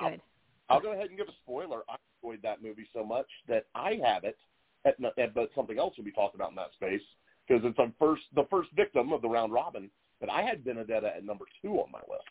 I'll 0.69 0.79
go 0.79 0.93
ahead 0.93 1.09
and 1.09 1.17
give 1.17 1.27
a 1.27 1.33
spoiler. 1.43 1.81
I 1.89 1.95
enjoyed 2.23 2.41
that 2.43 2.63
movie 2.63 2.87
so 2.93 3.03
much 3.03 3.27
that 3.49 3.65
I 3.75 3.99
have 4.03 4.23
it, 4.23 4.37
at, 4.85 4.95
at, 5.19 5.33
but 5.33 5.49
something 5.53 5.77
else 5.77 5.95
will 5.97 6.05
be 6.05 6.11
talked 6.11 6.35
about 6.35 6.49
in 6.51 6.55
that 6.55 6.71
space 6.73 7.01
because 7.47 7.63
it's 7.65 7.75
the 7.77 7.91
first 7.99 8.23
the 8.33 8.45
first 8.49 8.69
victim 8.75 9.11
of 9.11 9.21
the 9.21 9.27
round 9.27 9.51
robin. 9.51 9.89
But 10.21 10.29
I 10.29 10.41
had 10.41 10.63
Benedetta 10.63 11.13
at 11.17 11.25
number 11.25 11.45
two 11.61 11.73
on 11.81 11.91
my 11.91 11.99
list. 12.09 12.23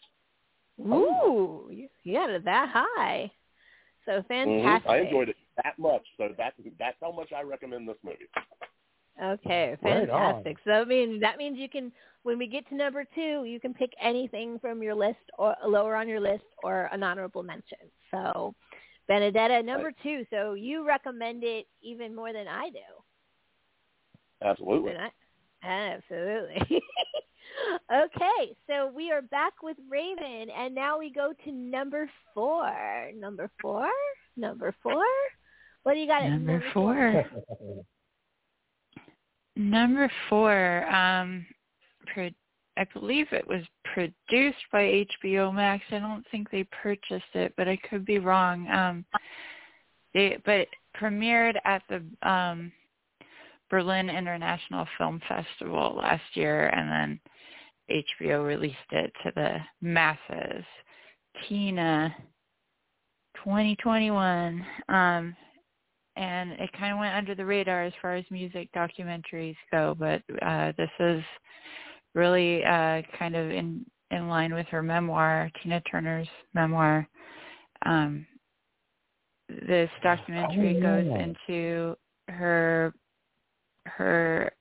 Oh. 0.80 1.66
Ooh, 1.68 1.72
you, 1.72 1.88
you 2.02 2.14
got 2.14 2.30
it 2.30 2.44
that 2.44 2.70
high. 2.72 3.30
So 4.04 4.12
mm-hmm. 4.12 4.28
fantastic. 4.28 4.90
I 4.90 4.98
enjoyed 4.98 5.28
it 5.28 5.36
that 5.62 5.78
much, 5.78 6.04
so 6.16 6.28
that 6.36 6.54
that's 6.78 6.96
how 7.00 7.12
much 7.12 7.32
I 7.36 7.42
recommend 7.42 7.88
this 7.88 7.96
movie. 8.02 8.28
Okay, 9.22 9.76
Right 9.82 10.08
fantastic. 10.08 10.56
so 10.64 10.72
I 10.72 10.84
mean 10.84 11.20
that 11.20 11.36
means 11.36 11.58
you 11.58 11.68
can 11.68 11.92
when 12.22 12.38
we 12.38 12.46
get 12.46 12.66
to 12.68 12.74
number 12.74 13.04
two, 13.14 13.44
you 13.44 13.60
can 13.60 13.74
pick 13.74 13.92
anything 14.00 14.58
from 14.58 14.82
your 14.82 14.94
list 14.94 15.18
or 15.38 15.54
lower 15.66 15.96
on 15.96 16.08
your 16.08 16.20
list 16.20 16.44
or 16.62 16.88
an 16.92 17.02
honorable 17.02 17.42
mention. 17.42 17.78
So 18.10 18.54
Benedetta, 19.08 19.62
number 19.62 19.92
two. 20.02 20.24
So 20.30 20.54
you 20.54 20.86
recommend 20.86 21.44
it 21.44 21.66
even 21.82 22.14
more 22.14 22.32
than 22.32 22.48
I 22.48 22.70
do. 22.70 22.78
Absolutely. 24.44 24.92
I, 24.92 25.10
absolutely. 25.62 26.82
okay, 27.92 28.54
so 28.66 28.90
we 28.94 29.10
are 29.10 29.22
back 29.22 29.54
with 29.62 29.76
Raven, 29.90 30.48
and 30.50 30.74
now 30.74 30.98
we 30.98 31.12
go 31.12 31.32
to 31.44 31.52
number 31.52 32.08
four. 32.34 33.10
Number 33.16 33.50
four. 33.60 33.88
Number 34.36 34.74
four. 34.82 35.04
What 35.82 35.94
do 35.94 36.00
you 36.00 36.06
got? 36.06 36.22
at 36.22 36.30
Number 36.30 36.62
four. 36.72 37.24
Number 39.56 40.10
four, 40.30 40.86
um, 40.90 41.44
pro- 42.06 42.30
I 42.78 42.86
believe 42.94 43.26
it 43.32 43.46
was 43.46 43.62
produced 43.84 44.64
by 44.72 45.04
HBO 45.22 45.52
Max. 45.52 45.84
I 45.90 45.98
don't 45.98 46.24
think 46.30 46.50
they 46.50 46.66
purchased 46.82 47.34
it, 47.34 47.52
but 47.58 47.68
I 47.68 47.76
could 47.76 48.06
be 48.06 48.18
wrong. 48.18 48.66
Um, 48.70 49.04
they, 50.14 50.38
but 50.46 50.54
it 50.54 50.68
premiered 50.98 51.56
at 51.66 51.82
the 51.90 52.02
um, 52.28 52.72
Berlin 53.68 54.08
International 54.08 54.86
Film 54.96 55.20
Festival 55.28 55.96
last 55.96 56.24
year, 56.34 56.68
and 56.68 56.90
then 56.90 57.20
HBO 57.90 58.46
released 58.46 58.76
it 58.90 59.12
to 59.24 59.32
the 59.34 59.58
masses. 59.80 60.64
Tina, 61.48 62.14
2021. 63.36 64.64
Um, 64.88 65.36
and 66.16 66.52
it 66.52 66.70
kind 66.78 66.92
of 66.92 66.98
went 66.98 67.14
under 67.14 67.34
the 67.34 67.44
radar 67.44 67.84
as 67.84 67.92
far 68.02 68.14
as 68.14 68.24
music 68.30 68.68
documentaries 68.76 69.56
go, 69.70 69.96
but 69.98 70.22
uh, 70.42 70.72
this 70.76 70.90
is 71.00 71.22
really 72.14 72.64
uh, 72.64 73.02
kind 73.18 73.34
of 73.34 73.50
in 73.50 73.84
in 74.10 74.28
line 74.28 74.52
with 74.52 74.66
her 74.66 74.82
memoir, 74.82 75.50
Tina 75.62 75.80
Turner's 75.90 76.28
memoir. 76.52 77.08
Um, 77.86 78.26
this 79.48 79.88
documentary 80.02 80.76
Oh, 80.76 80.82
goes 80.82 81.06
yeah. 81.06 81.18
into 81.18 81.96
her 82.28 82.92
her 83.86 84.52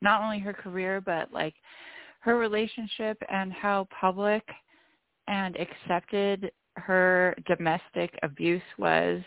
not 0.00 0.22
only 0.22 0.38
her 0.38 0.52
career 0.52 1.00
but 1.00 1.32
like 1.32 1.54
her 2.22 2.38
relationship 2.38 3.20
and 3.30 3.52
how 3.52 3.86
public 4.00 4.42
and 5.26 5.56
accepted 5.56 6.50
her 6.76 7.34
domestic 7.46 8.16
abuse 8.22 8.62
was 8.78 9.20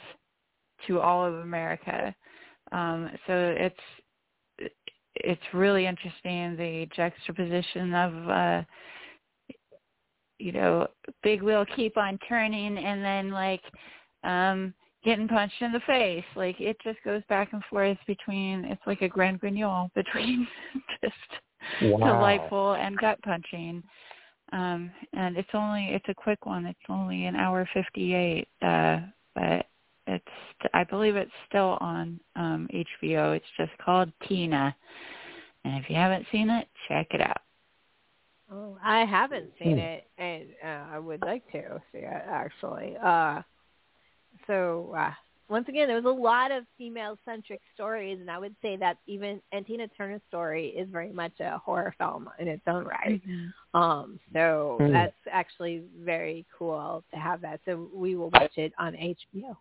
to 0.88 1.00
all 1.00 1.26
of 1.26 1.36
America. 1.36 2.16
Um, 2.72 3.12
so 3.28 3.56
it's 3.58 4.72
it's 5.16 5.42
really 5.54 5.86
interesting 5.86 6.58
the 6.58 6.88
juxtaposition 6.96 7.94
of 7.94 8.30
uh, 8.30 8.64
you 10.40 10.52
know 10.52 10.88
big 11.22 11.42
wheel 11.42 11.66
keep 11.76 11.98
on 11.98 12.18
turning 12.28 12.78
and 12.78 13.04
then 13.04 13.32
like 13.32 13.62
um, 14.24 14.74
getting 15.04 15.28
punched 15.28 15.62
in 15.62 15.72
the 15.72 15.82
face. 15.82 16.26
Like 16.36 16.60
it 16.62 16.78
just 16.84 17.00
goes 17.04 17.22
back 17.28 17.52
and 17.52 17.64
forth 17.70 17.98
between 18.08 18.66
it's 18.66 18.82
like 18.88 19.02
a 19.02 19.10
grand 19.10 19.42
guignol 19.42 19.92
between 19.96 20.48
just 21.04 21.42
Wow. 21.82 22.06
delightful 22.06 22.74
and 22.74 22.98
gut 22.98 23.22
punching. 23.24 23.84
Um, 24.52 24.92
and 25.14 25.38
it's 25.38 25.50
only 25.54 25.88
it's 25.90 26.06
a 26.10 26.14
quick 26.14 26.46
one. 26.46 26.66
It's 26.66 26.80
only 26.90 27.26
an 27.26 27.36
hour 27.36 27.68
fifty 27.74 28.14
eight, 28.14 28.48
uh, 28.62 29.00
but 29.34 29.66
it's 30.08 30.26
I 30.74 30.84
believe 30.84 31.16
it's 31.16 31.32
still 31.50 31.78
on 31.82 32.20
um, 32.36 32.70
HBO. 32.74 33.36
It's 33.36 33.46
just 33.58 33.72
called 33.84 34.12
Tina, 34.28 34.76
and 35.66 35.84
if 35.84 35.90
you 35.90 35.96
haven't 35.96 36.28
seen 36.32 36.50
it, 36.50 36.68
check 36.88 37.08
it 37.12 37.22
out. 37.22 37.42
Oh, 38.52 38.78
I 38.84 39.06
haven't 39.06 39.52
seen 39.60 39.74
Hmm. 39.74 39.80
it, 39.80 40.08
and 40.20 40.46
uh, 40.64 40.94
I 40.96 41.00
would 41.00 41.22
like 41.22 41.50
to 41.52 41.82
see 41.92 42.00
it 42.00 42.24
actually. 42.30 42.96
Uh, 43.04 43.42
so 44.48 44.94
uh, 44.98 45.12
once 45.48 45.68
again, 45.70 45.88
there 45.88 46.02
was 46.02 46.06
a 46.06 46.22
lot 46.22 46.52
of 46.52 46.66
female-centric 46.78 47.62
stories, 47.74 48.20
and 48.20 48.32
I 48.32 48.40
would 48.40 48.56
say 48.62 48.78
that 48.78 48.98
even 49.06 49.42
and 49.52 49.66
Tina 49.66 49.88
Turner's 49.90 50.22
story 50.28 50.70
is 50.70 50.90
very 50.90 51.12
much 51.12 51.34
a 51.40 51.58
horror 51.58 51.94
film 51.98 52.30
in 52.40 52.48
its 52.48 52.64
own 52.68 52.86
right. 52.86 53.22
Um, 53.74 54.20
so 54.34 54.80
Hmm. 54.82 54.92
that's 54.92 55.16
actually 55.32 55.84
very 56.00 56.46
cool 56.58 57.04
to 57.14 57.20
have 57.20 57.42
that. 57.42 57.60
So 57.66 57.90
we 57.94 58.16
will 58.16 58.30
watch 58.32 58.58
it 58.58 58.74
on 58.80 58.94
HBO. 58.94 59.58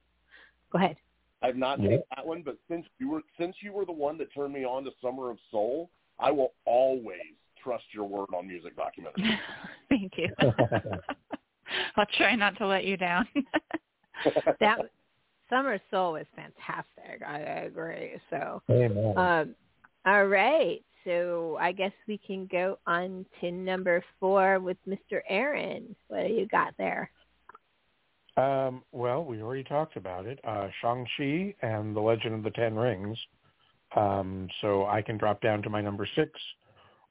Go 0.71 0.79
ahead. 0.79 0.97
I've 1.43 1.57
not 1.57 1.81
Yeah. 1.81 1.91
seen 1.91 2.03
that 2.17 2.27
one, 2.27 2.43
but 2.43 2.57
since 2.69 2.87
you 2.99 3.11
were 3.11 3.23
since 3.39 3.55
you 3.61 3.73
were 3.73 3.85
the 3.85 3.93
one 3.93 4.17
that 4.19 4.33
turned 4.33 4.55
me 4.55 4.65
on 4.65 4.85
to 4.85 4.93
Summer 5.03 5.31
of 5.31 5.39
Soul, 5.51 5.91
I 6.19 6.31
will 6.31 6.55
always 6.65 7.35
trust 7.63 7.85
your 7.93 8.05
word 8.05 8.29
on 8.35 8.47
music 8.49 8.75
documentaries. 8.77 9.39
Thank 9.91 10.13
you. 10.17 10.29
I'll 11.97 12.07
try 12.17 12.35
not 12.35 12.57
to 12.59 12.67
let 12.67 12.85
you 12.85 12.97
down. 12.97 13.27
That 14.61 14.79
Summer 15.55 15.79
Soul 15.91 16.15
was 16.15 16.27
fantastic. 16.35 17.23
I 17.27 17.39
agree. 17.39 18.15
So 18.29 18.61
Amen. 18.71 19.17
Um, 19.17 19.55
all 20.05 20.27
right. 20.27 20.83
So 21.05 21.57
I 21.61 21.71
guess 21.71 21.93
we 22.09 22.19
can 22.19 22.49
go 22.51 22.79
on 22.87 23.25
to 23.41 23.53
number 23.53 24.03
four 24.19 24.59
with 24.59 24.79
Mr. 24.89 25.21
Aaron. 25.29 25.95
What 26.09 26.27
do 26.27 26.33
you 26.33 26.47
got 26.49 26.75
there? 26.77 27.11
Um, 28.37 28.83
well, 28.91 29.25
we 29.25 29.41
already 29.43 29.63
talked 29.63 29.97
about 29.97 30.27
it. 30.27 30.41
Uh, 30.45 30.69
Shang-Chi 30.81 31.55
and 31.63 31.95
the 31.95 32.01
Legend 32.01 32.35
of 32.35 32.43
the 32.43 32.51
Ten 32.51 32.75
Rings. 32.75 33.17
Um, 33.95 34.49
so 34.61 34.87
I 34.87 35.03
can 35.03 35.19
drop 35.19 35.41
down 35.41 35.63
to 35.63 35.71
my 35.71 35.81
number 35.81 36.09
six, 36.17 36.33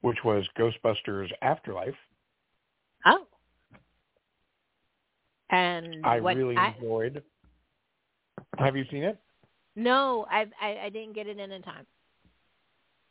which 0.02 0.18
was 0.22 0.44
Ghostbusters 0.58 1.30
Afterlife. 1.40 1.94
Oh. 3.06 3.26
And 5.48 6.04
I 6.04 6.20
what 6.20 6.36
really 6.36 6.56
I, 6.58 6.74
enjoyed. 6.74 7.22
Have 8.58 8.76
you 8.76 8.84
seen 8.90 9.02
it? 9.02 9.18
no, 9.76 10.26
I, 10.30 10.46
I 10.60 10.78
I 10.84 10.88
didn't 10.90 11.14
get 11.14 11.26
it 11.26 11.38
in 11.38 11.50
in 11.50 11.62
time. 11.62 11.86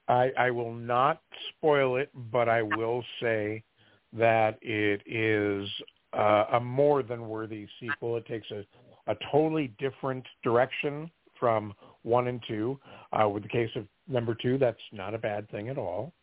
I, 0.07 0.31
I 0.37 0.51
will 0.51 0.73
not 0.73 1.21
spoil 1.49 1.95
it, 1.95 2.09
but 2.31 2.49
I 2.49 2.61
will 2.61 3.03
say 3.21 3.63
that 4.11 4.59
it 4.61 5.01
is 5.05 5.69
uh, 6.13 6.45
a 6.53 6.59
more 6.59 7.03
than 7.03 7.27
worthy 7.27 7.67
sequel. 7.79 8.17
It 8.17 8.25
takes 8.25 8.47
a, 8.51 8.65
a 9.11 9.15
totally 9.31 9.73
different 9.79 10.25
direction 10.43 11.09
from 11.39 11.73
one 12.03 12.27
and 12.27 12.43
two. 12.47 12.79
Uh, 13.11 13.29
with 13.29 13.43
the 13.43 13.49
case 13.49 13.69
of 13.75 13.87
number 14.07 14.35
two, 14.35 14.57
that's 14.57 14.77
not 14.91 15.13
a 15.13 15.17
bad 15.17 15.49
thing 15.49 15.69
at 15.69 15.77
all. 15.77 16.13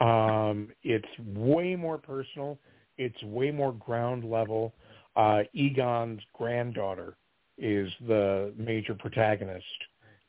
Um, 0.00 0.70
it's 0.82 1.08
way 1.18 1.76
more 1.76 1.98
personal. 1.98 2.58
It's 2.96 3.20
way 3.22 3.50
more 3.50 3.72
ground 3.72 4.24
level. 4.24 4.74
Uh, 5.16 5.42
Egon's 5.52 6.20
granddaughter 6.32 7.16
is 7.58 7.90
the 8.06 8.52
major 8.56 8.94
protagonist, 8.94 9.64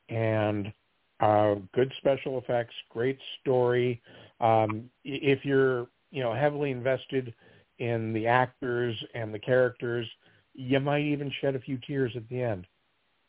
and 0.09 0.71
uh, 1.19 1.55
good 1.73 1.91
special 1.97 2.37
effects, 2.37 2.73
great 2.89 3.19
story. 3.41 4.01
Um, 4.39 4.89
if 5.03 5.43
you're 5.43 5.87
you 6.11 6.23
know 6.23 6.33
heavily 6.33 6.71
invested 6.71 7.33
in 7.79 8.13
the 8.13 8.27
actors 8.27 8.95
and 9.13 9.33
the 9.33 9.39
characters, 9.39 10.07
you 10.53 10.79
might 10.79 11.03
even 11.03 11.31
shed 11.41 11.55
a 11.55 11.59
few 11.59 11.77
tears 11.85 12.11
at 12.15 12.27
the 12.29 12.41
end. 12.41 12.67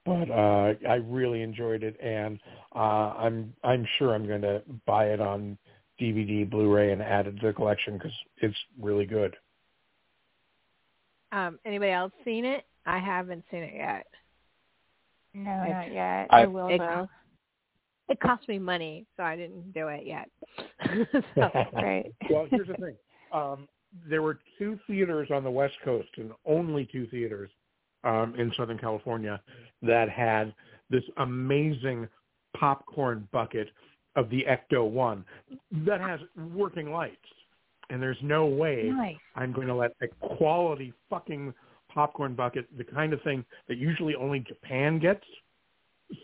But 0.04 0.30
uh, 0.30 0.74
I 0.88 0.94
really 0.94 1.42
enjoyed 1.42 1.82
it, 1.82 1.96
and 2.00 2.40
uh, 2.74 3.12
I'm 3.18 3.52
I'm 3.62 3.86
sure 3.98 4.14
I'm 4.14 4.26
going 4.26 4.42
to 4.42 4.62
buy 4.86 5.06
it 5.06 5.20
on 5.20 5.58
DVD, 6.00 6.48
Blu-ray, 6.48 6.92
and 6.92 7.02
add 7.02 7.26
it 7.26 7.38
to 7.40 7.48
the 7.48 7.52
collection 7.52 7.98
because 7.98 8.12
it's 8.38 8.56
really 8.80 9.04
good. 9.04 9.36
Um, 11.32 11.58
anybody 11.64 11.92
else 11.92 12.12
seen 12.24 12.44
it? 12.44 12.64
I 12.90 12.98
haven't 12.98 13.44
seen 13.50 13.62
it 13.62 13.74
yet. 13.74 14.06
no, 15.32 15.62
It's- 15.62 15.70
not 15.70 15.92
yet. 15.92 16.26
I- 16.30 16.42
I 16.42 16.46
will 16.46 16.66
it, 16.68 16.78
though. 16.78 17.08
it 18.08 18.18
cost 18.18 18.48
me 18.48 18.58
money, 18.58 19.06
so 19.16 19.22
I 19.22 19.36
didn't 19.36 19.72
do 19.72 19.86
it 19.88 20.04
yet. 20.04 20.28
so, 21.36 21.50
Right. 21.72 22.12
Well, 22.28 22.46
here's 22.50 22.66
the 22.66 22.74
thing. 22.74 22.96
Um, 23.32 23.68
there 24.08 24.22
were 24.22 24.40
two 24.58 24.76
theaters 24.88 25.28
on 25.30 25.44
the 25.44 25.50
West 25.50 25.76
Coast, 25.84 26.08
and 26.16 26.32
only 26.44 26.84
two 26.90 27.06
theaters 27.06 27.50
um, 28.02 28.34
in 28.36 28.52
Southern 28.56 28.78
California 28.78 29.40
that 29.82 30.08
had 30.08 30.52
this 30.90 31.04
amazing 31.18 32.08
popcorn 32.56 33.28
bucket 33.30 33.68
of 34.16 34.28
the 34.30 34.44
Ecto 34.48 34.88
One 34.90 35.24
that 35.86 36.00
has 36.00 36.18
working 36.52 36.90
lights. 36.90 37.16
And 37.90 38.02
there's 38.02 38.18
no 38.22 38.46
way 38.46 38.90
Nice. 38.92 39.16
I'm 39.36 39.52
going 39.52 39.68
to 39.68 39.74
let 39.74 39.92
a 40.02 40.08
quality 40.36 40.92
fucking 41.08 41.52
popcorn 41.92 42.34
bucket, 42.34 42.66
the 42.76 42.84
kind 42.84 43.12
of 43.12 43.20
thing 43.22 43.44
that 43.68 43.78
usually 43.78 44.14
only 44.14 44.40
Japan 44.40 44.98
gets, 44.98 45.24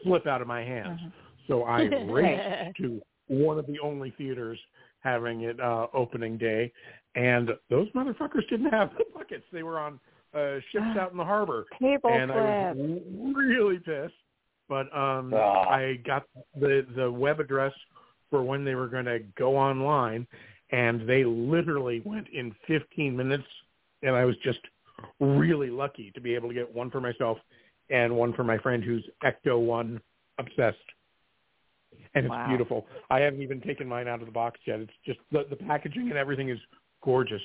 slip 0.03 0.27
out 0.27 0.41
of 0.43 0.49
my 0.49 0.63
hands. 0.63 1.01
Mhm. 1.01 1.13
So 1.49 1.65
I 1.65 1.83
raced 2.11 2.77
to 2.79 3.01
one 3.29 3.59
of 3.59 3.67
the 3.67 3.79
only 3.81 4.11
theaters 4.13 4.59
having 5.01 5.43
it 5.43 5.61
uh, 5.61 5.87
opening 5.93 6.37
day, 6.37 6.73
and 7.15 7.51
those 7.71 7.89
motherfuckers 7.93 8.49
didn't 8.49 8.71
have 8.71 8.91
the 8.97 9.05
buckets. 9.15 9.45
They 9.53 9.63
were 9.63 9.79
on 9.79 10.01
uh, 10.35 10.57
ships 10.73 10.85
out 11.01 11.13
in 11.13 11.17
the 11.17 11.25
harbor, 11.25 11.67
Table 11.81 12.11
and 12.13 12.33
I 12.33 12.73
was 12.73 13.35
really 13.37 13.79
pissed. 13.79 14.15
But 14.69 14.87
um, 14.97 15.33
Ah. 15.33 15.69
I 15.69 16.01
got 16.05 16.25
the 16.59 16.85
the 16.97 17.11
web 17.11 17.39
address 17.39 17.73
for 18.31 18.43
when 18.43 18.65
they 18.65 18.75
were 18.75 18.89
going 18.89 19.05
to 19.05 19.21
go 19.39 19.57
online, 19.57 20.27
and 20.71 21.09
they 21.09 21.25
literally 21.25 22.03
went 22.05 22.27
in 22.33 22.53
15 22.67 23.17
minutes, 23.17 23.47
and 24.03 24.17
I 24.17 24.25
was 24.25 24.37
just 24.39 24.59
really 25.21 25.71
lucky 25.71 26.11
to 26.13 26.21
be 26.21 26.35
able 26.35 26.49
to 26.49 26.55
get 26.55 26.73
one 26.73 26.91
for 26.91 27.01
myself 27.01 27.39
and 27.91 28.15
one 28.15 28.33
for 28.33 28.45
my 28.45 28.59
friend 28.59 28.83
who's 28.83 29.05
Ecto 29.25 29.61
One 29.61 30.01
obsessed. 30.39 30.77
And 32.15 32.27
it's 32.27 32.31
Wow. 32.31 32.49
beautiful. 32.49 32.87
I 33.11 33.21
haven't 33.21 33.43
even 33.43 33.61
taken 33.61 33.89
mine 33.89 34.09
out 34.09 34.21
of 34.21 34.27
the 34.27 34.33
box 34.33 34.61
yet. 34.67 34.81
It's 34.81 34.93
just 35.05 35.19
the, 35.31 35.47
the 35.49 35.57
packaging 35.57 36.09
and 36.09 36.19
everything 36.19 36.49
is 36.51 36.59
gorgeous. 37.03 37.43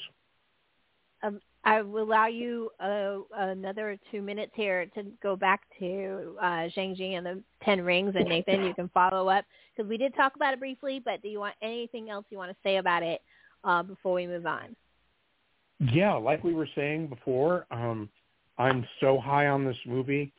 Um, 1.23 1.39
I 1.63 1.81
will 1.83 2.03
allow 2.03 2.25
you 2.25 2.71
uh, 2.79 3.19
another 3.33 3.97
two 4.09 4.21
minutes 4.21 4.51
here 4.55 4.87
to 4.95 5.03
go 5.21 5.35
back 5.35 5.61
to 5.77 6.35
uh, 6.41 6.69
Shang-Chi 6.69 7.03
and 7.03 7.25
the 7.25 7.43
Ten 7.63 7.81
Rings, 7.81 8.15
and 8.15 8.27
Nathan, 8.27 8.63
you 8.63 8.73
can 8.73 8.89
follow 8.89 9.29
up 9.29 9.45
because 9.75 9.87
we 9.87 9.97
did 9.97 10.15
talk 10.15 10.35
about 10.35 10.53
it 10.53 10.59
briefly. 10.59 10.99
But 11.03 11.21
do 11.21 11.29
you 11.29 11.39
want 11.39 11.53
anything 11.61 12.09
else 12.09 12.25
you 12.29 12.39
want 12.39 12.49
to 12.49 12.57
say 12.63 12.77
about 12.77 13.03
it 13.03 13.21
uh, 13.63 13.83
before 13.83 14.13
we 14.13 14.25
move 14.25 14.47
on? 14.47 14.75
Yeah, 15.81 16.13
like 16.13 16.43
we 16.43 16.53
were 16.53 16.67
saying 16.75 17.07
before, 17.07 17.65
um, 17.71 18.07
I'm 18.59 18.85
so 18.99 19.19
high 19.19 19.47
on 19.47 19.65
this 19.65 19.77
movie. 19.87 20.31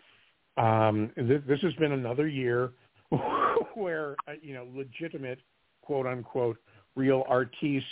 Um, 0.56 1.10
th- 1.16 1.42
this 1.48 1.60
has 1.62 1.72
been 1.74 1.92
another 1.92 2.28
year 2.28 2.72
where 3.74 4.14
uh, 4.28 4.32
you 4.40 4.54
know 4.54 4.68
legitimate 4.72 5.40
quote 5.82 6.06
unquote 6.06 6.58
real 6.94 7.24
artiste 7.28 7.86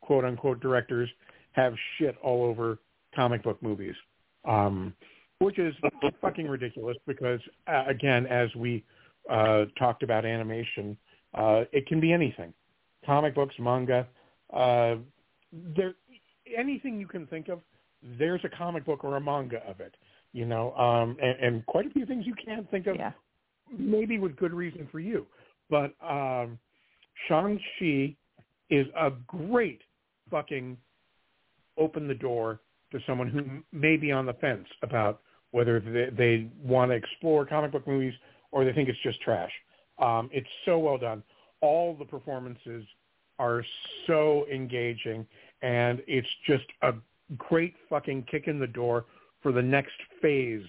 quote 0.00 0.24
unquote 0.24 0.60
directors 0.60 1.08
have 1.52 1.74
shit 1.96 2.16
all 2.22 2.42
over 2.44 2.78
comic 3.14 3.44
book 3.44 3.62
movies, 3.62 3.94
um, 4.44 4.92
which 5.38 5.60
is 5.60 5.74
fucking 6.20 6.48
ridiculous 6.48 6.96
because 7.06 7.40
uh, 7.68 7.84
again, 7.86 8.26
as 8.26 8.52
we 8.56 8.84
uh, 9.30 9.66
talked 9.78 10.02
about 10.02 10.24
animation, 10.24 10.96
uh, 11.34 11.62
it 11.70 11.86
can 11.86 12.00
be 12.00 12.12
anything, 12.12 12.52
comic 13.06 13.34
books, 13.36 13.54
manga. 13.60 14.08
Uh, 14.52 14.96
there, 15.52 15.94
anything 16.56 16.98
you 16.98 17.06
can 17.06 17.26
think 17.26 17.48
of, 17.48 17.60
there's 18.18 18.40
a 18.44 18.48
comic 18.48 18.84
book 18.84 19.04
or 19.04 19.16
a 19.16 19.20
manga 19.20 19.58
of 19.68 19.80
it. 19.80 19.94
You 20.32 20.46
know, 20.46 20.72
um, 20.74 21.16
and, 21.20 21.38
and 21.40 21.66
quite 21.66 21.86
a 21.86 21.90
few 21.90 22.06
things 22.06 22.24
you 22.24 22.34
can't 22.34 22.70
think 22.70 22.86
of 22.86 22.96
Yeah. 22.96 23.12
maybe 23.76 24.18
with 24.18 24.36
good 24.36 24.52
reason 24.52 24.88
for 24.92 25.00
you. 25.00 25.26
But 25.68 25.94
um, 26.00 26.58
Shang-Chi 27.26 28.16
is 28.70 28.86
a 28.96 29.10
great 29.26 29.80
fucking 30.30 30.76
open 31.76 32.06
the 32.06 32.14
door 32.14 32.60
to 32.92 33.00
someone 33.06 33.28
who 33.28 33.62
may 33.76 33.96
be 33.96 34.12
on 34.12 34.26
the 34.26 34.34
fence 34.34 34.66
about 34.82 35.20
whether 35.50 35.80
they, 35.80 36.14
they 36.16 36.50
want 36.62 36.90
to 36.90 36.94
explore 36.94 37.44
comic 37.44 37.72
book 37.72 37.86
movies 37.86 38.14
or 38.52 38.64
they 38.64 38.72
think 38.72 38.88
it's 38.88 38.98
just 39.02 39.20
trash. 39.20 39.50
Um, 39.98 40.30
it's 40.32 40.48
so 40.64 40.78
well 40.78 40.98
done. 40.98 41.22
All 41.60 41.96
the 41.96 42.04
performances 42.04 42.84
are 43.38 43.64
so 44.06 44.46
engaging, 44.52 45.26
and 45.62 46.02
it's 46.06 46.28
just 46.46 46.64
a 46.82 46.92
great 47.36 47.74
fucking 47.88 48.24
kick 48.30 48.48
in 48.48 48.58
the 48.58 48.66
door 48.66 49.06
for 49.42 49.52
the 49.52 49.62
next 49.62 49.94
phase 50.20 50.64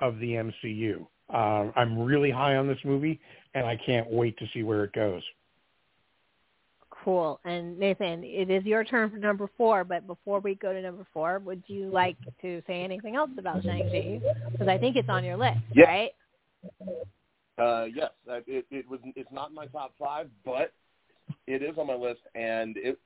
of 0.00 0.18
the 0.18 0.32
MCU. 0.32 1.06
Uh, 1.32 1.70
I'm 1.76 1.98
really 1.98 2.30
high 2.30 2.56
on 2.56 2.66
this 2.66 2.78
movie, 2.84 3.20
and 3.54 3.66
I 3.66 3.76
can't 3.84 4.10
wait 4.10 4.38
to 4.38 4.46
see 4.54 4.62
where 4.62 4.84
it 4.84 4.92
goes. 4.92 5.22
Cool. 7.04 7.40
And 7.44 7.78
Nathan, 7.78 8.24
it 8.24 8.50
is 8.50 8.64
your 8.64 8.82
turn 8.84 9.10
for 9.10 9.18
number 9.18 9.48
four. 9.56 9.84
But 9.84 10.06
before 10.06 10.40
we 10.40 10.56
go 10.56 10.72
to 10.72 10.82
number 10.82 11.06
four, 11.12 11.38
would 11.38 11.62
you 11.66 11.90
like 11.90 12.16
to 12.42 12.62
say 12.66 12.82
anything 12.82 13.16
else 13.16 13.30
about 13.38 13.62
Shang-Chi? 13.62 14.20
Because 14.50 14.68
I 14.68 14.78
think 14.78 14.96
it's 14.96 15.08
on 15.08 15.24
your 15.24 15.36
list, 15.36 15.58
Yeah. 15.74 15.84
right? 15.84 16.10
Uh, 17.58 17.86
yes, 17.92 18.10
it, 18.46 18.66
it 18.70 18.88
was. 18.88 19.00
It's 19.16 19.30
not 19.32 19.50
in 19.50 19.54
my 19.54 19.66
top 19.66 19.94
five, 19.98 20.28
but 20.44 20.72
it 21.46 21.62
is 21.62 21.76
on 21.76 21.88
my 21.88 21.94
list, 21.94 22.20
and 22.34 22.76
it 22.76 22.98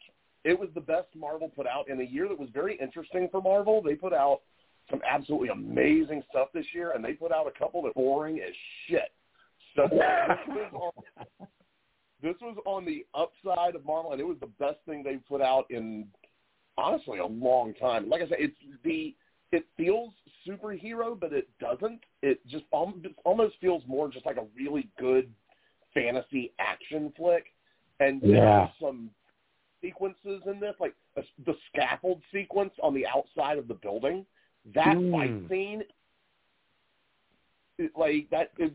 it 0.45 0.59
was 0.59 0.69
the 0.75 0.81
best 0.81 1.09
Marvel 1.15 1.49
put 1.49 1.67
out 1.67 1.89
in 1.89 2.01
a 2.01 2.05
year 2.05 2.29
that 2.29 2.39
was 2.39 2.49
very 2.53 2.77
interesting 2.81 3.29
for 3.31 3.41
Marvel. 3.41 3.83
They 3.83 3.95
put 3.95 4.13
out 4.13 4.41
some 4.91 5.01
absolutely 5.09 5.49
amazing 5.49 6.23
stuff 6.31 6.49
this 6.53 6.67
year, 6.75 6.93
and 6.93 7.05
they 7.05 7.13
put 7.13 7.33
out 7.33 7.47
a 7.47 7.59
couple 7.59 7.83
that 7.83 7.97
were 7.97 8.03
boring 8.03 8.41
as 8.41 8.55
shit. 8.87 9.13
So 9.77 9.89
this 9.91 10.01
was 10.49 10.93
on, 11.09 11.47
this 12.23 12.35
was 12.41 12.57
on 12.67 12.85
the 12.85 13.07
upside 13.15 13.75
of 13.75 13.85
Marvel, 13.85 14.13
and 14.13 14.21
it 14.21 14.27
was 14.27 14.37
the 14.41 14.51
best 14.59 14.79
thing 14.87 15.03
they 15.03 15.17
put 15.17 15.41
out 15.41 15.71
in 15.71 16.07
honestly 16.77 17.19
a 17.19 17.27
long 17.27 17.75
time. 17.75 18.09
Like 18.09 18.23
I 18.23 18.29
said, 18.29 18.39
it's 18.41 18.57
the 18.85 19.15
it 19.53 19.67
feels 19.77 20.13
superhero, 20.49 21.19
but 21.19 21.33
it 21.33 21.49
doesn't. 21.61 22.01
It 22.23 22.45
just 22.49 22.65
um, 22.73 23.03
al- 23.05 23.13
almost 23.25 23.57
feels 23.61 23.83
more 23.87 24.09
just 24.09 24.27
like 24.27 24.39
a 24.39 24.47
really 24.57 24.89
good 24.99 25.31
fantasy 25.95 26.53
action 26.59 27.13
flick. 27.17 27.45
And 28.01 28.23
Yeah. 28.23 28.69
some 28.81 29.11
sequences 29.83 30.41
in 30.47 30.61
this, 30.61 30.75
like 30.81 30.95
the, 31.17 31.23
the 31.45 31.55
scaffold 31.69 32.23
sequence 32.33 32.73
on 32.83 32.95
the 32.95 33.07
outside 33.07 33.59
of 33.59 33.69
the 33.69 33.75
building. 33.75 34.25
That 34.75 34.97
Mm. 34.97 35.11
fight 35.13 35.51
scene, 35.51 35.83
it, 37.79 37.91
like 37.97 38.31
that 38.31 38.53
is 38.59 38.71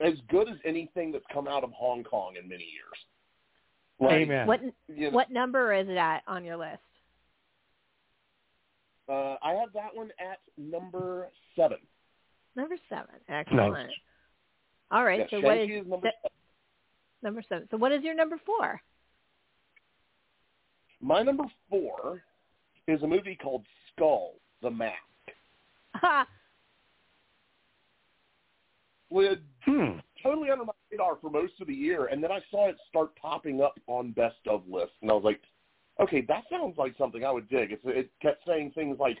as 0.00 0.14
good 0.28 0.48
as 0.48 0.56
anything 0.64 1.12
that's 1.12 1.24
come 1.32 1.48
out 1.48 1.64
of 1.64 1.72
Hong 1.72 2.04
Kong 2.04 2.36
in 2.40 2.48
many 2.48 2.64
years. 2.64 3.06
Like, 4.00 4.22
Amen. 4.22 4.46
What 4.46 4.60
you 4.88 5.10
know, 5.10 5.10
what 5.10 5.30
number 5.30 5.72
is 5.74 5.88
it 5.88 5.96
at 5.96 6.22
on 6.26 6.44
your 6.44 6.56
list? 6.56 6.78
Uh, 9.08 9.36
I 9.42 9.52
have 9.54 9.72
that 9.74 9.94
one 9.94 10.10
at 10.18 10.40
number 10.56 11.28
seven. 11.56 11.78
Number 12.54 12.76
seven. 12.88 13.14
Excellent. 13.28 13.72
Nice. 13.74 13.90
All 14.90 15.04
right. 15.04 15.20
Yeah, 15.20 15.26
so 15.30 15.40
what 15.40 15.58
is 15.58 15.68
Shang-Chi 15.68 15.80
is 15.82 15.86
number 15.86 16.08
se- 16.08 16.30
number 17.22 17.42
seven? 17.48 17.68
So 17.70 17.76
what 17.76 17.92
is 17.92 18.02
your 18.02 18.14
number 18.14 18.36
four? 18.44 18.80
My 21.02 21.22
number 21.22 21.44
four 21.68 22.22
is 22.86 23.02
a 23.02 23.06
movie 23.06 23.36
called 23.40 23.66
Skull, 23.92 24.34
the 24.62 24.70
Mask. 24.70 24.96
Ha! 25.94 26.26
Hmm. 29.64 29.98
totally 30.22 30.50
under 30.50 30.64
my 30.64 30.72
radar 30.90 31.16
for 31.20 31.30
most 31.30 31.54
of 31.60 31.66
the 31.66 31.74
year, 31.74 32.06
and 32.06 32.22
then 32.22 32.32
I 32.32 32.40
saw 32.50 32.68
it 32.68 32.76
start 32.88 33.14
popping 33.16 33.60
up 33.60 33.78
on 33.86 34.12
best 34.12 34.36
of 34.48 34.62
lists, 34.68 34.96
and 35.02 35.10
I 35.10 35.14
was 35.14 35.24
like, 35.24 35.40
okay, 36.00 36.22
that 36.22 36.44
sounds 36.50 36.76
like 36.78 36.94
something 36.98 37.24
I 37.24 37.30
would 37.30 37.48
dig. 37.48 37.72
It's, 37.72 37.82
it 37.84 38.10
kept 38.20 38.46
saying 38.46 38.72
things 38.74 38.98
like 38.98 39.18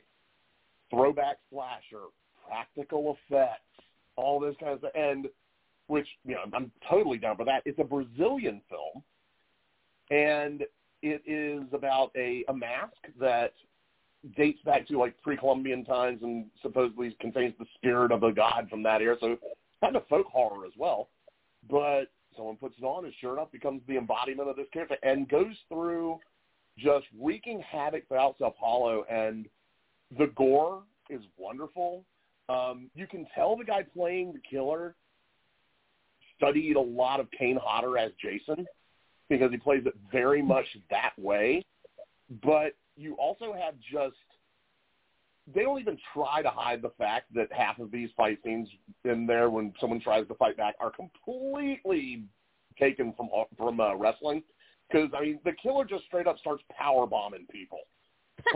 throwback 0.90 1.38
slasher, 1.50 2.06
practical 2.46 3.16
effects, 3.30 3.60
all 4.16 4.40
this 4.40 4.54
kind 4.58 4.72
of 4.72 4.78
stuff, 4.80 4.92
and 4.94 5.26
which 5.86 6.08
you 6.24 6.34
know 6.34 6.42
I'm 6.52 6.72
totally 6.88 7.18
down 7.18 7.36
for 7.36 7.44
that. 7.44 7.62
It's 7.64 7.78
a 7.78 7.84
Brazilian 7.84 8.60
film, 8.68 9.04
and 10.10 10.64
it 11.02 11.22
is 11.26 11.62
about 11.72 12.10
a, 12.16 12.44
a 12.48 12.54
mask 12.54 12.96
that 13.20 13.52
dates 14.36 14.60
back 14.64 14.86
to 14.86 14.98
like 14.98 15.20
pre-Columbian 15.22 15.84
times 15.84 16.20
and 16.22 16.46
supposedly 16.62 17.16
contains 17.20 17.54
the 17.58 17.66
spirit 17.74 18.12
of 18.12 18.22
a 18.22 18.32
god 18.32 18.68
from 18.70 18.82
that 18.84 19.02
era. 19.02 19.16
So 19.20 19.36
kind 19.80 19.96
of 19.96 20.06
folk 20.08 20.26
horror 20.26 20.64
as 20.64 20.72
well. 20.76 21.08
But 21.68 22.04
someone 22.36 22.56
puts 22.56 22.76
it 22.78 22.84
on 22.84 23.04
and 23.04 23.12
sure 23.20 23.32
enough 23.34 23.50
becomes 23.50 23.82
the 23.88 23.96
embodiment 23.96 24.48
of 24.48 24.56
this 24.56 24.66
character 24.72 24.96
and 25.02 25.28
goes 25.28 25.54
through 25.68 26.18
just 26.78 27.06
wreaking 27.20 27.60
havoc 27.60 28.06
throughout 28.08 28.36
Sao 28.38 28.54
Paulo 28.58 29.04
and 29.10 29.46
the 30.18 30.28
gore 30.36 30.82
is 31.10 31.20
wonderful. 31.36 32.04
Um, 32.48 32.90
you 32.94 33.06
can 33.06 33.26
tell 33.34 33.56
the 33.56 33.64
guy 33.64 33.82
playing 33.82 34.32
the 34.32 34.40
killer 34.48 34.94
studied 36.36 36.76
a 36.76 36.80
lot 36.80 37.20
of 37.20 37.28
Kane 37.36 37.58
Hodder 37.60 37.98
as 37.98 38.12
Jason 38.20 38.66
because 39.38 39.50
he 39.50 39.56
plays 39.56 39.82
it 39.86 39.94
very 40.10 40.42
much 40.42 40.66
that 40.90 41.12
way. 41.18 41.64
But 42.42 42.74
you 42.96 43.14
also 43.14 43.52
have 43.52 43.74
just 43.90 44.16
they 45.52 45.62
don't 45.62 45.80
even 45.80 45.98
try 46.14 46.42
to 46.42 46.50
hide 46.50 46.82
the 46.82 46.92
fact 46.98 47.32
that 47.34 47.52
half 47.52 47.78
of 47.78 47.90
these 47.90 48.10
fight 48.16 48.38
scenes 48.44 48.68
in 49.04 49.26
there 49.26 49.50
when 49.50 49.72
someone 49.80 50.00
tries 50.00 50.28
to 50.28 50.34
fight 50.34 50.56
back 50.56 50.74
are 50.80 50.90
completely 50.92 52.24
taken 52.78 53.12
from 53.14 53.28
from 53.56 53.80
uh, 53.80 53.94
wrestling. 53.96 54.42
Because 54.90 55.08
I 55.16 55.22
mean, 55.22 55.40
the 55.44 55.52
killer 55.62 55.84
just 55.84 56.04
straight 56.04 56.26
up 56.26 56.38
starts 56.38 56.62
power 56.70 57.06
bombing 57.06 57.46
people. 57.50 57.80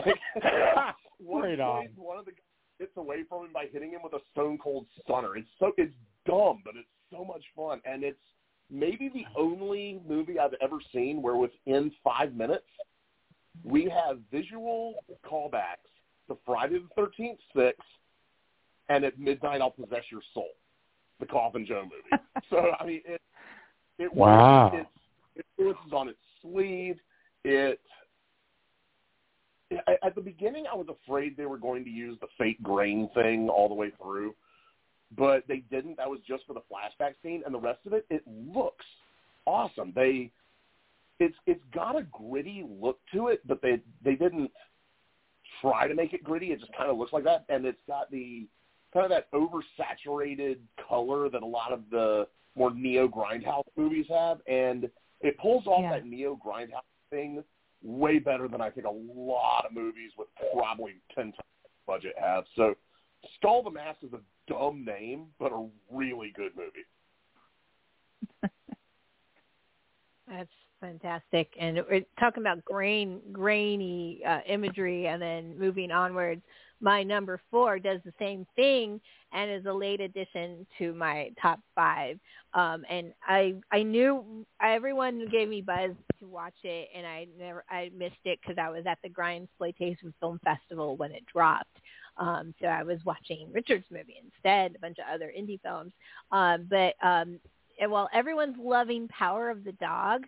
Like, 0.05 0.17
one, 1.19 1.43
Right 1.43 1.61
on. 1.61 1.89
one 1.97 2.19
of 2.19 2.25
the 2.27 2.33
guys 2.33 2.41
gets 2.79 2.97
away 2.99 3.25
from 3.29 3.47
him 3.47 3.53
by 3.55 3.67
hitting 3.73 3.91
him 3.93 4.01
with 4.05 4.13
a 4.13 4.21
stone 4.33 4.59
cold 4.59 4.87
stunner. 5.03 5.37
It's 5.37 5.49
so 5.59 5.73
it's 5.79 5.95
dumb, 6.27 6.61
but 6.65 6.75
it's 6.77 6.89
so 7.11 7.25
much 7.25 7.43
fun, 7.57 7.81
and 7.87 8.05
it's 8.05 8.21
maybe 8.71 9.09
the 9.13 9.25
only 9.39 10.01
movie 10.09 10.39
I've 10.39 10.55
ever 10.61 10.79
seen 10.93 11.23
where 11.23 11.37
within 11.37 11.93
five 12.03 12.35
minutes 12.35 12.67
we 13.65 13.85
have 13.85 14.19
visual 14.31 14.95
callbacks 15.25 15.91
to 16.29 16.37
Friday 16.45 16.79
the 16.79 16.89
Thirteenth 16.95 17.39
Six, 17.55 17.79
and 18.89 19.05
at 19.05 19.19
midnight 19.19 19.61
I'll 19.61 19.71
possess 19.71 20.03
your 20.11 20.23
soul, 20.35 20.51
the 21.21 21.27
Coffin 21.27 21.65
Joe 21.67 21.85
movie. 21.85 22.23
so 22.51 22.73
I 22.79 22.85
mean, 22.87 23.03
it 23.05 23.21
it 23.99 24.13
Wow. 24.13 24.73
it's 24.75 24.89
it 25.37 25.47
influences 25.59 25.93
on 25.93 26.09
its 26.09 26.19
sleeve. 26.43 26.97
It 27.45 27.81
at- 29.71 29.99
at 30.03 30.15
the 30.15 30.21
beginning 30.21 30.67
I 30.71 30.77
was 30.77 30.87
afraid 30.89 31.37
they 31.37 31.47
were 31.47 31.59
going 31.59 31.85
to 31.85 31.91
use 31.91 32.19
the 32.21 32.29
fake 32.39 32.63
grain 32.63 33.09
thing 33.15 33.49
all 33.49 33.69
the 33.69 33.75
way 33.75 33.91
through, 34.01 34.35
but 35.17 35.45
they 35.49 35.59
didn't. 35.71 35.97
That 35.97 36.11
was 36.11 36.21
just 36.27 36.47
for 36.47 36.55
the 36.55 36.61
flashback 36.61 37.15
scene, 37.23 37.43
and 37.45 37.55
the 37.55 37.61
rest 37.61 37.81
of 37.87 37.93
it 37.93 38.07
it 38.11 38.23
looks 38.27 38.85
awesome. 39.47 39.93
They 39.95 40.31
it's 41.19 41.37
it's 41.47 41.63
got 41.75 41.97
a 41.97 42.03
gritty 42.13 42.65
look 42.69 42.99
to 43.15 43.29
it, 43.29 43.47
but 43.47 43.63
they 43.63 43.81
they 44.05 44.15
didn't 44.15 44.51
try 45.61 45.87
to 45.89 45.95
make 45.95 46.13
it 46.13 46.25
gritty. 46.25 46.53
It 46.53 46.61
just 46.61 46.73
kind 46.77 46.91
of 46.91 46.99
looks 46.99 47.13
like 47.13 47.25
that, 47.25 47.45
and 47.49 47.65
it's 47.65 47.79
got 47.87 48.11
the 48.11 48.47
kind 48.93 49.05
of 49.05 49.11
that 49.11 49.31
oversaturated 49.33 50.59
color 50.89 51.29
that 51.29 51.43
a 51.43 51.47
lot 51.47 51.73
of 51.73 51.83
the 51.91 52.27
more 52.55 52.75
neo 52.75 53.07
grindhouse 53.07 53.65
movies 53.77 54.07
have, 54.09 54.41
and 54.47 54.89
it 55.21 55.39
pulls 55.39 55.67
off 55.67 55.83
Yeah. 55.83 55.93
that 55.93 56.07
neo 56.07 56.37
grindhouse 56.37 56.83
thing 57.11 57.45
way 57.83 58.19
better 58.19 58.49
than 58.49 58.61
I 58.61 58.71
think 58.71 58.87
a 58.87 58.91
lot 58.91 59.65
of 59.67 59.73
movies 59.73 60.11
with 60.19 60.29
probably 60.53 60.95
ten 61.15 61.27
times 61.27 61.35
budget 61.87 62.15
have. 62.19 62.45
So, 62.57 62.75
Skull 63.37 63.63
the 63.63 63.71
Mask 63.71 63.99
is 64.03 64.13
a 64.13 64.21
dumb 64.51 64.85
name, 64.85 65.27
but 65.39 65.53
a 65.53 65.67
really 65.91 66.33
good 66.35 66.53
movie. 66.57 66.87
That's 70.29 70.51
fantastic. 70.81 71.49
And 71.59 71.81
we're 71.89 72.05
talking 72.19 72.43
about 72.43 72.65
grain, 72.65 73.21
grainy 73.33 74.21
uh, 74.27 74.41
imagery, 74.47 75.07
and 75.07 75.21
then 75.21 75.59
moving 75.59 75.91
onwards. 75.91 76.43
My 76.81 77.03
number 77.03 77.41
four 77.51 77.79
does 77.79 78.01
the 78.05 78.13
same 78.19 78.47
thing 78.55 79.01
and 79.33 79.51
is 79.51 79.65
a 79.67 79.73
late 79.73 80.01
addition 80.01 80.67
to 80.79 80.93
my 80.93 81.31
top 81.41 81.59
five. 81.75 82.19
Um, 82.55 82.85
and 82.91 83.13
I 83.27 83.55
I 83.73 83.83
knew 83.83 84.45
everyone 84.61 85.27
gave 85.31 85.49
me 85.49 85.63
buzz 85.63 85.93
to 86.21 86.27
watch 86.27 86.55
it, 86.65 86.89
and 86.95 87.07
I 87.07 87.27
never 87.39 87.65
I 87.71 87.91
missed 87.97 88.15
it 88.25 88.39
because 88.43 88.59
I 88.61 88.69
was 88.69 88.85
at 88.87 88.99
the 89.03 89.09
Grind 89.09 89.45
Exploitation 89.45 90.13
Film 90.21 90.39
Festival 90.45 90.97
when 90.97 91.13
it 91.13 91.25
dropped. 91.33 91.79
Um, 92.19 92.55
so 92.61 92.67
I 92.67 92.83
was 92.83 92.99
watching 93.05 93.49
Richard's 93.53 93.87
movie 93.91 94.17
instead, 94.25 94.75
a 94.75 94.79
bunch 94.79 94.99
of 94.99 95.05
other 95.13 95.33
indie 95.39 95.61
films. 95.63 95.93
Um, 96.33 96.67
but 96.71 96.95
um, 97.07 97.39
and 97.81 97.91
while 97.91 98.09
everyone's 98.13 98.57
loving 98.59 99.09
Power 99.09 99.51
of 99.51 99.65
the 99.65 99.73
Dog, 99.73 100.23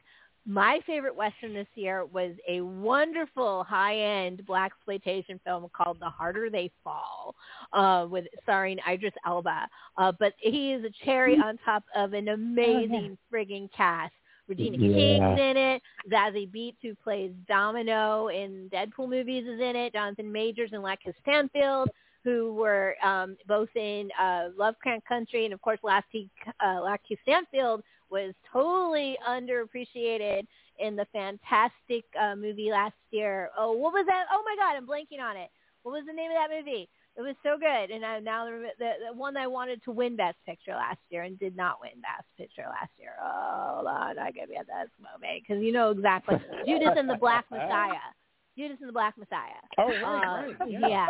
my 0.46 0.80
favorite 0.86 1.14
western 1.14 1.52
this 1.52 1.66
year 1.74 2.06
was 2.06 2.32
a 2.48 2.62
wonderful 2.62 3.64
high-end 3.64 4.42
blaxploitation 4.48 5.38
film 5.44 5.68
called 5.76 5.98
The 6.00 6.08
Harder 6.08 6.48
They 6.48 6.70
Fall, 6.82 7.34
uh, 7.74 8.06
with 8.08 8.24
starring 8.44 8.78
Idris 8.90 9.12
Elba. 9.26 9.68
Uh, 9.98 10.12
but 10.18 10.32
he 10.38 10.72
is 10.72 10.84
a 10.84 11.04
cherry 11.04 11.34
on 11.36 11.58
top 11.66 11.84
of 11.94 12.14
an 12.14 12.28
amazing 12.28 13.18
frigging 13.30 13.68
cast. 13.76 14.14
Regina 14.48 14.76
Yeah. 14.78 15.36
King's 15.36 15.40
in 15.40 15.56
it. 15.56 15.82
Zazie 16.10 16.50
Beetz, 16.50 16.76
who 16.82 16.94
plays 16.94 17.32
Domino 17.46 18.28
in 18.28 18.68
Deadpool 18.72 19.08
movies, 19.08 19.46
is 19.46 19.60
in 19.60 19.76
it. 19.76 19.92
Jonathan 19.92 20.32
Majors 20.32 20.70
and 20.72 20.82
Lakeith 20.82 21.14
Stanfield, 21.22 21.90
who 22.24 22.54
were 22.54 22.96
um, 23.02 23.36
both 23.46 23.68
in 23.76 24.10
uh, 24.20 24.48
Lovecraft 24.56 25.06
Country, 25.06 25.44
and 25.44 25.54
of 25.54 25.60
course, 25.60 25.78
Lakeith, 25.84 26.30
uh, 26.60 26.96
Stanfield 27.22 27.82
was 28.10 28.34
totally 28.50 29.18
underappreciated 29.28 30.46
in 30.78 30.96
the 30.96 31.06
fantastic 31.12 32.04
uh, 32.18 32.34
movie 32.34 32.70
last 32.70 32.94
year. 33.10 33.50
Oh, 33.58 33.72
what 33.72 33.92
was 33.92 34.06
that? 34.06 34.26
Oh 34.32 34.42
my 34.44 34.56
God, 34.56 34.76
I'm 34.76 34.86
blanking 34.86 35.22
on 35.22 35.36
it. 35.36 35.50
What 35.82 35.92
was 35.92 36.04
the 36.06 36.12
name 36.12 36.30
of 36.30 36.36
that 36.36 36.54
movie? 36.54 36.88
It 37.18 37.22
was 37.22 37.34
so 37.42 37.58
good, 37.58 37.90
and 37.90 38.04
I 38.06 38.20
now 38.20 38.44
the, 38.46 38.68
the, 38.78 38.90
the 39.10 39.12
one 39.12 39.36
I 39.36 39.48
wanted 39.48 39.82
to 39.84 39.90
win 39.90 40.14
Best 40.14 40.36
Picture 40.46 40.70
last 40.70 41.00
year 41.10 41.22
and 41.24 41.36
did 41.38 41.56
not 41.56 41.80
win 41.80 42.00
Best 42.00 42.28
Picture 42.36 42.62
last 42.70 42.92
year. 42.96 43.14
Oh, 43.20 43.72
hold 43.74 43.86
on, 43.88 44.18
I 44.20 44.30
give 44.30 44.50
you 44.50 44.58
this 44.60 44.90
moment 45.02 45.42
because 45.42 45.60
you 45.60 45.72
know 45.72 45.90
exactly 45.90 46.36
Judas 46.64 46.94
and 46.96 47.10
the 47.10 47.16
Black 47.16 47.44
Messiah. 47.50 48.14
Judas 48.56 48.76
and 48.80 48.88
the 48.88 48.92
Black 48.92 49.18
Messiah. 49.18 49.58
Oh, 49.78 49.88
Uh, 49.88 50.46
right, 50.46 50.56
right. 50.60 50.70
yeah. 50.70 51.08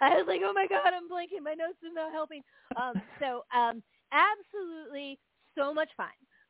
I 0.00 0.10
was 0.16 0.24
like, 0.26 0.40
oh 0.44 0.52
my 0.52 0.66
god, 0.66 0.92
I'm 0.92 1.08
blanking. 1.08 1.44
My 1.44 1.54
notes 1.54 1.78
are 1.84 1.94
not 1.94 2.10
helping. 2.12 2.42
Um, 2.74 3.00
so, 3.20 3.44
um, 3.56 3.80
absolutely, 4.10 5.20
so 5.56 5.72
much 5.72 5.88
fun. 5.96 6.06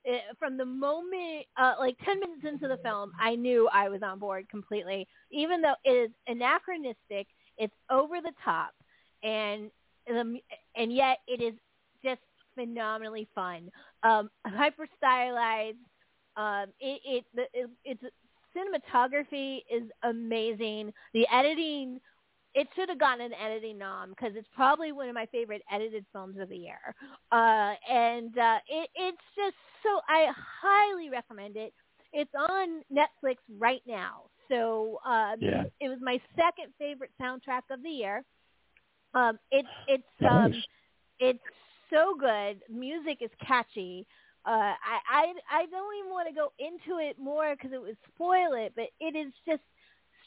It, 0.06 0.22
from 0.38 0.56
the 0.56 0.64
moment, 0.64 1.44
uh, 1.58 1.74
like 1.78 1.96
ten 2.04 2.20
minutes 2.20 2.42
into 2.46 2.68
the 2.68 2.78
film, 2.82 3.12
I 3.20 3.34
knew 3.36 3.68
I 3.72 3.88
was 3.90 4.02
on 4.02 4.18
board 4.18 4.48
completely. 4.50 5.06
Even 5.30 5.60
though 5.60 5.74
it 5.84 5.90
is 5.90 6.10
anachronistic, 6.26 7.26
it's 7.58 7.74
over 7.90 8.20
the 8.22 8.32
top, 8.44 8.70
and 9.24 9.70
the, 10.06 10.38
and 10.76 10.92
yet 10.92 11.18
it 11.26 11.42
is 11.42 11.54
just 12.04 12.20
phenomenally 12.54 13.28
fun. 13.34 13.70
Um, 14.02 14.30
hyper 14.46 14.86
stylized. 14.96 15.78
Um, 16.36 16.66
it, 16.80 17.00
it, 17.04 17.24
the, 17.34 17.42
it 17.52 17.70
it's 17.84 18.02
cinematography 18.56 19.58
is 19.70 19.84
amazing. 20.02 20.92
The 21.12 21.26
editing, 21.32 22.00
it 22.54 22.68
should 22.76 22.88
have 22.88 23.00
gotten 23.00 23.24
an 23.26 23.32
editing 23.34 23.78
nom 23.78 24.10
because 24.10 24.32
it's 24.36 24.48
probably 24.54 24.92
one 24.92 25.08
of 25.08 25.14
my 25.14 25.26
favorite 25.26 25.62
edited 25.72 26.04
films 26.12 26.36
of 26.40 26.48
the 26.48 26.56
year. 26.56 26.94
Uh, 27.32 27.74
and 27.90 28.36
uh, 28.38 28.58
it, 28.68 28.88
it's 28.94 29.18
just 29.36 29.56
so 29.82 30.00
I 30.08 30.28
highly 30.62 31.10
recommend 31.10 31.56
it. 31.56 31.72
It's 32.12 32.30
on 32.38 32.82
Netflix 32.92 33.36
right 33.58 33.82
now. 33.86 34.24
So 34.48 34.98
um, 35.04 35.36
Yeah. 35.40 35.64
it 35.80 35.88
was 35.88 35.98
my 36.00 36.20
second 36.36 36.72
favorite 36.78 37.10
soundtrack 37.20 37.62
of 37.70 37.82
the 37.82 37.90
year. 37.90 38.22
Um, 39.14 39.38
it's 39.50 39.68
it's 39.86 40.24
um, 40.28 40.52
Nice. 40.52 40.64
it's 41.20 41.38
so 41.90 42.14
good. 42.18 42.60
Music 42.70 43.18
is 43.20 43.30
catchy. 43.46 44.06
Uh, 44.46 44.50
I, 44.50 44.98
I 45.10 45.32
I 45.50 45.66
don't 45.66 45.96
even 45.98 46.10
want 46.12 46.28
to 46.28 46.34
go 46.34 46.52
into 46.58 46.98
it 47.00 47.18
more 47.18 47.54
because 47.56 47.72
it 47.72 47.80
would 47.80 47.96
spoil 48.14 48.54
it, 48.54 48.72
but 48.76 48.86
it 49.00 49.16
is 49.16 49.32
just 49.46 49.62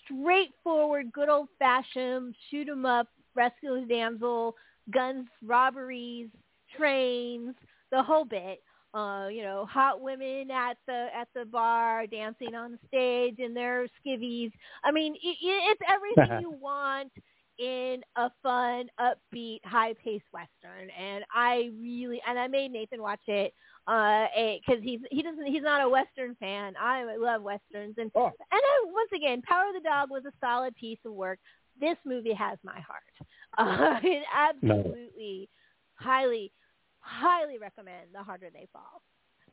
straightforward, 0.05 1.11
good 1.11 1.29
old 1.29 1.49
fashioned 1.59 2.35
shoot 2.49 2.67
'em 2.69 2.85
up, 2.85 3.07
rescue 3.35 3.79
the 3.81 3.85
damsel, 3.87 4.55
guns, 4.91 5.27
robberies, 5.43 6.29
trains, 6.75 7.55
the 7.91 8.01
whole 8.03 8.25
bit. 8.25 8.61
Uh, 8.93 9.27
you 9.27 9.43
know, 9.43 9.65
hot 9.65 10.01
women 10.01 10.49
at 10.51 10.77
the 10.87 11.07
at 11.15 11.27
the 11.35 11.45
bar 11.45 12.07
dancing 12.07 12.55
on 12.55 12.71
the 12.71 12.79
stage 12.87 13.39
in 13.39 13.53
their 13.53 13.87
skivvies. 14.01 14.51
I 14.83 14.91
mean, 14.91 15.13
it, 15.15 15.37
it's 15.41 15.81
everything 15.87 16.37
you 16.39 16.51
want 16.51 17.11
in 17.59 18.01
a 18.15 18.29
fun, 18.43 18.87
upbeat, 18.99 19.59
high-paced 19.65 20.25
western, 20.31 20.89
and 20.97 21.23
I 21.33 21.71
really 21.81 22.21
and 22.27 22.37
I 22.37 22.47
made 22.47 22.71
Nathan 22.71 23.01
watch 23.01 23.21
it 23.27 23.53
because 23.85 24.83
he's 24.83 24.99
he 25.11 25.23
doesn't 25.23 25.45
he's 25.45 25.63
not 25.63 25.81
a 25.81 25.89
western 25.89 26.35
fan. 26.35 26.75
I 26.79 27.15
love 27.15 27.41
westerns, 27.41 27.95
and 27.97 28.11
Oh. 28.15 28.25
and 28.25 28.33
I, 28.51 28.85
once 28.85 29.09
again, 29.15 29.41
Power 29.41 29.69
of 29.69 29.73
the 29.81 29.87
Dog 29.87 30.09
was 30.09 30.23
a 30.25 30.31
solid 30.39 30.75
piece 30.75 30.99
of 31.05 31.13
work. 31.13 31.39
This 31.79 31.97
movie 32.05 32.33
has 32.33 32.57
my 32.63 32.79
heart. 32.79 33.03
Uh, 33.57 33.97
it 34.03 34.23
absolutely, 34.35 35.49
highly, 35.95 36.51
highly 36.99 37.57
recommend 37.57 38.07
The 38.13 38.21
Harder 38.21 38.49
They 38.53 38.67
Fall. 38.71 39.01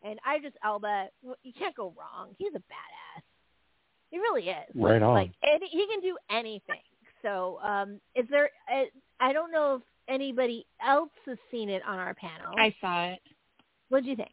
And 0.02 0.18
I 0.26 0.36
Idris 0.36 0.52
Elba, 0.62 1.08
you 1.42 1.52
can't 1.58 1.74
go 1.74 1.94
wrong. 1.96 2.34
He's 2.36 2.52
a 2.54 2.58
badass. 2.58 3.22
He 4.10 4.18
really 4.18 4.50
is. 4.50 4.68
Right 4.74 5.00
on. 5.00 5.14
Like 5.14 5.30
any, 5.42 5.68
he 5.68 5.86
can 5.86 6.00
do 6.02 6.18
anything. 6.30 6.82
So, 7.24 7.58
um, 7.64 8.00
is 8.14 8.26
there? 8.30 8.50
Uh, 8.70 8.84
I 9.18 9.32
don't 9.32 9.50
know 9.50 9.76
if 9.76 9.82
anybody 10.08 10.66
else 10.86 11.10
has 11.24 11.38
seen 11.50 11.70
it 11.70 11.82
on 11.86 11.98
our 11.98 12.14
panel. 12.14 12.54
I 12.58 12.74
saw 12.80 13.06
it. 13.06 13.20
what 13.88 14.04
did 14.04 14.10
you 14.10 14.16
think? 14.16 14.30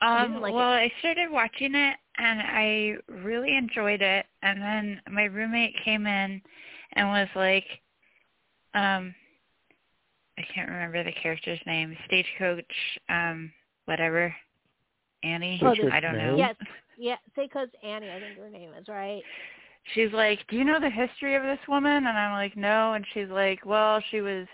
Um, 0.00 0.28
didn't 0.28 0.42
like 0.42 0.52
it. 0.52 0.54
well, 0.54 0.70
I 0.70 0.92
started 1.00 1.30
watching 1.30 1.74
it 1.74 1.96
and 2.16 2.40
I 2.40 2.94
really 3.08 3.56
enjoyed 3.56 4.00
it. 4.00 4.26
And 4.42 4.62
then 4.62 5.00
my 5.10 5.24
roommate 5.24 5.74
came 5.84 6.06
in 6.06 6.40
and 6.92 7.08
was 7.08 7.28
like, 7.34 7.66
um, 8.74 9.14
I 10.38 10.42
can't 10.54 10.70
remember 10.70 11.04
the 11.04 11.12
character's 11.12 11.60
name, 11.66 11.96
Stagecoach, 12.06 12.64
um, 13.08 13.52
whatever, 13.84 14.34
Annie. 15.22 15.60
Oh, 15.62 15.74
I 15.92 16.00
don't 16.00 16.16
know. 16.16 16.36
Yes, 16.36 16.54
yeah. 16.96 17.16
Say 17.36 17.48
cause 17.48 17.68
Annie, 17.84 18.10
I 18.10 18.20
think 18.20 18.38
her 18.38 18.48
name 18.48 18.70
is 18.80 18.88
right. 18.88 19.22
She's 19.94 20.12
like, 20.12 20.46
"Do 20.48 20.56
you 20.56 20.64
know 20.64 20.80
the 20.80 20.90
history 20.90 21.34
of 21.34 21.42
this 21.42 21.58
woman?" 21.68 22.06
And 22.06 22.08
I'm 22.08 22.32
like, 22.32 22.56
"No." 22.56 22.94
And 22.94 23.04
she's 23.12 23.28
like, 23.28 23.64
"Well, 23.64 24.00
she 24.10 24.20
was 24.20 24.46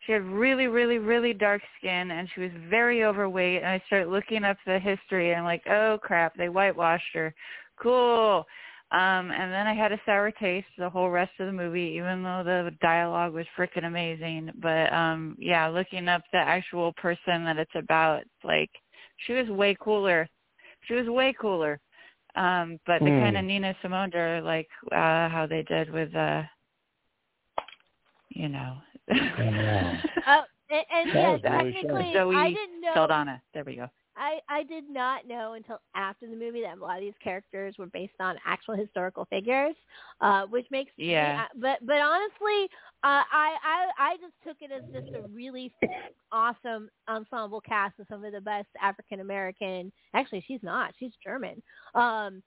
she 0.00 0.12
had 0.12 0.22
really 0.22 0.66
really 0.66 0.98
really 0.98 1.32
dark 1.32 1.62
skin 1.78 2.10
and 2.10 2.28
she 2.34 2.40
was 2.40 2.50
very 2.68 3.04
overweight." 3.04 3.58
And 3.58 3.66
I 3.66 3.82
start 3.86 4.08
looking 4.08 4.44
up 4.44 4.56
the 4.66 4.78
history 4.78 5.30
and 5.30 5.40
I'm 5.40 5.44
like, 5.44 5.66
"Oh 5.68 5.98
crap, 6.02 6.34
they 6.36 6.48
whitewashed 6.48 7.14
her." 7.14 7.34
Cool. 7.80 8.46
Um 8.92 9.30
and 9.30 9.52
then 9.52 9.66
I 9.66 9.74
had 9.74 9.92
a 9.92 10.00
sour 10.06 10.30
taste 10.30 10.68
the 10.78 10.90
whole 10.90 11.10
rest 11.10 11.32
of 11.40 11.46
the 11.46 11.52
movie 11.52 11.94
even 11.96 12.22
though 12.22 12.42
the 12.44 12.70
dialogue 12.80 13.32
was 13.34 13.46
freaking 13.58 13.84
amazing. 13.86 14.50
But 14.60 14.92
um 14.92 15.36
yeah, 15.38 15.68
looking 15.68 16.08
up 16.08 16.22
the 16.32 16.38
actual 16.38 16.92
person 16.94 17.44
that 17.44 17.58
it's 17.58 17.74
about, 17.74 18.24
like 18.44 18.70
she 19.26 19.32
was 19.32 19.48
way 19.48 19.76
cooler. 19.80 20.28
She 20.86 20.94
was 20.94 21.08
way 21.08 21.34
cooler 21.40 21.80
um 22.36 22.78
but 22.86 23.02
the 23.04 23.10
Hmm. 23.10 23.18
kind 23.18 23.36
of 23.36 23.44
Nina 23.44 23.74
Simone 23.82 24.10
like 24.44 24.68
uh 24.92 25.28
how 25.28 25.46
they 25.48 25.62
did 25.62 25.90
with 25.92 26.14
uh 26.14 26.42
you 28.30 28.48
know 28.48 28.76
Oh, 30.26 30.42
and, 30.70 30.84
and 30.92 31.12
That 31.12 31.14
yeah, 31.14 31.32
was 31.32 31.40
really 31.44 31.74
technically, 31.74 32.12
Zoe 32.12 32.34
I 32.36 32.50
didn't 32.50 32.80
know. 32.80 32.94
Saldana 32.94 33.42
there 33.52 33.64
we 33.64 33.76
go 33.76 33.88
I 34.16 34.38
I 34.48 34.62
did 34.64 34.88
not 34.88 35.26
know 35.26 35.54
until 35.54 35.80
after 35.94 36.26
the 36.28 36.36
movie 36.36 36.62
that 36.62 36.78
a 36.78 36.80
lot 36.80 36.96
of 36.98 37.02
these 37.02 37.14
characters 37.22 37.74
were 37.78 37.86
based 37.86 38.14
on 38.20 38.36
actual 38.46 38.74
historical 38.76 39.24
figures, 39.26 39.74
uh, 40.20 40.46
which 40.46 40.66
makes 40.70 40.92
Yeah. 40.96 41.32
Me, 41.32 41.42
uh, 41.42 41.46
but 41.56 41.86
but 41.86 41.98
honestly, 42.00 42.68
uh, 43.02 43.22
I 43.32 43.56
I 43.62 43.90
I 43.98 44.16
just 44.16 44.34
took 44.46 44.56
it 44.60 44.70
as 44.72 44.82
just 44.92 45.08
a 45.14 45.26
really 45.28 45.72
awesome 46.32 46.90
ensemble 47.08 47.60
cast 47.60 47.98
of 48.00 48.06
some 48.08 48.24
of 48.24 48.32
the 48.32 48.40
best 48.40 48.68
African 48.80 49.20
American. 49.20 49.92
Actually, 50.14 50.44
she's 50.46 50.62
not. 50.62 50.92
She's 50.98 51.12
German. 51.22 51.62
Um, 51.94 52.42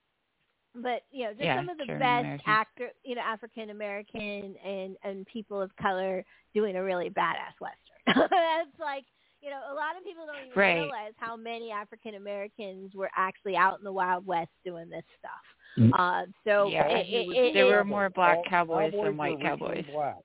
but 0.76 1.04
you 1.12 1.24
know, 1.26 1.32
just 1.32 1.44
Yeah, 1.46 1.58
some 1.58 1.70
of 1.70 1.78
the 1.78 1.86
best 2.00 2.42
actor, 2.46 2.90
you 3.04 3.16
know, 3.16 3.22
African 3.22 3.70
American 3.72 4.56
and 4.66 4.96
and 5.04 5.26
people 5.26 5.62
of 5.62 5.76
color 5.78 6.24
doing 6.54 6.76
a 6.76 6.84
really 6.84 7.10
badass 7.10 7.56
western. 7.60 8.28
That's 8.30 8.80
like 8.80 9.06
you 9.48 9.54
know, 9.54 9.62
a 9.72 9.76
lot 9.76 9.96
of 9.98 10.04
people 10.04 10.26
don't 10.26 10.36
even 10.48 10.60
Right. 10.60 10.74
realize 10.82 11.14
how 11.16 11.38
many 11.38 11.72
African 11.72 12.16
Americans 12.16 12.94
were 12.94 13.10
actually 13.16 13.56
out 13.56 13.78
in 13.78 13.86
the 13.86 13.94
Wild 13.94 14.28
West 14.28 14.52
doing 14.66 14.90
this 14.90 15.06
stuff. 15.20 15.46
Mm. 15.78 15.92
Uh, 15.98 16.26
so 16.44 16.68
Yeah. 16.68 16.86
it, 16.90 17.08
it, 17.08 17.30
it, 17.38 17.54
There 17.54 17.66
it- 17.66 17.72
were 17.78 17.84
more 17.86 18.10
black 18.10 18.38
All 18.40 18.44
cowboys 18.44 18.92
than 18.92 19.16
white 19.16 19.40
cowboys. 19.40 19.86
Black. 19.94 20.18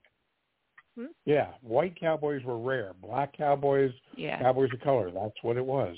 Hmm? 0.97 1.07
Yeah, 1.25 1.53
white 1.63 1.95
cowboys 1.99 2.43
were 2.43 2.59
rare. 2.59 2.95
Black 3.01 3.33
cowboys, 3.33 3.93
Yeah. 4.17 4.41
cowboys 4.41 4.71
of 4.75 4.81
color. 4.81 5.11
That's 5.13 5.41
what 5.43 5.57
it 5.57 5.65
was. 5.65 5.97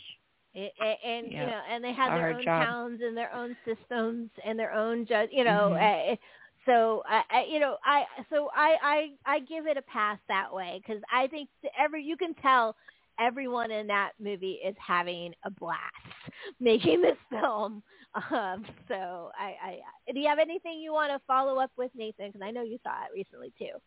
it, 0.52 0.72
it- 0.78 0.98
and 1.02 1.32
you 1.32 1.38
know, 1.38 1.62
and 1.68 1.82
they 1.82 1.92
had 1.92 2.10
their 2.10 2.28
own 2.28 2.42
job. 2.42 2.66
towns 2.66 3.00
and 3.02 3.16
their 3.16 3.32
own 3.34 3.56
systems 3.64 4.30
and 4.44 4.58
their 4.58 4.72
own 4.72 5.04
judge. 5.06 5.30
You 5.32 5.44
know, 5.44 5.70
Mhm. 5.74 6.12
uh, 6.12 6.16
so 6.64 7.02
I, 7.08 7.24
I, 7.30 7.44
you 7.50 7.58
know, 7.58 7.76
I 7.84 8.06
so 8.30 8.50
I 8.54 8.78
I 9.26 9.34
I 9.34 9.38
give 9.40 9.66
it 9.66 9.76
a 9.76 9.82
pass 9.82 10.18
that 10.28 10.52
way 10.54 10.80
because 10.80 11.02
I 11.12 11.26
think 11.26 11.48
every 11.76 12.04
you 12.04 12.16
can 12.16 12.34
tell 12.34 12.76
everyone 13.18 13.70
in 13.70 13.86
that 13.88 14.12
movie 14.20 14.58
is 14.64 14.74
having 14.84 15.32
a 15.44 15.50
blast 15.50 15.80
making 16.60 17.02
this 17.02 17.16
film. 17.30 17.82
Um, 18.30 18.64
so 18.88 19.30
I, 19.38 19.54
I 19.62 20.12
do 20.12 20.20
you 20.20 20.28
have 20.28 20.38
anything 20.38 20.78
you 20.80 20.92
want 20.92 21.12
to 21.12 21.20
follow 21.26 21.58
up 21.58 21.70
with 21.76 21.90
Nathan? 21.94 22.28
Because 22.28 22.42
I 22.42 22.50
know 22.50 22.62
you 22.62 22.78
saw 22.82 23.04
it 23.04 23.12
recently 23.14 23.52
too. 23.58 23.78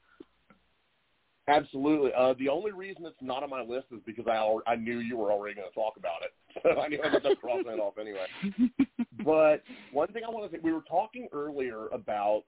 Absolutely. 1.49 2.12
Uh, 2.18 2.34
the 2.40 2.49
only 2.49 2.74
reason 2.74 3.06
it's 3.06 3.16
not 3.22 3.41
on 3.41 3.49
my 3.49 3.62
list 3.62 3.86
is 3.94 4.02
because 4.06 4.26
I 4.30 4.36
al- 4.36 4.64
I 4.68 4.76
knew 4.76 4.99
you 4.99 5.16
were 5.16 5.32
already 5.32 5.56
going 5.56 5.68
to 5.70 5.74
talk 5.74 5.94
about 5.98 6.22
it. 6.24 6.32
So 6.64 6.82
I 6.82 6.88
knew 6.88 6.99
I 7.04 7.14
was 7.14 7.22
just 7.22 7.40
crossing 7.40 7.68
it 7.68 7.80
off 7.80 7.99
anyway. 7.99 8.26
But 9.24 9.62
one 9.91 10.08
thing 10.10 10.24
I 10.26 10.30
want 10.32 10.49
to 10.49 10.58
say, 10.58 10.62
we 10.64 10.72
were 10.72 10.84
talking 10.90 11.28
earlier 11.32 11.88
about 11.90 12.44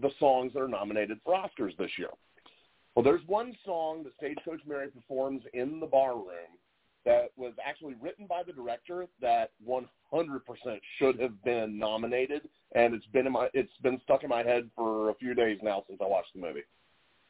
the 0.00 0.10
songs 0.20 0.52
that 0.52 0.60
are 0.60 0.68
nominated 0.68 1.18
for 1.24 1.34
Oscars 1.34 1.76
this 1.78 1.90
year. 1.96 2.10
Well, 2.98 3.04
there's 3.04 3.24
one 3.28 3.56
song 3.64 4.02
that 4.02 4.12
Stagecoach 4.16 4.58
Mary 4.66 4.88
performs 4.88 5.44
in 5.54 5.78
the 5.78 5.86
bar 5.86 6.16
room 6.16 6.58
that 7.04 7.30
was 7.36 7.52
actually 7.64 7.94
written 8.00 8.26
by 8.26 8.42
the 8.44 8.52
director 8.52 9.06
that 9.20 9.52
100% 9.64 10.00
should 10.98 11.20
have 11.20 11.44
been 11.44 11.78
nominated, 11.78 12.48
and 12.74 12.94
it's 12.94 13.06
been 13.12 13.28
in 13.28 13.32
my 13.34 13.50
it's 13.54 13.70
been 13.84 14.00
stuck 14.02 14.24
in 14.24 14.28
my 14.28 14.42
head 14.42 14.68
for 14.74 15.10
a 15.10 15.14
few 15.14 15.32
days 15.32 15.58
now 15.62 15.84
since 15.86 16.00
I 16.02 16.08
watched 16.08 16.32
the 16.34 16.40
movie. 16.40 16.64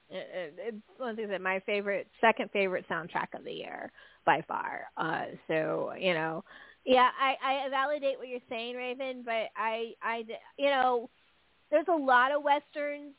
it, 0.08 0.26
it, 0.32 0.54
it's 0.56 0.76
one 0.96 1.16
things 1.16 1.28
that 1.28 1.42
my 1.42 1.60
favorite, 1.66 2.06
second 2.18 2.48
favorite 2.50 2.86
soundtrack 2.90 3.34
of 3.34 3.44
the 3.44 3.52
year 3.52 3.92
by 4.24 4.42
far. 4.48 4.84
Uh, 4.96 5.36
so 5.48 5.92
you 6.00 6.14
know, 6.14 6.42
yeah, 6.86 7.10
I, 7.20 7.66
I 7.66 7.68
validate 7.68 8.16
what 8.16 8.28
you're 8.28 8.40
saying, 8.48 8.74
Ravyn, 8.74 9.22
but 9.22 9.50
I, 9.54 9.92
I, 10.02 10.24
you 10.56 10.70
know, 10.70 11.10
there's 11.70 11.88
a 11.88 11.94
lot 11.94 12.32
of 12.32 12.42
westerns 12.42 13.12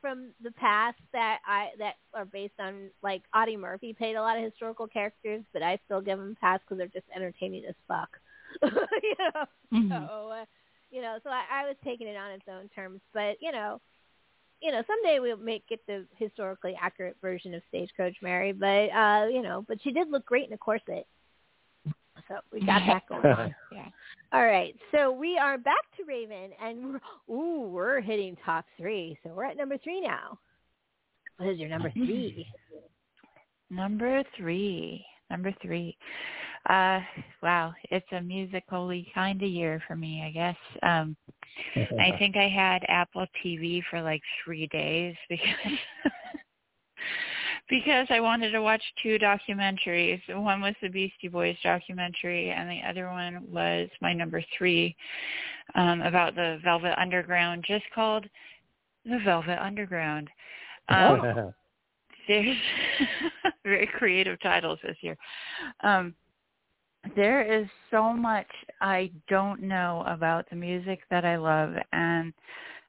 from 0.00 0.30
the 0.42 0.52
past 0.52 0.98
that 1.12 1.38
I 1.46 1.68
that 1.78 1.94
are 2.14 2.24
based 2.24 2.58
on 2.58 2.90
like 3.02 3.22
Audie 3.34 3.56
Murphy 3.56 3.92
played 3.92 4.16
a 4.16 4.20
lot 4.22 4.36
of 4.38 4.44
historical 4.44 4.86
characters, 4.86 5.42
but 5.52 5.62
I 5.62 5.78
still 5.86 6.00
give 6.00 6.18
them 6.18 6.36
pass 6.40 6.60
because 6.60 6.78
they're 6.78 6.86
just 6.88 7.06
entertaining 7.14 7.64
as 7.68 7.74
fuck. 7.86 8.08
you 8.62 9.14
know, 9.18 9.44
Mhm. 9.72 9.88
so 10.08 10.28
uh, 10.30 10.44
you 10.90 11.02
know, 11.02 11.18
so 11.22 11.30
I, 11.30 11.44
I 11.62 11.66
was 11.66 11.76
taking 11.84 12.08
it 12.08 12.16
on 12.16 12.30
its 12.32 12.46
own 12.48 12.68
terms, 12.74 13.00
but 13.12 13.36
you 13.40 13.52
know, 13.52 13.80
you 14.62 14.72
know, 14.72 14.82
someday 14.86 15.18
we'll 15.20 15.36
make 15.36 15.66
get 15.68 15.80
the 15.86 16.06
historically 16.16 16.76
accurate 16.80 17.16
version 17.20 17.54
of 17.54 17.62
Stagecoach 17.68 18.16
Mary, 18.22 18.52
but 18.52 18.90
uh, 18.90 19.26
you 19.30 19.42
know, 19.42 19.64
but 19.68 19.78
she 19.82 19.92
did 19.92 20.10
look 20.10 20.24
great 20.26 20.46
in 20.48 20.52
a 20.54 20.58
corset. 20.58 21.06
So 22.28 22.36
we 22.52 22.60
got 22.60 22.82
that 22.86 23.08
going 23.08 23.24
on. 23.26 23.54
Yeah. 23.72 23.88
All 24.32 24.44
right, 24.44 24.74
so 24.92 25.10
we 25.10 25.38
are 25.38 25.56
back 25.56 25.76
to 25.96 26.02
Ravyn, 26.04 26.50
and 26.62 27.00
we're, 27.28 27.34
ooh, 27.34 27.68
we're 27.68 28.00
hitting 28.00 28.36
top 28.44 28.66
three. 28.76 29.18
So 29.22 29.30
we're 29.30 29.44
at 29.44 29.56
number 29.56 29.78
three 29.78 30.00
now. 30.00 30.38
What 31.38 31.48
is 31.50 31.58
your 31.58 31.68
number 31.70 31.90
three? 31.92 32.46
Number 33.70 34.22
three. 34.36 35.04
Number 35.30 35.54
three. 35.62 35.96
Uh 36.68 37.00
wow, 37.42 37.72
it's 37.90 38.06
a 38.12 38.20
musically 38.20 39.10
kind 39.14 39.42
of 39.42 39.48
year 39.48 39.82
for 39.86 39.96
me, 39.96 40.22
I 40.26 40.30
guess. 40.30 40.56
Um 40.82 41.16
I 41.76 42.16
think 42.18 42.36
I 42.36 42.48
had 42.48 42.84
Apple 42.88 43.26
TV 43.44 43.82
for 43.90 44.02
like 44.02 44.22
three 44.44 44.66
days 44.68 45.14
because 45.28 45.78
because 47.68 48.06
I 48.10 48.20
wanted 48.20 48.50
to 48.52 48.62
watch 48.62 48.82
two 49.02 49.18
documentaries. 49.18 50.20
One 50.28 50.60
was 50.60 50.74
the 50.80 50.88
Beastie 50.88 51.28
Boys 51.28 51.56
documentary, 51.62 52.50
and 52.50 52.68
the 52.68 52.80
other 52.88 53.08
one 53.10 53.44
was 53.50 53.88
my 54.00 54.12
number 54.12 54.42
three 54.56 54.96
um, 55.74 56.00
about 56.02 56.34
the 56.34 56.58
Velvet 56.64 56.98
Underground, 56.98 57.64
just 57.66 57.84
called 57.94 58.26
the 59.04 59.18
Velvet 59.24 59.58
Underground. 59.62 60.28
Um, 60.88 61.52
there's 62.28 62.56
very 63.64 63.86
creative 63.86 64.40
titles 64.40 64.78
this 64.82 64.96
year. 65.00 65.16
Um, 65.80 66.14
there 67.16 67.42
is 67.42 67.66
so 67.90 68.12
much 68.12 68.48
I 68.80 69.10
don't 69.28 69.62
know 69.62 70.04
about 70.06 70.48
the 70.50 70.56
music 70.56 71.00
that 71.10 71.24
I 71.24 71.36
love, 71.36 71.74
and 71.92 72.32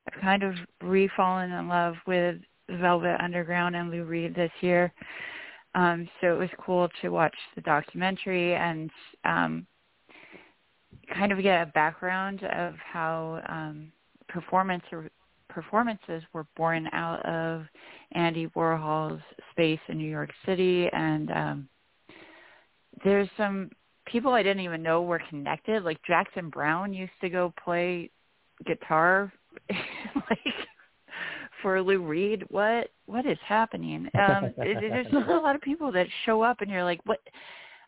I've 0.07 0.21
kind 0.21 0.43
of 0.43 0.55
re-fallen 0.81 1.51
in 1.51 1.67
love 1.67 1.95
with 2.07 2.37
Velvet 2.81 3.21
Underground 3.21 3.75
and 3.75 3.91
Lou 3.91 4.03
Reed 4.03 4.35
this 4.35 4.51
year. 4.61 4.93
Um, 5.75 6.09
so 6.19 6.33
it 6.33 6.37
was 6.37 6.49
cool 6.63 6.89
to 7.01 7.09
watch 7.09 7.35
the 7.55 7.61
documentary 7.61 8.55
and 8.55 8.89
um, 9.23 9.67
kind 11.13 11.31
of 11.31 11.41
get 11.41 11.61
a 11.61 11.71
background 11.71 12.43
of 12.43 12.73
how 12.75 13.41
um, 13.47 13.91
performance 14.27 14.83
performances 15.49 16.23
were 16.31 16.45
born 16.55 16.87
out 16.93 17.25
of 17.25 17.63
Andy 18.11 18.47
Warhol's 18.55 19.21
space 19.51 19.79
in 19.87 19.97
New 19.97 20.09
York 20.09 20.29
City, 20.45 20.87
and 20.93 21.31
um, 21.31 21.69
there's 23.03 23.27
some 23.35 23.71
people 24.05 24.33
I 24.33 24.43
didn't 24.43 24.63
even 24.63 24.83
know 24.83 25.01
were 25.01 25.21
connected. 25.29 25.83
Like 25.83 25.99
Jackson 26.05 26.49
Browne 26.49 26.93
used 26.93 27.11
to 27.21 27.29
go 27.29 27.53
play 27.63 28.09
guitar, 28.65 29.31
like 29.69 30.53
for 31.61 31.81
Lou 31.81 32.01
Reed. 32.01 32.43
What 32.49 32.89
what 33.05 33.25
is 33.25 33.37
happening? 33.47 34.09
Um, 34.19 34.53
there's 34.57 35.07
a 35.13 35.17
lot 35.17 35.55
of 35.55 35.61
people 35.61 35.91
that 35.91 36.07
show 36.25 36.41
up, 36.41 36.61
and 36.61 36.69
you're 36.69 36.83
like, 36.83 36.99
what? 37.05 37.19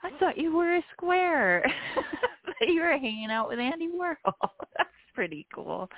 I 0.03 0.09
thought 0.17 0.37
you 0.37 0.55
were 0.55 0.77
a 0.77 0.83
square. 0.93 1.63
but 2.59 2.67
you 2.67 2.81
were 2.81 2.97
hanging 2.97 3.29
out 3.31 3.47
with 3.49 3.59
Andy 3.59 3.87
Warhol. 3.87 4.33
That's 4.77 4.89
pretty 5.13 5.45
cool. 5.53 5.89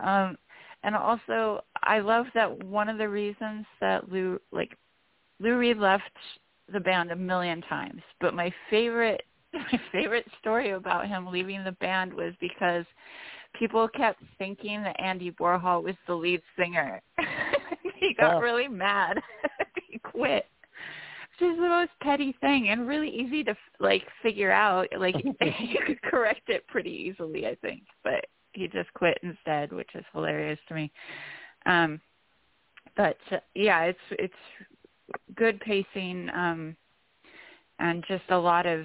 Um, 0.00 0.36
and 0.82 0.94
also, 0.94 1.62
I 1.82 2.00
love 2.00 2.26
that 2.34 2.62
one 2.64 2.88
of 2.88 2.98
the 2.98 3.08
reasons 3.08 3.64
that 3.80 4.10
Lou, 4.10 4.38
like, 4.52 4.76
Lou 5.40 5.56
Reed 5.56 5.78
left 5.78 6.04
the 6.72 6.80
band 6.80 7.10
a 7.10 7.16
million 7.16 7.62
times, 7.62 8.02
but 8.20 8.34
my 8.34 8.52
favorite, 8.70 9.22
my 9.52 9.80
favorite 9.92 10.26
story 10.40 10.70
about 10.70 11.06
him 11.06 11.26
leaving 11.26 11.64
the 11.64 11.72
band 11.72 12.12
was 12.12 12.34
because 12.40 12.84
people 13.58 13.88
kept 13.88 14.22
thinking 14.38 14.82
that 14.82 15.00
Andy 15.00 15.30
Warhol 15.32 15.82
was 15.82 15.94
the 16.06 16.14
lead 16.14 16.42
singer. 16.58 17.00
he 17.96 18.14
got 18.14 18.34
Oh. 18.36 18.40
really 18.40 18.68
mad. 18.68 19.20
he 19.90 19.98
quit. 19.98 20.46
Which 21.40 21.50
is 21.50 21.56
the 21.56 21.68
most 21.68 21.90
petty 22.00 22.36
thing 22.40 22.68
and 22.68 22.86
really 22.86 23.08
easy 23.10 23.42
to 23.44 23.56
like 23.80 24.04
figure 24.22 24.52
out. 24.52 24.86
Like 24.96 25.16
you 25.40 25.78
could 25.86 26.00
correct 26.02 26.48
it 26.48 26.66
pretty 26.68 26.90
easily, 26.90 27.46
I 27.46 27.56
think. 27.56 27.82
But 28.04 28.26
he 28.52 28.68
just 28.68 28.92
quit 28.94 29.18
instead, 29.22 29.72
which 29.72 29.90
is 29.94 30.04
hilarious 30.12 30.58
to 30.68 30.74
me. 30.74 30.92
Um, 31.66 32.00
but 32.96 33.16
uh, 33.32 33.38
yeah, 33.54 33.82
it's 33.82 33.98
it's 34.12 34.34
good 35.34 35.58
pacing 35.60 36.30
um, 36.34 36.76
and 37.80 38.04
just 38.06 38.24
a 38.30 38.38
lot 38.38 38.66
of 38.66 38.84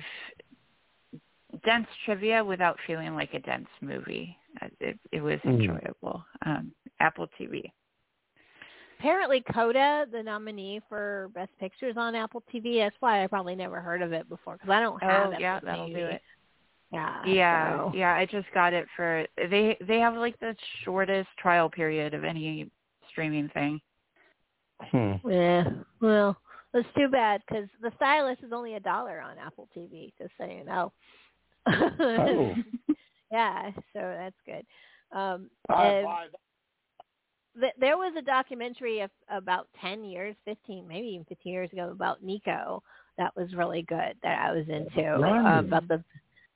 dense 1.63 1.87
trivia 2.05 2.43
without 2.43 2.77
feeling 2.87 3.13
like 3.13 3.33
a 3.35 3.39
dense 3.39 3.67
movie. 3.81 4.35
Uh, 4.61 4.67
It, 4.79 4.99
it 5.11 5.21
was 5.21 5.39
Mm. 5.45 5.59
enjoyable. 5.61 6.23
Um, 6.45 6.71
Apple 6.99 7.27
TV. 7.39 7.71
Apparently, 8.99 9.41
Coda, 9.53 10.05
the 10.11 10.21
nominee 10.21 10.81
for 10.89 11.29
Best 11.33 11.51
Pictures 11.59 11.95
on 11.95 12.15
Apple 12.15 12.43
TV. 12.53 12.79
That's 12.79 12.95
why 12.99 13.23
I 13.23 13.27
probably 13.27 13.55
never 13.55 13.79
heard 13.79 14.01
of 14.01 14.11
it 14.11 14.27
before 14.27 14.55
because 14.55 14.69
I 14.69 14.81
don't 14.81 15.01
have. 15.01 15.33
Oh 15.33 15.37
yeah, 15.39 15.55
Apple 15.55 15.65
that'll 15.67 15.87
TV. 15.87 15.95
do 15.95 16.05
it. 16.05 16.21
Yeah. 16.91 17.23
Yeah, 17.25 17.77
so- 17.77 17.91
yeah. 17.95 18.13
I 18.15 18.25
just 18.25 18.47
got 18.53 18.73
it 18.73 18.87
for 18.95 19.25
they. 19.37 19.77
They 19.87 19.99
have 19.99 20.15
like 20.15 20.37
the 20.39 20.55
shortest 20.83 21.29
trial 21.37 21.69
period 21.69 22.13
of 22.13 22.23
any 22.25 22.69
streaming 23.09 23.47
thing. 23.49 23.79
Hmm. 24.81 25.13
Yeah. 25.29 25.63
Well, 26.01 26.37
It's 26.73 26.87
too 26.97 27.07
bad 27.07 27.41
because 27.47 27.67
the 27.81 27.91
stylist 27.95 28.43
is 28.43 28.51
only 28.53 28.75
a 28.75 28.79
dollar 28.79 29.21
on 29.21 29.37
Apple 29.37 29.69
TV. 29.75 30.11
Just 30.17 30.31
so 30.37 30.45
you 30.45 30.63
know. 30.65 30.91
Oh. 31.67 32.53
yeah, 33.31 33.71
so 33.93 33.99
that's 34.17 34.35
good. 34.45 34.65
Um, 35.11 35.49
and 35.69 36.05
five. 36.05 36.29
th- 37.59 37.73
there 37.79 37.97
was 37.97 38.13
a 38.17 38.21
documentary 38.21 39.01
of, 39.01 39.09
about 39.29 39.67
10 39.81 40.03
years, 40.03 40.35
15, 40.45 40.87
maybe 40.87 41.07
even 41.07 41.25
15 41.25 41.51
years 41.51 41.71
ago 41.71 41.89
about 41.91 42.23
Nico 42.23 42.83
that 43.17 43.35
was 43.35 43.53
really 43.53 43.81
good 43.81 44.15
that 44.23 44.39
I 44.39 44.51
was 44.51 44.65
into 44.69 45.01
uh, 45.13 45.59
about 45.59 45.87
the, 45.87 46.03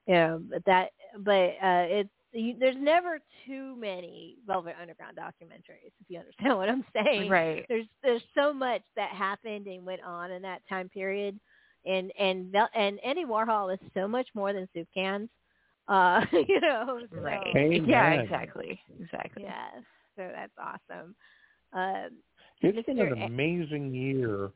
you 0.08 0.14
know, 0.14 0.42
but 0.50 0.64
that, 0.66 0.92
but 1.20 1.32
uh, 1.32 1.86
it's, 1.90 2.10
you, 2.32 2.56
there's 2.60 2.76
never 2.80 3.20
too 3.46 3.76
many 3.76 4.38
Velvet 4.48 4.76
Underground 4.82 5.18
documentaries, 5.18 5.92
if 6.02 6.10
you 6.10 6.20
understand 6.20 6.58
what 6.58 6.70
I'm 6.70 6.86
saying. 6.94 7.30
Right. 7.30 7.66
There's 7.70 7.86
there's 8.02 8.24
so 8.36 8.52
much 8.52 8.82
that 8.96 9.12
happened 9.12 9.68
and 9.68 9.86
went 9.86 10.02
on 10.04 10.32
in 10.32 10.42
that 10.42 10.62
time 10.68 10.90
period, 10.90 11.40
and 11.86 12.12
and 12.20 12.56
and 12.76 13.00
Andy 13.06 13.26
Warhol 13.26 13.74
is 13.74 13.80
so 13.94 14.08
much 14.08 14.28
more 14.34 14.52
than 14.52 14.68
soup 14.74 14.88
cans. 14.94 15.30
Uh, 15.88 16.22
you 16.48 16.60
know, 16.62 17.00
so, 17.12 17.18
Right. 17.20 17.56
Amen. 17.56 17.86
Yeah, 17.86 18.12
exactly. 18.14 18.80
Exactly. 19.00 19.44
Yes, 19.44 19.84
so 20.16 20.30
that's 20.34 20.54
awesome. 20.58 21.16
Um, 21.74 22.10
It's 22.62 22.86
been 22.86 23.00
an 23.00 23.22
A- 23.22 23.26
amazing 23.26 23.94
year 23.94 24.52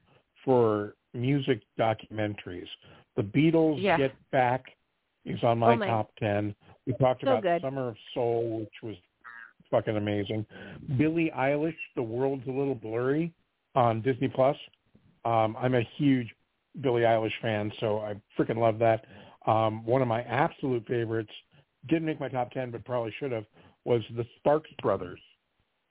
for 0.46 0.94
music 1.14 1.62
documentaries. 1.80 2.68
The 3.16 3.24
Beatles 3.24 3.82
Yeah. 3.82 3.98
Get 3.98 4.16
Back 4.32 4.66
is 5.26 5.44
on 5.44 5.58
my, 5.60 5.74
Oh, 5.74 5.78
my- 5.78 5.88
top 5.88 6.12
ten. 6.18 6.56
We 6.86 6.94
talked 6.94 7.22
So 7.22 7.28
about 7.32 7.44
good. 7.44 7.62
Summer 7.62 7.90
of 7.90 7.98
Soul, 8.14 8.60
which 8.60 8.74
was 8.84 8.96
fucking 9.70 9.98
amazing. 9.98 10.46
Billie 10.98 11.32
Eilish, 11.36 11.76
The 11.96 12.04
World's 12.04 12.48
a 12.48 12.52
Little 12.52 12.76
Blurry 12.76 13.34
on 13.76 14.02
Disney 14.02 14.30
Plus. 14.30 14.56
Um, 15.26 15.58
I'm 15.60 15.76
a 15.76 15.82
huge 15.98 16.34
Billie 16.80 17.02
Eilish 17.02 17.34
fan, 17.42 17.72
so 17.80 18.00
I 18.00 18.16
freaking 18.40 18.58
love 18.58 18.80
that. 18.80 19.04
Um, 19.48 19.86
one 19.86 20.02
of 20.02 20.08
my 20.08 20.22
absolute 20.24 20.86
favorites, 20.88 21.32
didn't 21.88 22.06
make 22.06 22.20
my 22.20 22.28
top 22.28 22.52
ten, 22.52 22.70
but 22.70 22.84
probably 22.86 23.14
should 23.18 23.32
have, 23.32 23.46
was 23.86 24.02
the 24.16 24.26
Sparks 24.38 24.70
Brothers. 24.82 25.20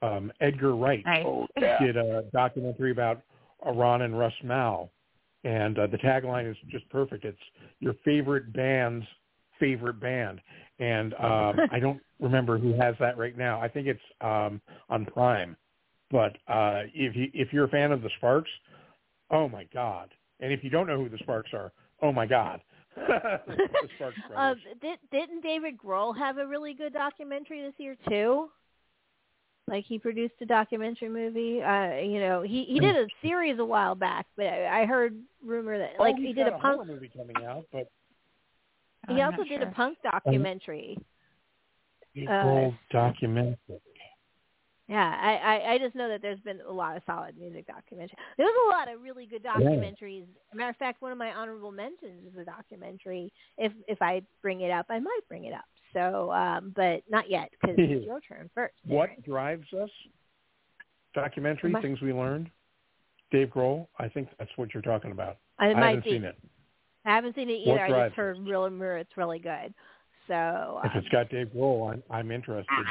Um, 0.03 0.31
Edgar 0.41 0.77
Wright 0.77 1.03
Nice. 1.07 1.25
did 1.81 1.97
a 1.97 2.25
documentary 2.33 2.91
about 2.91 3.23
Ron 3.65 4.03
and 4.03 4.19
Russell 4.19 4.45
Mael, 4.47 4.91
and 5.45 5.79
uh, 5.79 5.87
the 5.87 5.97
tagline 5.97 6.49
is 6.51 6.57
just 6.69 6.89
perfect. 6.91 7.25
It's 7.25 7.39
your 7.81 7.95
favorite 8.05 8.53
band's 8.53 9.07
favorite 9.59 9.99
band, 9.99 10.41
and 10.79 11.15
um, 11.19 11.61
I 11.71 11.79
don't 11.81 12.01
remember 12.21 12.59
who 12.59 12.75
has 12.75 12.95
that 13.01 13.17
right 13.17 13.37
now. 13.37 13.61
I 13.61 13.69
think 13.69 13.87
it's 13.87 14.01
um, 14.21 14.61
on 14.91 15.07
Prime. 15.07 15.57
But 16.11 16.37
uh, 16.47 16.83
if 16.95 17.17
you 17.17 17.31
if 17.35 17.53
you're 17.53 17.65
a 17.65 17.69
fan 17.69 17.91
of 17.91 18.03
the 18.03 18.11
Sparks, 18.19 18.51
oh 19.31 19.49
my 19.49 19.67
god! 19.73 20.11
And 20.41 20.53
if 20.53 20.63
you 20.63 20.71
don't 20.71 20.87
know 20.87 20.99
who 20.99 21.09
the 21.09 21.19
Sparks 21.19 21.51
are, 21.53 21.73
oh 22.03 22.13
my 22.13 22.27
god! 22.27 22.61
the 23.47 23.89
Sparks 23.97 24.17
um, 24.35 24.57
did, 24.81 24.99
didn't 25.11 25.43
David 25.43 25.77
Grohl 25.77 26.17
have 26.17 26.39
a 26.39 26.47
really 26.47 26.73
good 26.75 26.93
documentary 26.93 27.63
this 27.63 27.75
year 27.79 27.97
too? 28.09 28.49
Like 29.69 29.85
he 29.85 29.99
produced 29.99 30.35
a 30.41 30.47
documentary 30.47 31.09
movie. 31.09 31.61
Uh, 31.61 31.97
you 31.97 32.21
know, 32.21 32.43
he 32.43 32.65
he 32.65 32.79
did 32.79 32.97
a 32.97 33.07
series 33.21 33.59
a 33.59 33.65
while 33.65 33.95
back, 33.97 34.27
but 34.37 34.47
I, 34.47 34.83
I 34.83 34.87
heard 34.87 35.17
rumor 35.45 35.77
that 35.79 35.95
like 35.99 36.15
oh, 36.17 36.23
he 36.23 36.33
did 36.33 36.47
got 36.47 36.53
a 36.53 36.57
a 36.57 36.59
punk. 36.59 36.75
horror 36.77 36.85
movie 36.87 37.11
coming 37.15 37.37
out, 37.45 37.67
but 37.73 37.91
He 39.09 39.21
I'm 39.21 39.33
also 39.33 39.43
did 39.45 39.61
sure. 39.61 39.69
a 39.69 39.73
punk 39.73 39.99
documentary. 40.03 40.97
April 42.17 42.75
documentary. 42.91 43.57
Yeah, 44.89 45.17
I, 45.21 45.35
I 45.35 45.73
I 45.73 45.79
just 45.79 45.97
know 45.97 46.09
that 46.09 46.23
there's 46.23 46.39
been 46.41 46.61
a 46.61 46.73
lot 46.73 46.97
of 46.97 47.03
solid 47.07 47.37
music 47.37 47.67
documentaries. 47.67 48.11
There's 48.39 48.51
a 48.67 48.71
lot 48.71 48.93
of 48.93 49.03
really 49.03 49.27
good 49.27 49.43
documentaries. 49.43 50.27
matter 50.55 50.71
of 50.71 50.77
fact, 50.77 51.03
one 51.03 51.11
of 51.11 51.19
my 51.19 51.33
honorable 51.33 51.73
mentions 51.73 52.25
is 52.33 52.39
a 52.39 52.45
documentary. 52.45 53.33
If 53.59 53.73
if 53.89 54.01
I 54.01 54.23
bring 54.43 54.61
it 54.61 54.71
up, 54.71 54.87
I 54.89 55.01
might 55.01 55.21
bring 55.29 55.45
it 55.45 55.53
up. 55.53 55.65
So, 55.93 56.31
um, 56.31 56.73
but 56.77 57.03
not 57.11 57.29
yet 57.29 57.51
because 57.51 57.75
it's 57.79 58.05
your 58.07 58.21
turn 58.21 58.49
first. 58.55 58.75
What 58.87 59.11
Aaron. 59.11 59.23
drives 59.27 59.73
us? 59.73 59.91
Documentary, 61.15 61.75
I- 61.75 61.81
things 61.81 62.01
we 62.01 62.13
learned. 62.13 62.51
Dave 63.33 63.49
Grohl, 63.49 63.89
I 63.99 64.09
think 64.09 64.29
that's 64.39 64.51
what 64.55 64.73
you're 64.73 64.85
talking 64.85 65.11
about. 65.11 65.39
I, 65.59 65.71
I 65.71 65.75
might 65.75 65.87
haven't 65.87 66.05
be. 66.05 66.11
seen 66.11 66.25
it. 66.25 66.37
I 67.05 67.15
haven't 67.15 67.35
seen 67.35 67.51
it 67.51 67.55
either. 67.55 67.81
I 67.81 68.07
just 68.07 68.17
heard 68.17 68.39
real 68.39 68.63
rumor 68.65 68.99
it's 68.99 69.17
really 69.17 69.41
good. 69.41 69.75
So, 70.29 70.81
If 70.85 70.93
um, 70.93 70.99
it's 70.99 71.09
got 71.09 71.29
Dave 71.29 71.49
Grohl, 71.49 71.93
I'm, 71.93 72.03
I'm 72.11 72.31
interested. 72.31 72.87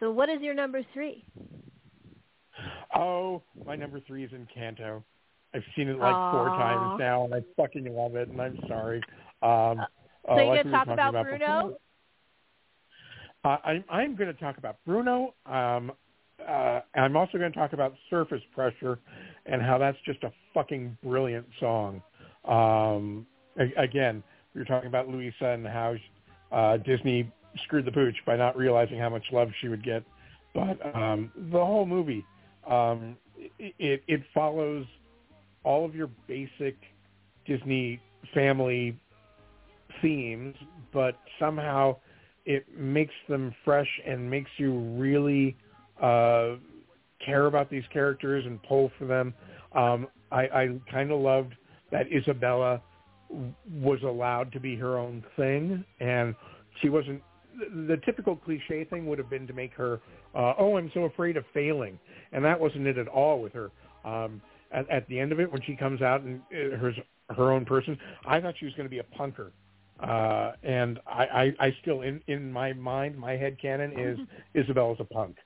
So 0.00 0.10
what 0.10 0.28
is 0.28 0.40
your 0.40 0.54
number 0.54 0.82
three? 0.94 1.24
Oh, 2.94 3.42
my 3.66 3.76
number 3.76 4.00
three 4.06 4.24
is 4.24 4.30
Encanto. 4.32 5.02
I've 5.54 5.62
seen 5.76 5.88
it 5.88 5.98
like 5.98 6.14
four 6.30 6.48
times 6.48 6.98
now, 6.98 7.24
and 7.24 7.34
I 7.34 7.42
fucking 7.56 7.92
love 7.94 8.14
it. 8.16 8.28
And 8.28 8.40
I'm 8.40 8.58
sorry. 8.68 9.02
Um, 9.42 9.86
So 10.26 10.32
uh, 10.32 10.36
you're 10.36 10.46
like 10.46 10.62
gonna 10.64 10.64
we 10.64 10.72
talk 10.72 10.86
talking 10.86 11.08
about. 11.08 11.26
Bruno? 11.26 11.78
Uh, 13.44 13.56
I'm, 13.64 13.84
I'm 13.88 14.16
going 14.16 14.32
to 14.32 14.38
talk 14.40 14.58
about 14.58 14.76
Bruno. 14.84 15.34
Um, 15.46 15.92
uh, 16.46 16.80
I'm 16.94 17.16
also 17.16 17.38
going 17.38 17.52
to 17.52 17.58
talk 17.58 17.72
about 17.72 17.94
Surface 18.10 18.42
Pressure 18.54 18.98
and 19.46 19.62
how 19.62 19.78
that's 19.78 19.98
just 20.04 20.22
a 20.24 20.32
fucking 20.52 20.96
brilliant 21.02 21.46
song. 21.60 22.02
Um, 22.44 23.26
a- 23.58 23.80
again, 23.80 24.22
we 24.54 24.60
were 24.60 24.64
talking 24.64 24.88
about 24.88 25.08
Luisa 25.08 25.46
and 25.46 25.66
how 25.66 25.94
uh, 26.52 26.76
Disney 26.78 27.30
screwed 27.64 27.84
the 27.84 27.92
pooch 27.92 28.16
by 28.26 28.36
not 28.36 28.56
realizing 28.56 28.98
how 28.98 29.08
much 29.08 29.24
love 29.32 29.48
she 29.60 29.68
would 29.68 29.84
get. 29.84 30.02
But 30.54 30.78
um, 30.94 31.30
the 31.36 31.58
whole 31.58 31.86
movie, 31.86 32.24
um, 32.68 33.16
it, 33.58 34.02
it 34.06 34.22
follows 34.34 34.86
all 35.64 35.84
of 35.84 35.94
your 35.94 36.08
basic 36.26 36.76
Disney 37.46 38.00
family 38.34 38.98
themes, 40.00 40.54
but 40.92 41.18
somehow 41.38 41.96
it 42.44 42.66
makes 42.76 43.14
them 43.28 43.54
fresh 43.64 43.88
and 44.06 44.28
makes 44.30 44.50
you 44.56 44.78
really 44.96 45.56
uh, 46.00 46.54
care 47.24 47.46
about 47.46 47.70
these 47.70 47.84
characters 47.92 48.44
and 48.46 48.62
pull 48.62 48.90
for 48.98 49.06
them. 49.06 49.34
Um, 49.74 50.08
I, 50.30 50.42
I 50.42 50.80
kind 50.90 51.10
of 51.10 51.20
loved 51.20 51.54
that 51.90 52.06
Isabela 52.10 52.80
was 53.70 53.98
allowed 54.02 54.52
to 54.52 54.60
be 54.60 54.76
her 54.76 54.98
own 54.98 55.24
thing, 55.36 55.84
and 56.00 56.34
she 56.80 56.88
wasn't. 56.88 57.22
The, 57.58 57.96
typical 58.04 58.36
cliche 58.36 58.84
thing 58.84 59.06
would 59.06 59.18
have 59.18 59.30
been 59.30 59.46
to 59.46 59.52
make 59.52 59.72
her, 59.74 60.00
uh, 60.34 60.54
oh, 60.58 60.76
I'm 60.76 60.90
so 60.94 61.04
afraid 61.04 61.36
of 61.36 61.44
failing, 61.52 61.98
and 62.32 62.44
that 62.44 62.58
wasn't 62.58 62.86
it 62.86 62.98
at 62.98 63.08
all 63.08 63.40
with 63.40 63.52
her. 63.52 63.70
Um, 64.04 64.40
at, 64.72 64.88
at 64.90 65.08
the 65.08 65.18
end 65.18 65.32
of 65.32 65.40
it, 65.40 65.50
when 65.50 65.62
she 65.62 65.74
comes 65.74 66.02
out 66.02 66.22
and 66.22 66.40
uh, 66.52 66.76
her 66.76 66.92
her 67.30 67.52
own 67.52 67.64
person, 67.64 67.98
I 68.26 68.40
thought 68.40 68.54
she 68.58 68.64
was 68.64 68.74
going 68.74 68.86
to 68.86 68.90
be 68.90 69.00
a 69.00 69.18
punker 69.18 69.50
uh, 70.00 70.52
and 70.62 71.00
I, 71.06 71.24
I, 71.24 71.66
I 71.66 71.76
still 71.82 72.02
in 72.02 72.20
in 72.28 72.52
my 72.52 72.72
mind, 72.72 73.18
my 73.18 73.32
head 73.32 73.56
canon 73.60 73.98
is 73.98 74.18
Isabela's 74.54 74.98
a 75.00 75.04
punk 75.04 75.36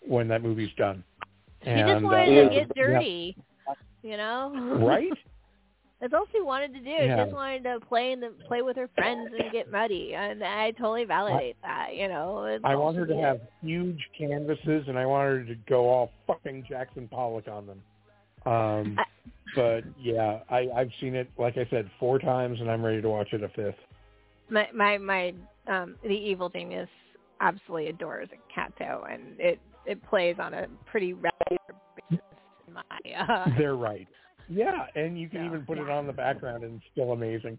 when 0.00 0.28
that 0.28 0.42
movie's 0.42 0.72
done. 0.78 1.04
She 1.62 1.70
and, 1.70 1.88
just 1.88 2.02
wanted 2.02 2.46
uh, 2.46 2.48
to 2.48 2.54
get 2.54 2.74
dirty. 2.74 3.36
You 4.02 4.16
know, 4.16 4.78
right? 4.80 5.12
That's 6.02 6.12
all 6.12 6.26
she 6.32 6.42
wanted 6.42 6.74
to 6.74 6.80
do. 6.80 6.90
Yeah. 6.90 7.16
She 7.16 7.22
just 7.24 7.34
wanted 7.34 7.62
to 7.62 7.78
play 7.88 8.12
and 8.12 8.24
play 8.48 8.60
with 8.60 8.76
her 8.76 8.90
friends 8.96 9.30
and 9.38 9.52
get 9.52 9.70
muddy, 9.70 10.14
and 10.14 10.42
I 10.42 10.72
totally 10.72 11.04
validate 11.04 11.56
that. 11.62 11.94
You 11.94 12.08
know, 12.08 12.44
It's 12.44 12.62
I 12.64 12.74
want 12.74 12.96
her 12.96 13.06
to 13.06 13.14
did. 13.14 13.22
have 13.22 13.40
huge 13.62 14.00
canvases, 14.18 14.84
and 14.88 14.98
I 14.98 15.06
want 15.06 15.28
her 15.28 15.44
to 15.44 15.54
go 15.68 15.88
all 15.88 16.10
fucking 16.26 16.64
Jackson 16.68 17.06
Pollock 17.08 17.46
on 17.48 17.66
them. 17.66 17.82
Um, 18.44 18.98
I- 18.98 19.04
but 19.54 19.84
yeah, 20.00 20.40
I, 20.50 20.66
I've 20.74 20.90
seen 21.00 21.14
it, 21.14 21.30
like 21.38 21.56
I 21.56 21.66
said, 21.70 21.88
four 22.00 22.18
times, 22.18 22.58
and 22.60 22.68
I'm 22.70 22.82
ready 22.84 23.00
to 23.00 23.08
watch 23.08 23.28
it 23.32 23.42
a 23.44 23.48
fifth. 23.50 23.76
my 24.50 24.66
my 24.74 24.98
my 24.98 25.34
um 25.68 25.94
the 26.02 26.08
evil 26.08 26.48
genius 26.48 26.88
absolutely 27.40 27.88
adores 27.90 28.28
Encanto, 28.30 29.12
and 29.12 29.38
it 29.38 29.60
it 29.86 30.02
plays 30.08 30.36
on 30.40 30.54
a 30.54 30.66
pretty 30.86 31.12
regular 31.12 31.58
basis 32.10 32.24
in 32.66 32.72
my 32.74 32.82
uh 33.28 33.50
They're 33.58 33.76
right. 33.76 34.08
Yeah, 34.54 34.86
and 34.94 35.18
you 35.18 35.28
can 35.28 35.40
So, 35.40 35.46
even 35.46 35.66
put 35.66 35.78
it 35.78 35.88
on 35.88 36.06
the 36.06 36.12
background, 36.12 36.64
and 36.64 36.76
it's 36.76 36.84
still 36.92 37.12
amazing. 37.12 37.58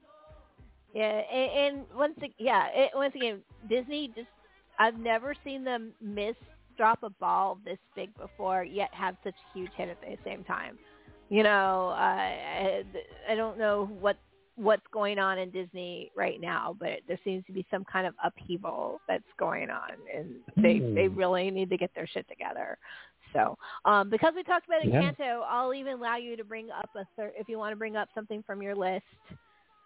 Yeah, 0.93 1.21
and, 1.31 1.77
and 1.77 1.85
once 1.95 2.17
again, 2.17 2.33
yeah, 2.37 2.67
it, 2.73 2.91
once 2.93 3.15
again, 3.15 3.41
Disney 3.67 4.11
just 4.15 4.27
I've 4.77 4.97
never 4.97 5.33
seen 5.43 5.63
them 5.63 5.93
miss 6.01 6.35
drop 6.77 7.03
a 7.03 7.09
ball 7.09 7.59
this 7.65 7.77
big 7.95 8.15
before, 8.17 8.63
yet 8.63 8.89
have 8.93 9.15
such 9.23 9.33
a 9.33 9.57
huge 9.57 9.71
hit 9.75 9.89
at 9.89 10.01
the 10.01 10.17
same 10.23 10.43
time. 10.43 10.77
You 11.29 11.43
know, 11.43 11.89
uh, 11.89 11.93
I, 11.93 12.83
I 13.29 13.35
don't 13.35 13.57
know 13.57 13.85
what 13.99 14.17
what's 14.55 14.85
going 14.91 15.17
on 15.17 15.39
in 15.39 15.49
Disney 15.49 16.11
right 16.15 16.39
now, 16.39 16.75
but 16.79 16.99
there 17.07 17.19
seems 17.23 17.43
to 17.47 17.53
be 17.53 17.65
some 17.71 17.83
kind 17.85 18.05
of 18.05 18.13
upheaval 18.23 19.01
that's 19.07 19.23
going 19.39 19.69
on, 19.71 19.91
and 20.15 20.35
they 20.57 20.79
Hmm. 20.79 20.93
they 20.95 21.07
really 21.07 21.49
need 21.49 21.69
to 21.71 21.77
get 21.77 21.91
their 21.95 22.07
shit 22.07 22.27
together. 22.27 22.77
So, 23.34 23.57
um, 23.85 24.10
because 24.10 24.34
we 24.35 24.43
talked 24.43 24.68
about 24.68 24.85
Yeah. 24.85 25.01
Encanto, 25.01 25.41
I'll 25.49 25.73
even 25.73 25.93
allow 25.93 26.18
you 26.18 26.38
to 26.38 26.43
bring 26.43 26.69
up 26.72 26.89
a 26.95 27.05
third 27.18 27.34
if 27.38 27.49
you 27.49 27.57
want 27.57 27.72
to 27.72 27.76
bring 27.76 27.95
up 27.95 28.10
something 28.15 28.43
from 28.43 28.61
your 28.61 28.76
list. 28.76 29.03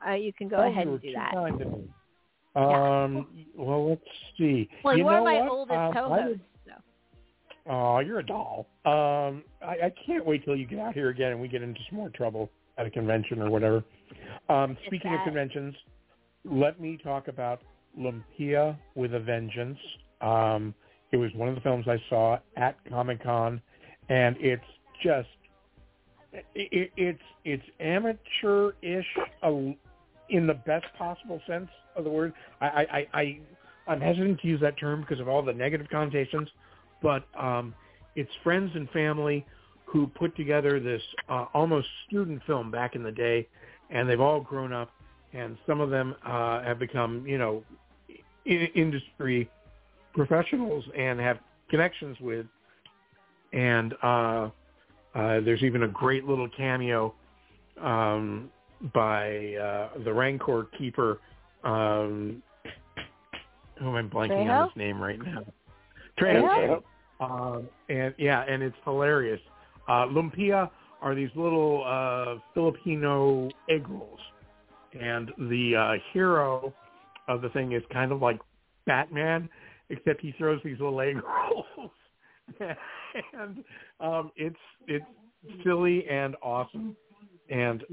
Uh, 0.08 0.12
you 0.12 0.32
can 0.34 0.48
go 0.48 0.58
Oh, 0.58 0.70
ahead 0.70 0.88
and 0.88 1.02
do 1.02 1.14
that. 1.14 1.32
kind 1.34 1.60
to 1.60 1.66
me. 1.66 1.90
Yeah. 2.56 3.04
Um, 3.04 3.28
well, 3.56 3.90
let's 3.90 4.02
see. 4.38 4.70
Well, 4.84 4.98
you, 4.98 5.04
know 5.04 5.10
are 5.10 5.24
my 5.24 5.40
what? 5.42 5.50
oldest 5.50 5.78
Um, 5.78 5.92
I 5.92 5.94
co-host. 5.94 6.28
would- 6.30 6.42
So. 6.66 6.72
Oh, 7.68 8.00
you're 8.00 8.20
a 8.20 8.26
doll. 8.26 8.68
Um, 8.86 9.44
I, 9.62 9.86
I 9.86 9.94
can't 10.06 10.26
wait 10.26 10.44
till 10.46 10.56
you 10.56 10.66
get 10.66 10.80
out 10.80 10.94
here 10.94 11.10
again 11.10 11.32
and 11.32 11.42
we 11.42 11.48
get 11.48 11.62
into 11.62 11.80
some 11.90 11.98
more 11.98 12.10
trouble 12.10 12.50
at 12.78 12.86
a 12.86 12.90
convention 12.90 13.42
or 13.42 13.50
whatever. 13.50 13.84
Um, 14.50 14.78
speaking 14.86 15.14
of 15.14 15.20
conventions, 15.24 15.76
let 16.46 16.80
me 16.80 16.98
talk 17.04 17.28
about 17.28 17.62
Lumpia 17.98 18.78
with 18.96 19.14
a 19.16 19.20
Vengeance. 19.20 19.78
Um, 20.22 20.74
it 21.12 21.18
was 21.18 21.34
one 21.36 21.50
of 21.50 21.56
the 21.56 21.62
films 21.62 21.86
I 21.88 22.02
saw 22.10 22.40
at 22.56 22.76
Comic 22.90 23.24
Con, 23.24 23.62
and 24.10 24.36
it's 24.40 24.64
just 25.04 25.30
it, 26.34 26.46
it, 26.56 26.92
it's 26.98 27.22
it's 27.46 27.64
amateur-ish 27.80 29.06
uh, 29.44 29.52
in 30.30 30.48
the 30.48 30.54
best 30.54 30.86
possible 30.98 31.42
sense 31.48 31.70
of 31.96 32.04
the 32.04 32.10
word. 32.10 32.34
I, 32.60 32.68
I, 32.68 33.08
I, 33.14 33.40
I'm 33.88 34.02
hesitant 34.02 34.42
to 34.42 34.48
use 34.48 34.60
that 34.62 34.78
term 34.78 35.02
because 35.02 35.20
of 35.20 35.30
all 35.30 35.42
the 35.42 35.54
negative 35.54 35.88
connotations, 35.90 36.50
but 37.02 37.24
um, 37.40 37.74
it's 38.16 38.32
friends 38.44 38.72
and 38.76 38.90
family 38.90 39.46
who 39.86 40.08
put 40.08 40.36
together 40.36 40.80
this 40.82 41.02
uh, 41.30 41.46
almost 41.54 41.88
student 42.08 42.42
film 42.46 42.70
back 42.70 42.96
in 42.96 43.04
the 43.04 43.12
day, 43.12 43.48
and 43.90 44.10
they've 44.10 44.20
all 44.20 44.42
grown 44.42 44.74
up, 44.74 44.92
and 45.34 45.58
some 45.66 45.80
of 45.80 45.90
them 45.90 46.14
uh, 46.26 46.62
have 46.64 46.78
become, 46.78 47.26
you 47.26 47.38
know, 47.38 47.64
in- 48.46 48.68
industry 48.76 49.50
professionals 50.18 50.84
and 50.98 51.20
have 51.20 51.38
connections 51.70 52.18
with. 52.20 52.46
And 53.54 53.94
uh, 54.04 54.50
uh, 55.16 55.40
there's 55.42 55.64
even 55.64 55.84
a 55.84 55.88
great 55.88 56.26
little 56.26 56.50
cameo 56.58 57.14
um, 57.82 58.50
by 58.94 59.54
uh, 59.56 59.90
the 60.04 60.12
Rancor 60.12 60.68
keeper. 60.78 61.20
Um, 61.64 62.44
who 63.80 63.96
am 63.96 63.96
I 63.96 64.02
blanking 64.02 64.46
Trejo? 64.46 64.62
on 64.62 64.70
his 64.70 64.78
name 64.78 65.02
right 65.02 65.20
now? 65.20 65.46
Trejo. 66.20 66.44
Trejo? 66.44 66.84
Um, 67.20 67.70
and 67.90 68.14
yeah, 68.18 68.44
and 68.48 68.62
it's 68.62 68.76
hilarious. 68.84 69.40
Uh, 69.88 70.06
lumpia 70.08 70.70
are 71.02 71.16
these 71.16 71.30
little 71.36 71.84
uh, 71.86 72.40
Filipino 72.54 73.50
egg 73.70 73.88
rolls, 73.88 74.20
and 75.00 75.32
the 75.38 75.76
uh, 75.76 75.94
hero 76.12 76.74
of 77.28 77.42
the 77.42 77.50
thing 77.50 77.72
is 77.72 77.84
kind 77.92 78.12
of 78.12 78.22
like 78.22 78.40
Batman, 78.86 79.50
except 79.90 80.22
he 80.22 80.34
throws 80.38 80.60
these 80.64 80.80
little 80.80 81.00
egg 81.02 81.18
rolls, 81.52 81.92
and 83.34 83.64
um, 84.00 84.32
it's 84.36 84.56
it's 84.88 85.06
silly 85.64 86.08
and 86.08 86.36
awesome. 86.42 86.96
And 87.50 87.84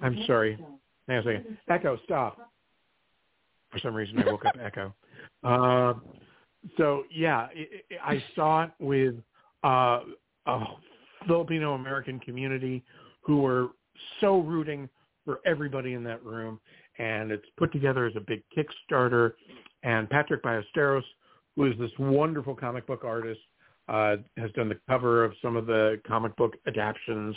I'm 0.00 0.18
sorry, 0.26 0.58
hang 1.08 1.18
on 1.18 1.28
a 1.28 1.38
second. 1.38 1.58
Echo, 1.68 1.98
stop. 2.04 2.50
For 3.70 3.78
some 3.78 3.94
reason, 3.94 4.18
I 4.18 4.26
woke 4.26 4.44
up 4.46 4.56
Echo. 4.60 4.94
Uh, 5.44 5.94
so 6.76 7.04
yeah, 7.10 7.48
i 7.54 8.04
i 8.04 8.14
I 8.14 8.24
saw 8.34 8.64
it 8.64 8.70
with 8.78 9.14
uh, 9.64 10.00
a 10.46 10.64
Filipino 11.26 11.74
American 11.74 12.18
community 12.20 12.82
who 13.22 13.42
were 13.42 13.68
so 14.20 14.38
rooting 14.40 14.88
for 15.24 15.40
everybody 15.46 15.92
in 15.94 16.02
that 16.04 16.24
room, 16.24 16.58
and 16.98 17.30
it's 17.30 17.44
put 17.56 17.72
together 17.72 18.06
as 18.06 18.16
a 18.16 18.20
big 18.20 18.42
Kickstarter. 18.56 19.32
And 19.82 20.08
Patrick 20.10 20.42
Ballesteros, 20.42 21.04
who 21.56 21.66
is 21.66 21.78
this 21.78 21.90
wonderful 21.98 22.54
comic 22.54 22.86
book 22.86 23.04
artist, 23.04 23.40
uh, 23.88 24.16
has 24.36 24.50
done 24.52 24.68
the 24.68 24.78
cover 24.88 25.24
of 25.24 25.32
some 25.42 25.56
of 25.56 25.66
the 25.66 26.00
comic 26.06 26.34
book 26.36 26.54
adaptions, 26.66 27.34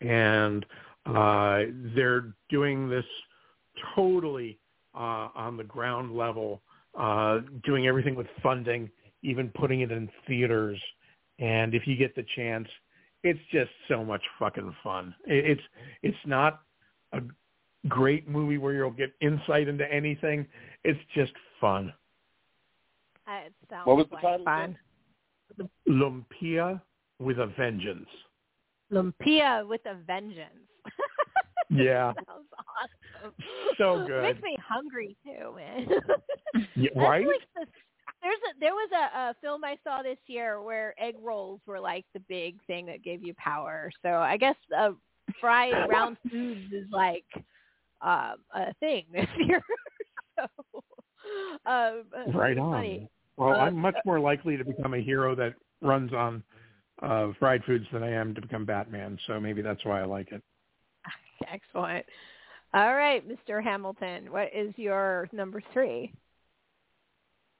and 0.00 0.66
uh, 1.06 1.62
they're 1.94 2.34
doing 2.50 2.88
this 2.88 3.04
totally 3.94 4.58
uh, 4.94 5.28
on 5.34 5.56
the 5.56 5.64
ground 5.64 6.14
level, 6.16 6.62
uh, 6.98 7.40
doing 7.64 7.86
everything 7.86 8.14
with 8.14 8.26
funding, 8.42 8.90
even 9.22 9.48
putting 9.50 9.80
it 9.80 9.90
in 9.90 10.08
theaters. 10.26 10.78
And 11.38 11.74
if 11.74 11.86
you 11.86 11.96
get 11.96 12.14
the 12.14 12.24
chance, 12.34 12.68
it's 13.22 13.40
just 13.50 13.70
so 13.88 14.04
much 14.04 14.22
fucking 14.38 14.74
fun. 14.82 15.14
It's 15.26 15.60
it's 16.02 16.16
not 16.26 16.60
a 17.12 17.20
great 17.88 18.28
movie 18.28 18.58
where 18.58 18.72
you'll 18.72 18.90
get 18.90 19.12
insight 19.20 19.68
into 19.68 19.90
anything. 19.92 20.46
It's 20.84 21.00
just 21.14 21.32
fun. 21.66 21.92
Uh, 23.28 23.46
It 23.46 23.52
sounds 23.70 23.86
What 23.86 23.96
was 23.96 24.06
the 24.08 24.14
like 24.16 24.22
title 24.24 24.44
fun. 24.44 24.78
Lumpia 25.88 26.80
with 27.18 27.38
a 27.38 27.46
vengeance. 27.46 28.08
Lumpia 28.92 29.66
with 29.66 29.84
a 29.86 29.94
vengeance. 30.06 30.68
Yeah. 31.68 32.12
Sounds 32.28 32.46
awesome. 32.60 33.32
So 33.76 34.06
good. 34.06 34.22
Makes 34.22 34.40
me 34.42 34.56
hungry 34.64 35.16
too, 35.24 35.56
man. 35.56 35.88
Yeah, 36.76 36.90
right? 36.94 37.26
like 37.26 37.40
the- 37.56 37.66
there's 38.22 38.38
a 38.48 38.60
there 38.60 38.72
was 38.72 38.88
a, 38.92 39.18
a 39.18 39.34
film 39.40 39.64
I 39.64 39.76
saw 39.82 40.00
this 40.02 40.18
year 40.28 40.62
where 40.62 40.94
egg 40.96 41.16
rolls 41.20 41.60
were 41.66 41.80
like 41.80 42.04
the 42.14 42.20
big 42.28 42.54
thing 42.68 42.86
that 42.86 43.02
gave 43.02 43.24
you 43.24 43.34
power. 43.34 43.90
So 44.02 44.10
I 44.10 44.36
guess 44.36 44.54
uh, 44.76 44.90
fried 45.40 45.74
round 45.90 46.18
foods 46.30 46.72
is 46.72 46.86
like 46.92 47.26
uh, 48.00 48.34
a 48.54 48.72
thing 48.78 49.04
this 49.12 49.28
year. 49.36 49.60
so 50.38 50.46
um, 51.66 52.04
uh, 52.16 52.30
Right 52.32 52.58
on. 52.58 52.72
funny. 52.72 53.08
Well, 53.36 53.50
Uh, 53.50 53.64
I'm 53.64 53.76
much 53.76 53.96
more 54.04 54.18
likely 54.20 54.56
to 54.56 54.64
become 54.64 54.94
a 54.94 55.00
hero 55.00 55.34
that 55.34 55.54
runs 55.82 56.12
on 56.12 56.42
uh, 57.02 57.32
fried 57.38 57.62
foods 57.64 57.84
than 57.92 58.02
I 58.02 58.10
am 58.10 58.34
to 58.34 58.40
become 58.40 58.64
Batman. 58.64 59.18
So 59.26 59.38
maybe 59.38 59.62
that's 59.62 59.84
why 59.84 60.00
I 60.00 60.04
like 60.04 60.32
it. 60.32 60.42
Excellent. 61.52 62.06
All 62.74 62.94
right, 62.94 63.22
Mr. 63.26 63.62
Hamilton, 63.62 64.30
what 64.30 64.48
is 64.54 64.72
your 64.76 65.28
number 65.32 65.62
three? 65.72 66.12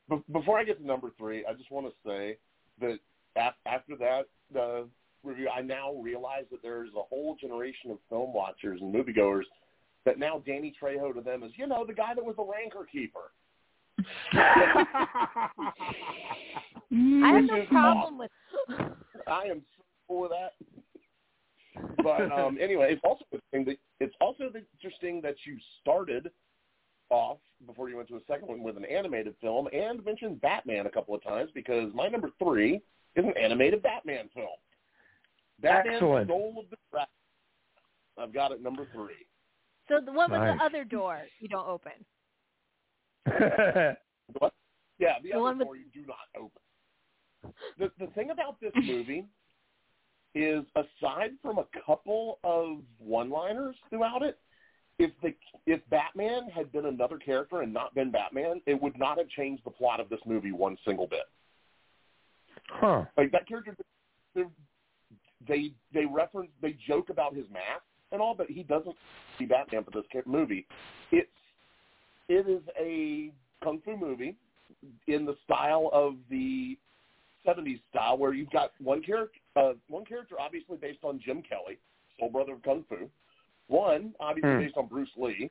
Be- 0.09 0.23
before 0.33 0.59
I 0.59 0.65
get 0.65 0.79
to 0.81 0.87
number 0.87 1.11
three, 1.19 1.45
I 1.47 1.53
just 1.55 1.71
want 1.71 1.87
to 1.87 1.93
say 2.09 2.39
that 2.81 2.99
af- 3.37 3.55
after 3.67 3.97
that 3.97 4.25
uh, 4.59 4.83
review, 5.23 5.49
I 5.55 5.61
now 5.63 5.93
realize 5.95 6.45
that 6.51 6.63
there's 6.63 6.91
a 6.97 7.03
whole 7.03 7.37
generation 7.41 7.91
of 7.91 7.99
film 8.09 8.33
watchers 8.33 8.81
and 8.81 8.95
moviegoers 8.95 9.45
that 10.05 10.19
now 10.19 10.43
Danny 10.47 10.73
Trejo 10.81 11.15
to 11.15 11.21
them 11.21 11.43
is, 11.43 11.53
you 11.57 11.67
know, 11.67 11.85
the 11.85 11.95
guy 11.95 12.15
that 12.15 12.25
was 12.25 12.37
the 12.37 12.45
Rancor 12.45 12.87
keeper. 12.91 13.33
I 14.33 15.51
have 17.35 17.45
no 17.45 17.67
problem 17.69 18.19
with. 18.19 18.31
I 19.27 19.45
am 19.45 19.63
so 19.77 19.85
cool 20.09 20.29
that. 20.29 20.53
But 22.03 22.33
um, 22.39 22.59
anyway, 22.61 22.93
it's 22.93 23.03
also 23.05 23.25
interesting 23.33 23.65
that 23.67 23.77
it's 24.01 24.15
also 24.21 24.51
interesting 24.75 25.21
that 25.23 25.37
you 25.45 25.57
started 25.81 26.31
off 27.11 27.39
before 27.67 27.89
you 27.89 27.97
went 27.97 28.09
to 28.09 28.17
a 28.17 28.21
second 28.29 28.49
one 28.49 28.63
with 28.63 28.77
an 28.77 28.85
animated 28.85 29.35
film 29.41 29.69
and 29.73 30.05
mentioned 30.05 30.41
Batman 30.41 30.87
a 30.87 30.91
couple 30.91 31.15
of 31.15 31.23
times 31.23 31.51
because 31.55 31.91
my 31.95 32.09
number 32.09 32.31
three 32.43 32.81
is 33.15 33.25
an 33.25 33.33
animated 33.41 33.83
Batman 33.83 34.29
film. 34.35 34.49
Batman 35.61 35.95
Excellent. 35.95 36.29
Soul 36.29 36.57
of 36.59 36.71
the 36.71 36.77
Dragon. 36.91 37.09
I've 38.19 38.35
got 38.35 38.53
it 38.53 38.63
number 38.63 38.87
three. 38.93 39.27
So 39.89 40.01
what 40.13 40.31
was 40.31 40.39
Nice. 40.39 40.59
the 40.59 40.65
other 40.65 40.85
door 40.85 41.23
you 41.41 41.49
don't 41.49 41.67
open. 41.67 41.93
What? 44.39 44.53
Yeah, 44.99 45.15
the, 45.23 45.29
The 45.31 45.35
other 45.35 45.43
one 45.43 45.59
with- 45.59 45.67
door 45.69 45.77
you 45.77 45.85
do 45.95 46.05
not 46.07 46.17
open. 46.37 47.55
The 47.79 47.91
the 48.05 48.11
thing 48.13 48.31
about 48.31 48.61
this 48.61 48.73
movie 48.75 49.25
is, 50.35 50.65
aside 50.75 51.31
from 51.43 51.59
a 51.59 51.67
couple 51.87 52.39
of 52.45 52.79
one-liners 52.99 53.77
throughout 53.89 54.23
it, 54.23 54.39
if 54.99 55.11
the 55.23 55.35
if 55.67 55.81
Batman 55.91 56.49
had 56.49 56.73
been 56.73 56.87
another 56.87 57.19
character 57.19 57.63
and 57.63 57.73
not 57.73 57.95
been 57.95 58.11
Batman, 58.11 58.61
it 58.67 58.81
would 58.81 58.99
not 58.99 59.19
have 59.19 59.29
changed 59.29 59.63
the 59.65 59.71
plot 59.71 60.01
of 60.01 60.09
this 60.09 60.21
movie 60.27 60.53
one 60.53 60.77
single 60.85 61.07
bit. 61.07 61.27
huh. 62.69 63.05
Like 63.17 63.31
that 63.33 63.47
character, 63.47 63.77
they're- 64.35 64.51
they 65.47 65.73
they 65.93 66.05
reference 66.07 66.51
they 66.63 66.73
joke 66.89 67.11
about 67.11 67.35
his 67.35 67.49
mask 67.51 67.85
and 68.11 68.21
all, 68.21 68.35
but 68.35 68.49
he 68.51 68.63
doesn't 68.65 68.97
see 69.39 69.45
Batman 69.45 69.85
for 69.85 69.91
this 69.93 70.05
movie. 70.27 70.67
It's 71.13 71.29
it 72.29 72.49
is 72.49 72.63
a 72.79 73.33
kung 73.63 73.81
fu 73.85 73.97
movie 73.97 74.37
in 75.07 75.25
the 75.25 75.37
style 75.45 75.91
of 75.93 76.17
the 76.31 76.79
'70s 77.47 77.81
style, 77.91 78.19
where 78.19 78.35
you've 78.35 78.51
got 78.51 78.73
one 78.79 79.03
character, 79.03 79.39
uh, 79.57 79.73
one 79.89 80.05
character 80.05 80.37
obviously 80.41 80.77
based 80.77 81.05
on 81.05 81.21
Jim 81.25 81.43
Kelly, 81.43 81.79
soul 82.19 82.31
brother 82.31 82.55
of 82.55 82.63
kung 82.63 82.85
fu. 82.89 83.09
One 83.69 84.15
obviously 84.21 84.51
Hmm. 84.51 84.59
based 84.59 84.77
on 84.77 84.87
Bruce 84.87 85.11
Lee. 85.17 85.51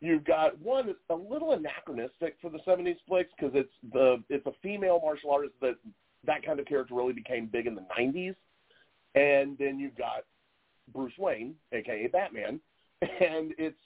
You've 0.00 0.24
got 0.24 0.58
one 0.58 0.86
that's 0.86 0.98
a 1.10 1.14
little 1.14 1.52
anachronistic 1.52 2.36
for 2.40 2.50
the 2.50 2.58
'70s 2.66 2.98
flicks 3.06 3.30
because 3.36 3.54
it's 3.54 3.72
the 3.92 4.22
it's 4.28 4.46
a 4.46 4.52
female 4.62 5.00
martial 5.00 5.30
artist 5.30 5.54
that 5.60 5.76
that 6.24 6.44
kind 6.44 6.60
of 6.60 6.66
character 6.66 6.94
really 6.94 7.12
became 7.12 7.46
big 7.46 7.66
in 7.66 7.74
the 7.74 7.86
'90s. 7.98 8.34
And 9.14 9.56
then 9.58 9.78
you've 9.78 9.96
got 9.96 10.24
Bruce 10.92 11.16
Wayne, 11.18 11.54
aka 11.72 12.08
Batman, 12.08 12.60
and 13.02 13.54
it's 13.58 13.78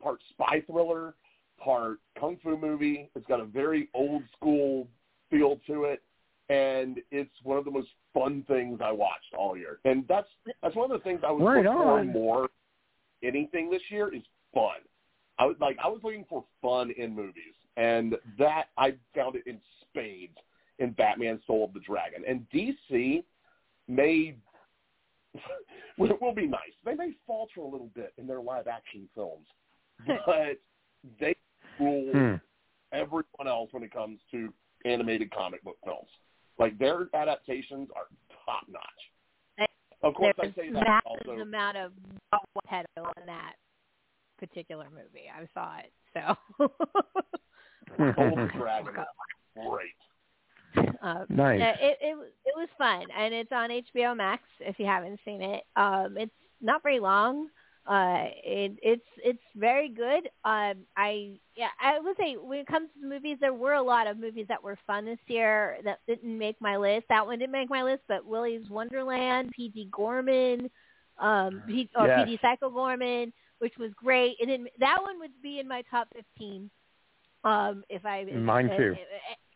part 0.00 0.20
spy 0.30 0.62
thriller, 0.66 1.14
part 1.62 1.98
kung 2.18 2.38
fu 2.42 2.56
movie. 2.56 3.10
It's 3.14 3.26
got 3.26 3.40
a 3.40 3.44
very 3.44 3.88
old 3.94 4.22
school 4.36 4.88
feel 5.30 5.60
to 5.66 5.84
it, 5.84 6.02
and 6.48 7.00
it's 7.10 7.34
one 7.42 7.58
of 7.58 7.64
the 7.64 7.70
most 7.70 7.88
fun 8.14 8.44
things 8.48 8.80
I 8.82 8.92
watched 8.92 9.34
all 9.36 9.56
year. 9.56 9.78
And 9.84 10.04
that's 10.08 10.28
that's 10.62 10.74
one 10.74 10.90
of 10.90 10.98
the 10.98 11.04
things 11.04 11.20
I 11.26 11.30
was 11.30 11.42
Right 11.42 11.64
looking 11.64 11.72
for 11.72 12.04
more. 12.04 12.48
Anything 13.22 13.70
this 13.70 13.82
year 13.88 14.12
is 14.14 14.22
fun. 14.54 14.80
I 15.38 15.46
was 15.46 15.56
like 15.60 15.76
I 15.82 15.88
was 15.88 16.00
looking 16.02 16.26
for 16.28 16.44
fun 16.60 16.90
in 16.96 17.14
movies, 17.14 17.54
and 17.76 18.16
that 18.38 18.66
I 18.76 18.94
found 19.14 19.36
it 19.36 19.46
in 19.46 19.60
spades 19.82 20.36
in 20.78 20.90
Batman: 20.92 21.40
Soul 21.46 21.64
of 21.64 21.74
the 21.74 21.80
Dragon, 21.80 22.22
and 22.26 22.46
DC 22.52 23.22
may 23.88 24.34
will 25.98 26.34
be 26.34 26.46
nice. 26.46 26.60
They 26.84 26.94
may 26.94 27.12
falter 27.26 27.60
a 27.60 27.66
little 27.66 27.90
bit 27.94 28.12
in 28.18 28.26
their 28.26 28.40
live 28.40 28.66
action 28.66 29.08
films, 29.14 29.46
but 30.26 30.58
they 31.20 31.34
rule 31.78 32.12
Hmm. 32.12 32.34
everyone 32.92 33.46
else 33.48 33.68
when 33.72 33.82
it 33.82 33.92
comes 33.92 34.20
to 34.30 34.52
animated 34.84 35.30
comic 35.32 35.62
book 35.64 35.76
films. 35.84 36.08
Like 36.58 36.78
their 36.78 37.08
adaptations 37.14 37.88
are 37.96 38.06
top 38.44 38.64
notch. 38.68 39.68
Of 40.02 40.14
course, 40.14 40.34
I 40.38 40.42
There's 40.42 40.54
say 40.56 40.68
a 40.68 40.72
that 40.72 41.02
massive 41.04 41.28
also. 41.28 41.40
amount 41.40 41.76
of 41.76 41.92
pedo 42.68 43.12
in 43.20 43.26
that 43.26 43.54
particular 44.38 44.88
movie. 44.90 45.30
I 45.32 45.46
saw 45.54 45.78
it, 45.78 45.92
so. 46.12 46.36
Soul 48.16 48.40
of 48.42 48.48
the 48.52 48.58
Dragon, 48.58 48.94
great. 49.54 49.94
Um, 51.02 51.26
Nice. 51.28 51.60
yeah, 51.60 51.74
It, 51.80 51.98
it 52.00 52.16
it 52.44 52.54
was 52.56 52.68
fun, 52.76 53.06
and 53.16 53.32
it's 53.32 53.52
on 53.52 53.70
HBO 53.70 54.16
Max. 54.16 54.42
If 54.60 54.78
you 54.78 54.86
haven't 54.86 55.20
seen 55.24 55.40
it, 55.40 55.62
um, 55.76 56.16
it's 56.18 56.32
not 56.60 56.82
very 56.82 56.98
long. 56.98 57.48
Uh, 57.84 58.26
it, 58.44 58.78
it's 58.80 59.06
it's 59.24 59.42
very 59.56 59.88
good. 59.88 60.26
Um, 60.44 60.84
I 60.96 61.38
yeah, 61.56 61.68
I 61.80 61.98
would 61.98 62.16
say 62.16 62.36
when 62.36 62.60
it 62.60 62.66
comes 62.68 62.88
to 63.00 63.06
movies, 63.08 63.38
there 63.40 63.52
were 63.54 63.72
a 63.74 63.82
lot 63.82 64.06
of 64.06 64.18
movies 64.18 64.46
that 64.48 64.62
were 64.62 64.78
fun 64.86 65.04
this 65.04 65.18
year 65.26 65.78
that 65.84 65.98
didn't 66.06 66.38
make 66.38 66.60
my 66.60 66.76
list. 66.76 67.06
That 67.08 67.26
one 67.26 67.40
didn't 67.40 67.50
make 67.52 67.70
my 67.70 67.82
list, 67.82 68.02
but 68.06 68.24
Willy's 68.24 68.70
Wonderland, 68.70 69.50
P.G. 69.50 69.88
Goreman, 69.90 70.70
um, 71.18 71.60
P, 71.66 71.90
or 71.96 72.06
Yes. 72.06 72.20
P.D. 72.24 72.38
Psycho 72.40 72.70
Goreman, 72.70 73.32
which 73.58 73.74
was 73.78 73.90
great. 73.96 74.36
and 74.40 74.48
then 74.48 74.66
that 74.78 75.02
one 75.02 75.18
would 75.18 75.32
be 75.42 75.58
in 75.58 75.66
my 75.66 75.82
top 75.90 76.06
fifteen. 76.14 76.70
Um, 77.44 77.82
if 77.88 78.06
I 78.06 78.24
Mine 78.24 78.70
too. 78.76 78.94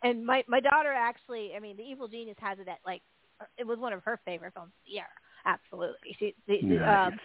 and 0.02 0.26
my 0.26 0.42
my 0.48 0.58
daughter 0.58 0.92
actually, 0.92 1.52
I 1.56 1.60
mean, 1.60 1.76
The 1.76 1.84
Evil 1.84 2.08
Genius 2.08 2.36
has 2.40 2.58
it 2.58 2.66
at 2.66 2.78
like 2.84 3.02
it 3.56 3.64
was 3.64 3.78
one 3.78 3.92
of 3.92 4.02
her 4.02 4.18
favorite 4.24 4.52
films 4.54 4.72
of 4.74 4.84
the 4.84 4.92
year. 4.94 5.06
Absolutely. 5.44 6.16
She, 6.18 6.34
the, 6.48 6.60
Nice. 6.62 7.06
um, 7.12 7.18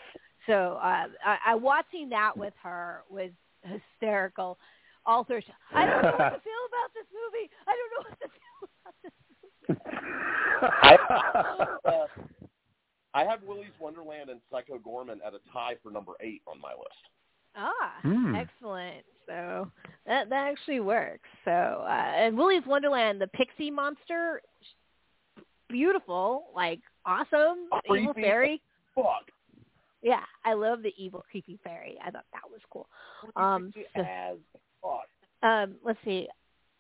so 0.48 0.80
uh, 0.82 1.08
I, 1.26 1.38
I 1.48 1.56
watching 1.56 2.10
that 2.10 2.36
with 2.38 2.54
her 2.64 3.02
was 3.10 3.30
hysterical. 3.64 4.58
All 5.06 5.24
through, 5.24 5.42
I 5.74 5.86
don't 5.88 6.02
know 6.04 6.12
what 6.12 6.30
to 6.30 6.42
feel 6.42 6.64
about 6.70 6.94
this 6.94 7.08
movie. 7.12 7.50
I 7.68 7.74
don't 7.76 7.92
know 7.94 8.04
what 8.08 8.20
to 8.22 8.28
feel 8.38 8.70
about 8.82 8.96
this. 9.04 9.14
I, 11.86 11.90
uh, 11.90 12.08
I 13.14 13.24
have 13.24 13.42
Willy's 13.44 13.72
Wonderland 13.80 14.30
and 14.30 14.40
Psycho 14.52 14.78
Goreman 14.78 15.18
at 15.26 15.34
a 15.34 15.40
tie 15.52 15.76
for 15.84 15.92
number 15.92 16.14
eight 16.22 16.42
on 16.48 16.62
my 16.62 16.72
list. 16.72 17.10
Ah, 17.56 17.94
Hmm. 18.04 18.36
excellent. 18.36 19.04
So 19.28 19.70
that 20.06 20.30
that 20.30 20.48
actually 20.48 20.80
works. 20.80 21.28
So 21.46 21.52
uh, 21.52 21.90
and 21.90 22.38
Willy's 22.38 22.66
Wonderland, 22.66 23.20
the 23.20 23.28
pixie 23.28 23.70
monster, 23.72 24.42
beautiful, 25.70 26.46
like 26.56 26.80
awesome, 27.06 27.68
evil 27.94 28.14
fairy. 28.14 28.62
Fuck. 28.96 29.30
Yeah, 30.02 30.24
I 30.44 30.54
love 30.54 30.82
the 30.82 30.94
evil 30.98 31.24
creepy 31.30 31.60
fairy. 31.64 31.98
I 32.04 32.12
thought 32.12 32.26
that 32.34 32.50
was 32.50 32.62
cool. 32.72 32.88
Um, 33.36 33.72
so- 33.96 34.02
um, 35.44 35.76
let's 35.84 36.00
see. 36.04 36.28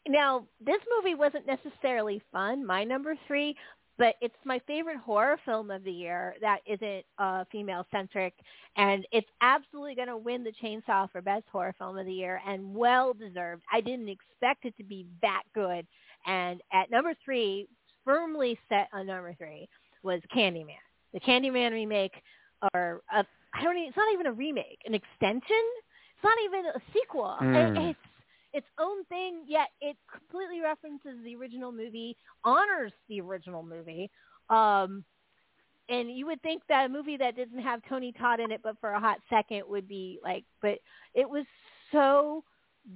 Now, 0.07 0.47
this 0.59 0.79
movie 0.97 1.13
wasn't 1.15 1.45
necessarily 1.45 2.21
fun, 2.31 2.65
my 2.65 2.83
number 2.83 3.15
three, 3.27 3.55
but 3.99 4.15
it's 4.19 4.33
my 4.45 4.59
favorite 4.65 4.97
horror 4.97 5.37
film 5.45 5.69
of 5.69 5.83
the 5.83 5.91
year 5.91 6.33
that 6.41 6.59
isn't 6.65 7.05
uh, 7.19 7.43
female 7.51 7.85
centric, 7.91 8.33
and 8.77 9.05
it's 9.11 9.27
absolutely 9.41 9.93
going 9.93 10.07
to 10.07 10.17
win 10.17 10.43
the 10.43 10.53
chainsaw 10.63 11.11
for 11.11 11.21
best 11.21 11.43
horror 11.51 11.75
film 11.77 11.99
of 11.99 12.07
the 12.07 12.13
year, 12.13 12.41
and 12.47 12.73
well 12.73 13.13
deserved. 13.13 13.61
I 13.71 13.79
didn't 13.81 14.09
expect 14.09 14.65
it 14.65 14.75
to 14.77 14.83
be 14.83 15.05
that 15.21 15.43
good, 15.53 15.85
and 16.25 16.61
at 16.73 16.89
number 16.89 17.13
three, 17.23 17.67
firmly 18.03 18.57
set 18.69 18.87
on 18.93 19.05
number 19.05 19.35
three, 19.35 19.69
was 20.01 20.19
Candyman, 20.35 20.81
the 21.13 21.19
Candyman 21.19 21.71
remake, 21.71 22.23
or 22.73 23.01
a, 23.13 23.25
I 23.53 23.63
don't. 23.63 23.75
Even, 23.77 23.89
it's 23.89 23.97
not 23.97 24.13
even 24.13 24.27
a 24.27 24.31
remake, 24.33 24.79
an 24.85 24.93
extension. 24.93 25.41
It's 26.15 26.23
not 26.23 26.37
even 26.45 26.65
a 26.67 26.81
sequel. 26.93 27.35
Hmm. 27.39 27.55
It- 27.55 27.89
it's 27.89 27.99
its 28.53 28.67
own 28.79 29.05
thing, 29.05 29.43
yet 29.47 29.69
it 29.79 29.95
completely 30.11 30.59
references 30.59 31.17
the 31.23 31.35
original 31.37 31.71
movie, 31.71 32.17
honors 32.43 32.91
the 33.07 33.21
original 33.21 33.63
movie. 33.63 34.11
Um, 34.49 35.05
and 35.87 36.11
you 36.11 36.25
would 36.25 36.41
think 36.41 36.61
that 36.67 36.85
a 36.85 36.89
movie 36.89 37.15
that 37.15 37.37
didn't 37.37 37.61
have 37.61 37.81
Tony 37.87 38.11
Todd 38.11 38.41
in 38.41 38.51
it, 38.51 38.59
but 38.61 38.77
for 38.81 38.91
a 38.91 38.99
hot 38.99 39.19
second, 39.29 39.63
would 39.67 39.87
be 39.87 40.19
like, 40.21 40.43
but 40.61 40.79
it 41.13 41.29
was 41.29 41.45
so 41.93 42.43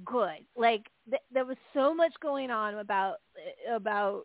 good. 0.04 0.44
Like 0.56 0.82
th- 1.08 1.22
there 1.32 1.46
was 1.46 1.56
so 1.72 1.94
much 1.94 2.12
going 2.20 2.50
on 2.50 2.74
about 2.74 3.16
about. 3.70 4.24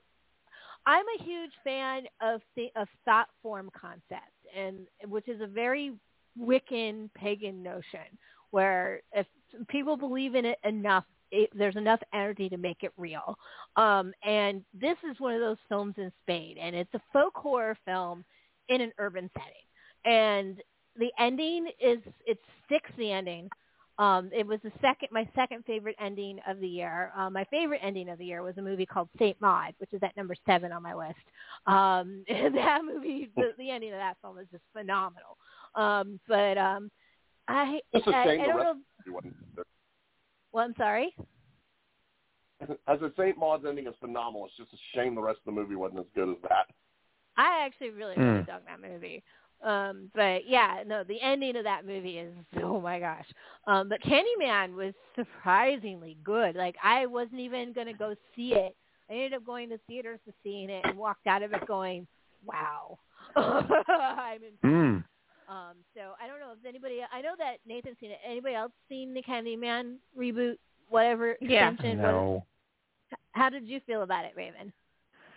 I'm 0.86 1.06
a 1.20 1.24
huge 1.24 1.52
fan 1.64 2.04
of 2.22 2.42
the, 2.56 2.70
of 2.76 2.88
thought 3.06 3.28
form 3.44 3.70
concept, 3.80 4.34
and 4.56 4.88
which 5.10 5.28
is 5.28 5.42
a 5.42 5.48
very 5.48 5.94
Wiccan 6.40 7.10
pagan 7.14 7.62
notion, 7.62 8.18
where 8.52 9.02
if 9.14 9.28
people 9.68 9.98
believe 9.98 10.36
in 10.36 10.46
it 10.46 10.58
enough, 10.64 11.06
it, 11.32 11.50
there's 11.54 11.76
enough 11.76 12.00
energy 12.14 12.50
to 12.50 12.58
make 12.58 12.84
it 12.84 12.92
real. 12.98 13.38
Um, 13.76 14.14
and 14.24 14.64
this 14.74 14.98
is 15.10 15.20
one 15.20 15.34
of 15.34 15.42
those 15.42 15.58
films 15.70 15.96
in 15.98 16.12
Spain, 16.24 16.58
and 16.62 16.76
it's 16.76 16.94
a 16.94 17.02
folk 17.14 17.34
horror 17.36 17.78
film 17.86 18.24
in 18.70 18.82
an 18.82 18.92
urban 18.98 19.30
setting. 19.34 19.54
And 20.06 20.62
the 20.98 21.12
ending 21.20 21.68
is 21.80 22.00
it 22.26 22.40
sticks 22.66 22.92
the 22.98 23.12
ending. 23.12 23.50
Um, 24.00 24.30
it 24.34 24.48
was 24.48 24.60
the 24.64 24.72
second 24.82 25.10
my 25.12 25.28
second 25.36 25.64
favorite 25.66 25.96
ending 26.00 26.40
of 26.48 26.60
the 26.60 26.68
year. 26.68 27.12
Uh, 27.16 27.30
my 27.30 27.44
favorite 27.46 27.82
ending 27.84 28.10
of 28.10 28.18
the 28.18 28.26
year 28.26 28.42
was 28.42 28.58
a 28.58 28.62
movie 28.62 28.86
called 28.86 29.10
Saint 29.20 29.40
Maud, 29.42 29.74
which 29.78 29.94
is 29.94 30.02
at 30.04 30.16
number 30.18 30.36
seven 30.46 30.72
on 30.72 30.82
my 30.82 30.94
list. 30.96 31.20
Um, 31.68 32.24
and 32.30 32.56
that 32.56 32.82
movie, 32.86 33.30
the, 33.36 33.52
the 33.58 33.70
ending 33.70 33.92
of 33.92 34.00
that 34.00 34.18
film 34.22 34.40
is 34.40 34.48
just 34.52 34.64
phenomenal. 34.74 35.38
Um, 35.76 36.20
but 36.28 36.58
um, 36.58 36.90
I, 37.48 37.80
It's 37.94 38.08
a 38.08 38.16
I, 38.16 38.24
shame 38.26 38.42
I 38.42 38.46
the 38.46 38.50
don't 38.50 38.58
rest 38.58 38.66
know. 38.66 38.72
of 38.72 38.78
the 38.78 39.12
movie 39.12 39.16
wasn't 39.16 39.56
there. 39.56 39.66
Well, 40.54 40.66
I'm 40.66 40.76
sorry. 40.78 41.16
As 42.88 43.02
a 43.02 43.12
St. 43.18 43.38
Maud's 43.38 43.66
ending 43.68 43.88
is 43.88 43.94
phenomenal. 44.00 44.46
It's 44.46 44.56
just 44.58 44.72
a 44.74 44.78
shame 44.98 45.16
the 45.16 45.22
rest 45.22 45.40
of 45.40 45.54
the 45.54 45.60
movie 45.60 45.76
wasn't 45.76 46.02
as 46.02 46.06
good 46.14 46.30
as 46.30 46.36
that. 46.44 46.68
I 47.38 47.66
actually 47.66 47.90
really, 47.92 48.16
really 48.18 48.40
Hmm. 48.42 48.46
dug 48.46 48.62
that 48.68 48.82
movie. 48.82 49.24
Um, 49.64 50.10
but 50.16 50.48
yeah, 50.48 50.84
no, 50.88 51.04
the 51.04 51.22
ending 51.22 51.56
of 51.56 51.64
that 51.66 51.86
movie 51.86 52.18
is 52.18 52.34
oh 52.64 52.80
my 52.82 53.00
gosh. 53.00 53.28
Um, 53.68 53.90
but 53.90 54.02
Candyman 54.02 54.74
was 54.76 54.94
surprisingly 55.16 56.18
good. 56.24 56.56
Like 56.56 56.76
I 56.84 57.06
wasn't 57.06 57.40
even 57.42 57.74
gonna 57.74 57.94
go 57.94 58.16
see 58.36 58.54
it. 58.54 58.76
I 59.10 59.14
ended 59.14 59.34
up 59.34 59.46
going 59.46 59.70
to 59.70 59.78
theaters 59.88 60.20
to 60.26 60.34
seeing 60.44 60.70
it 60.70 60.86
and 60.86 60.98
walked 60.98 61.28
out 61.28 61.44
of 61.44 61.54
it 61.54 61.68
going, 61.68 62.08
Wow. 62.46 62.98
I'm 63.36 64.40
in 64.44 64.54
Hmm. 64.62 64.98
um, 65.54 65.76
so 65.94 66.14
I 66.22 66.28
don't 66.28 66.40
know 66.40 66.54
if 66.58 66.66
anybody. 66.68 67.02
I 67.14 67.22
know 67.22 67.34
that 67.38 67.58
Nathan's 67.68 67.98
seen 68.00 68.12
it. 68.12 68.20
Anybody 68.26 68.56
else 68.56 68.72
seen 68.90 69.14
the 69.14 69.22
Candyman 69.22 69.96
reboot? 70.18 70.56
Whatever 70.90 71.38
Yeah. 71.42 71.70
extension. 71.70 72.02
What- 72.02 72.12
No. 72.12 72.46
how 73.34 73.50
did 73.50 73.68
you 73.68 73.80
feel 73.82 74.02
about 74.04 74.26
it, 74.26 74.34
Ravyn? 74.36 74.72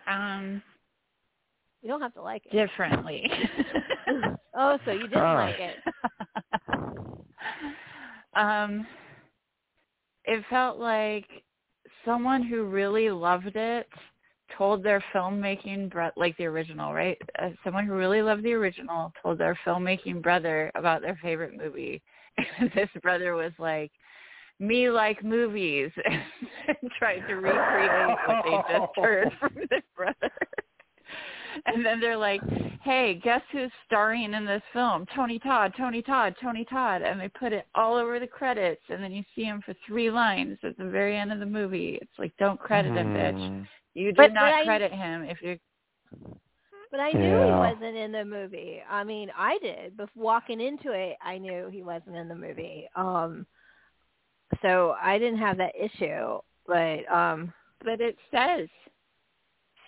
Um, 0.06 0.62
You 1.84 1.90
don't 1.90 2.00
have 2.00 2.14
to 2.14 2.22
like 2.22 2.46
it. 2.46 2.52
differently. 2.52 3.30
oh, 4.56 4.78
so 4.86 4.92
you 4.92 5.02
didn't 5.02 5.18
Ah. 5.18 5.34
like 5.34 5.60
it. 5.60 5.76
um, 8.34 8.86
it 10.24 10.42
felt 10.48 10.78
like 10.78 11.26
someone 12.06 12.42
who 12.42 12.64
really 12.64 13.10
loved 13.10 13.54
it 13.54 13.86
told 14.56 14.82
their 14.82 15.04
filmmaking 15.14 15.90
bro- 15.90 16.08
like 16.16 16.34
the 16.38 16.46
original, 16.46 16.94
right? 16.94 17.18
Uh, 17.38 17.50
someone 17.62 17.84
who 17.86 17.92
really 17.92 18.22
loved 18.22 18.44
the 18.44 18.54
original 18.54 19.12
told 19.22 19.36
their 19.36 19.58
filmmaking 19.66 20.22
brother 20.22 20.72
about 20.76 21.02
their 21.02 21.18
favorite 21.22 21.54
movie. 21.54 22.02
And 22.58 22.70
this 22.74 22.88
brother 23.02 23.34
was 23.34 23.52
like, 23.58 23.92
"Me 24.58 24.88
like 24.90 25.22
movies," 25.22 25.90
and 26.06 26.90
tried 26.98 27.20
to 27.28 27.34
recreate 27.34 28.16
what 28.26 28.42
they 28.44 28.56
just 28.72 28.92
heard 28.96 29.30
from 29.38 29.52
their 29.70 29.82
brother. 29.94 30.32
And 31.66 31.84
then 31.84 32.00
they're 32.00 32.16
like, 32.16 32.40
"Hey, 32.82 33.20
guess 33.22 33.42
who's 33.52 33.70
starring 33.86 34.34
in 34.34 34.44
this 34.44 34.62
film? 34.72 35.06
Tony 35.14 35.38
Todd, 35.38 35.72
Tony 35.76 36.02
Todd, 36.02 36.34
Tony 36.42 36.64
Todd." 36.64 37.02
And 37.02 37.20
they 37.20 37.28
put 37.28 37.52
it 37.52 37.66
all 37.74 37.96
over 37.96 38.18
the 38.18 38.26
credits, 38.26 38.82
and 38.88 39.02
then 39.02 39.12
you 39.12 39.22
see 39.34 39.44
him 39.44 39.62
for 39.64 39.74
three 39.86 40.10
lines 40.10 40.58
at 40.62 40.76
the 40.78 40.84
very 40.84 41.16
end 41.16 41.32
of 41.32 41.38
the 41.38 41.46
movie. 41.46 41.98
It's 42.00 42.18
like, 42.18 42.32
don't 42.38 42.58
credit 42.60 42.92
him, 42.92 43.08
bitch. 43.08 43.48
Hmm. 43.48 43.62
You 43.94 44.12
do 44.12 44.16
But- 44.16 44.28
but 44.28 44.34
not 44.34 44.52
I- 44.54 44.64
credit 44.64 44.92
him 44.92 45.24
if 45.24 45.40
you're. 45.42 45.56
But 46.90 47.00
I 47.00 47.10
knew 47.10 47.38
he 47.44 47.50
wasn't 47.50 47.96
in 47.96 48.12
the 48.12 48.24
movie. 48.24 48.80
I 48.88 49.02
mean, 49.02 49.28
I 49.36 49.58
did. 49.58 49.96
But 49.96 50.10
walking 50.14 50.60
into 50.60 50.92
it, 50.92 51.16
I 51.20 51.38
knew 51.38 51.68
he 51.68 51.82
wasn't 51.82 52.14
in 52.14 52.28
the 52.28 52.36
movie. 52.36 52.88
Um, 52.94 53.46
so 54.62 54.94
I 55.02 55.18
didn't 55.18 55.38
have 55.40 55.56
that 55.56 55.74
issue. 55.74 56.38
But 56.68 57.10
um, 57.12 57.52
But 57.84 58.00
it 58.00 58.16
says, 58.30 58.68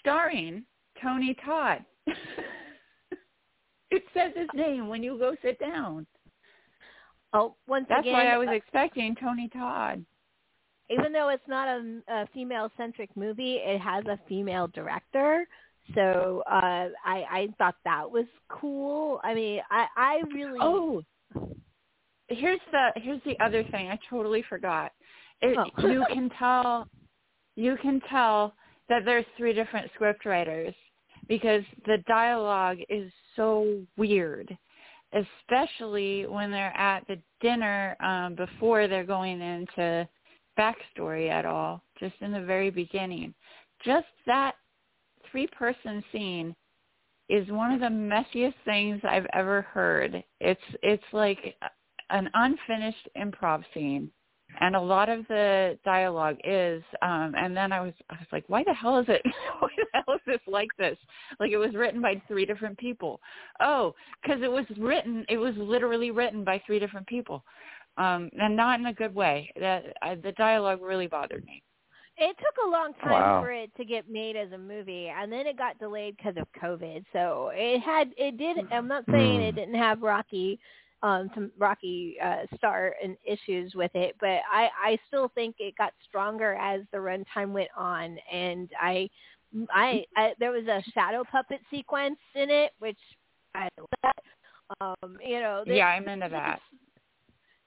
starring 0.01 0.65
Tony 1.03 1.37
Todd. 1.45 1.85
it 3.91 4.03
says 4.15 4.33
his 4.37 4.49
name 4.55 4.89
when 4.89 5.03
you 5.03 5.19
go 5.19 5.35
sit 5.43 5.59
down. 5.61 6.07
oh, 7.33 7.57
once 7.67 7.87
That's 7.89 8.01
again, 8.03 8.13
why 8.13 8.27
I 8.29 8.39
was 8.39 8.49
uh, 8.49 8.53
expecting 8.53 9.15
Tony 9.21 9.49
Todd. 9.53 10.05
even 10.91 11.13
though 11.13 11.29
it's 11.31 11.47
not 11.49 11.69
a, 11.69 12.01
a 12.09 12.27
female-centric 12.35 13.11
movie, 13.17 13.57
it 13.57 13.81
has 13.81 14.05
a 14.07 14.19
female 14.29 14.69
director. 14.69 15.47
So 15.95 16.43
uh, 16.51 16.89
I 17.05 17.25
I 17.31 17.49
thought 17.59 17.77
that 17.85 18.11
was 18.11 18.27
cool. 18.49 19.21
I 19.23 19.35
mean, 19.35 19.61
I 19.71 19.87
I 19.97 20.23
really 20.35 20.59
Oh, 20.61 21.03
here's 22.29 22.61
the 22.73 22.89
here's 22.97 23.21
the 23.25 23.39
other 23.45 23.63
thing. 23.71 23.89
I 23.89 23.99
totally 24.11 24.43
forgot. 24.49 24.91
It, 25.43 25.57
Oh. 25.57 25.89
you 25.89 26.05
can 26.13 26.29
tell 26.39 26.89
you 27.55 27.77
can 27.81 28.01
tell 28.11 28.55
that 28.89 29.05
there's 29.05 29.25
three 29.37 29.53
different 29.53 29.91
script 29.95 30.25
writers 30.25 30.75
because 31.29 31.63
the 31.87 31.99
dialogue 32.07 32.79
is 32.89 33.11
so 33.35 33.81
weird, 33.97 34.57
especially 35.13 36.27
when 36.27 36.51
they're 36.51 36.77
at 36.77 37.07
the 37.07 37.19
dinner 37.41 37.97
um, 38.01 38.35
before 38.35 38.89
they're 38.89 39.05
going 39.05 39.41
into 39.41 40.09
backstory 40.59 41.31
at 41.31 41.45
all, 41.45 41.83
just 41.99 42.15
in 42.21 42.33
the 42.33 42.41
very 42.41 42.71
beginning. 42.71 43.35
Just 43.85 44.07
that 44.27 44.55
three-person 45.31 46.03
scene 46.13 46.55
is 47.29 47.49
one 47.49 47.73
of 47.73 47.81
the 47.81 47.87
messiest 47.87 48.55
things 48.65 49.01
I've 49.05 49.27
ever 49.33 49.63
heard. 49.63 50.23
It's 50.41 50.61
it's 50.83 51.03
like 51.13 51.57
an 52.11 52.31
unfinished 52.35 53.09
improv 53.17 53.65
scene 53.75 54.11
and 54.61 54.77
a 54.77 54.81
lot 54.81 55.09
of 55.09 55.27
the 55.29 55.79
dialogue 55.85 56.37
is 56.45 56.83
um 57.03 57.35
and 57.37 57.57
then 57.57 57.73
i 57.73 57.81
was 57.81 57.93
i 58.11 58.15
was 58.15 58.27
like 58.33 58.45
why 58.49 58.63
the 58.65 58.75
hell 58.75 58.99
is 58.99 59.07
it 59.09 59.23
why 59.61 59.69
the 59.77 59.87
hell 59.93 60.15
is 60.15 60.21
this 60.27 60.41
like 60.47 60.69
this 60.79 60.99
like 61.41 61.51
it 61.53 61.59
was 61.59 61.75
written 61.75 62.01
by 62.03 62.21
three 62.29 62.47
different 62.47 62.77
people 62.79 63.21
oh 63.61 63.95
because 64.23 64.43
it 64.43 64.51
was 64.51 64.67
written 64.79 65.25
it 65.29 65.39
was 65.39 65.55
literally 65.57 66.11
written 66.11 66.45
by 66.45 66.61
three 66.67 66.79
different 66.79 67.07
people 67.07 67.45
um 67.99 68.31
and 68.41 68.57
not 68.57 68.79
in 68.81 68.87
a 68.87 68.93
good 68.95 69.15
way 69.15 69.51
that 69.61 69.85
uh, 70.03 70.15
the 70.23 70.33
dialogue 70.33 70.81
really 70.83 71.07
bothered 71.07 71.45
me 71.47 71.63
It 72.19 72.37
took 72.39 72.67
a 72.67 72.71
long 72.71 72.93
time 72.95 73.13
Wow. 73.13 73.41
for 73.41 73.53
it 73.53 73.71
to 73.77 73.85
get 73.85 74.09
made 74.11 74.37
as 74.37 74.53
a 74.53 74.59
movie, 74.59 75.09
and 75.09 75.31
then 75.33 75.47
it 75.47 75.59
got 75.59 75.79
delayed 75.79 76.17
because 76.17 76.37
of 76.37 76.47
COVID. 76.63 77.05
So 77.13 77.51
it 77.55 77.81
had, 77.81 78.13
it 78.17 78.37
did. 78.39 78.57
I'm 78.73 78.89
not 78.89 79.05
saying 79.11 79.41
it 79.43 79.53
Mm. 79.53 79.57
didn't 79.57 79.75
have 79.75 80.03
rocky, 80.03 80.59
um, 81.03 81.31
some 81.35 81.51
rocky 81.59 82.17
uh, 82.23 82.47
start 82.57 82.95
and 83.03 83.17
issues 83.25 83.75
with 83.75 83.91
it, 83.95 84.17
but 84.21 84.41
I, 84.53 84.69
I 84.85 84.99
still 85.09 85.31
think 85.35 85.57
it 85.59 85.75
got 85.77 85.93
stronger 86.09 86.55
as 86.55 86.83
the 86.93 86.99
runtime 86.99 87.53
went 87.53 87.69
on, 87.77 88.17
and 88.33 88.69
I, 88.81 89.09
I, 89.73 90.05
I, 90.17 90.33
there 90.39 90.53
was 90.53 90.67
a 90.67 90.83
shadow 90.93 91.25
puppet 91.31 91.61
sequence 91.71 92.19
in 92.35 92.51
it, 92.51 92.73
which 92.79 92.99
I 93.55 93.69
that. 94.03 94.17
Um, 94.81 95.17
you 95.25 95.41
know, 95.41 95.63
there- 95.67 95.77
yeah 95.77 95.87
i'm 95.89 96.09
into 96.09 96.29
that 96.31 96.61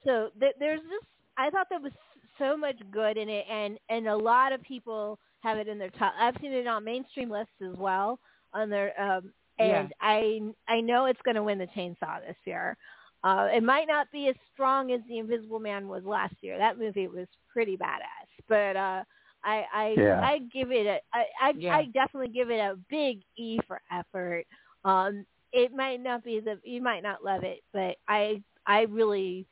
so 0.06 0.30
th- 0.40 0.56
there's 0.60 0.82
just 0.82 1.06
I 1.38 1.50
thought 1.50 1.68
there 1.70 1.80
was 1.80 1.94
so 2.38 2.58
much 2.58 2.76
good 2.92 3.18
in 3.18 3.30
it, 3.30 3.46
and 3.50 3.78
and 3.90 4.08
a 4.08 4.16
lot 4.16 4.52
of 4.54 4.62
people 4.64 5.20
have 5.42 5.58
it 5.58 5.68
in 5.68 5.78
their 5.80 5.90
top. 5.92 6.14
I've 6.20 6.36
seen 6.42 6.52
it 6.52 6.68
on 6.68 6.84
mainstream 6.84 7.30
lists 7.30 7.54
as 7.62 7.76
well 7.78 8.20
on 8.54 8.70
their 8.70 9.00
um 9.00 9.32
and 9.60 9.94
I 10.02 10.42
I 10.68 10.82
know 10.82 11.06
it's 11.06 11.22
going 11.24 11.36
to 11.36 11.44
win 11.44 11.58
the 11.60 11.68
chainsaw 11.68 12.20
this 12.26 12.36
year. 12.46 12.76
Uh, 13.24 13.48
it 13.54 13.64
might 13.64 13.88
not 13.88 14.12
be 14.12 14.28
as 14.30 14.36
strong 14.54 14.92
as 14.92 15.02
the 15.08 15.18
Invisible 15.20 15.60
Man 15.60 15.88
was 15.88 16.04
last 16.04 16.36
year. 16.42 16.58
That 16.58 16.78
movie 16.78 17.08
was 17.08 17.28
pretty 17.52 17.78
badass, 17.78 18.30
but 18.48 18.76
uh, 18.76 19.04
I 19.44 19.66
I 19.74 19.96
Yeah. 19.98 20.22
I 20.22 20.40
give 20.52 20.72
it 20.72 20.86
a 20.88 21.00
I 21.14 21.26
I, 21.42 21.50
Yeah. 21.58 21.76
I 21.76 21.86
definitely 21.94 22.30
give 22.30 22.50
it 22.50 22.60
a 22.60 22.78
big 22.90 23.22
E 23.38 23.60
for 23.68 23.82
effort. 23.92 24.46
Um, 24.86 25.26
it 25.52 25.74
might 25.74 26.02
not 26.02 26.24
be 26.24 26.40
the 26.40 26.60
you 26.64 26.82
might 26.82 27.04
not 27.04 27.24
love 27.24 27.44
it, 27.44 27.62
but 27.74 27.96
I 28.08 28.42
I 28.66 28.82
really 28.82 29.48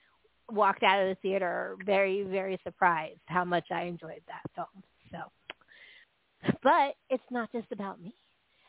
walked 0.49 0.83
out 0.83 1.01
of 1.01 1.09
the 1.09 1.15
theater 1.21 1.75
very 1.85 2.23
very 2.23 2.59
surprised 2.63 3.19
how 3.25 3.43
much 3.43 3.65
I 3.71 3.83
enjoyed 3.83 4.21
that 4.27 4.41
film. 4.55 4.83
So, 5.11 6.51
but 6.63 6.95
it's 7.09 7.23
not 7.31 7.51
just 7.51 7.71
about 7.71 7.99
me. 8.01 8.13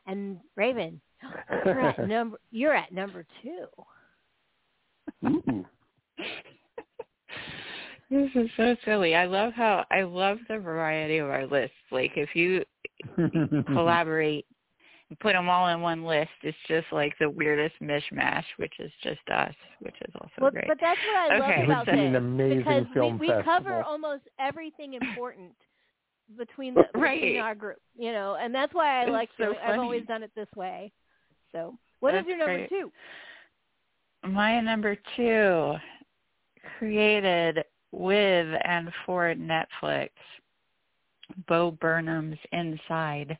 And 0.06 0.38
Ravyn, 0.58 1.00
you're 1.64 1.80
at 1.80 2.08
number 2.08 2.38
you're 2.50 2.74
at 2.74 2.92
number 2.92 3.24
two. 3.42 3.66
Ooh. 5.24 5.28
Mm-hmm. 5.28 5.60
this 8.10 8.30
is 8.34 8.50
so 8.56 8.74
silly 8.84 9.14
i 9.14 9.26
love 9.26 9.52
how 9.52 9.84
i 9.90 10.02
love 10.02 10.38
the 10.48 10.58
variety 10.58 11.18
of 11.18 11.28
our 11.28 11.46
lists 11.46 11.76
like 11.90 12.12
if 12.16 12.34
you 12.34 12.64
collaborate 13.66 14.46
and 15.10 15.18
put 15.20 15.32
them 15.32 15.48
all 15.48 15.68
in 15.68 15.80
one 15.80 16.04
list. 16.04 16.30
It's 16.42 16.56
just 16.66 16.86
like 16.92 17.14
the 17.18 17.30
weirdest 17.30 17.74
mishmash, 17.82 18.44
which 18.56 18.74
is 18.78 18.92
just 19.02 19.20
us, 19.32 19.54
which 19.80 19.94
is 20.06 20.14
also 20.20 20.30
Well, 20.40 20.50
great. 20.50 20.66
but 20.66 20.78
that's 20.80 21.00
what 21.02 21.16
I 21.16 21.36
Okay. 21.36 21.60
love 21.66 21.82
about 21.82 21.86
Would 21.86 21.94
be 21.94 22.00
an 22.00 22.14
this 22.14 22.22
amazing 22.22 22.58
because 22.58 22.86
film 22.94 23.18
we, 23.18 23.28
we 23.28 23.42
cover 23.44 23.82
almost 23.82 24.22
everything 24.38 24.94
important 24.94 25.52
between 26.36 26.74
the 26.74 26.84
Right. 26.94 27.20
between 27.20 27.40
our 27.40 27.54
group, 27.54 27.78
you 27.96 28.12
know, 28.12 28.36
and 28.40 28.54
that's 28.54 28.74
why 28.74 29.00
I 29.02 29.04
It's 29.04 29.12
like 29.12 29.30
so 29.38 29.44
doing. 29.44 29.58
I've 29.64 29.78
always 29.78 30.06
done 30.06 30.22
it 30.22 30.30
this 30.36 30.48
way. 30.54 30.92
So, 31.52 31.78
what 32.00 32.14
is 32.14 32.18
That's 32.18 32.28
your 32.28 32.38
number 32.38 32.58
great. 32.58 32.68
two? 32.68 32.92
My 34.24 34.60
number 34.60 34.96
two, 35.16 35.74
created 36.78 37.64
with 37.92 38.60
and 38.64 38.92
for 39.06 39.34
Netflix, 39.34 40.10
Bo 41.46 41.70
Burnham's 41.72 42.38
Inside. 42.52 43.38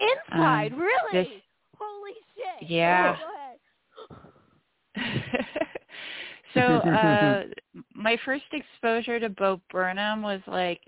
Inside, 0.00 0.72
Um, 0.72 0.78
really? 0.80 1.12
this- 1.12 1.42
Holy 1.78 2.12
shit! 2.34 2.68
Yeah. 2.68 3.16
So 6.54 6.60
uh 6.62 7.44
my 7.94 8.16
first 8.24 8.44
exposure 8.52 9.20
to 9.20 9.28
Bo 9.28 9.60
Burnham 9.70 10.22
was 10.22 10.40
like, 10.46 10.80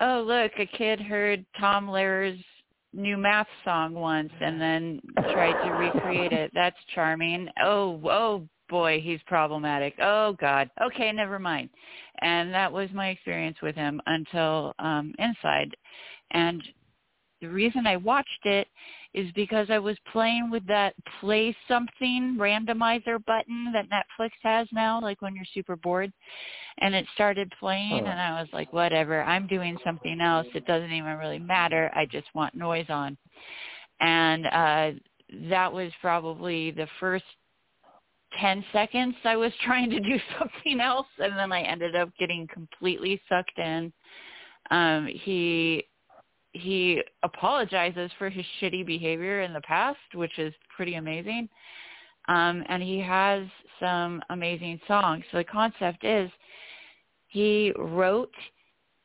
oh 0.00 0.20
look, 0.24 0.52
a 0.60 0.66
kid 0.66 1.00
heard 1.00 1.44
Tom 1.58 1.88
Lehrer's 1.88 2.38
new 2.96 3.16
math 3.16 3.46
song 3.64 3.94
once 3.94 4.32
and 4.40 4.60
then 4.60 5.00
tried 5.32 5.62
to 5.64 5.70
recreate 5.72 6.32
it. 6.32 6.50
That's 6.54 6.76
charming. 6.94 7.48
Oh, 7.62 8.00
oh 8.04 8.48
boy, 8.68 9.00
he's 9.00 9.20
problematic. 9.26 9.94
Oh 10.02 10.34
god. 10.40 10.70
Okay, 10.82 11.12
never 11.12 11.38
mind. 11.38 11.70
And 12.22 12.52
that 12.52 12.72
was 12.72 12.88
my 12.94 13.08
experience 13.08 13.58
with 13.62 13.74
him 13.74 14.00
until 14.06 14.74
um 14.78 15.14
Inside. 15.18 15.76
And 16.32 16.62
the 17.40 17.48
reason 17.48 17.86
I 17.86 17.96
watched 17.96 18.44
it 18.44 18.66
is 19.16 19.32
because 19.32 19.68
I 19.70 19.78
was 19.78 19.96
playing 20.12 20.50
with 20.50 20.66
that 20.66 20.94
play 21.20 21.56
something 21.66 22.36
randomizer 22.38 23.24
button 23.24 23.72
that 23.72 23.88
Netflix 23.88 24.30
has 24.42 24.68
now, 24.72 25.00
like 25.00 25.22
when 25.22 25.34
you're 25.34 25.46
super 25.54 25.74
bored. 25.74 26.12
And 26.78 26.94
it 26.94 27.06
started 27.14 27.50
playing 27.58 28.04
Huh. 28.04 28.10
and 28.10 28.20
I 28.20 28.38
was 28.38 28.48
like, 28.52 28.70
whatever, 28.74 29.22
I'm 29.22 29.46
doing 29.46 29.78
something 29.82 30.20
else. 30.20 30.46
It 30.54 30.66
doesn't 30.66 30.92
even 30.92 31.16
really 31.16 31.38
matter. 31.38 31.90
I 31.94 32.04
just 32.04 32.26
want 32.34 32.54
noise 32.54 32.86
on. 32.90 33.16
And 34.00 34.46
uh 34.46 34.90
that 35.50 35.72
was 35.72 35.90
probably 36.02 36.70
the 36.70 36.86
first 37.00 37.24
10 38.38 38.64
seconds 38.72 39.14
I 39.24 39.36
was 39.36 39.52
trying 39.64 39.88
to 39.90 40.00
do 40.00 40.18
something 40.38 40.78
else 40.80 41.06
and 41.18 41.36
then 41.38 41.52
I 41.52 41.62
ended 41.62 41.96
up 41.96 42.10
getting 42.18 42.46
completely 42.52 43.18
sucked 43.30 43.58
in. 43.58 43.90
Um 44.70 45.06
he 45.06 45.86
he 46.56 47.02
apologizes 47.22 48.10
for 48.18 48.28
his 48.28 48.44
shitty 48.60 48.84
behavior 48.86 49.42
in 49.42 49.52
the 49.52 49.60
past, 49.62 49.98
which 50.14 50.38
is 50.38 50.52
pretty 50.74 50.94
amazing. 50.94 51.48
Um, 52.28 52.64
and 52.68 52.82
he 52.82 52.98
has 53.00 53.46
some 53.78 54.22
amazing 54.30 54.80
songs. 54.88 55.24
So 55.30 55.38
the 55.38 55.44
concept 55.44 56.04
is 56.04 56.30
he 57.28 57.72
wrote, 57.78 58.34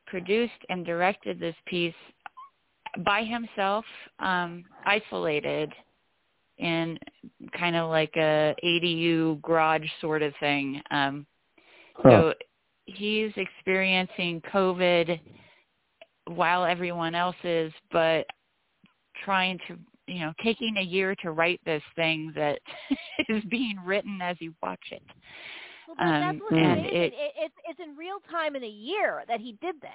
produced, 0.07 0.51
and 0.69 0.85
directed 0.85 1.39
this 1.39 1.55
piece 1.65 1.93
by 3.05 3.23
himself, 3.23 3.85
um, 4.19 4.65
isolated 4.85 5.71
in 6.57 6.97
kind 7.57 7.75
of 7.75 7.89
like 7.89 8.13
a 8.15 8.55
ADU 8.63 9.41
garage 9.41 9.87
sort 9.99 10.21
of 10.21 10.33
thing. 10.39 10.81
Um, 10.91 11.25
Huh. 11.95 12.09
so 12.09 12.33
he's 12.85 13.31
experiencing 13.35 14.41
COVID 14.51 15.19
while 16.35 16.65
everyone 16.65 17.15
else 17.15 17.35
is, 17.43 17.73
but 17.91 18.25
trying 19.23 19.59
to, 19.67 19.77
you 20.07 20.19
know, 20.21 20.33
taking 20.43 20.77
a 20.77 20.81
year 20.81 21.15
to 21.21 21.31
write 21.31 21.61
this 21.65 21.83
thing 21.95 22.31
that 22.35 22.59
is 23.29 23.43
being 23.45 23.77
written 23.85 24.19
as 24.21 24.37
you 24.39 24.53
watch 24.61 24.79
it. 24.91 25.01
Well, 25.87 25.95
but 25.99 26.05
Um, 26.05 26.41
and 26.51 26.79
amazing. 26.79 26.95
it- 26.95 27.13
It, 27.13 27.33
it's 27.37 27.55
it's 27.69 27.79
in 27.79 27.95
real 27.97 28.19
time 28.29 28.55
in 28.55 28.63
a 28.63 28.67
year 28.67 29.23
that 29.27 29.39
he 29.39 29.53
did 29.61 29.79
this. 29.81 29.91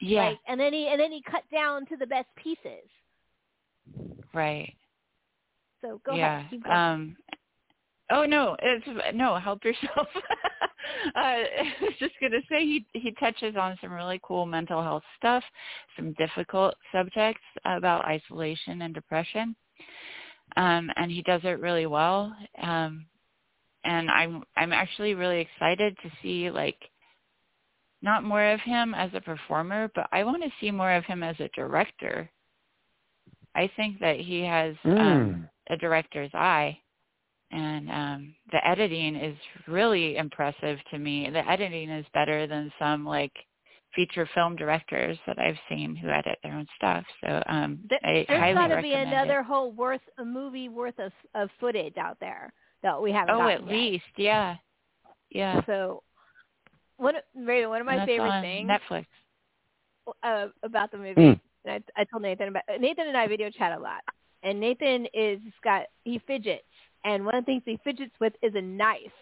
Yeah, 0.00 0.30
Like, 0.30 0.38
and 0.48 0.58
then 0.60 0.72
he 0.72 0.88
and 0.88 1.00
then 1.00 1.12
he 1.12 1.22
cut 1.30 1.44
down 1.52 1.86
to 1.86 1.96
the 1.96 2.06
best 2.06 2.28
pieces. 2.36 2.88
right. 4.34 4.74
So 5.80 6.00
go 6.04 6.16
yeah. 6.16 6.42
ahead. 6.42 6.60
Um 6.70 7.16
Oh 8.10 8.24
no, 8.24 8.56
it's 8.60 8.86
no, 9.14 9.36
help 9.36 9.64
yourself. 9.64 10.08
uh, 10.14 11.18
I 11.18 11.72
was 11.80 11.94
just 11.98 12.14
gonna 12.20 12.40
say 12.50 12.60
he 12.60 12.86
he 12.92 13.12
touches 13.12 13.56
on 13.56 13.78
some 13.80 13.92
really 13.92 14.20
cool 14.22 14.46
mental 14.46 14.82
health 14.82 15.02
stuff, 15.16 15.42
some 15.96 16.12
difficult 16.14 16.74
subjects 16.92 17.42
about 17.64 18.04
isolation 18.04 18.82
and 18.82 18.94
depression, 18.94 19.56
um, 20.56 20.90
and 20.96 21.10
he 21.10 21.22
does 21.22 21.40
it 21.44 21.60
really 21.60 21.86
well. 21.86 22.34
Um, 22.62 23.06
and 23.84 24.10
I'm 24.10 24.42
I'm 24.56 24.72
actually 24.72 25.14
really 25.14 25.40
excited 25.40 25.96
to 26.02 26.10
see 26.22 26.50
like 26.50 26.78
not 28.02 28.22
more 28.22 28.44
of 28.52 28.60
him 28.60 28.94
as 28.94 29.10
a 29.14 29.20
performer, 29.20 29.90
but 29.94 30.06
I 30.12 30.24
want 30.24 30.42
to 30.42 30.50
see 30.60 30.70
more 30.70 30.92
of 30.92 31.04
him 31.04 31.22
as 31.22 31.36
a 31.40 31.48
director. 31.56 32.30
I 33.54 33.70
think 33.76 33.98
that 34.00 34.20
he 34.20 34.42
has 34.42 34.74
um, 34.84 34.92
Mm. 34.98 35.48
a 35.70 35.76
director's 35.78 36.30
eye, 36.34 36.78
and 37.54 37.90
um, 37.90 38.34
the 38.52 38.66
editing 38.66 39.14
is 39.16 39.36
really 39.68 40.16
impressive 40.16 40.78
to 40.90 40.98
me. 40.98 41.30
The 41.30 41.48
editing 41.48 41.88
is 41.88 42.04
better 42.12 42.46
than 42.46 42.72
some 42.78 43.06
like 43.06 43.32
feature 43.94 44.28
film 44.34 44.56
directors 44.56 45.16
that 45.26 45.38
I've 45.38 45.58
seen 45.68 45.94
who 45.94 46.08
edit 46.08 46.36
their 46.42 46.52
own 46.54 46.66
stuff. 46.76 47.04
So 47.22 47.42
um, 47.48 47.78
There- 47.88 48.00
I 48.04 48.24
There's 48.28 48.40
highly 48.40 48.54
got 48.54 48.66
to 48.68 48.74
recommend 48.74 48.82
be 48.82 48.90
it. 48.90 49.06
another 49.08 49.42
whole 49.42 49.70
worth 49.72 50.00
a 50.18 50.24
movie 50.24 50.68
worth 50.68 50.98
of 50.98 51.12
of 51.34 51.48
footage 51.60 51.96
out 51.96 52.18
there 52.20 52.52
that 52.82 53.00
we 53.00 53.12
haven't. 53.12 53.34
Oh, 53.36 53.48
at 53.48 53.60
yet. 53.64 53.70
least, 53.72 54.04
yeah, 54.16 54.56
yeah. 55.30 55.62
So, 55.66 56.02
one 56.96 57.14
Ravyn, 57.38 57.68
one 57.68 57.80
of 57.80 57.86
my 57.86 58.04
favorite 58.04 58.28
on 58.30 58.42
things 58.42 58.68
Netflix. 58.68 59.06
uh, 60.22 60.48
about 60.62 60.90
the 60.90 60.98
movie, 60.98 61.20
Mm. 61.20 61.40
and 61.64 61.84
I, 61.96 62.00
I 62.00 62.04
told 62.04 62.22
Nathan 62.22 62.48
about 62.48 62.64
Nathan 62.80 63.08
and 63.08 63.16
I 63.16 63.26
video 63.28 63.48
chat 63.50 63.72
a 63.72 63.80
lot, 63.80 64.02
and 64.42 64.58
Nathan 64.60 65.06
is 65.14 65.40
got 65.62 65.86
he 66.04 66.18
fidgets, 66.28 66.62
and 67.04 67.24
one 67.24 67.34
of 67.36 67.44
the 67.44 67.46
things 67.46 67.62
he 67.64 67.78
fidgets 67.84 68.14
with 68.20 68.32
is 68.42 68.54
a 68.54 68.60
knife, 68.62 69.12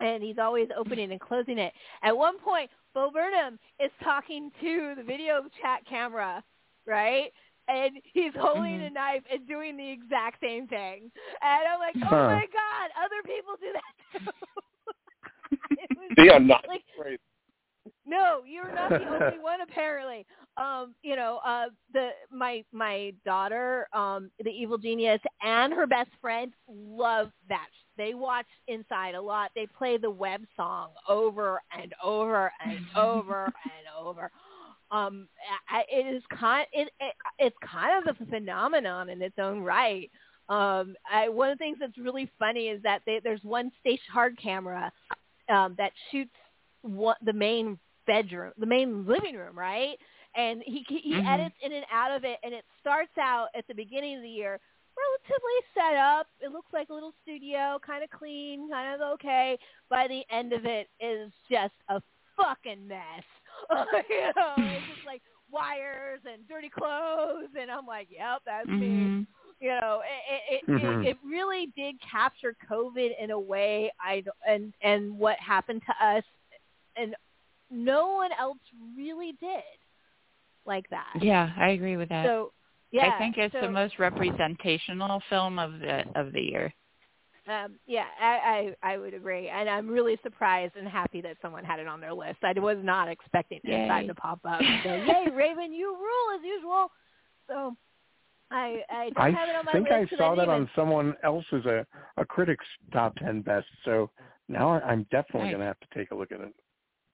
and 0.00 0.22
he's 0.22 0.38
always 0.38 0.68
opening 0.76 1.10
and 1.12 1.20
closing 1.20 1.58
it. 1.58 1.72
At 2.02 2.16
one 2.16 2.38
point, 2.38 2.70
Bo 2.94 3.10
Burnham 3.10 3.58
is 3.78 3.90
talking 4.02 4.50
to 4.60 4.94
the 4.96 5.02
video 5.02 5.42
chat 5.60 5.84
camera, 5.88 6.42
right? 6.86 7.32
And 7.68 8.00
he's 8.12 8.32
holding 8.36 8.80
Mhm. 8.80 8.86
a 8.86 8.90
knife 8.90 9.22
and 9.30 9.46
doing 9.46 9.76
the 9.76 9.88
exact 9.88 10.40
same 10.40 10.66
thing. 10.66 11.10
And 11.42 11.68
I'm 11.68 11.78
like, 11.78 11.96
oh 12.02 12.08
Huh. 12.10 12.26
my 12.26 12.46
god, 12.52 12.90
other 12.98 13.22
people 13.24 13.54
do 13.60 13.72
that 13.72 13.94
too. 14.12 14.32
It 15.76 15.90
was 15.96 16.12
See, 16.18 16.30
I'm 16.30 16.46
not 16.46 16.64
like 16.66 16.82
crazy. 16.96 17.18
No, 18.10 18.40
you're 18.44 18.74
not 18.74 18.90
the 18.90 19.06
only 19.06 19.38
one 19.40 19.60
apparently. 19.60 20.26
Um, 20.56 20.94
you 21.02 21.14
know, 21.14 21.38
uh 21.46 21.66
the 21.92 22.10
my 22.32 22.64
my 22.72 23.14
daughter, 23.24 23.88
um, 23.92 24.30
the 24.42 24.50
evil 24.50 24.78
genius 24.78 25.20
and 25.42 25.72
her 25.72 25.86
best 25.86 26.10
friend 26.20 26.52
love 26.68 27.30
that. 27.48 27.68
They 27.96 28.14
watch 28.14 28.46
Inside 28.66 29.14
a 29.14 29.20
lot. 29.20 29.50
They 29.54 29.66
play 29.66 29.96
the 29.96 30.10
web 30.10 30.42
song 30.56 30.88
over 31.08 31.62
and 31.78 31.94
over 32.02 32.52
and 32.64 32.80
over 32.96 33.44
and 33.44 34.06
over. 34.06 34.30
Um, 34.90 35.28
I, 35.70 35.84
it 35.88 36.16
is 36.16 36.22
kind 36.36 36.66
it, 36.72 36.90
it 36.98 37.14
it's 37.38 37.56
kind 37.64 38.08
of 38.08 38.16
a 38.20 38.26
phenomenon 38.26 39.08
in 39.08 39.22
its 39.22 39.38
own 39.38 39.60
right. 39.60 40.10
Um, 40.48 40.96
I, 41.10 41.28
one 41.28 41.50
of 41.50 41.58
the 41.58 41.62
things 41.62 41.76
that's 41.78 41.96
really 41.96 42.28
funny 42.40 42.66
is 42.66 42.82
that 42.82 43.02
they, 43.06 43.20
there's 43.22 43.44
one 43.44 43.70
station 43.78 44.02
hard 44.12 44.36
camera 44.36 44.90
um, 45.48 45.76
that 45.78 45.92
shoots 46.10 46.34
what 46.82 47.18
the 47.24 47.32
main 47.32 47.78
bedroom, 48.10 48.52
the 48.58 48.66
main 48.66 49.06
living 49.06 49.36
room, 49.36 49.58
right? 49.58 49.96
And 50.36 50.62
he 50.64 50.84
he 50.88 51.18
Mhm. 51.18 51.24
edits 51.28 51.54
in 51.62 51.72
and 51.72 51.84
out 51.92 52.12
of 52.16 52.24
it, 52.24 52.38
and 52.42 52.54
it 52.54 52.64
starts 52.80 53.12
out 53.18 53.48
at 53.56 53.66
the 53.68 53.74
beginning 53.74 54.16
of 54.16 54.22
the 54.22 54.28
year 54.28 54.60
relatively 54.96 55.58
set 55.74 55.96
up. 55.96 56.26
It 56.40 56.52
looks 56.52 56.72
like 56.72 56.88
a 56.90 56.94
little 56.94 57.14
studio, 57.22 57.78
kind 57.86 58.02
of 58.04 58.10
clean, 58.10 58.68
kind 58.70 58.94
of 58.94 59.00
okay. 59.14 59.58
By 59.90 60.08
the 60.08 60.22
end 60.34 60.52
of 60.52 60.64
it 60.66 60.88
is 61.00 61.32
just 61.50 61.74
a 61.88 62.02
fucking 62.36 62.86
mess. 62.86 63.24
you 64.10 64.30
know, 64.36 64.68
it's 64.76 64.86
just 64.86 65.04
like 65.04 65.22
wires 65.50 66.20
and 66.24 66.46
dirty 66.48 66.70
clothes, 66.70 67.48
and 67.58 67.70
I'm 67.70 67.86
like, 67.86 68.08
yep, 68.10 68.40
that's 68.46 68.70
me 68.78 69.12
Mhm. 69.12 69.26
you 69.60 69.68
know 69.68 70.00
it 70.04 70.54
it, 70.56 70.64
Mhm. 70.68 71.02
it 71.02 71.10
it 71.10 71.16
really 71.24 71.72
did 71.76 71.94
capture 72.00 72.54
covid 72.70 73.10
in 73.20 73.30
a 73.30 73.38
way 73.38 73.90
i 74.00 74.22
and 74.46 74.74
and 74.82 75.18
what 75.18 75.36
happened 75.38 75.82
to 75.86 76.06
us 76.06 76.24
and 76.96 77.14
no 77.70 78.14
one 78.14 78.30
else 78.38 78.58
really 78.96 79.32
did 79.40 79.62
like 80.66 80.88
that 80.90 81.14
Yeah, 81.20 81.50
I 81.56 81.70
agree 81.70 81.96
with 81.96 82.08
that. 82.10 82.26
so 82.26 82.52
yeah 82.92 83.14
I 83.14 83.18
think 83.18 83.36
it's 83.38 83.54
so, 83.54 83.60
the 83.62 83.70
most 83.70 83.98
representational 83.98 85.22
film 85.28 85.58
of 85.58 85.78
the 85.80 86.04
of 86.14 86.32
the 86.32 86.40
year. 86.40 86.74
um 87.48 87.74
yeah 87.86 88.04
I, 88.20 88.74
I 88.82 88.92
i 88.92 88.98
would 88.98 89.14
agree 89.14 89.48
and 89.48 89.68
i'm 89.68 89.88
really 89.88 90.18
surprised 90.22 90.76
and 90.76 90.86
happy 90.86 91.20
that 91.22 91.36
someone 91.40 91.64
had 91.64 91.80
it 91.80 91.86
on 91.88 92.00
their 92.00 92.12
list 92.12 92.38
i 92.42 92.52
was 92.58 92.76
not 92.82 93.08
expecting 93.08 93.60
this 93.64 93.72
side 93.88 94.02
Yay. 94.02 94.06
to 94.08 94.14
pop 94.14 94.40
up 94.46 94.60
so 94.82 94.94
yay 94.96 95.26
Ravyn 95.30 95.72
you 95.74 95.96
rule 95.96 96.36
as 96.38 96.44
usual 96.44 96.88
so 97.48 97.74
i 98.50 98.82
i 98.90 99.10
don't 99.14 99.24
I 99.24 99.30
have 99.30 99.48
it 99.48 99.56
on 99.56 99.64
my 99.64 99.72
think 99.72 99.88
list 99.88 99.94
I 99.94 100.00
'cause 100.06 100.18
saw 100.18 100.34
didn't 100.34 100.36
that 100.36 100.52
even 100.52 100.62
on 100.62 100.70
someone 100.76 101.14
else's 101.22 101.64
a 101.66 101.86
a 102.18 102.24
critic's 102.26 102.66
top 102.92 103.14
ten 103.16 103.40
best. 103.40 103.66
So 103.86 104.10
now 104.48 104.70
I- 104.74 104.80
I'm 104.90 105.04
definitely 105.04 105.44
Nice. 105.48 105.52
gonna 105.52 105.64
have 105.66 105.80
to 105.80 105.88
take 105.94 106.10
a 106.10 106.14
look 106.14 106.32
at 106.32 106.40
it. 106.40 106.52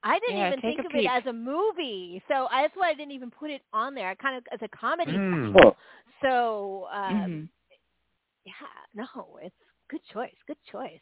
I 0.07 0.19
didn't 0.21 0.39
Yeah, 0.39 0.47
even 0.47 0.63
think 0.63 0.85
of 0.85 0.93
peek. 0.93 1.07
it 1.07 1.07
as 1.11 1.27
a 1.27 1.33
movie, 1.33 2.23
so 2.29 2.47
I, 2.51 2.63
that's 2.63 2.77
why 2.77 2.91
I 2.91 2.95
didn't 2.95 3.13
even 3.13 3.31
put 3.31 3.51
it 3.51 3.63
on 3.73 3.95
there. 3.95 4.09
I 4.09 4.15
kind 4.15 4.37
of 4.37 4.45
as 4.53 4.61
a 4.63 4.69
comedy 4.77 5.19
Mm. 5.19 5.55
special. 5.55 5.77
So 6.23 6.87
um, 6.93 7.31
Mhm. 7.33 7.49
yeah, 8.45 8.53
no, 8.95 9.39
it's 9.43 9.55
good 9.91 10.01
choice. 10.13 10.35
Good 10.47 10.59
choice. 10.71 11.01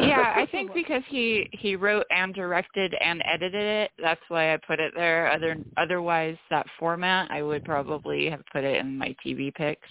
yeah, 0.00 0.32
I 0.36 0.46
think 0.50 0.72
because 0.74 1.02
he 1.08 1.48
he 1.52 1.76
wrote 1.76 2.06
and 2.10 2.34
directed 2.34 2.94
and 3.00 3.22
edited 3.26 3.62
it, 3.62 3.90
that's 4.00 4.20
why 4.28 4.54
I 4.54 4.58
put 4.58 4.80
it 4.80 4.92
there. 4.94 5.30
Other 5.30 5.56
otherwise, 5.76 6.36
that 6.50 6.66
format, 6.78 7.30
I 7.30 7.42
would 7.42 7.64
probably 7.64 8.28
have 8.30 8.42
put 8.52 8.64
it 8.64 8.76
in 8.78 8.96
my 8.98 9.14
TV 9.24 9.54
picks, 9.54 9.88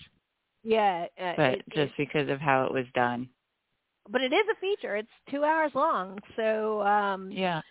yeah, 0.63 1.05
uh, 1.21 1.35
but 1.35 1.59
it, 1.71 1.71
just 1.73 1.93
because 1.97 2.29
of 2.29 2.39
how 2.39 2.65
it 2.65 2.73
was 2.73 2.85
done. 2.93 3.29
but 4.09 4.21
it 4.21 4.33
is 4.33 4.45
a 4.51 4.59
feature. 4.59 4.95
It's 4.95 5.09
two 5.29 5.43
hours 5.43 5.71
long, 5.75 6.19
so 6.35 6.81
um, 6.83 7.37
Yeah. 7.37 7.61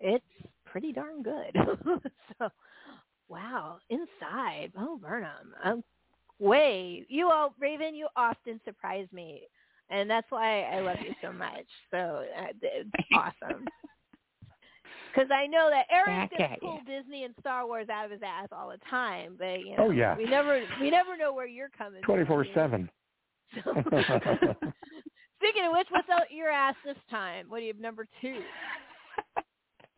It's 0.00 0.24
pretty 0.64 0.92
darn 0.92 1.22
good. 1.22 1.54
so 2.38 2.48
wow, 3.28 3.78
inside. 3.90 4.72
Oh, 4.78 4.98
Burnham. 5.00 5.54
Um, 5.64 5.84
way 6.38 7.04
you 7.08 7.30
all 7.30 7.54
Ravyn. 7.62 7.96
You 7.96 8.08
often 8.16 8.60
surprise 8.64 9.06
me. 9.12 9.42
And 9.88 10.10
that's 10.10 10.26
why 10.30 10.62
I 10.62 10.80
love 10.80 10.96
you 11.00 11.14
so 11.22 11.32
much. 11.32 11.64
So 11.92 12.24
uh, 12.38 12.46
it's 12.62 12.90
awesome. 13.14 13.64
Because 15.14 15.30
I 15.34 15.46
know 15.46 15.70
that 15.70 15.86
Eric 15.90 16.30
Back 16.36 16.38
gonna 16.38 16.56
pull 16.60 16.80
Disney 16.86 17.24
and 17.24 17.34
Star 17.40 17.66
Wars 17.66 17.88
out 17.88 18.04
of 18.04 18.10
his 18.10 18.20
ass 18.22 18.48
all 18.52 18.68
the 18.68 18.76
time, 18.90 19.36
but 19.38 19.60
you 19.60 19.74
know, 19.74 19.86
Oh, 19.86 19.90
yeah. 19.90 20.14
we 20.14 20.26
never 20.26 20.62
we 20.78 20.90
never 20.90 21.16
know 21.16 21.32
where 21.32 21.46
you're 21.46 21.70
coming. 21.70 22.02
Twenty 22.02 22.26
four 22.26 22.44
seven. 22.54 22.90
Speaking 23.54 23.70
of 25.64 25.72
which, 25.72 25.86
what's 25.88 26.10
out 26.10 26.30
your 26.30 26.50
ass 26.50 26.74
this 26.84 26.98
time? 27.10 27.46
What 27.48 27.60
do 27.60 27.64
you 27.64 27.72
have 27.72 27.80
number 27.80 28.06
two? 28.20 28.40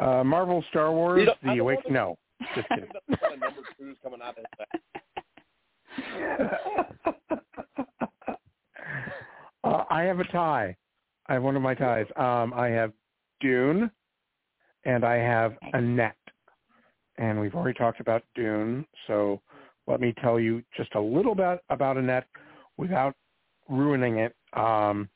Uh, 0.00 0.24
Marvel 0.24 0.64
Star 0.70 0.92
Wars, 0.92 1.20
You 1.20 1.26
know, 1.26 1.34
The 1.42 1.58
Awake. 1.60 1.90
No, 1.90 2.16
just 2.54 2.68
kidding. 2.68 2.88
That's 3.08 3.20
kind 3.20 3.34
of 3.34 3.40
number 3.40 3.60
two's 3.78 3.96
coming 4.02 4.20
out 4.22 4.38
uh, 9.64 9.84
I 9.90 10.02
have 10.02 10.20
a 10.20 10.24
tie. 10.24 10.76
I 11.26 11.34
have 11.34 11.42
one 11.42 11.56
of 11.56 11.62
my 11.62 11.74
ties. 11.74 12.06
Um, 12.16 12.52
I 12.54 12.68
have 12.68 12.92
Dune, 13.40 13.90
and 14.84 15.04
I 15.04 15.16
have 15.16 15.56
Annette. 15.72 16.14
And 17.16 17.40
we've 17.40 17.54
already 17.54 17.76
talked 17.76 18.00
about 18.00 18.22
Dune, 18.36 18.86
so 19.08 19.40
let 19.88 20.00
me 20.00 20.14
tell 20.22 20.38
you 20.38 20.62
just 20.76 20.94
a 20.94 21.00
little 21.00 21.34
bit 21.34 21.60
about 21.68 21.96
Annette 21.96 22.26
without 22.76 23.16
ruining 23.68 24.18
it. 24.18 24.36
Um, 24.52 25.08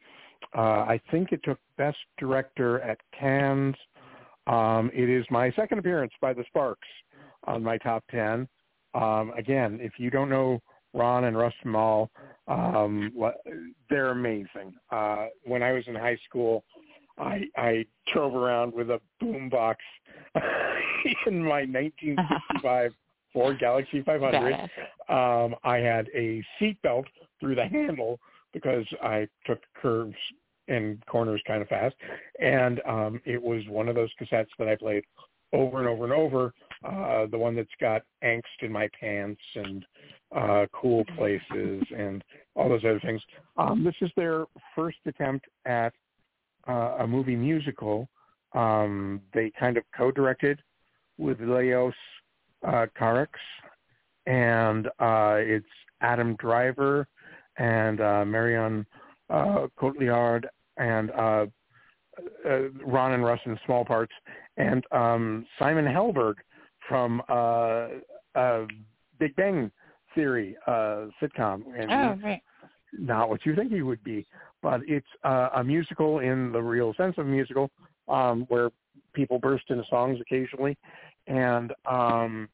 uh, 0.56 0.84
I 0.84 1.00
think 1.10 1.32
it 1.32 1.40
took 1.44 1.58
Best 1.78 1.98
Director 2.18 2.80
at 2.80 2.98
Cannes. 3.18 3.74
Um, 4.46 4.90
it 4.92 5.08
is 5.08 5.24
my 5.30 5.50
second 5.52 5.78
appearance 5.78 6.12
by 6.20 6.32
the 6.32 6.44
Sparks 6.48 6.88
on 7.44 7.62
my 7.62 7.78
top 7.78 8.04
ten. 8.10 8.48
Um, 8.94 9.32
again, 9.36 9.78
if 9.80 9.92
you 9.98 10.10
don't 10.10 10.28
know 10.28 10.60
Ron 10.94 11.24
and 11.24 11.36
Russ 11.36 11.54
Mael, 11.64 12.10
um, 12.48 13.12
they're 13.88 14.10
amazing. 14.10 14.74
Uh, 14.90 15.26
when 15.44 15.62
I 15.62 15.72
was 15.72 15.84
in 15.86 15.94
high 15.94 16.18
school, 16.28 16.64
I, 17.18 17.44
I 17.56 17.86
drove 18.12 18.34
around 18.34 18.74
with 18.74 18.90
a 18.90 19.00
boombox 19.22 19.76
in 21.26 21.42
my 21.42 21.62
1965 21.62 22.92
Ford 23.32 23.58
Galaxie 23.58 24.02
500. 24.02 24.70
Um, 25.08 25.54
I 25.64 25.78
had 25.78 26.08
a 26.14 26.44
seatbelt 26.60 27.04
through 27.40 27.54
the 27.54 27.66
handle 27.66 28.18
because 28.52 28.84
I 29.02 29.26
took 29.46 29.60
curves 29.80 30.14
and 30.68 31.04
corners 31.06 31.42
kind 31.46 31.62
of 31.62 31.68
fast, 31.68 31.94
and 32.40 32.80
um, 32.86 33.20
it 33.24 33.42
was 33.42 33.62
one 33.68 33.88
of 33.88 33.94
those 33.94 34.10
cassettes 34.20 34.46
that 34.58 34.68
I 34.68 34.76
played 34.76 35.04
over 35.52 35.80
and 35.80 35.88
over 35.88 36.04
and 36.04 36.12
over. 36.12 36.52
Uh, 36.84 37.26
the 37.30 37.38
one 37.38 37.54
that's 37.54 37.68
got 37.80 38.02
angst 38.24 38.42
in 38.60 38.72
my 38.72 38.88
pants 38.98 39.40
and 39.54 39.84
uh, 40.34 40.66
cool 40.72 41.04
places 41.16 41.84
and 41.96 42.24
all 42.56 42.68
those 42.68 42.84
other 42.84 43.00
things. 43.00 43.22
Um, 43.56 43.84
this 43.84 43.94
is 44.00 44.10
their 44.16 44.46
first 44.74 44.98
attempt 45.06 45.46
at 45.64 45.92
uh, 46.68 46.96
a 47.00 47.06
movie 47.06 47.36
musical. 47.36 48.08
Um, 48.54 49.20
they 49.32 49.52
kind 49.58 49.76
of 49.76 49.84
co-directed 49.96 50.60
with 51.18 51.40
Leos 51.40 51.94
uh, 52.66 52.86
Carax, 52.98 53.28
and 54.26 54.86
uh, 54.98 55.36
it's 55.38 55.66
Adam 56.00 56.36
Driver 56.36 57.06
and 57.58 58.00
uh, 58.00 58.24
Marion 58.24 58.86
uh, 59.32 59.66
Cotillard 59.80 60.44
and 60.76 61.10
uh, 61.12 61.46
uh, 62.48 62.68
Ron 62.84 63.12
and 63.12 63.24
Russ 63.24 63.40
in 63.46 63.58
small 63.64 63.84
parts, 63.84 64.12
and 64.56 64.84
um, 64.92 65.46
Simon 65.58 65.86
Helberg 65.86 66.34
from 66.88 67.22
uh, 67.28 67.88
uh, 68.34 68.66
Big 69.18 69.34
Bang 69.36 69.70
Theory 70.14 70.56
uh, 70.66 71.06
sitcom, 71.20 71.62
and 71.78 71.90
Oh, 71.90 72.26
right. 72.26 72.42
not 72.92 73.30
what 73.30 73.46
you 73.46 73.56
think 73.56 73.72
he 73.72 73.82
would 73.82 74.02
be, 74.04 74.26
but 74.62 74.80
it's 74.86 75.06
uh, 75.24 75.48
a 75.56 75.64
musical 75.64 76.18
in 76.18 76.52
the 76.52 76.60
real 76.60 76.92
sense 76.94 77.14
of 77.18 77.26
musical, 77.26 77.70
um, 78.08 78.44
where 78.48 78.70
people 79.14 79.38
burst 79.38 79.64
into 79.70 79.84
songs 79.88 80.18
occasionally, 80.20 80.76
and 81.26 81.72
um, 81.90 82.48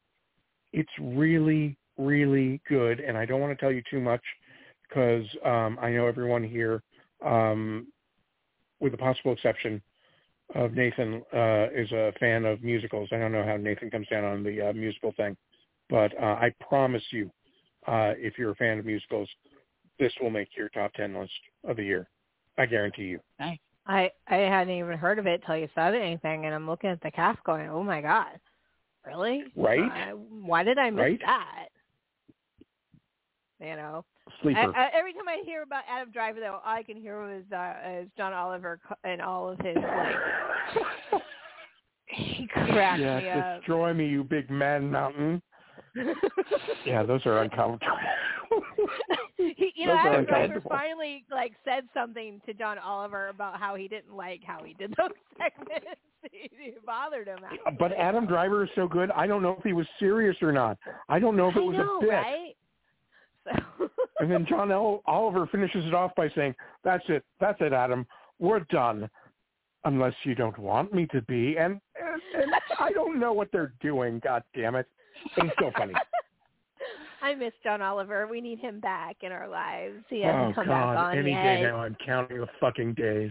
it's 0.73 0.91
really, 1.01 1.77
really 1.97 2.61
good. 2.69 3.01
And 3.01 3.17
I 3.17 3.25
don't 3.27 3.41
want 3.41 3.57
to 3.57 3.61
tell 3.61 3.73
you 3.73 3.83
too 3.91 4.01
much 4.01 4.23
because 4.89 5.27
um, 5.45 5.79
I 5.81 5.91
know 5.91 6.07
everyone 6.07 6.43
here, 6.43 6.83
um, 7.25 7.89
with 8.81 8.93
the 8.93 8.99
possible 8.99 9.33
exception 9.33 9.83
of 10.55 10.73
Nathan, 10.73 11.23
uh, 11.33 11.67
is 11.75 11.91
a 11.93 12.13
fan 12.19 12.45
of 12.45 12.63
musicals. 12.63 13.09
I 13.13 13.19
don't 13.19 13.33
know 13.33 13.45
how 13.45 13.57
Nathan 13.57 13.91
comes 13.91 14.09
down 14.09 14.25
on 14.25 14.43
the 14.43 14.69
uh, 14.69 14.73
musical 14.73 15.13
thing, 15.17 15.37
but 15.91 16.13
uh, 16.21 16.37
I 16.41 16.53
promise 16.69 17.03
you, 17.11 17.31
uh, 17.87 18.15
if 18.17 18.39
you're 18.39 18.51
a 18.51 18.57
fan 18.57 18.79
of 18.79 18.87
musicals, 18.87 19.29
this 19.99 20.13
will 20.21 20.31
make 20.31 20.49
your 20.57 20.69
top 20.71 20.93
10 20.95 21.15
list 21.19 21.33
of 21.65 21.77
the 21.77 21.85
year. 21.85 22.09
I 22.57 22.67
guarantee 22.67 23.05
you. 23.05 23.21
Nice. 23.39 23.59
I 23.87 24.11
I 24.27 24.37
hadn't 24.37 24.75
even 24.75 24.99
heard 24.99 25.19
of 25.19 25.27
it 25.27 25.43
till 25.47 25.57
you 25.57 25.69
said 25.75 25.95
anything, 25.95 26.45
and 26.45 26.55
I'm 26.55 26.67
looking 26.67 26.91
at 26.91 27.01
the 27.01 27.11
cast 27.11 27.43
going, 27.45 27.71
"Oh 27.71 27.83
my 27.83 28.03
god, 28.03 28.39
really? 29.07 29.45
Right? 29.57 29.79
Uh, 29.79 30.17
why 30.17 30.63
did 30.63 30.77
I 30.77 30.91
miss 30.91 31.03
Right? 31.03 31.21
that?" 31.21 31.69
You 33.61 33.77
know, 33.77 34.05
Sleeper. 34.43 34.73
I, 34.77 34.87
I, 34.87 34.91
every 34.95 35.13
time 35.13 35.29
I 35.29 35.43
hear 35.45 35.63
about 35.63 35.83
Adam 35.91 36.13
Driver, 36.13 36.41
though, 36.41 36.61
all 36.65 36.75
I 36.75 36.83
can 36.83 36.97
hear 36.97 37.23
is 37.31 37.45
uh, 37.53 37.75
is 38.03 38.09
John 38.17 38.33
Oliver 38.33 38.81
and 39.05 39.21
all 39.21 39.49
of 39.49 39.59
his 39.59 39.77
like. 39.77 41.23
he 42.07 42.49
cracked 42.53 43.01
yeah, 43.01 43.21
me 43.21 43.29
up. 43.29 43.61
destroy 43.61 43.93
me, 43.93 44.07
you 44.07 44.25
big 44.25 44.51
man 44.51 44.91
mountain. 44.91 45.43
Yeah, 46.85 47.03
those 47.03 47.25
are 47.27 47.43
uncomfortable. 47.43 47.97
he, 49.37 49.73
you 49.77 49.87
know, 49.87 49.97
Adam 49.97 50.25
Driver 50.25 50.63
finally 50.69 51.25
like 51.31 51.53
said 51.65 51.85
something 51.95 52.41
to 52.47 52.55
John 52.55 52.79
Oliver 52.79 53.29
about 53.29 53.59
how 53.59 53.75
he 53.75 53.89
didn't 53.89 54.15
like 54.15 54.41
how 54.45 54.63
he 54.65 54.75
did 54.75 54.95
those 54.97 55.11
segments. 55.39 55.87
it 56.23 56.85
bothered 56.85 57.29
him. 57.29 57.39
Actually. 57.45 57.77
but 57.79 57.93
Adam 57.93 58.27
Driver 58.27 58.65
is 58.65 58.71
so 58.75 58.89
good. 58.89 59.11
I 59.13 59.27
don't 59.27 59.43
know 59.43 59.57
if 59.59 59.65
he 59.65 59.73
was 59.73 59.87
serious 59.99 60.37
or 60.43 60.53
not. 60.53 60.79
I 61.09 61.19
don't 61.19 61.37
know 61.37 61.49
if 61.49 61.57
it 61.57 61.61
was 61.61 61.77
know, 61.77 61.99
a 61.99 62.01
bit. 62.01 62.11
right? 62.11 62.57
So. 63.45 63.91
And 64.21 64.31
then 64.31 64.47
John 64.49 64.73
L. 64.73 65.03
Oliver 65.07 65.47
finishes 65.47 65.85
it 65.87 65.95
off 65.95 66.13
by 66.17 66.29
saying, 66.35 66.55
"That's 66.85 67.05
it. 67.09 67.25
That's 67.41 67.61
it, 67.61 67.73
Adam. 67.73 68.07
We're 68.39 68.61
done." 68.71 69.09
Unless 69.85 70.15
you 70.25 70.35
don't 70.35 70.59
want 70.59 70.93
me 70.93 71.07
to 71.13 71.23
be, 71.23 71.57
and, 71.57 71.81
and, 72.03 72.21
and 72.35 72.53
I 72.81 72.91
don't 72.91 73.21
know 73.21 73.33
what 73.33 73.49
they're 73.53 73.73
doing. 73.81 74.21
God 74.23 74.43
damn 74.55 74.75
it! 74.75 74.87
But 75.37 75.47
it's 75.47 75.55
so 75.61 75.71
funny. 75.77 75.95
I 77.23 77.35
miss 77.35 77.53
John 77.63 77.81
Oliver. 77.81 78.27
We 78.27 78.41
need 78.41 78.59
him 78.59 78.81
back 78.81 79.19
in 79.23 79.33
our 79.33 79.49
lives. 79.49 80.03
He 80.09 80.23
hasn't 80.23 80.51
oh 80.51 80.53
come 80.55 80.67
God! 80.67 80.95
back 80.95 81.05
on 81.05 81.19
Any 81.19 81.31
yet. 81.31 81.43
day 81.43 81.63
now, 81.63 81.77
I'm 81.81 81.97
counting 82.05 82.39
the 82.39 82.49
fucking 82.61 82.95
days. 82.95 83.31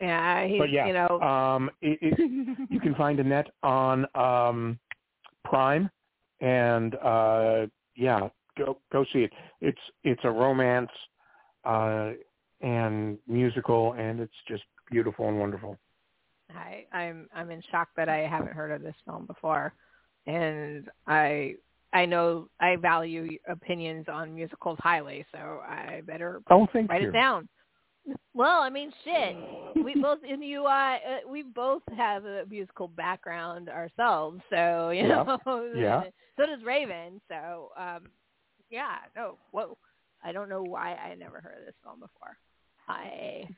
Yeah, 0.00 0.46
he's 0.46 0.58
but 0.58 0.70
yeah, 0.70 0.86
you 0.86 0.92
know. 0.92 1.20
um, 1.20 1.70
it, 1.80 1.98
it, 2.02 2.68
you 2.70 2.80
can 2.80 2.94
find 2.94 3.18
Annette 3.18 3.48
on 3.62 4.06
um, 4.14 4.78
Prime, 5.44 5.90
and 6.40 6.94
uh, 6.96 7.66
yeah, 7.96 8.28
go 8.56 8.78
go 8.92 9.04
see 9.12 9.20
it. 9.20 9.32
It's 9.60 9.78
it's 10.04 10.20
a 10.24 10.30
romance 10.30 10.90
uh, 11.64 12.12
and 12.60 13.18
musical, 13.26 13.92
and 13.94 14.20
it's 14.20 14.34
just 14.48 14.64
beautiful 14.90 15.28
and 15.28 15.38
wonderful. 15.38 15.78
I, 16.54 16.86
I'm 16.92 17.28
I'm 17.34 17.50
in 17.50 17.62
shock 17.70 17.88
that 17.96 18.08
I 18.08 18.18
haven't 18.18 18.52
heard 18.54 18.70
of 18.70 18.82
this 18.82 18.94
film 19.04 19.26
before, 19.26 19.72
and 20.26 20.88
I 21.06 21.54
I 21.92 22.06
know 22.06 22.48
I 22.60 22.76
value 22.76 23.36
opinions 23.48 24.06
on 24.08 24.34
musicals 24.34 24.78
highly, 24.80 25.24
so 25.32 25.60
I 25.66 26.02
better 26.06 26.40
Oh, 26.50 26.66
thank 26.72 26.90
write 26.90 27.02
you. 27.02 27.08
it 27.08 27.12
down. 27.12 27.48
Well, 28.34 28.60
I 28.60 28.70
mean, 28.70 28.92
shit. 29.02 29.36
We 29.82 30.00
both 30.00 30.18
in 30.22 30.42
you, 30.42 30.66
uh, 30.66 30.68
uh, 30.68 31.28
we 31.28 31.42
both 31.42 31.82
have 31.96 32.24
a 32.24 32.44
musical 32.48 32.86
background 32.88 33.68
ourselves, 33.68 34.40
so 34.50 34.90
you 34.90 35.08
Yeah. 35.08 35.24
know. 35.46 35.72
Yeah. 35.74 36.04
So 36.36 36.44
does 36.44 36.60
Ravyn. 36.60 37.18
So, 37.28 37.70
um, 37.78 38.08
yeah. 38.70 38.96
No. 39.14 39.38
Whoa. 39.50 39.76
I 40.22 40.32
don't 40.32 40.48
know 40.48 40.62
why 40.62 40.94
I 40.94 41.14
never 41.14 41.40
heard 41.40 41.58
of 41.60 41.66
this 41.66 41.74
film 41.82 42.00
before. 42.00 42.36
I. 42.88 43.48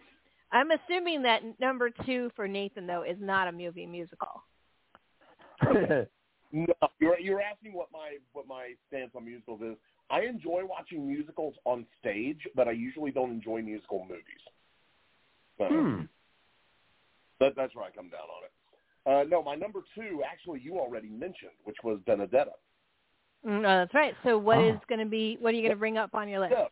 I'm 0.51 0.68
assuming 0.70 1.22
that 1.22 1.43
number 1.60 1.90
two 2.06 2.30
for 2.35 2.48
Nathan 2.48 2.86
though 2.86 3.02
is 3.02 3.18
not 3.20 3.48
a 3.48 3.52
movie 3.52 3.86
musical. 3.86 4.43
No, 6.51 6.72
you're 6.98 7.18
you're 7.20 7.43
asking 7.43 7.74
what 7.74 7.89
my 7.93 8.16
what 8.32 8.47
my 8.47 8.72
stance 8.89 9.10
on 9.14 9.24
musicals 9.26 9.60
is. 9.60 9.76
I 10.10 10.22
enjoy 10.22 10.62
watching 10.64 11.06
musicals 11.06 11.55
on 11.66 11.85
stage, 12.01 12.40
but 12.56 12.66
I 12.66 12.70
usually 12.70 13.10
don't 13.10 13.30
enjoy 13.30 13.60
musical 13.60 14.06
movies. 14.09 14.43
So 15.59 15.66
hmm. 15.66 16.02
that, 17.40 17.52
that's 17.55 17.74
where 17.74 17.85
I 17.85 17.90
come 17.90 18.09
down 18.09 18.22
on 18.22 18.44
it. 18.44 18.52
Uh, 19.06 19.28
no, 19.28 19.43
my 19.43 19.55
number 19.55 19.80
two, 19.94 20.22
actually, 20.24 20.60
you 20.60 20.78
already 20.78 21.09
mentioned, 21.09 21.52
which 21.64 21.76
was 21.85 21.98
Benedetta. 22.06 22.52
Mm, 23.47 23.62
No, 23.62 23.78
that's 23.78 23.94
right. 23.94 24.15
So 24.24 24.36
what 24.39 24.59
is 24.59 24.74
Oh. 24.77 24.85
going 24.89 25.01
to 25.01 25.06
be? 25.06 25.36
What 25.40 25.55
are 25.55 25.56
you 25.56 25.62
going 25.62 25.73
to 25.74 25.78
bring 25.78 25.97
up 25.98 26.15
on 26.15 26.28
your 26.28 26.40
list? 26.40 26.55
So, 26.55 26.69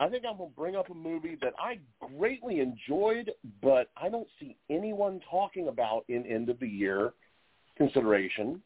I 0.00 0.08
think 0.08 0.24
I'm 0.28 0.36
going 0.36 0.50
to 0.50 0.56
bring 0.56 0.74
up 0.76 0.90
a 0.90 0.94
movie 0.94 1.36
that 1.42 1.54
I 1.58 1.78
greatly 2.18 2.58
enjoyed, 2.60 3.30
but 3.62 3.88
I 3.96 4.08
don't 4.08 4.26
see 4.40 4.56
anyone 4.68 5.20
talking 5.30 5.68
about 5.68 6.04
in 6.08 6.26
end 6.26 6.48
of 6.48 6.58
the 6.58 6.66
year 6.68 7.12
consideration. 7.76 8.60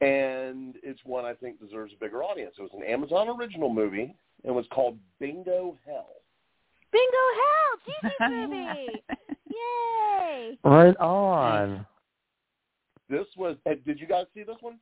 And 0.00 0.76
it's 0.82 1.00
one 1.04 1.24
I 1.24 1.34
think 1.34 1.60
deserves 1.60 1.92
a 1.92 1.96
bigger 2.02 2.22
audience. 2.22 2.54
It 2.58 2.62
was 2.62 2.70
an 2.74 2.84
Amazon 2.84 3.28
original 3.28 3.68
movie. 3.68 4.14
It 4.44 4.50
was 4.50 4.64
called 4.72 4.96
Bingo 5.18 5.76
Hell. 5.84 6.08
Bingo 6.92 7.26
Hell, 7.36 7.78
Gigi's 7.86 8.20
movie! 8.30 9.02
Yay! 9.50 10.58
Right 10.64 10.96
on. 10.96 11.86
This 13.10 13.26
was. 13.36 13.56
uh, 13.66 13.72
Did 13.84 14.00
you 14.00 14.06
guys 14.06 14.24
see 14.34 14.42
this 14.42 14.56
one? 14.60 14.78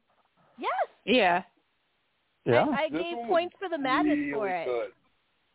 Yes, 0.59 0.71
Yeah. 1.05 1.43
Yeah. 2.45 2.67
I, 2.71 2.85
I 2.85 2.89
This 2.91 3.03
gave 3.03 3.17
was 3.19 3.27
points 3.29 3.55
for 3.59 3.69
the 3.69 3.79
madness 3.79 4.17
really 4.17 4.33
for 4.33 4.49
it. 4.49 4.65
Good. 4.67 4.91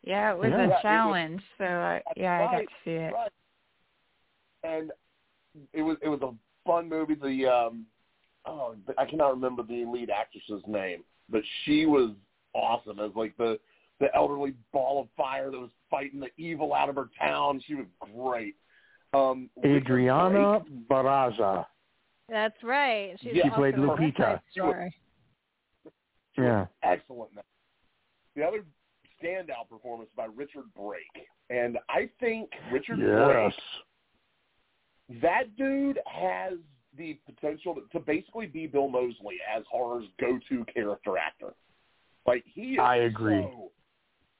Yeah, 0.02 0.32
it 0.32 0.38
was 0.38 0.50
Yeah. 0.50 0.54
a 0.54 0.58
Yeah, 0.58 0.64
it 0.64 0.68
was- 0.68 0.82
challenge. 0.82 1.42
so 1.58 1.64
I, 1.64 2.02
yeah, 2.16 2.38
I 2.48 2.52
got 2.52 2.58
to 2.60 2.66
see 2.84 2.90
it. 2.90 3.12
Right. 3.12 3.30
And 4.62 4.92
it 5.72 5.82
was 5.82 5.96
it 6.02 6.08
was 6.08 6.20
a 6.22 6.32
fun 6.66 6.88
movie. 6.88 7.14
The 7.14 7.46
um, 7.46 7.86
oh, 8.46 8.76
I 8.98 9.04
cannot 9.06 9.30
remember 9.34 9.62
the 9.62 9.84
lead 9.84 10.10
actress's 10.10 10.62
name, 10.66 11.04
but 11.28 11.42
she 11.64 11.86
was 11.86 12.10
awesome 12.54 12.98
as 13.00 13.10
like 13.14 13.36
the 13.36 13.58
the 14.00 14.14
elderly 14.14 14.54
ball 14.72 15.00
of 15.02 15.08
fire 15.16 15.50
that 15.50 15.58
was 15.58 15.70
fighting 15.90 16.18
the 16.20 16.30
evil 16.36 16.74
out 16.74 16.88
of 16.88 16.96
her 16.96 17.08
town. 17.18 17.60
She 17.66 17.74
was 17.74 17.86
great. 18.14 18.56
Um, 19.12 19.48
Adriana 19.64 20.60
Brake- 20.60 20.88
Barraza. 20.88 21.66
That's 22.28 22.62
right. 22.62 23.16
She, 23.20 23.28
was 23.28 23.40
She 23.42 23.50
played 23.50 23.74
Lupita. 23.74 24.16
Side 24.18 24.40
Story. 24.52 24.94
she 26.34 26.40
was 26.40 26.46
Yeah. 26.82 26.88
excellent. 26.90 27.30
in. 27.32 27.40
The 28.34 28.46
other 28.46 28.64
standout 29.22 29.68
performance 29.70 30.10
by 30.16 30.26
Richard 30.26 30.64
Brake, 30.76 31.28
and 31.50 31.78
I 31.88 32.08
think 32.20 32.50
Richard 32.72 32.98
Brake 32.98 33.54
that 35.22 35.54
dude 35.56 35.98
has 36.06 36.54
the 36.96 37.18
potential 37.26 37.74
to, 37.74 37.82
to 37.92 38.00
basically 38.00 38.46
be 38.46 38.66
Bill 38.66 38.88
Moseley 38.88 39.36
as 39.54 39.62
horror's 39.70 40.06
go-to 40.18 40.64
character 40.72 41.18
actor. 41.18 41.54
Like 42.26 42.42
he 42.46 42.74
is 42.74 42.78
I 42.80 42.96
agree. 42.96 43.42
so 43.42 43.70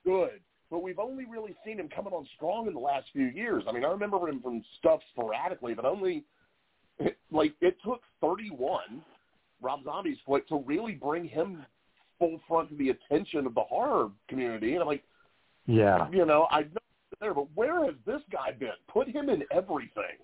good, 0.04 0.40
but 0.70 0.82
we've 0.82 0.98
only 0.98 1.26
really 1.26 1.54
seen 1.66 1.78
him 1.78 1.88
coming 1.94 2.12
on 2.14 2.26
strong 2.34 2.66
in 2.66 2.72
the 2.72 2.80
last 2.80 3.06
few 3.12 3.26
years. 3.26 3.62
I 3.68 3.72
mean, 3.72 3.84
I 3.84 3.88
remember 3.90 4.26
him 4.28 4.40
from 4.40 4.62
stuff 4.78 5.00
sporadically, 5.10 5.74
but 5.74 5.84
only 5.84 6.24
like 7.30 7.54
it 7.60 7.76
took 7.84 8.02
31 8.20 9.02
Rob 9.60 9.84
Zombie's 9.84 10.18
flick 10.26 10.46
to 10.48 10.62
really 10.66 10.92
bring 10.92 11.26
him 11.26 11.64
full 12.18 12.40
front 12.46 12.68
to 12.70 12.76
the 12.76 12.90
attention 12.90 13.46
of 13.46 13.54
the 13.54 13.62
horror 13.62 14.10
community. 14.28 14.72
And 14.72 14.82
I'm 14.82 14.86
like, 14.86 15.02
Yeah. 15.66 16.08
you 16.10 16.24
know, 16.24 16.46
I 16.50 16.60
know 16.62 16.68
he's 17.10 17.18
there, 17.20 17.34
but 17.34 17.46
where 17.54 17.84
has 17.84 17.94
this 18.06 18.20
guy 18.30 18.52
been? 18.52 18.70
Put 18.88 19.08
him 19.08 19.28
in 19.28 19.42
everything. 19.50 20.18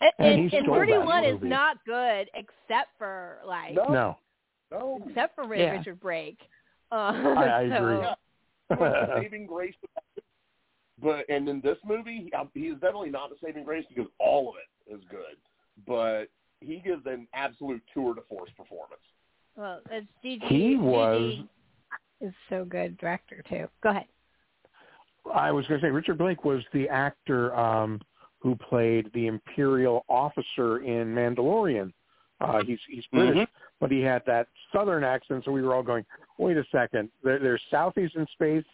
And, 0.00 0.12
And 0.18 0.40
and, 0.40 0.52
and 0.52 0.66
31 0.66 1.24
is 1.24 1.38
not 1.42 1.84
good 1.84 2.28
except 2.34 2.90
for 2.98 3.38
like 3.46 3.74
No. 3.74 3.84
No. 3.84 4.16
No, 4.70 5.00
except 5.08 5.34
for 5.34 5.46
Ray 5.46 5.62
Yeah. 5.62 5.70
Richard 5.72 5.98
Brake. 6.00 6.40
Uh, 6.92 6.94
I, 7.14 7.60
I 7.60 7.68
so, 7.68 7.74
agree. 7.76 8.06
Yeah. 8.06 8.14
was 8.76 9.20
saving 9.22 9.46
grace. 9.46 9.74
But 11.02 11.24
and 11.28 11.48
in 11.48 11.60
this 11.60 11.78
movie, 11.86 12.24
he, 12.24 12.32
um, 12.32 12.50
he 12.54 12.66
is 12.66 12.74
definitely 12.80 13.10
not 13.10 13.30
the 13.30 13.36
saving 13.42 13.64
grace 13.64 13.84
because 13.88 14.10
all 14.18 14.50
of 14.50 14.56
it 14.56 14.94
is 14.94 15.00
good. 15.10 15.36
But 15.86 16.26
he 16.60 16.80
gives 16.80 17.06
an 17.06 17.26
absolute 17.34 17.82
tour 17.94 18.14
de 18.14 18.22
force 18.22 18.50
performance. 18.56 19.00
Well, 19.56 19.80
it's 19.90 20.06
Gigi. 20.22 20.46
He 20.46 20.76
was- 20.76 21.34
Gigi 21.36 21.48
is 22.20 22.34
so 22.48 22.64
good 22.64 22.96
director 22.98 23.42
too. 23.48 23.68
Go 23.82 23.90
ahead. 23.90 24.06
I 25.32 25.52
was 25.52 25.66
going 25.66 25.80
to 25.80 25.86
say 25.86 25.90
Richard 25.90 26.18
Brake 26.18 26.44
was 26.44 26.62
the 26.72 26.88
actor 26.88 27.54
um, 27.54 28.00
who 28.38 28.56
played 28.56 29.10
the 29.12 29.26
Imperial 29.26 30.04
officer 30.08 30.78
in 30.78 31.14
Mandalorian. 31.14 31.92
Uh, 32.40 32.62
he's 32.64 32.78
he's 32.88 33.04
British, 33.12 33.36
Mhm. 33.36 33.48
but 33.80 33.90
he 33.90 34.00
had 34.00 34.24
that 34.26 34.46
Southern 34.72 35.02
accent, 35.04 35.44
so 35.44 35.50
we 35.50 35.60
were 35.60 35.74
all 35.74 35.82
going, 35.82 36.06
"Wait 36.38 36.56
a 36.56 36.64
second, 36.70 37.10
there, 37.22 37.40
there's 37.40 37.60
Southeast 37.68 38.14
in 38.14 38.26
space, 38.28 38.64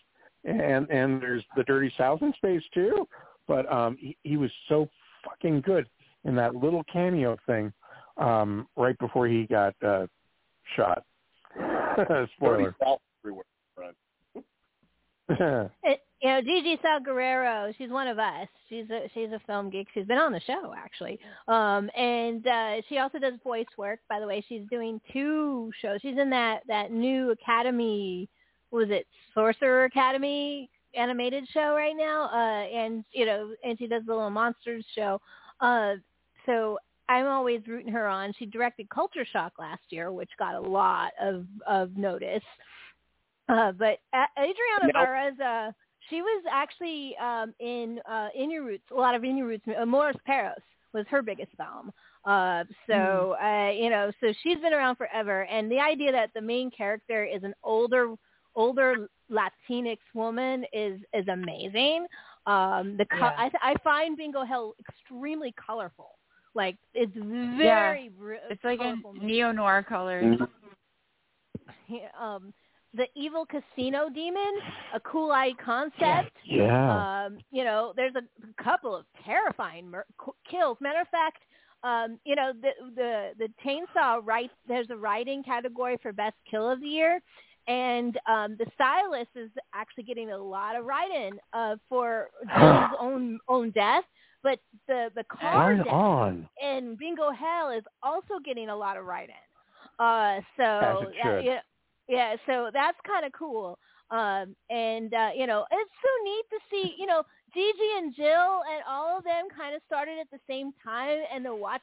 and 0.45 0.89
and 0.91 1.21
there's 1.21 1.45
the 1.57 1.65
Dirty 1.65 1.91
South 1.97 2.21
in 2.23 2.33
space 2.35 2.63
too." 2.75 3.09
But 3.47 3.71
um, 3.73 3.97
he, 3.97 4.17
he 4.23 4.37
was 4.37 4.51
so 4.69 4.89
fucking 5.25 5.63
good 5.63 5.89
in 6.25 6.35
that 6.37 6.55
little 6.55 6.83
cameo 6.93 7.37
thing 7.47 7.73
um, 8.17 8.67
right 8.77 8.99
before 8.99 9.27
he 9.27 9.47
got 9.47 9.75
uh, 9.85 10.07
shot. 10.77 11.05
Spoiler. 12.37 12.75
Everywhere, 13.25 13.45
right? 13.77 13.95
It, 15.83 16.01
you 16.25 16.31
know, 16.31 16.41
Gigi 16.41 16.79
Saul 16.81 17.01
Guerrero, 17.01 17.73
she's 17.77 17.91
one 17.91 18.09
of 18.09 18.19
us. 18.19 18.49
She's 18.71 18.89
a 18.91 19.11
she's 19.13 19.31
a 19.31 19.41
film 19.47 19.69
geek. 19.69 19.89
She's 19.93 20.07
been 20.07 20.17
on 20.17 20.33
the 20.33 20.41
show 20.47 20.75
actually, 20.75 21.19
um, 21.49 21.91
and 21.95 22.47
uh, 22.47 22.77
she 22.89 22.97
also 22.97 23.19
does 23.19 23.35
voice 23.43 23.67
work. 23.77 24.01
By 24.09 24.21
the 24.21 24.27
way, 24.27 24.43
she's 24.49 24.63
doing 24.71 25.03
two 25.13 25.71
shows. 25.83 25.99
She's 26.01 26.17
in 26.17 26.31
that 26.31 26.61
that 26.67 26.93
new 26.93 27.31
Academy, 27.31 28.29
was 28.71 28.89
it 28.89 29.07
Sorcerer 29.35 29.85
Academy 29.85 30.71
animated 30.97 31.47
show 31.53 31.75
right 31.75 31.97
now, 31.97 32.31
uh, 32.33 32.67
and 32.75 33.05
you 33.13 33.27
know, 33.27 33.51
and 33.63 33.79
she 33.79 33.87
does 33.87 34.03
the 34.07 34.15
Little 34.15 34.31
Monsters 34.31 34.85
show. 34.95 35.21
Uh, 35.61 35.95
so 36.47 36.79
I'm 37.09 37.27
always 37.27 37.61
rooting 37.67 37.93
her 37.93 38.07
on. 38.07 38.33
She 38.39 38.47
directed 38.47 38.89
Culture 38.91 39.27
Shock 39.31 39.55
last 39.59 39.83
year, 39.91 40.11
which 40.13 40.31
got 40.39 40.55
a 40.55 40.61
lot 40.61 41.13
of 41.21 41.47
of 41.67 41.97
notice. 41.97 42.43
Uh, 43.49 43.73
but 43.73 43.99
Adriana 44.39 44.93
Barraza, 44.95 45.69
uh, 45.69 45.73
she 46.09 46.23
was 46.23 46.45
actually 46.51 47.15
um, 47.19 47.55
in 47.61 48.01
uh, 48.09 48.29
In 48.35 48.51
Your 48.51 48.65
Roots, 48.65 48.85
a 48.91 48.95
lot 48.95 49.15
of 49.15 49.23
In 49.25 49.37
Your 49.37 49.47
Roots. 49.47 49.65
Uh, 49.69 49.83
Amores 49.83 50.17
Perros 50.25 50.57
was 50.95 51.05
her 51.11 51.23
biggest 51.23 51.51
film. 51.57 51.93
Uh, 52.25 52.65
so 52.87 53.37
uh, 53.43 53.71
you 53.71 53.91
know, 53.91 54.11
so 54.21 54.33
she's 54.43 54.59
been 54.59 54.73
around 54.73 54.97
forever, 54.97 55.43
and 55.45 55.71
the 55.71 55.79
idea 55.79 56.11
that 56.11 56.31
the 56.35 56.41
main 56.41 56.71
character 56.71 57.25
is 57.25 57.43
an 57.43 57.55
older 57.63 58.15
older 58.57 59.09
Latinx 59.31 59.99
woman 60.15 60.65
is 60.73 61.01
is 61.13 61.29
amazing. 61.29 62.07
Um, 62.47 62.97
the 62.97 63.07
co- 63.07 63.19
Yeah. 63.19 63.49
I, 63.63 63.73
I 63.73 63.75
find 63.83 64.17
Bingo 64.17 64.45
Hell 64.45 64.75
extremely 64.81 65.55
colorful. 65.67 66.13
Like 66.55 66.77
it's 66.95 67.13
very 67.15 68.11
br- 68.11 68.35
It's 68.51 68.63
like 68.65 68.81
a 68.81 68.95
neo 69.21 69.51
noir 69.53 69.83
colors. 69.87 70.39
um, 72.21 72.53
the 72.95 73.07
evil 73.17 73.45
casino 73.47 74.09
demon, 74.09 74.53
a 74.95 75.01
cool 75.01 75.33
eye 75.33 75.53
concept. 75.65 76.37
yeah. 76.45 77.25
Um, 77.27 77.39
you 77.51 77.65
know, 77.65 77.93
there's 77.97 78.15
a 78.15 78.63
couple 78.63 78.95
of 78.95 79.05
terrifying 79.25 79.91
mur- 79.91 80.07
kills. 80.49 80.79
Matter 80.81 81.01
of 81.01 81.09
fact, 81.09 81.39
um, 81.83 82.19
you 82.25 82.37
know, 82.37 82.53
the 82.63 82.71
the 82.95 83.31
the 83.39 83.49
chainsaw 83.67 84.21
right 84.23 84.51
there's 84.69 84.91
a 84.91 84.97
writing 84.97 85.43
category 85.43 85.99
for 86.01 86.13
best 86.13 86.37
kill 86.49 86.71
of 86.71 86.81
the 86.81 86.87
year, 86.87 87.21
and 87.67 88.17
um, 88.29 88.57
the 88.59 88.67
stylist 88.75 89.31
is 89.35 89.51
actually 89.75 90.05
getting 90.05 90.31
a 90.31 90.39
lot 90.39 90.77
of 90.77 90.85
write-in 90.87 91.39
uh, 91.53 91.77
for 91.89 92.29
Jones' 92.57 92.91
own 93.01 93.39
own 93.49 93.71
death. 93.73 94.05
But 94.45 94.61
the 94.87 95.11
the 95.17 95.25
car 95.25 95.73
on. 95.91 96.49
and 96.63 96.97
Bingo 96.97 97.31
Hell 97.33 97.71
is 97.71 97.83
also 98.03 98.35
getting 98.45 98.69
a 98.69 98.77
lot 98.77 98.97
of 98.97 99.05
write-in. 99.07 99.35
Uh, 99.99 100.41
so 100.57 100.63
that- 101.25 101.45
yeah, 101.45 101.61
yeah, 102.09 102.37
so 102.47 102.71
that's 102.73 102.99
kind 103.07 103.25
of 103.25 103.33
cool. 103.33 103.79
Um, 104.11 104.55
and 104.71 105.13
uh, 105.15 105.31
you 105.35 105.47
know, 105.47 105.65
it's 105.73 105.91
so 106.03 106.11
neat 106.25 106.45
to 106.51 106.59
see. 106.71 106.95
You 106.99 107.07
know, 107.07 107.23
Gigi 107.55 107.91
and 107.99 108.15
Jill 108.15 108.61
and 108.71 108.83
all 108.89 109.17
of 109.19 109.25
them 109.25 109.47
kind 109.57 109.75
of 109.75 109.81
started 109.87 110.19
at 110.21 110.31
the 110.31 110.39
same 110.49 110.73
time, 110.85 111.19
and 111.35 111.43
to 111.45 111.55
watch 111.57 111.83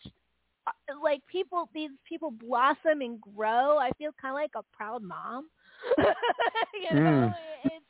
uh, 0.68 0.72
like 1.04 1.22
people 1.26 1.68
these 1.74 1.90
people 2.08 2.30
blossom 2.30 3.02
and 3.02 3.20
grow. 3.36 3.78
I 3.80 3.90
feel 3.98 4.12
kind 4.22 4.34
of 4.34 4.40
like 4.40 4.52
a 4.56 4.64
proud 4.78 5.02
mom. 5.02 5.50
you 5.98 7.00
know, 7.00 7.34
Mm. 7.34 7.34
it's 7.66 7.86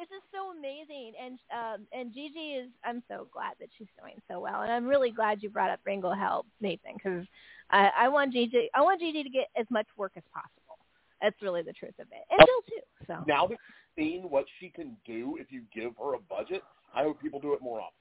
it's 0.00 0.10
just 0.10 0.24
so 0.32 0.56
amazing. 0.56 1.12
And 1.22 1.38
um, 1.52 1.86
and 1.92 2.12
Gigi 2.12 2.56
is 2.56 2.68
I'm 2.84 3.02
so 3.08 3.28
glad 3.32 3.54
that 3.60 3.68
she's 3.76 3.88
doing 4.00 4.16
so 4.28 4.40
well, 4.40 4.62
and 4.62 4.72
I'm 4.72 4.86
really 4.86 5.10
glad 5.10 5.42
you 5.42 5.50
brought 5.50 5.70
up 5.70 5.80
Bingo 5.84 6.12
Hell, 6.12 6.46
Nathan, 6.60 6.94
because 6.94 7.26
I, 7.70 7.90
I 7.98 8.08
want 8.08 8.32
Gigi 8.32 8.70
I 8.74 8.80
want 8.80 9.00
Gigi 9.00 9.22
to 9.22 9.28
get 9.30 9.48
as 9.56 9.66
much 9.70 9.86
work 9.96 10.12
as 10.16 10.22
possible. 10.32 10.78
That's 11.20 11.40
really 11.42 11.62
the 11.62 11.74
truth 11.74 11.98
of 12.00 12.06
it, 12.10 12.24
and 12.30 12.40
Jill 12.40 12.62
too. 12.68 13.04
So 13.06 13.24
Now 13.28 13.46
that 13.46 13.58
you've 13.96 14.04
seen 14.04 14.22
what 14.30 14.46
she 14.58 14.70
can 14.70 14.96
do 15.06 15.36
if 15.38 15.52
you 15.52 15.62
give 15.74 15.92
her 15.98 16.14
a 16.14 16.20
budget, 16.20 16.62
I 16.94 17.02
hope 17.02 17.20
people 17.20 17.40
do 17.40 17.52
it 17.52 17.60
more 17.60 17.80
often. 17.80 17.94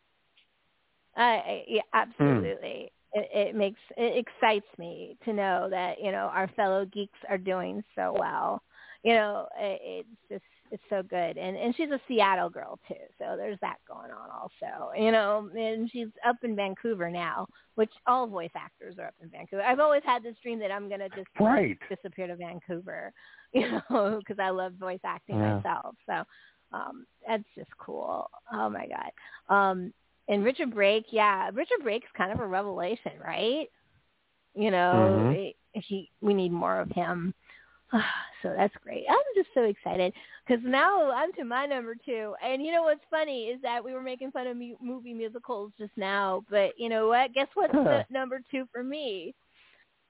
I, 1.17 1.21
I 1.21 1.63
yeah, 1.67 1.81
absolutely. 1.93 2.91
It, 3.11 3.29
it 3.33 3.55
makes 3.55 3.79
it 3.97 4.25
excites 4.25 4.67
me 4.77 5.17
to 5.25 5.33
know 5.33 5.67
that 5.69 6.01
you 6.01 6.11
know 6.11 6.29
our 6.33 6.47
fellow 6.55 6.85
geeks 6.85 7.19
are 7.29 7.37
doing 7.37 7.83
so 7.95 8.15
well. 8.17 8.61
You 9.03 9.13
know, 9.13 9.47
it, 9.57 9.81
it's 9.83 10.09
just 10.29 10.43
it's 10.71 10.83
so 10.89 11.01
good, 11.03 11.37
and 11.37 11.57
and 11.57 11.75
she's 11.75 11.89
a 11.91 11.99
Seattle 12.07 12.49
girl 12.49 12.79
too, 12.87 12.95
so 13.17 13.35
there's 13.37 13.59
that 13.61 13.77
going 13.87 14.11
on 14.11 14.29
also. 14.29 14.91
You 14.95 15.11
know, 15.11 15.49
and 15.57 15.89
she's 15.89 16.07
up 16.27 16.37
in 16.43 16.55
Vancouver 16.55 17.09
now, 17.09 17.47
which 17.75 17.91
all 18.07 18.27
voice 18.27 18.51
actors 18.55 18.95
are 18.99 19.07
up 19.07 19.15
in 19.21 19.29
Vancouver. 19.29 19.63
I've 19.63 19.79
always 19.79 20.03
had 20.05 20.23
this 20.23 20.35
dream 20.43 20.59
that 20.59 20.71
I'm 20.71 20.89
gonna 20.89 21.09
just 21.09 21.27
Right. 21.39 21.77
disappear 21.89 22.27
to 22.27 22.35
Vancouver, 22.35 23.11
you 23.53 23.67
know, 23.89 24.19
because 24.19 24.39
I 24.39 24.49
love 24.49 24.73
voice 24.73 24.99
acting 25.03 25.37
Yeah. 25.37 25.55
myself. 25.55 25.95
So 26.05 26.23
um, 26.71 27.05
that's 27.27 27.43
just 27.55 27.71
cool. 27.79 28.29
Oh 28.53 28.69
my 28.69 28.87
god. 28.87 29.11
Um, 29.55 29.93
and 30.27 30.43
Richard 30.43 30.71
Brake, 30.75 31.07
yeah, 31.09 31.49
Richard 31.51 31.79
Brake's 31.81 32.11
kind 32.15 32.31
of 32.31 32.39
a 32.39 32.45
revelation, 32.45 33.13
right? 33.25 33.67
You 34.53 34.71
know, 34.71 35.25
Mhm. 35.31 35.35
it- 35.35 35.55
he 35.73 36.11
we 36.21 36.33
need 36.33 36.51
more 36.51 36.79
of 36.79 36.89
him. 36.91 37.33
so 38.41 38.53
that's 38.55 38.73
great. 38.83 39.05
I'm 39.09 39.17
just 39.35 39.49
so 39.53 39.63
excited 39.63 40.13
because 40.47 40.63
now 40.65 41.11
I'm 41.11 41.33
to 41.33 41.43
my 41.43 41.65
number 41.65 41.95
two. 42.05 42.35
And 42.43 42.63
you 42.63 42.71
know 42.71 42.83
what's 42.83 43.01
funny 43.09 43.45
is 43.45 43.61
that 43.61 43.83
we 43.83 43.93
were 43.93 44.03
making 44.03 44.31
fun 44.31 44.47
of 44.47 44.57
mu- 44.57 44.77
movie 44.81 45.13
musicals 45.13 45.71
just 45.77 45.91
now, 45.97 46.43
but 46.49 46.71
you 46.77 46.89
know 46.89 47.07
what? 47.07 47.33
Guess 47.33 47.47
what's 47.53 47.73
the 47.73 48.05
number 48.09 48.41
two 48.51 48.65
for 48.71 48.83
me? 48.83 49.33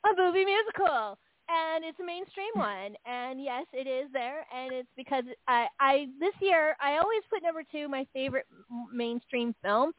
A 0.05 0.09
movie 0.21 0.45
musical. 0.45 1.17
And 1.51 1.83
it's 1.83 1.99
a 1.99 2.05
mainstream 2.05 2.51
one, 2.53 2.93
and 3.07 3.43
yes, 3.43 3.65
it 3.73 3.87
is 3.87 4.07
there, 4.13 4.45
and 4.55 4.71
it's 4.71 4.87
because 4.95 5.23
I, 5.47 5.65
I 5.79 6.05
this 6.19 6.35
year 6.41 6.75
I 6.79 6.97
always 6.97 7.23
put 7.27 7.41
number 7.41 7.63
two 7.71 7.87
my 7.87 8.05
favorite 8.13 8.45
m- 8.71 8.95
mainstream 8.95 9.55
film. 9.63 9.93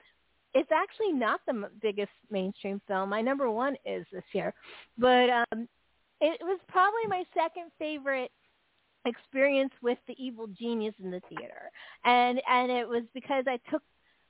It's 0.55 0.71
actually 0.73 1.13
not 1.13 1.41
the 1.47 1.55
m- 1.55 1.67
biggest 1.83 2.13
mainstream 2.31 2.81
film. 2.87 3.09
My 3.09 3.21
number 3.21 3.51
one 3.51 3.75
is 3.85 4.07
this 4.13 4.23
year, 4.33 4.55
but 4.97 5.29
um, 5.53 5.69
it 6.21 6.41
was 6.43 6.59
probably 6.69 7.07
my 7.09 7.25
second 7.35 7.71
favorite 7.79 8.31
experience 9.07 9.73
with 9.83 9.99
the 10.07 10.15
evil 10.23 10.47
genius 10.47 10.95
in 11.03 11.11
the 11.11 11.21
theater. 11.29 11.71
And 12.05 12.41
and 12.49 12.71
it 12.71 12.87
was 12.87 13.03
because 13.15 13.45
i 13.47 13.59
took 13.71 13.83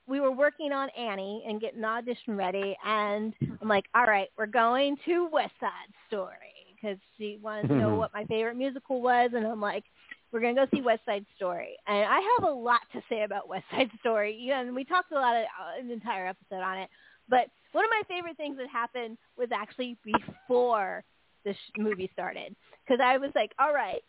we 0.07 0.19
were 0.19 0.31
working 0.31 0.71
on 0.71 0.89
annie 0.97 1.43
and 1.47 1.61
getting 1.61 1.81
the 1.81 1.87
audition 1.87 2.35
ready 2.35 2.75
and 2.85 3.33
i'm 3.61 3.67
like 3.67 3.85
all 3.95 4.05
right 4.05 4.29
we're 4.37 4.45
going 4.45 4.97
to 5.05 5.29
west 5.31 5.53
side 5.59 5.69
story 6.07 6.75
because 6.75 6.97
she 7.17 7.37
wanted 7.41 7.67
to 7.67 7.75
know 7.75 7.95
what 7.95 8.13
my 8.13 8.25
favorite 8.25 8.55
musical 8.55 9.01
was 9.01 9.31
and 9.33 9.45
i'm 9.45 9.61
like 9.61 9.83
we're 10.31 10.39
going 10.39 10.55
to 10.55 10.65
go 10.65 10.67
see 10.73 10.81
west 10.81 11.01
side 11.05 11.25
story. 11.35 11.75
And 11.87 12.05
i 12.05 12.35
have 12.39 12.49
a 12.49 12.53
lot 12.53 12.81
to 12.93 13.01
say 13.09 13.23
about 13.23 13.49
west 13.49 13.65
side 13.71 13.89
story. 13.99 14.35
You 14.35 14.51
know, 14.51 14.61
and 14.61 14.75
we 14.75 14.83
talked 14.83 15.11
a 15.11 15.15
lot 15.15 15.35
of 15.35 15.43
uh, 15.43 15.79
an 15.79 15.91
entire 15.91 16.27
episode 16.27 16.63
on 16.63 16.77
it. 16.77 16.89
But 17.29 17.47
one 17.71 17.85
of 17.85 17.91
my 17.91 18.01
favorite 18.07 18.37
things 18.37 18.57
that 18.57 18.67
happened 18.67 19.17
was 19.37 19.49
actually 19.53 19.97
before 20.03 21.03
the 21.45 21.53
sh- 21.53 21.71
movie 21.77 22.09
started 22.13 22.55
because 22.85 22.99
I 23.03 23.17
was 23.17 23.31
like, 23.35 23.51
all 23.59 23.73
right, 23.73 24.01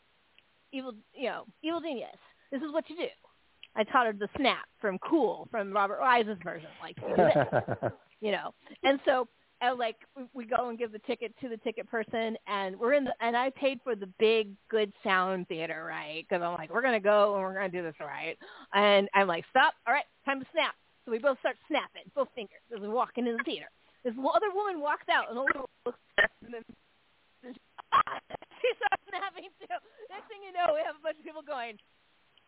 evil, 0.73 0.95
you 1.15 1.29
know, 1.29 1.45
evil 1.63 1.81
genius. 1.81 2.17
This 2.51 2.63
is 2.63 2.73
what 2.73 2.89
you 2.91 2.97
do. 2.97 3.07
I 3.75 3.85
taught 3.85 4.07
her 4.07 4.13
the 4.13 4.29
snap 4.37 4.67
from 4.81 4.99
Cool 4.99 5.49
from 5.51 5.73
Robert 5.73 6.01
Wise's 6.01 6.39
version, 6.45 6.69
like 6.83 6.97
you 7.09 7.17
this, 7.17 7.93
know. 8.33 8.55
And 8.83 9.01
so, 9.07 9.27
and 9.63 9.79
like 9.79 9.97
we- 10.35 10.45
go 10.45 10.69
and 10.69 10.79
give 10.79 10.93
the 10.93 10.99
ticket 11.01 11.33
to 11.41 11.49
the 11.49 11.57
ticket 11.59 11.89
person, 11.89 12.37
and 12.47 12.79
we're 12.79 12.93
in 12.93 13.05
the, 13.05 13.15
and 13.21 13.37
I 13.37 13.51
paid 13.51 13.81
for 13.83 13.95
the 13.95 14.09
big 14.19 14.51
good 14.71 14.93
sound 15.03 15.49
theater, 15.49 15.85
right? 15.89 16.27
Because 16.29 16.43
I'm 16.43 16.53
like, 16.55 16.73
we're 16.73 16.83
gonna 16.83 17.01
go 17.01 17.35
and 17.35 17.43
we're 17.43 17.55
gonna 17.55 17.71
do 17.71 17.83
this 17.83 17.95
right. 18.01 18.37
And 18.75 19.09
I'm 19.15 19.27
like, 19.27 19.45
stop, 19.51 19.75
all 19.87 19.95
right, 19.95 20.05
time 20.27 20.41
to 20.41 20.47
snap. 20.53 20.75
So 21.05 21.11
we 21.13 21.19
both 21.19 21.39
start 21.41 21.57
snapping, 21.69 22.11
both 22.15 22.29
fingers, 22.35 22.61
as 22.75 22.81
we 22.81 22.89
walk 22.89 23.13
into 23.17 23.33
the 23.33 23.43
theater. 23.45 23.67
This 24.05 24.15
other 24.19 24.51
woman 24.55 24.81
walks 24.81 25.09
out, 25.11 25.29
and 25.29 25.37
the 25.39 25.43
little 25.43 25.71
looks 25.87 25.99
and 26.19 26.53
then 26.53 26.63
she 28.61 28.69
starts 28.81 29.03
snapping 29.09 29.51
too. 29.61 29.77
Next 30.11 30.27
thing 30.29 30.43
you 30.45 30.53
know, 30.53 30.73
we 30.75 30.81
have 30.85 30.97
a 30.97 31.03
bunch 31.03 31.19
of 31.21 31.25
people 31.25 31.45
going 31.45 31.77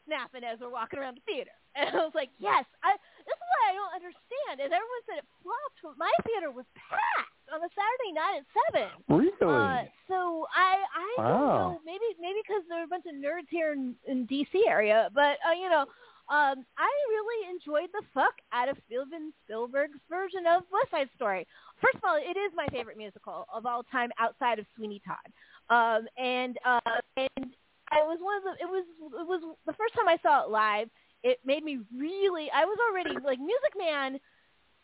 snapping 0.04 0.44
as 0.44 0.60
we're 0.60 0.72
walking 0.72 1.00
around 1.00 1.20
the 1.20 1.24
theater. 1.26 1.54
And 1.74 1.90
I 1.90 2.06
was 2.06 2.14
like, 2.14 2.30
yes, 2.38 2.62
I. 2.86 2.94
This 3.26 3.34
is 3.34 3.48
what 3.50 3.62
I 3.66 3.74
don't 3.74 3.94
understand. 3.98 4.62
Is 4.62 4.70
everyone 4.70 5.02
said 5.10 5.18
it 5.18 5.28
flopped, 5.42 5.82
but 5.82 5.98
my 5.98 6.14
theater 6.22 6.54
was 6.54 6.62
packed 6.78 7.34
on 7.50 7.58
a 7.58 7.70
Saturday 7.74 8.14
night 8.14 8.38
at 8.38 8.46
seven. 8.54 8.88
really? 9.10 9.34
Uh, 9.42 9.82
so 10.06 10.46
I 10.54 10.78
I 10.94 11.08
don't 11.18 11.26
know 11.26 11.82
maybe 11.82 12.06
maybe 12.22 12.38
because 12.46 12.62
there 12.70 12.78
are 12.78 12.86
a 12.86 12.92
bunch 12.94 13.10
of 13.10 13.18
nerds 13.18 13.50
here 13.50 13.74
in, 13.74 13.98
in 14.06 14.22
DC 14.30 14.54
area, 14.70 15.10
but 15.18 15.42
uh, 15.42 15.50
you 15.58 15.66
know 15.66 15.90
Um, 16.28 16.64
I 16.78 16.88
really 17.10 17.50
enjoyed 17.50 17.90
the 17.92 18.02
fuck 18.14 18.32
out 18.52 18.68
of 18.68 18.76
Steven 18.86 19.32
Spielberg's 19.44 20.00
version 20.08 20.46
of 20.48 20.62
West 20.72 20.90
Side 20.90 21.08
Story. 21.16 21.46
First 21.82 21.96
of 21.96 22.02
all, 22.06 22.16
it 22.16 22.36
is 22.38 22.52
my 22.56 22.66
favorite 22.72 22.96
musical 22.96 23.46
of 23.52 23.66
all 23.66 23.82
time 23.84 24.10
outside 24.18 24.58
of 24.58 24.64
Sweeney 24.74 25.02
Todd. 25.04 25.28
Um, 25.68 26.06
and 26.16 26.56
uh, 26.64 27.00
and 27.16 27.52
I 27.90 28.00
was 28.08 28.18
one 28.20 28.36
of 28.38 28.44
the. 28.44 28.52
It 28.64 28.68
was 28.68 28.84
it 29.20 29.28
was 29.28 29.56
the 29.66 29.74
first 29.74 29.94
time 29.94 30.08
I 30.08 30.16
saw 30.22 30.44
it 30.44 30.50
live. 30.50 30.88
It 31.22 31.38
made 31.44 31.62
me 31.62 31.80
really. 31.96 32.48
I 32.54 32.64
was 32.64 32.78
already 32.88 33.20
like 33.24 33.38
Music 33.38 33.74
Man 33.76 34.18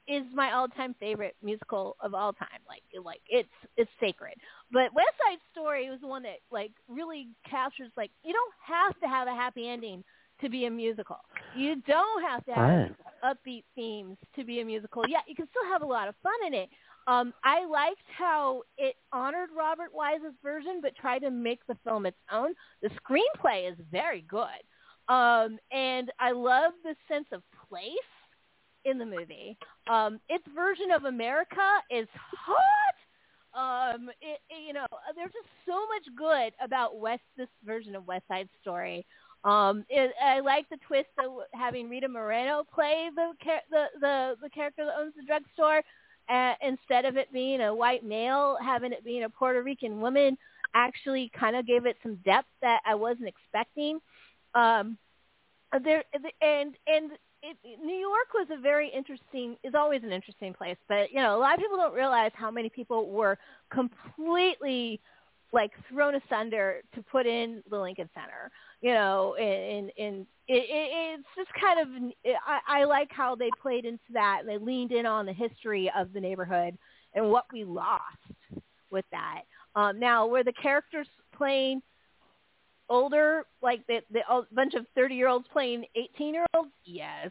is 0.09 0.25
my 0.35 0.53
all-time 0.53 0.95
favorite 0.99 1.37
musical 1.43 1.97
of 2.01 2.15
all 2.15 2.33
time. 2.33 2.61
Like, 2.69 2.83
like 3.05 3.21
it's 3.29 3.49
it's 3.77 3.91
sacred. 4.01 4.35
But 4.73 4.93
West 4.95 5.17
Side 5.25 5.39
Story 5.53 5.89
was 5.89 6.01
the 6.01 6.09
one 6.09 6.23
that 6.25 6.41
like 6.51 6.73
really 6.89 7.29
captures. 7.49 7.93
Like, 7.97 8.11
you 8.25 8.33
don't 8.33 8.55
have 8.67 8.99
to 9.01 9.09
have 9.09 9.29
a 9.29 9.35
happy 9.35 9.69
ending 9.69 10.05
to 10.41 10.49
be 10.49 10.67
a 10.67 10.71
musical. 10.71 11.19
You 11.57 11.77
don't 11.87 12.23
have 12.23 12.45
to 12.47 12.53
have 12.55 12.69
Right. 12.69 12.95
upbeat 13.25 13.65
themes 13.75 14.17
to 14.37 14.45
be 14.45 14.61
a 14.61 14.65
musical. 14.65 15.05
Yeah, 15.09 15.21
you 15.27 15.35
can 15.35 15.49
still 15.49 15.65
have 15.67 15.83
a 15.83 15.87
lot 15.87 16.09
of 16.09 16.15
fun 16.23 16.33
in 16.47 16.55
it. 16.55 16.71
Um, 17.07 17.33
I 17.45 17.65
liked 17.65 18.05
how 18.17 18.62
it 18.79 18.97
honored 19.12 19.51
Robert 19.57 19.93
Wise's 19.93 20.35
version, 20.43 20.81
but 20.81 20.95
tried 20.97 21.21
to 21.21 21.31
make 21.31 21.67
the 21.67 21.75
film 21.85 22.07
its 22.07 22.19
own. 22.31 22.55
The 22.83 22.91
screenplay 22.91 23.71
is 23.71 23.77
very 23.91 24.21
good, 24.23 24.61
um, 25.09 25.59
and 25.73 26.12
I 26.21 26.31
love 26.33 26.73
the 26.85 26.95
sense 27.09 27.27
of 27.33 27.43
place 27.69 27.89
in 28.85 28.99
the 28.99 29.07
movie. 29.07 29.57
Um, 29.89 30.21
its 30.29 30.45
version 30.55 30.91
of 30.91 31.05
America 31.05 31.83
is 31.91 32.09
hot. 32.15 33.95
Um, 33.95 34.09
it, 34.21 34.41
it- 34.49 34.67
you 34.67 34.73
know, 34.73 34.87
there's 35.17 35.33
just 35.33 35.49
so 35.67 35.87
much 35.89 36.07
good 36.17 36.53
about 36.62 36.99
West 37.01 37.23
this 37.37 37.49
version 37.65 37.97
of 37.97 38.07
West 38.07 38.29
Side 38.29 38.49
Story. 38.61 39.05
Um, 39.45 39.85
it, 39.89 40.12
I 40.23 40.41
like 40.41 40.69
the 40.69 40.77
twist 40.87 41.09
of 41.19 41.33
having 41.53 41.89
Rita 41.89 42.09
Moreno 42.09 42.65
play 42.75 43.09
the 43.15 43.33
the, 43.71 43.85
the 44.01 44.35
the 44.43 44.51
character 44.51 44.85
that 44.85 45.01
owns 45.01 45.15
the 45.17 45.25
drugstore, 45.25 45.83
uh, 46.29 46.55
instead 46.62 47.07
of 47.07 47.17
it 47.17 47.33
being 47.33 47.62
a 47.62 47.75
white 47.75 48.05
male, 48.05 48.59
having 48.62 48.93
it 48.93 49.05
being 49.05 49.25
a 49.25 49.31
Puerto 49.31 49.62
Rican 49.62 50.01
woman, 50.01 50.37
actually 50.75 51.31
kind 51.39 51.57
of 51.57 51.67
gave 51.67 51.87
it 51.87 51.97
some 52.03 52.17
depth 52.17 52.49
that 52.61 52.81
I 52.87 52.95
wasn't 52.95 53.29
expecting. 53.29 54.01
Um, 54.55 54.99
there 55.85 56.05
and 56.43 56.75
and 56.87 57.12
it, 57.43 57.57
New 57.83 57.97
York 57.97 58.35
was 58.35 58.49
a 58.51 58.61
very 58.61 58.91
interesting 58.91 59.57
is 59.65 59.75
always 59.75 60.03
an 60.03 60.12
interesting 60.12 60.53
place, 60.53 60.77
but 60.89 61.11
you 61.11 61.21
know 61.21 61.37
a 61.37 61.41
lot 61.41 61.55
of 61.55 61.61
people 61.61 61.79
don't 61.79 61.95
realize 61.95 62.33
how 62.35 62.51
many 62.51 62.69
people 62.69 63.09
were 63.11 63.39
completely 63.71 65.01
like 65.52 65.72
thrown 65.89 66.14
asunder 66.14 66.81
to 66.94 67.02
put 67.02 67.27
in 67.27 67.62
the 67.70 67.78
Lincoln 67.78 68.09
Center. 68.14 68.51
You 68.81 68.94
know, 68.94 69.35
in 69.39 69.90
in 69.97 70.27
it, 70.48 70.64
it, 70.68 71.18
it's 71.18 71.28
just 71.36 71.51
kind 71.60 71.81
of 71.81 72.32
I, 72.47 72.81
I 72.81 72.85
like 72.85 73.09
how 73.10 73.35
they 73.35 73.51
played 73.60 73.85
into 73.85 74.12
that 74.12 74.39
and 74.40 74.48
they 74.48 74.59
leaned 74.59 74.93
in 74.93 75.06
on 75.06 75.27
the 75.27 75.32
history 75.32 75.90
of 75.97 76.12
the 76.12 76.20
neighborhood 76.20 76.77
and 77.14 77.31
what 77.31 77.44
we 77.52 77.64
lost 77.64 78.02
with 78.90 79.05
that. 79.12 79.43
Um, 79.74 80.01
now, 80.01 80.27
were 80.27 80.43
the 80.43 80.52
characters 80.52 81.06
playing 81.36 81.82
older, 82.89 83.44
like 83.62 83.86
the, 83.86 84.01
the 84.10 84.20
bunch 84.52 84.74
of 84.74 84.86
thirty 84.94 85.14
year 85.14 85.28
olds 85.28 85.47
playing 85.52 85.85
eighteen 85.97 86.35
year 86.35 86.47
olds? 86.55 86.70
Yes, 86.85 87.31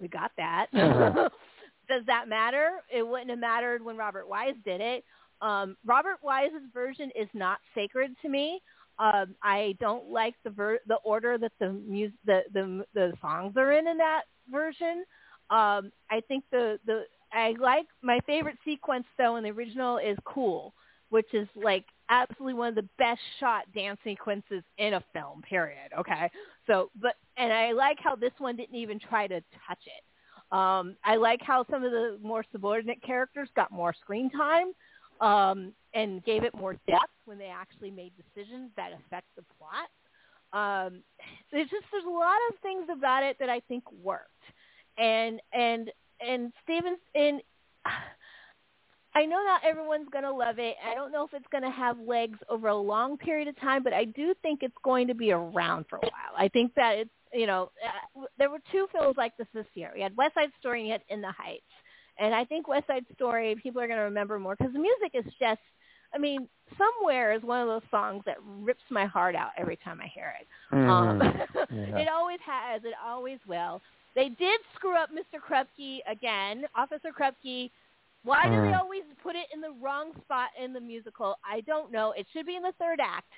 we 0.00 0.08
got 0.08 0.32
that. 0.36 0.66
Uh-huh. 0.72 1.28
Does 1.88 2.02
that 2.06 2.28
matter? 2.28 2.80
It 2.92 3.06
wouldn't 3.06 3.30
have 3.30 3.38
mattered 3.38 3.84
when 3.84 3.96
Robert 3.96 4.28
Wise 4.28 4.56
did 4.64 4.80
it. 4.80 5.04
Um, 5.40 5.76
Robert 5.84 6.18
Wise's 6.22 6.68
version 6.72 7.10
is 7.18 7.28
not 7.34 7.58
sacred 7.74 8.14
to 8.22 8.28
me. 8.28 8.60
Um, 8.98 9.34
I 9.42 9.76
don't 9.78 10.10
like 10.10 10.34
the 10.44 10.50
ver- 10.50 10.80
the 10.86 10.96
order 10.96 11.36
that 11.38 11.52
the 11.60 11.72
mus- 11.72 12.12
the, 12.24 12.42
the 12.52 12.84
the 12.94 13.12
songs 13.20 13.54
are 13.56 13.72
in 13.72 13.86
in 13.86 13.98
that 13.98 14.22
version. 14.50 15.04
Um, 15.50 15.92
I 16.10 16.20
think 16.26 16.44
the 16.50 16.78
the 16.86 17.04
I 17.32 17.54
like 17.60 17.86
my 18.02 18.20
favorite 18.26 18.56
sequence 18.64 19.04
though 19.18 19.36
in 19.36 19.44
the 19.44 19.50
original 19.50 19.98
is 19.98 20.16
"Cool," 20.24 20.72
which 21.10 21.32
is 21.34 21.46
like 21.54 21.84
absolutely 22.08 22.54
one 22.54 22.68
of 22.68 22.74
the 22.74 22.88
best 22.96 23.20
shot 23.38 23.64
dance 23.74 23.98
sequences 24.02 24.62
in 24.78 24.94
a 24.94 25.04
film. 25.12 25.42
Period. 25.42 25.92
Okay, 25.98 26.30
so 26.66 26.90
but 27.00 27.16
and 27.36 27.52
I 27.52 27.72
like 27.72 27.98
how 28.00 28.16
this 28.16 28.32
one 28.38 28.56
didn't 28.56 28.76
even 28.76 28.98
try 28.98 29.26
to 29.26 29.40
touch 29.68 29.82
it. 29.84 30.56
Um, 30.56 30.96
I 31.04 31.16
like 31.16 31.42
how 31.42 31.66
some 31.70 31.84
of 31.84 31.90
the 31.90 32.18
more 32.22 32.44
subordinate 32.52 33.02
characters 33.02 33.50
got 33.56 33.72
more 33.72 33.92
screen 34.00 34.30
time 34.30 34.72
um, 35.20 35.72
and 35.94 36.24
gave 36.24 36.44
it 36.44 36.54
more 36.54 36.74
depth 36.88 37.12
when 37.24 37.38
they 37.38 37.46
actually 37.46 37.90
made 37.90 38.12
decisions 38.16 38.70
that 38.76 38.92
affect 38.92 39.26
the 39.36 39.44
plot. 39.58 39.88
Um, 40.52 41.02
there's 41.52 41.68
just 41.70 41.84
there's 41.90 42.04
a 42.04 42.10
lot 42.10 42.38
of 42.50 42.58
things 42.60 42.86
about 42.90 43.22
it 43.22 43.36
that 43.40 43.48
I 43.48 43.60
think 43.60 43.84
worked, 44.02 44.30
and 44.98 45.40
and 45.52 45.90
and 46.20 46.52
Stevens 46.64 46.98
and 47.14 47.40
I 49.14 49.24
know 49.24 49.42
not 49.42 49.62
everyone's 49.64 50.08
going 50.12 50.24
to 50.24 50.32
love 50.32 50.58
it. 50.58 50.76
I 50.86 50.94
don't 50.94 51.10
know 51.10 51.24
if 51.24 51.32
it's 51.32 51.46
going 51.50 51.64
to 51.64 51.70
have 51.70 51.98
legs 51.98 52.38
over 52.50 52.68
a 52.68 52.76
long 52.76 53.16
period 53.16 53.48
of 53.48 53.58
time, 53.58 53.82
but 53.82 53.94
I 53.94 54.04
do 54.04 54.34
think 54.42 54.62
it's 54.62 54.76
going 54.84 55.06
to 55.06 55.14
be 55.14 55.32
around 55.32 55.86
for 55.88 55.96
a 55.96 56.00
while. 56.00 56.34
I 56.36 56.48
think 56.48 56.74
that 56.74 56.98
it's 56.98 57.10
you 57.32 57.46
know 57.46 57.70
uh, 58.16 58.26
there 58.38 58.50
were 58.50 58.60
two 58.70 58.86
films 58.92 59.16
like 59.16 59.36
this 59.36 59.48
this 59.54 59.66
year. 59.74 59.90
We 59.94 60.02
had 60.02 60.16
West 60.16 60.34
Side 60.34 60.50
Story 60.60 60.80
and 60.80 60.86
you 60.86 60.92
had 60.92 61.02
In 61.08 61.20
the 61.20 61.32
Heights. 61.32 61.64
And 62.18 62.34
I 62.34 62.44
think 62.44 62.66
West 62.68 62.86
Side 62.86 63.04
Story, 63.14 63.54
people 63.62 63.80
are 63.80 63.86
going 63.86 63.98
to 63.98 64.04
remember 64.04 64.38
more 64.38 64.56
because 64.56 64.72
the 64.72 64.78
music 64.78 65.12
is 65.14 65.24
just, 65.38 65.60
I 66.14 66.18
mean, 66.18 66.48
Somewhere 66.76 67.32
is 67.32 67.42
one 67.44 67.60
of 67.60 67.68
those 67.68 67.88
songs 67.92 68.24
that 68.26 68.38
rips 68.60 68.82
my 68.90 69.06
heart 69.06 69.36
out 69.36 69.50
every 69.56 69.76
time 69.76 70.00
I 70.02 70.08
hear 70.08 70.34
it. 70.40 70.48
Um, 70.72 71.20
Mhm. 71.20 71.66
Yeah. 71.70 71.98
it 72.02 72.08
always 72.08 72.40
has. 72.44 72.82
It 72.84 72.94
always 73.02 73.38
will. 73.46 73.80
They 74.16 74.30
did 74.30 74.60
screw 74.74 74.96
up 74.96 75.10
Mr. 75.10 75.38
Krupke 75.38 76.00
again, 76.08 76.64
Officer 76.74 77.10
Krupke. 77.16 77.70
Why 78.24 78.42
do 78.46 78.50
they 78.50 78.72
Mm. 78.72 78.80
always 78.80 79.04
put 79.22 79.36
it 79.36 79.46
in 79.54 79.60
the 79.60 79.70
wrong 79.80 80.10
spot 80.22 80.50
in 80.60 80.72
the 80.72 80.80
musical? 80.80 81.38
I 81.48 81.60
don't 81.60 81.92
know. 81.92 82.10
It 82.18 82.26
should 82.32 82.46
be 82.46 82.56
in 82.56 82.62
the 82.64 82.72
third 82.80 82.98
act. 83.00 83.30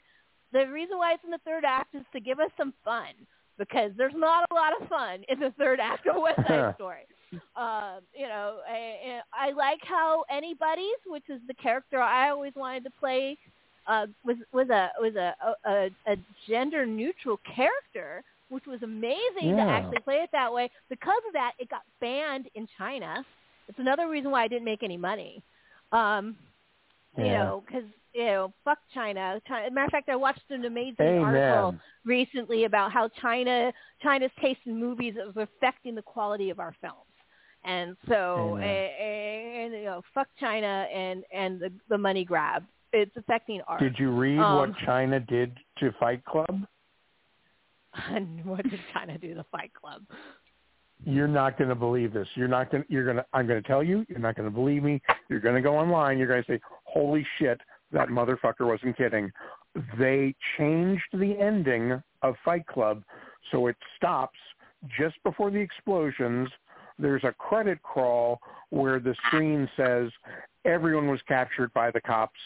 The 0.53 0.67
reason 0.69 0.97
why 0.97 1.13
it's 1.13 1.23
in 1.25 1.31
the 1.31 1.39
third 1.45 1.67
act 1.67 1.95
is 1.95 2.07
to 2.15 2.21
give 2.21 2.41
us 2.41 2.51
some 2.57 2.73
fun 2.83 3.13
because 3.59 3.93
there's 3.99 4.15
not 4.17 4.47
a 4.51 4.55
lot 4.55 4.73
of 4.81 4.89
fun 4.89 5.23
in 5.29 5.39
the 5.39 5.51
third 5.59 5.81
act 5.81 6.07
of 6.07 6.17
West 6.17 6.41
Side 6.49 6.75
Story. 6.77 7.07
Um, 7.33 8.01
you 8.15 8.27
know, 8.27 8.59
I, 8.69 9.21
I 9.33 9.51
like 9.53 9.81
how 9.83 10.25
anybody's, 10.31 10.99
which 11.07 11.25
is 11.29 11.41
the 11.47 11.55
character 11.55 12.01
I 12.01 12.31
always 12.31 12.53
wanted 12.57 12.85
to 12.85 12.91
play, 12.99 13.37
uh, 13.87 14.07
was 14.25 14.37
was 14.53 14.69
a 14.71 14.91
was 15.01 15.15
a 15.17 15.35
a, 15.67 15.91
a 16.07 16.17
gender 16.49 16.87
neutral 16.87 17.41
character, 17.55 18.23
which 18.49 18.67
was 18.67 18.83
amazing 18.83 19.57
to 19.57 19.63
actually 19.63 20.01
play 20.01 20.17
it 20.17 20.31
that 20.33 20.53
way. 20.53 20.71
Because 20.89 21.23
of 21.27 21.33
that, 21.33 21.53
it 21.59 21.69
got 21.69 21.83
banned 22.01 22.49
in 22.55 22.69
China. 22.77 23.25
It's 23.69 23.79
another 23.79 24.09
reason 24.09 24.31
why 24.31 24.45
I 24.45 24.49
didn't 24.49 24.65
make 24.65 24.83
any 24.83 24.97
money. 24.97 25.43
Um, 25.93 26.37
you 27.17 27.25
know, 27.25 27.63
because 27.67 27.85
you 28.15 28.25
know, 28.25 28.53
fuck 28.65 28.79
China. 28.95 29.41
China. 29.47 29.71
Matter 29.71 29.87
of 29.87 29.91
fact, 29.91 30.09
I 30.09 30.17
watched 30.17 30.51
an 30.51 30.65
amazing 30.65 30.95
Amen. 31.01 31.23
article 31.23 31.75
recently 32.05 32.65
about 32.65 32.93
how 32.93 33.09
China 33.21 33.73
China's 34.03 34.31
taste 34.41 34.61
in 34.67 34.79
movies 34.79 35.15
is 35.15 35.37
affecting 35.37 35.95
the 35.95 36.03
quality 36.03 36.51
of 36.51 36.59
our 36.59 36.75
films. 36.81 37.08
And 37.69 37.97
so, 38.09 38.57
and, 38.57 38.65
and 38.65 39.73
you 39.75 39.85
know, 39.85 40.03
fuck 40.15 40.29
China 40.41 40.87
and 40.93 41.23
and 41.33 41.61
the 41.61 41.71
the 41.91 41.99
money 41.99 42.25
grab. 42.25 42.65
It's 42.95 43.15
affecting 43.17 43.61
art. 43.69 43.81
Did 43.81 43.99
you 43.99 44.11
read 44.11 44.39
Um, 44.39 44.57
what 44.57 44.71
China 44.87 45.21
did 45.21 45.53
to 45.81 45.93
Fight 46.01 46.25
Club? 46.25 46.67
And 48.11 48.43
what 48.47 48.63
did 48.63 48.81
China 48.95 49.19
do 49.19 49.35
to 49.35 49.45
Fight 49.53 49.71
Club? 49.75 50.03
You're 51.05 51.29
not 51.29 51.59
going 51.59 51.69
to 51.69 51.75
believe 51.75 52.15
this. 52.15 52.27
You're 52.35 52.49
not 52.49 52.73
going. 52.73 52.85
You're 52.89 53.05
going 53.05 53.19
to. 53.19 53.27
I'm 53.35 53.47
going 53.47 53.63
to 53.63 53.69
tell 53.69 53.83
you. 53.83 54.07
You're 54.09 54.19
not 54.19 54.35
going 54.35 54.49
to 54.49 54.55
believe 54.55 54.83
me. 54.83 55.03
You're 55.29 55.41
going 55.41 55.55
to 55.55 55.61
go 55.61 55.77
online. 55.77 56.17
You're 56.17 56.27
going 56.27 56.43
to 56.43 56.53
say, 56.53 56.61
"Holy 56.85 57.25
shit, 57.39 57.61
that 57.93 58.09
motherfucker 58.09 58.67
wasn't 58.67 58.97
kidding." 58.97 59.31
They 59.99 60.35
changed 60.57 61.05
the 61.13 61.39
ending 61.39 62.03
of 62.23 62.35
Fight 62.45 62.67
Club 62.67 63.05
so 63.53 63.67
it 63.67 63.77
stops 63.97 64.39
just 64.99 65.23
before 65.23 65.51
the 65.51 65.59
explosions. 65.59 66.49
There's 66.99 67.25
a 67.25 67.33
credit 67.33 67.83
crawl 67.83 68.41
where 68.71 69.01
the 69.01 69.15
screen 69.27 69.69
says 69.77 70.11
everyone 70.65 71.09
was 71.09 71.21
captured 71.29 71.73
by 71.73 71.91
the 71.91 72.01
cops 72.01 72.39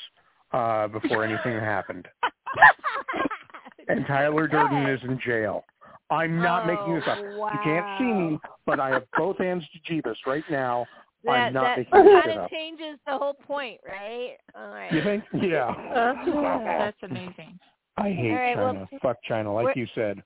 uh, 0.52 0.88
before 0.88 1.24
anything 1.24 1.58
happened, 1.60 2.06
and 3.88 4.06
Tyler 4.06 4.46
Durden 4.46 4.86
is 4.86 5.00
in 5.04 5.18
jail. 5.24 5.64
I'm 6.10 6.42
not 6.42 6.66
making 6.66 6.94
this 6.94 7.04
up. 7.06 7.18
Oh, 7.20 7.50
You 7.52 7.58
can't 7.64 7.98
see 7.98 8.04
me, 8.04 8.38
but 8.66 8.78
I 8.78 8.90
have 8.90 9.04
both 9.16 9.38
hands 9.38 9.64
to 9.72 9.92
Jeebus 9.92 10.16
right 10.26 10.44
now. 10.50 10.86
That 11.24 11.30
I'm 11.30 11.52
not 11.54 11.62
that 11.62 11.78
making 11.78 12.04
this 12.04 12.22
kind 12.24 12.38
of 12.38 12.44
up. 12.44 12.50
changes 12.50 12.98
the 13.06 13.16
whole 13.16 13.34
point, 13.34 13.80
right? 13.86 14.36
All 14.54 14.68
right. 14.68 14.92
You 14.92 15.02
think? 15.02 15.24
Yeah. 15.40 15.72
That's 16.64 16.96
amazing. 17.02 17.58
I 17.96 18.10
hate 18.10 18.30
All 18.30 18.36
right, 18.36 18.56
well, 18.56 18.74
China. 18.74 18.88
Fuck 19.02 19.16
China, 19.24 19.54
like 19.54 19.76
you 19.76 19.86
said. 19.94 20.22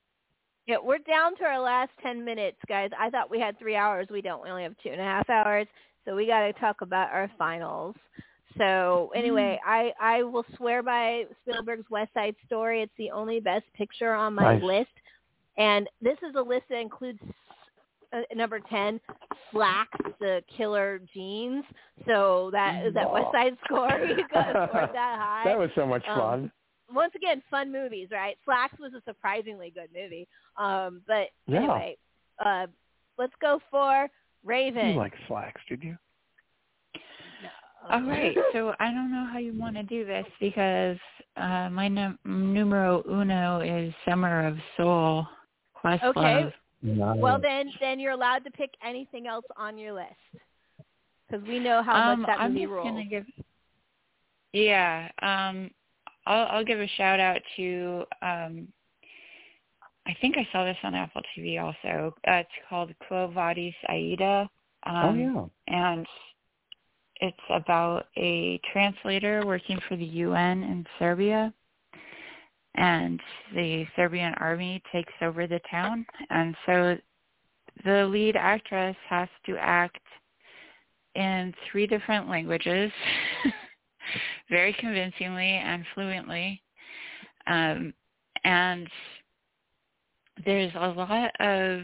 Yeah, 0.67 0.77
we're 0.83 0.97
down 0.99 1.35
to 1.37 1.43
our 1.45 1.59
last 1.59 1.91
ten 2.03 2.23
minutes, 2.25 2.57
guys. 2.67 2.89
I 2.99 3.09
thought 3.09 3.31
we 3.31 3.39
had 3.39 3.57
three 3.57 3.75
hours. 3.75 4.07
We 4.11 4.21
don't. 4.21 4.43
We 4.43 4.49
only 4.49 4.63
have 4.63 4.75
two 4.83 4.89
and 4.89 4.99
a 5.01 5.03
half 5.03 5.29
hours. 5.29 5.65
So 6.05 6.15
we 6.15 6.27
got 6.27 6.41
to 6.41 6.53
talk 6.53 6.81
about 6.81 7.09
our 7.11 7.31
finals. 7.37 7.95
So 8.57 9.11
anyway, 9.15 9.59
I 9.65 9.91
I 9.99 10.23
will 10.23 10.45
swear 10.57 10.83
by 10.83 11.23
Spielberg's 11.43 11.89
West 11.89 12.13
Side 12.13 12.35
Story. 12.45 12.81
It's 12.81 12.91
the 12.97 13.11
only 13.11 13.39
Best 13.39 13.65
Picture 13.75 14.13
on 14.13 14.33
my 14.35 14.55
Nice. 14.55 14.63
list. 14.63 14.89
And 15.57 15.87
this 16.01 16.17
is 16.27 16.35
a 16.35 16.41
list 16.41 16.63
that 16.69 16.79
includes 16.79 17.19
uh, 18.13 18.21
number 18.35 18.59
10, 18.59 18.99
Slaxx, 19.53 19.87
the 20.19 20.41
killer 20.55 20.99
jeans. 21.13 21.63
So 22.05 22.49
that 22.53 22.85
is 22.85 22.93
that 22.93 23.11
West 23.11 23.27
Side 23.31 23.57
Story. 23.65 24.09
You 24.17 24.23
got 24.31 24.49
scored 24.69 24.89
that 24.93 25.17
high. 25.19 25.41
That 25.45 25.57
was 25.57 25.69
so 25.75 25.85
much 25.85 26.03
Um, 26.07 26.19
fun. 26.19 26.51
Once 26.93 27.13
again, 27.15 27.41
fun 27.49 27.71
movies, 27.71 28.09
right? 28.11 28.37
Slaxx 28.47 28.79
was 28.79 28.93
a 28.93 29.01
surprisingly 29.05 29.71
good 29.71 29.89
movie. 29.93 30.27
Um, 30.57 31.01
but 31.07 31.29
Yeah. 31.47 31.59
anyway, 31.59 31.97
uh, 32.43 32.67
let's 33.17 33.33
go 33.41 33.59
for 33.69 34.09
Ravyn. 34.45 34.93
You 34.93 34.99
like 34.99 35.13
Slaxx, 35.27 35.53
did 35.67 35.83
you? 35.83 35.97
All 37.89 38.01
right, 38.01 38.35
so 38.53 38.73
I 38.79 38.91
don't 38.91 39.11
know 39.11 39.25
how 39.31 39.37
you 39.37 39.57
want 39.57 39.75
to 39.75 39.83
do 39.83 40.05
this 40.05 40.25
because 40.39 40.97
uh, 41.37 41.69
my 41.69 41.87
num- 41.87 42.19
numero 42.25 43.03
uno 43.09 43.61
is 43.61 43.93
Summer 44.05 44.45
of 44.47 44.57
Soul, 44.75 45.25
Questlove. 45.83 46.03
Okay. 46.17 46.53
Well, 46.83 47.39
then, 47.41 47.71
then 47.79 47.99
you're 47.99 48.11
allowed 48.11 48.43
to 48.45 48.51
pick 48.51 48.71
anything 48.85 49.27
else 49.27 49.45
on 49.57 49.77
your 49.77 49.93
list 49.93 50.13
because 51.29 51.45
we 51.47 51.59
know 51.59 51.81
how 51.83 52.11
um, 52.11 52.21
much 52.21 52.27
that 52.27 52.39
I'm 52.39 52.53
movie 52.53 52.65
just 52.65 52.71
rules. 52.71 52.87
gonna 52.87 53.05
give. 53.05 53.25
Yeah, 54.53 55.09
um, 55.21 55.69
I'll, 56.27 56.47
I'll 56.57 56.65
give 56.65 56.79
a 56.79 56.87
shout 56.97 57.19
out 57.19 57.41
to. 57.55 58.03
Um, 58.21 58.67
I 60.05 60.15
think 60.21 60.37
I 60.37 60.47
saw 60.51 60.63
this 60.63 60.77
on 60.83 60.95
Apple 60.95 61.21
TV 61.37 61.61
also. 61.61 62.13
Uh, 62.27 62.35
it's 62.35 62.49
called 62.69 62.91
Quo 63.07 63.29
Vadis 63.33 63.73
Aida. 63.89 64.49
Um, 64.83 64.95
oh 64.95 65.49
yeah. 65.67 65.75
and 65.75 66.07
it's 67.19 67.37
about 67.49 68.07
a 68.15 68.59
translator 68.71 69.45
working 69.45 69.79
for 69.87 69.97
the 69.97 70.05
UN 70.05 70.63
in 70.63 70.85
Serbia. 70.99 71.53
And 72.75 73.19
the 73.55 73.85
Serbian 73.95 74.33
army 74.35 74.81
takes 74.91 75.13
over 75.21 75.47
the 75.47 75.59
town. 75.69 76.05
And 76.29 76.55
so 76.65 76.97
the 77.83 78.05
lead 78.05 78.35
actress 78.35 78.95
has 79.09 79.27
to 79.47 79.57
act 79.57 79.99
in 81.15 81.53
three 81.71 81.87
different 81.87 82.29
languages 82.29 82.91
very 84.49 84.73
convincingly 84.73 85.49
and 85.49 85.85
fluently. 85.93 86.61
Um, 87.47 87.93
and 88.43 88.87
there's 90.45 90.71
a 90.75 90.87
lot 90.89 91.31
of 91.39 91.81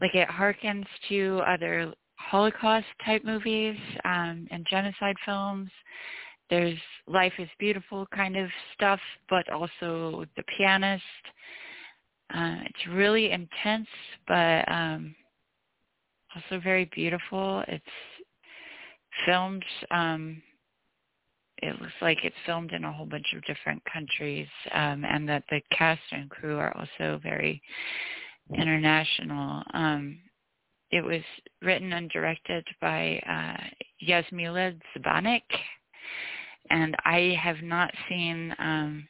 like 0.00 0.14
it 0.14 0.28
harkens 0.28 0.86
to 1.08 1.40
other 1.46 1.92
Holocaust 2.16 2.86
type 3.04 3.24
movies 3.24 3.76
um, 4.04 4.46
and 4.50 4.66
genocide 4.68 5.16
films. 5.24 5.70
There's 6.48 6.78
Life 7.06 7.32
is 7.38 7.48
Beautiful 7.58 8.06
kind 8.14 8.36
of 8.36 8.48
stuff, 8.74 9.00
but 9.28 9.48
also 9.50 10.24
The 10.36 10.42
Pianist. 10.56 11.04
Uh, 12.34 12.56
it's 12.64 12.86
really 12.90 13.30
intense, 13.30 13.88
but 14.26 14.70
um, 14.70 15.14
also 16.34 16.60
very 16.62 16.90
beautiful. 16.94 17.64
It's 17.68 17.84
filmed. 19.26 19.64
Um, 19.90 20.42
it 21.62 21.80
looks 21.80 21.92
like 22.00 22.18
it's 22.24 22.36
filmed 22.46 22.72
in 22.72 22.84
a 22.84 22.92
whole 22.92 23.06
bunch 23.06 23.34
of 23.34 23.44
different 23.44 23.82
countries, 23.92 24.48
um, 24.72 25.04
and 25.04 25.28
that 25.28 25.44
the 25.50 25.60
cast 25.76 26.00
and 26.12 26.30
crew 26.30 26.58
are 26.58 26.76
also 26.76 27.20
very 27.22 27.62
international. 28.54 29.62
Um, 29.74 30.18
it 30.90 31.02
was 31.02 31.22
written 31.62 31.92
and 31.92 32.10
directed 32.10 32.66
by 32.80 33.20
uh, 33.28 33.62
Jasmila 34.06 34.74
and 36.70 36.96
I 37.04 37.38
have 37.40 37.62
not 37.62 37.92
seen 38.08 38.54
um, 38.58 39.06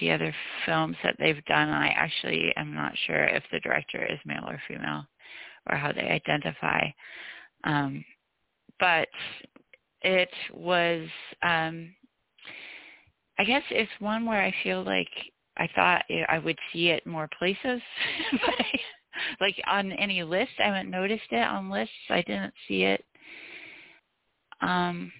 the 0.00 0.10
other 0.10 0.34
films 0.64 0.96
that 1.02 1.16
they've 1.18 1.44
done. 1.46 1.68
I 1.68 1.88
actually 1.88 2.52
am 2.56 2.74
not 2.74 2.92
sure 3.06 3.24
if 3.24 3.42
the 3.50 3.60
director 3.60 4.04
is 4.04 4.18
male 4.24 4.44
or 4.46 4.60
female, 4.68 5.06
or 5.70 5.76
how 5.76 5.92
they 5.92 6.02
identify. 6.02 6.88
Um, 7.64 8.04
but 8.78 9.08
it 10.02 10.30
was, 10.52 11.06
um, 11.42 11.94
I 13.38 13.44
guess, 13.44 13.62
it's 13.70 13.90
one 13.98 14.24
where 14.24 14.42
I 14.42 14.54
feel 14.62 14.82
like 14.82 15.08
I 15.56 15.68
thought 15.74 16.04
I 16.28 16.38
would 16.38 16.58
see 16.72 16.88
it 16.88 17.06
more 17.06 17.28
places, 17.38 17.80
but 18.32 18.54
I, 18.58 18.80
like 19.40 19.56
on 19.66 19.92
any 19.92 20.22
list. 20.22 20.52
I 20.58 20.64
haven't 20.64 20.90
noticed 20.90 21.30
it 21.30 21.46
on 21.46 21.70
lists. 21.70 21.94
I 22.10 22.22
didn't 22.22 22.54
see 22.68 22.82
it. 22.84 23.04
Um, 24.60 25.12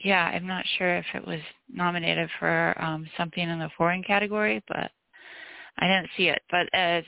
yeah, 0.00 0.24
I'm 0.26 0.46
not 0.46 0.64
sure 0.78 0.96
if 0.98 1.06
it 1.14 1.26
was 1.26 1.40
nominated 1.72 2.28
for 2.38 2.76
um, 2.80 3.08
something 3.16 3.48
in 3.48 3.58
the 3.58 3.70
foreign 3.76 4.02
category, 4.02 4.62
but 4.68 4.90
I 5.78 5.86
didn't 5.86 6.10
see 6.16 6.28
it. 6.28 6.42
But 6.50 6.66
uh, 6.78 7.02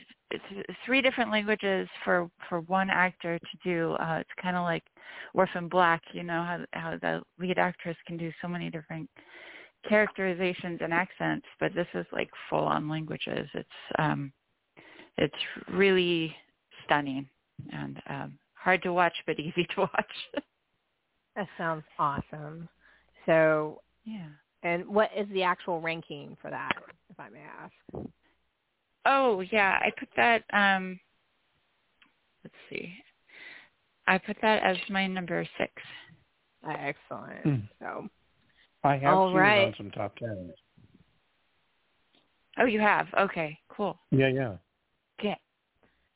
three 0.85 1.01
different 1.01 1.31
languages 1.31 1.87
for 2.03 2.29
for 2.47 2.61
one 2.61 2.89
actor 2.89 3.39
to 3.39 3.57
do. 3.63 3.93
Uh, 3.93 4.17
it's 4.19 4.29
kind 4.41 4.55
of 4.55 4.63
like 4.63 4.83
Orphan 5.33 5.67
Black, 5.67 6.01
you 6.13 6.23
know 6.23 6.43
how 6.43 6.59
how 6.73 6.97
the 7.01 7.21
lead 7.39 7.57
actress 7.57 7.97
can 8.05 8.17
do 8.17 8.31
so 8.41 8.47
many 8.47 8.69
different 8.69 9.09
characterizations 9.87 10.79
and 10.81 10.93
accents, 10.93 11.45
but 11.59 11.73
this 11.73 11.87
is 11.93 12.05
like 12.11 12.29
full 12.49 12.65
on 12.65 12.89
languages. 12.89 13.47
It's 13.53 13.69
um 13.97 14.31
it's 15.17 15.33
really 15.71 16.35
stunning 16.85 17.27
and 17.71 18.01
um 18.09 18.39
hard 18.53 18.83
to 18.83 18.93
watch 18.93 19.15
but 19.25 19.39
easy 19.39 19.65
to 19.75 19.81
watch. 19.81 20.43
That 21.35 21.47
sounds 21.57 21.83
awesome. 21.97 22.67
So, 23.25 23.81
yeah. 24.05 24.27
and 24.63 24.87
what 24.87 25.09
is 25.15 25.27
the 25.31 25.43
actual 25.43 25.79
ranking 25.79 26.35
for 26.41 26.49
that, 26.49 26.73
if 27.09 27.19
I 27.19 27.29
may 27.29 27.39
ask? 27.39 28.05
Oh 29.05 29.41
yeah, 29.51 29.79
I 29.81 29.91
put 29.97 30.09
that 30.15 30.43
um 30.53 30.99
let's 32.43 32.55
see. 32.69 32.93
I 34.07 34.17
put 34.17 34.37
that 34.41 34.63
as 34.63 34.77
my 34.89 35.05
number 35.07 35.45
six. 35.57 35.71
Excellent. 36.67 37.43
Hmm. 37.43 37.55
So, 37.79 38.07
I 38.83 38.97
have 38.97 39.17
All 39.17 39.29
seen 39.29 39.37
right. 39.37 39.59
it 39.59 39.65
on 39.67 39.73
some 39.77 39.91
top 39.91 40.15
tens. 40.17 40.51
Oh 42.57 42.65
you 42.65 42.79
have? 42.79 43.07
Okay, 43.17 43.57
cool. 43.69 43.97
Yeah, 44.11 44.27
yeah. 44.27 44.55
Okay. 45.19 45.37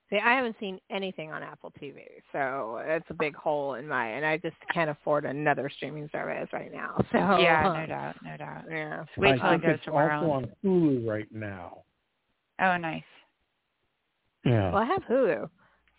see, 0.09 0.17
I 0.17 0.35
haven't 0.35 0.55
seen 0.59 0.79
anything 0.89 1.31
on 1.31 1.43
Apple 1.43 1.71
TV, 1.81 2.03
so 2.31 2.81
it's 2.85 3.05
a 3.09 3.13
big 3.13 3.35
hole 3.35 3.75
in 3.75 3.87
my, 3.87 4.07
and 4.09 4.25
I 4.25 4.37
just 4.37 4.55
can't 4.73 4.89
afford 4.89 5.25
another 5.25 5.69
streaming 5.69 6.09
service 6.11 6.49
right 6.51 6.71
now. 6.71 6.97
So, 7.11 7.17
Yeah, 7.17 7.63
no 7.63 7.85
doubt, 7.85 8.15
no 8.23 8.37
doubt. 8.37 8.63
Yeah. 8.69 9.03
Wait 9.17 9.33
I 9.33 9.37
till 9.37 9.47
it 9.47 9.51
think 9.51 9.63
goes 9.63 9.75
it's 9.75 9.85
somewhere 9.85 10.11
also 10.11 10.31
else. 10.31 10.45
on 10.65 10.69
Hulu 10.69 11.07
right 11.07 11.27
now. 11.31 11.83
Oh 12.61 12.77
nice. 12.77 13.03
Yeah. 14.45 14.71
Well, 14.71 14.81
I 14.81 14.85
have 14.85 15.03
Hulu, 15.03 15.49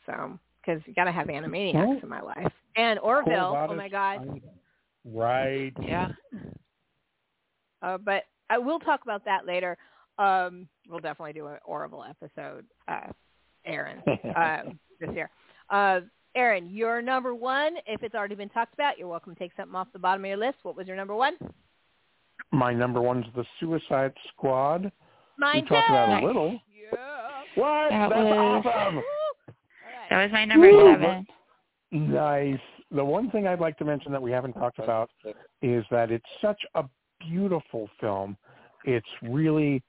so 0.07 0.39
because 0.61 0.83
you 0.87 0.95
got 0.95 1.05
to 1.05 1.13
have 1.13 1.29
Animaniacs 1.29 1.75
Well, 1.75 1.99
in 2.03 2.09
my 2.09 2.21
life, 2.21 2.53
and 2.77 2.99
Orville. 2.99 3.51
Quo 3.53 3.69
Oh 3.71 3.75
my 3.75 3.89
God. 3.89 4.41
Right. 5.05 5.73
Yeah. 5.83 6.09
Uh, 7.83 7.99
but 7.99 8.25
I 8.49 8.59
will 8.59 8.79
talk 8.79 9.03
about 9.03 9.25
that 9.27 9.47
later. 9.47 9.77
Um, 10.19 10.69
we'll 10.89 11.01
definitely 11.01 11.35
do 11.35 11.47
an 11.49 11.59
Orville 11.65 12.05
episode, 12.09 12.65
uh, 12.89 13.13
Aaron, 13.67 14.03
um, 14.37 14.79
this 15.01 15.11
year. 15.15 15.29
Uh, 15.71 16.01
Aaron, 16.35 16.69
your 16.71 17.01
number 17.03 17.35
one, 17.35 17.75
if 17.87 18.03
it's 18.03 18.15
already 18.15 18.35
been 18.35 18.49
talked 18.49 18.75
about, 18.75 18.99
you're 18.99 19.09
welcome 19.09 19.35
to 19.35 19.39
take 19.39 19.53
something 19.57 19.75
off 19.75 19.89
the 19.93 19.99
bottom 19.99 20.25
of 20.25 20.29
your 20.29 20.37
list. 20.37 20.59
What 20.63 20.77
was 20.77 20.87
your 20.87 20.97
number 20.97 21.15
one? 21.15 21.35
My 22.51 22.73
number 22.73 23.01
one's 23.01 23.27
the 23.37 23.45
Suicide 23.61 24.13
Squad. 24.29 24.91
Mine 25.39 25.63
we 25.63 25.69
talked 25.69 25.89
about 25.91 26.09
it 26.09 26.13
Nice. 26.13 26.23
a 26.23 26.27
little. 26.27 26.61
Yeah. 26.93 27.43
What? 27.57 27.91
That 27.91 28.09
That's 28.11 28.15
was- 28.23 28.65
awesome. 28.67 29.03
That 30.11 30.23
was 30.23 30.33
my 30.33 30.45
number 30.45 30.71
Woo! 30.71 30.93
seven. 30.93 31.27
Nice. 31.93 32.59
The 32.91 33.05
one 33.05 33.31
thing 33.31 33.47
I'd 33.47 33.61
like 33.61 33.77
to 33.79 33.85
mention 33.85 34.13
that 34.13 34.23
we 34.23 34.31
haven't 34.31 34.53
talked 34.53 34.79
about 34.79 35.11
is 35.63 35.85
that 35.91 36.11
it's 36.11 36.25
such 36.41 36.61
a 36.75 36.85
beautiful 37.21 37.89
film. 38.01 38.37
It's 38.85 39.07
really, 39.23 39.83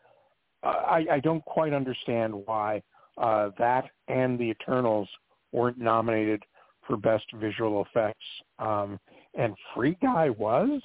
I, 0.64 1.06
I 1.12 1.20
don't 1.20 1.44
quite 1.46 1.74
understand 1.74 2.34
why 2.46 2.82
uh, 3.18 3.50
that 3.60 3.86
and 4.08 4.40
The 4.40 4.46
Eternals 4.46 5.08
weren't 5.52 5.78
nominated 5.78 6.44
for 6.88 6.98
Best 6.98 7.26
Visual 7.36 7.86
Effects. 7.86 8.26
Um, 8.60 9.00
and 9.38 9.54
Free 9.76 9.98
Guy 10.02 10.30
was. 10.32 10.82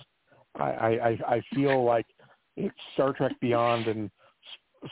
I, 0.58 0.64
I, 0.64 0.88
I- 0.88 1.34
I 1.36 1.42
feel 1.54 1.84
like 1.84 2.06
it's 2.56 2.74
Star 2.94 3.12
Trek 3.12 3.32
Beyond 3.40 3.86
and 3.86 4.06
s- 4.06 4.10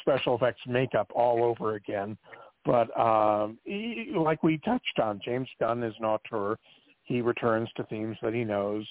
special 0.00 0.34
effects 0.36 0.60
makeup 0.66 1.10
all 1.14 1.44
over 1.44 1.74
again. 1.74 2.16
But 2.64 2.98
um, 2.98 3.58
he, 3.64 4.12
like 4.14 4.42
we 4.42 4.58
touched 4.58 4.98
on, 5.02 5.20
James 5.24 5.48
Gunn 5.60 5.82
is 5.82 5.94
an 5.98 6.04
auteur. 6.04 6.58
He 7.04 7.22
returns 7.22 7.68
to 7.76 7.84
themes 7.84 8.16
that 8.22 8.34
he 8.34 8.44
knows, 8.44 8.86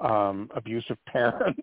um, 0.00 0.50
abusive 0.56 0.96
parents, 1.06 1.60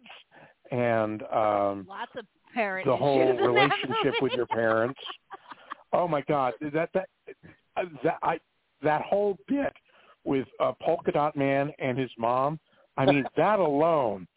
and 0.72 1.24
um, 1.24 1.86
Lots 1.90 2.12
of 2.18 2.26
parents. 2.54 2.88
the 2.88 2.96
whole 2.96 3.38
relationship 3.38 4.14
with 4.22 4.34
your 4.34 4.46
parents. 4.46 5.00
Oh 5.94 6.08
my 6.08 6.22
God, 6.22 6.54
that 6.62 6.90
that 6.94 7.10
uh, 7.76 7.84
that 8.04 8.18
I 8.24 8.40
that 8.84 9.02
whole 9.02 9.38
bit 9.48 9.74
with 10.24 10.48
uh, 10.60 10.74
Polka 10.82 11.12
Dot 11.12 11.36
Man 11.36 11.72
and 11.80 11.98
his 11.98 12.12
mom. 12.18 12.60
I 12.98 13.06
mean, 13.06 13.26
that 13.38 13.60
alone, 13.60 14.28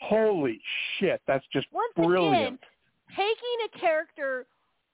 holy 0.00 0.60
shit, 0.98 1.20
that's 1.26 1.44
just 1.52 1.66
Once 1.72 1.92
brilliant. 1.96 2.34
again, 2.34 2.58
taking 3.16 3.56
a 3.74 3.78
character 3.78 4.46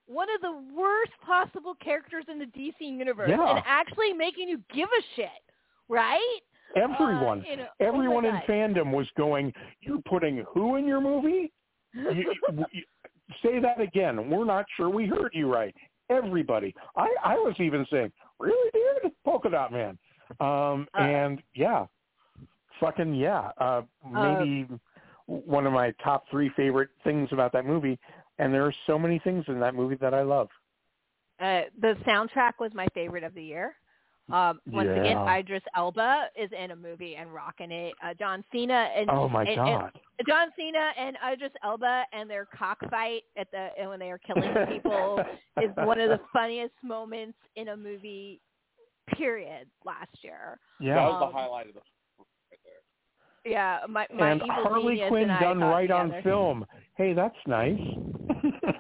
one 0.07 0.29
of 0.35 0.41
the 0.41 0.75
worst 0.75 1.13
possible 1.25 1.75
characters 1.85 2.25
in 2.31 2.39
the 2.39 2.47
DC 2.47 2.81
universe 2.81 3.29
Yeah. 3.29 3.57
and 3.57 3.63
actually 3.67 4.15
making 4.15 4.49
you 4.49 4.59
give 4.75 4.89
a 4.89 5.03
shit, 5.15 5.29
right? 5.89 6.41
Everyone, 6.77 7.41
Uh, 7.41 7.51
you 7.51 7.57
know, 7.59 7.67
oh 7.81 7.85
everyone 7.85 8.25
in 8.25 8.35
fandom 8.49 8.93
was 8.93 9.07
going. 9.19 9.53
You're 9.81 10.01
putting 10.03 10.39
who 10.53 10.77
in 10.77 10.87
your 10.87 11.01
movie? 11.03 11.53
You, 11.93 12.35
you, 12.73 12.83
say 13.43 13.59
that 13.59 13.81
again. 13.81 14.31
We're 14.31 14.45
not 14.47 14.65
sure 14.77 14.89
we 14.89 15.07
heard 15.07 15.33
you 15.35 15.53
right. 15.53 15.75
Everybody. 16.11 16.75
I 16.97 17.15
I 17.23 17.35
was 17.35 17.55
even 17.59 17.87
saying, 17.91 18.11
really, 18.39 18.71
dude, 18.73 19.13
Polka 19.27 19.51
Dot 19.51 19.73
Man. 19.73 19.99
Um, 20.41 20.87
Uh, 20.95 21.03
and 21.03 21.43
yeah, 21.55 21.87
fucking 22.81 23.15
yeah. 23.15 23.51
Uh, 23.59 23.83
maybe 24.11 24.67
one 25.29 25.67
of 25.67 25.73
my 25.73 25.93
top 26.03 26.25
three 26.31 26.51
favorite 26.57 26.89
things 27.05 27.29
about 27.33 27.53
that 27.53 27.65
movie. 27.67 27.99
And 28.39 28.53
there 28.53 28.65
are 28.65 28.75
so 28.87 28.99
many 28.99 29.19
things 29.21 29.45
in 29.49 29.61
that 29.61 29.75
movie 29.75 29.97
that 29.97 30.15
I 30.15 30.23
love. 30.23 30.49
Uh, 31.41 31.63
the 31.81 31.95
soundtrack 32.07 32.53
was 32.59 32.73
my 32.75 32.87
favorite 32.95 33.23
of 33.25 33.35
the 33.35 33.43
year. 33.43 33.75
Um, 34.31 34.61
once 34.67 34.91
again, 34.91 35.17
Idris 35.27 35.63
Elba 35.75 36.27
is 36.37 36.51
in 36.53 36.73
a 36.73 36.77
movie 36.77 37.17
and 37.17 37.33
rocking 37.33 37.71
it. 37.73 37.95
Uh, 38.05 38.13
John 38.19 38.45
Cena 38.53 38.89
and 38.95 39.09
Oh 39.09 39.27
my 39.29 39.43
and- 39.45 39.57
god. 39.57 39.93
and 40.19 40.29
John 40.29 40.49
Cena 40.57 40.91
and 40.99 41.17
Idris 41.33 41.53
Elba 41.65 42.05
and 42.13 42.29
their 42.29 42.47
cockfight 42.47 43.23
at 43.39 43.51
the 43.53 43.69
and 43.81 43.89
when 43.89 43.99
they 43.99 44.11
are 44.11 44.19
killing 44.19 44.53
people 44.69 45.21
is 45.63 45.71
one 45.77 45.99
of 45.99 46.11
the 46.11 46.21
funniest 46.33 46.75
moments 46.83 47.39
in 47.57 47.69
a 47.69 47.77
movie. 47.77 48.41
Period. 49.17 49.67
Last 49.87 50.11
year. 50.23 50.59
Yeah. 50.81 50.97
That 50.97 51.05
was 51.09 51.23
Um, 51.23 51.29
the 51.33 51.39
highlight 51.39 51.69
of 51.69 51.75
the 51.75 51.81
right 51.81 51.85
there. 51.87 51.98
Yeah, 53.45 53.79
my 53.89 54.07
my 54.15 54.31
and 54.33 54.43
evil 54.43 54.55
Harley 54.63 55.03
Quinn 55.09 55.31
and 55.31 55.41
done 55.41 55.61
right 55.61 55.83
together. 55.83 56.15
on 56.17 56.23
film. 56.23 56.67
Hey, 56.97 57.13
that's 57.13 57.37
nice. 57.47 57.79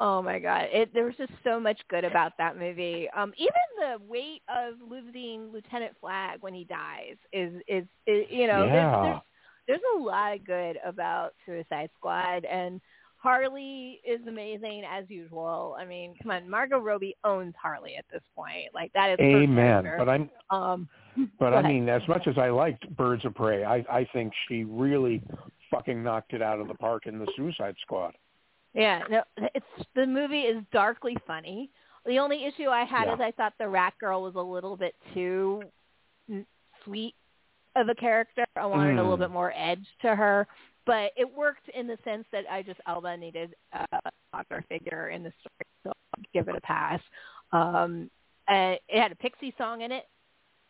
Oh 0.00 0.20
my 0.20 0.40
god, 0.40 0.66
it 0.72 0.92
there 0.92 1.04
was 1.04 1.14
just 1.16 1.32
so 1.44 1.60
much 1.60 1.80
good 1.88 2.04
about 2.04 2.32
that 2.36 2.58
movie. 2.58 3.08
Um, 3.16 3.32
even 3.38 3.52
the 3.78 4.04
weight 4.06 4.42
of 4.48 4.74
losing 4.86 5.52
Lieutenant 5.52 5.92
Flag 6.00 6.38
when 6.42 6.52
he 6.52 6.64
dies 6.64 7.16
is 7.32 7.54
is, 7.68 7.84
is 8.06 8.26
you 8.28 8.48
know 8.48 8.64
Yeah. 8.66 8.72
there's, 8.72 9.02
there's 9.04 9.20
there's 9.68 9.80
a 9.96 10.02
lot 10.02 10.34
of 10.34 10.44
good 10.44 10.78
about 10.84 11.34
Suicide 11.46 11.90
Squad 11.96 12.44
and 12.44 12.80
Harley 13.16 14.02
is 14.06 14.20
amazing 14.28 14.82
as 14.90 15.04
usual. 15.08 15.76
I 15.78 15.86
mean, 15.86 16.14
come 16.20 16.32
on, 16.32 16.50
Margot 16.50 16.78
Robbie 16.78 17.16
owns 17.24 17.54
Harley 17.60 17.94
at 17.96 18.04
this 18.12 18.20
point. 18.36 18.74
Like 18.74 18.92
that 18.92 19.12
is 19.12 19.20
Amen. 19.20 19.90
But 19.96 20.08
I'm 20.08 20.28
um, 20.50 20.88
but 21.38 21.54
I 21.54 21.62
mean, 21.62 21.88
as 21.88 22.02
much 22.08 22.26
as 22.26 22.38
I 22.38 22.50
liked 22.50 22.88
Birds 22.96 23.24
of 23.24 23.34
Prey, 23.34 23.64
I 23.64 23.84
I 23.90 24.06
think 24.12 24.32
she 24.48 24.64
really 24.64 25.22
fucking 25.70 26.02
knocked 26.02 26.32
it 26.32 26.42
out 26.42 26.60
of 26.60 26.68
the 26.68 26.74
park 26.74 27.06
in 27.06 27.18
the 27.18 27.26
Suicide 27.36 27.76
Squad. 27.82 28.14
Yeah, 28.74 29.02
no, 29.08 29.22
it's 29.54 29.86
the 29.94 30.06
movie 30.06 30.42
is 30.42 30.62
darkly 30.72 31.16
funny. 31.26 31.70
The 32.06 32.18
only 32.18 32.44
issue 32.44 32.68
I 32.68 32.84
had 32.84 33.06
Yeah. 33.06 33.14
is 33.14 33.20
I 33.20 33.30
thought 33.30 33.54
the 33.58 33.68
Rat 33.68 33.94
Girl 33.98 34.22
was 34.22 34.34
a 34.34 34.40
little 34.42 34.76
bit 34.76 34.94
too 35.14 35.62
sweet 36.84 37.14
of 37.76 37.88
a 37.88 37.94
character. 37.94 38.44
I 38.56 38.66
wanted 38.66 38.98
a 38.98 39.02
little 39.02 39.16
Mm. 39.16 39.20
bit 39.20 39.30
more 39.30 39.52
edge 39.56 39.86
to 40.02 40.14
her, 40.14 40.46
but 40.84 41.12
it 41.16 41.32
worked 41.32 41.68
in 41.70 41.86
the 41.86 41.96
sense 42.04 42.26
that 42.30 42.44
I 42.50 42.62
just 42.62 42.80
Elba 42.86 43.16
needed 43.16 43.54
a 43.72 43.86
soccer 44.32 44.62
figure 44.68 45.08
in 45.08 45.22
the 45.22 45.32
story, 45.40 45.66
so 45.82 45.92
I'll 46.16 46.24
give 46.32 46.48
it 46.48 46.56
a 46.56 46.60
pass. 46.60 47.00
Um, 47.52 48.10
uh, 48.48 48.76
it 48.88 49.00
had 49.00 49.12
a 49.12 49.16
Pixie 49.16 49.54
song 49.56 49.80
in 49.80 49.92
it, 49.92 50.08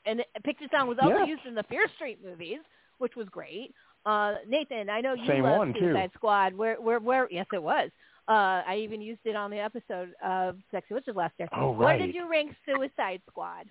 and 0.07 0.19
the 0.21 0.41
Pixie 0.43 0.69
song 0.71 0.89
was 0.89 0.99
also 1.01 1.19
Yes. 1.19 1.29
used 1.29 1.47
in 1.47 1.55
the 1.55 1.63
Fear 1.65 1.87
Street 1.97 2.19
movies, 2.25 2.59
which 2.99 3.17
was 3.17 3.29
great. 3.29 3.75
Uh, 4.07 4.35
Nathan, 4.47 4.91
I 4.91 5.01
know 5.01 5.15
you 5.15 5.27
Same 5.27 5.43
love 5.45 5.59
one, 5.59 5.73
too. 5.75 5.81
Suicide 5.81 6.11
Squad. 6.15 6.55
Where, 6.55 6.81
where, 6.81 6.99
where? 7.01 7.29
Yes, 7.31 7.47
it 7.53 7.63
was. 7.63 7.91
Uh, 8.29 8.63
I 8.67 8.77
even 8.83 9.01
used 9.01 9.21
it 9.25 9.37
on 9.37 9.51
the 9.51 9.59
episode 9.59 10.13
of 10.23 10.57
Sexy 10.71 10.95
Witches 10.95 11.15
last 11.17 11.35
year. 11.39 11.49
Oh, 11.53 11.71
Where 11.73 11.89
right. 11.89 11.99
did 12.01 12.15
you 12.15 12.29
rank 12.29 12.55
Suicide 12.67 13.21
Squad? 13.29 13.69